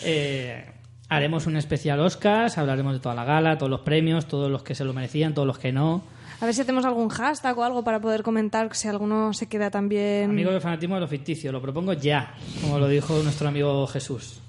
Eh, 0.05 0.65
haremos 1.09 1.47
un 1.47 1.57
especial 1.57 2.01
Oscars, 2.01 2.59
hablaremos 2.59 2.95
de 2.95 3.01
toda 3.01 3.15
la 3.15 3.25
gala, 3.25 3.57
todos 3.57 3.71
los 3.71 3.81
premios, 3.81 4.27
todos 4.27 4.51
los 4.51 4.63
que 4.63 4.75
se 4.75 4.85
lo 4.85 4.93
merecían, 4.93 5.35
todos 5.35 5.47
los 5.47 5.59
que 5.59 5.73
no. 5.73 6.03
A 6.43 6.47
ver 6.47 6.57
si 6.57 6.61
hacemos 6.61 6.85
algún 6.85 7.09
hashtag 7.09 7.57
o 7.57 7.63
algo 7.63 7.85
para 7.85 8.01
poder 8.01 8.25
comentar 8.25 8.69
si 8.75 8.89
alguno 8.89 9.33
se 9.33 9.47
queda 9.47 9.71
también. 9.71 10.29
Amigo 10.29 10.51
del 10.51 10.61
fanatismo 10.61 10.97
de 10.97 11.03
lo 11.03 11.07
ficticio, 11.07 11.53
lo 11.53 11.63
propongo 11.63 11.93
ya, 11.93 12.35
como 12.61 12.81
lo 12.81 12.89
dijo 12.89 13.23
nuestro 13.23 13.47
amigo 13.47 13.87
Jesús. 13.87 14.41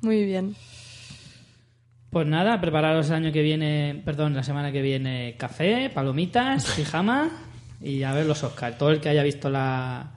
Muy 0.00 0.24
bien. 0.24 0.56
Pues 2.10 2.26
nada, 2.26 2.60
prepararos 2.60 3.06
el 3.06 3.14
año 3.14 3.30
que 3.30 3.40
viene, 3.40 4.02
perdón, 4.04 4.34
la 4.34 4.42
semana 4.42 4.72
que 4.72 4.82
viene 4.82 5.36
café, 5.38 5.90
palomitas, 5.90 6.68
pijama 6.76 7.30
y 7.80 8.02
a 8.02 8.12
ver 8.12 8.26
los 8.26 8.42
Oscars. 8.42 8.76
Todo 8.76 8.90
el 8.90 9.00
que 9.00 9.08
haya 9.08 9.22
visto 9.22 9.48
la... 9.48 10.10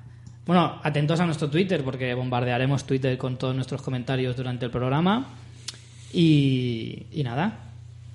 Bueno, 0.47 0.79
atentos 0.81 1.19
a 1.19 1.27
nuestro 1.27 1.51
Twitter 1.51 1.83
porque 1.83 2.15
bombardearemos 2.15 2.83
Twitter 2.83 3.15
con 3.19 3.37
todos 3.37 3.53
nuestros 3.53 3.83
comentarios 3.83 4.35
durante 4.35 4.65
el 4.65 4.71
programa. 4.71 5.35
Y, 6.11 7.05
y 7.11 7.21
nada, 7.23 7.59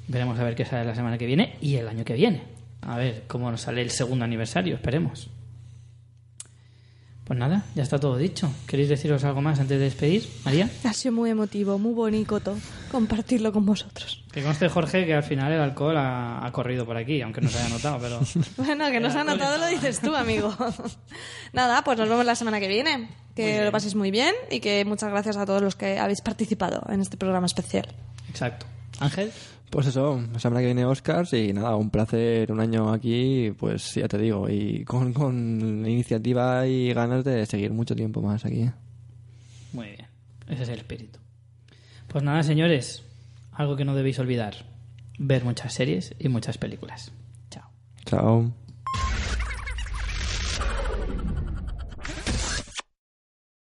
veremos 0.09 0.37
a 0.41 0.43
ver 0.43 0.57
qué 0.57 0.65
sale 0.65 0.85
la 0.85 0.97
semana 0.97 1.17
que 1.17 1.27
viene 1.27 1.55
y 1.61 1.77
el 1.77 1.87
año 1.87 2.05
que 2.05 2.15
viene. 2.15 2.60
A 2.82 2.97
ver 2.97 3.24
cómo 3.27 3.51
nos 3.51 3.62
sale 3.62 3.82
el 3.82 3.90
segundo 3.90 4.24
aniversario, 4.24 4.74
esperemos. 4.74 5.28
Pues 7.31 7.39
nada, 7.39 7.65
ya 7.77 7.85
está 7.85 7.97
todo 7.97 8.16
dicho. 8.16 8.51
¿Queréis 8.66 8.89
deciros 8.89 9.23
algo 9.23 9.40
más 9.40 9.61
antes 9.61 9.78
de 9.78 9.85
despedir, 9.85 10.28
María? 10.44 10.69
Ha 10.82 10.93
sido 10.93 11.15
muy 11.15 11.31
emotivo, 11.31 11.78
muy 11.78 11.94
bonito 11.94 12.40
todo. 12.40 12.57
Compartirlo 12.90 13.52
con 13.52 13.65
vosotros. 13.65 14.24
Que 14.32 14.43
conste, 14.43 14.69
Jorge, 14.69 15.07
que 15.07 15.15
al 15.15 15.23
final 15.23 15.52
el 15.52 15.61
alcohol 15.61 15.97
ha, 15.97 16.44
ha 16.44 16.51
corrido 16.51 16.85
por 16.85 16.97
aquí, 16.97 17.23
aunque 17.23 17.40
no 17.40 17.48
se 17.48 17.61
haya 17.61 17.69
notado, 17.69 17.98
pero... 18.01 18.19
Bueno, 18.57 18.90
que 18.90 18.98
no 18.98 19.12
se 19.12 19.19
ha 19.20 19.23
notado 19.23 19.59
lo 19.59 19.69
dices 19.69 20.01
tú, 20.01 20.16
amigo. 20.16 20.52
Nada, 21.52 21.85
pues 21.85 21.98
nos 21.98 22.09
vemos 22.09 22.24
la 22.24 22.35
semana 22.35 22.59
que 22.59 22.66
viene. 22.66 23.09
Que 23.36 23.65
lo 23.65 23.70
paséis 23.70 23.94
muy 23.94 24.11
bien 24.11 24.35
y 24.51 24.59
que 24.59 24.85
muchas 24.85 25.11
gracias 25.11 25.36
a 25.36 25.47
todos 25.47 25.62
los 25.62 25.77
que 25.77 26.01
habéis 26.01 26.23
participado 26.23 26.82
en 26.89 27.01
este 27.01 27.16
programa 27.16 27.47
especial. 27.47 27.86
Exacto. 28.28 28.66
Ángel. 28.98 29.31
Pues 29.70 29.86
eso, 29.86 30.20
la 30.32 30.40
semana 30.40 30.60
que 30.60 30.66
viene 30.66 30.84
Oscars 30.84 31.32
y 31.32 31.52
nada, 31.52 31.76
un 31.76 31.90
placer 31.90 32.51
un 32.51 32.59
año 32.59 32.92
aquí, 32.92 33.52
pues 33.56 33.94
ya 33.94 34.09
te 34.09 34.18
digo, 34.18 34.48
y 34.48 34.84
con, 34.84 35.12
con 35.12 35.86
iniciativa 35.86 36.66
y 36.66 36.92
ganas 36.92 37.24
de 37.24 37.47
seguir 37.47 37.72
mucho 37.72 37.94
tiempo 37.94 38.20
más 38.20 38.44
aquí. 38.44 38.68
Muy 39.72 39.86
bien. 39.86 40.06
Ese 40.48 40.64
es 40.64 40.68
el 40.70 40.78
espíritu. 40.78 41.20
Pues 42.09 42.24
nada, 42.24 42.42
señores, 42.42 43.05
algo 43.52 43.76
que 43.76 43.84
no 43.84 43.94
debéis 43.94 44.18
olvidar. 44.18 44.55
Ver 45.18 45.44
muchas 45.44 45.72
series 45.72 46.16
y 46.18 46.28
muchas 46.28 46.59
películas. 46.59 47.12
Chao. 47.51 48.52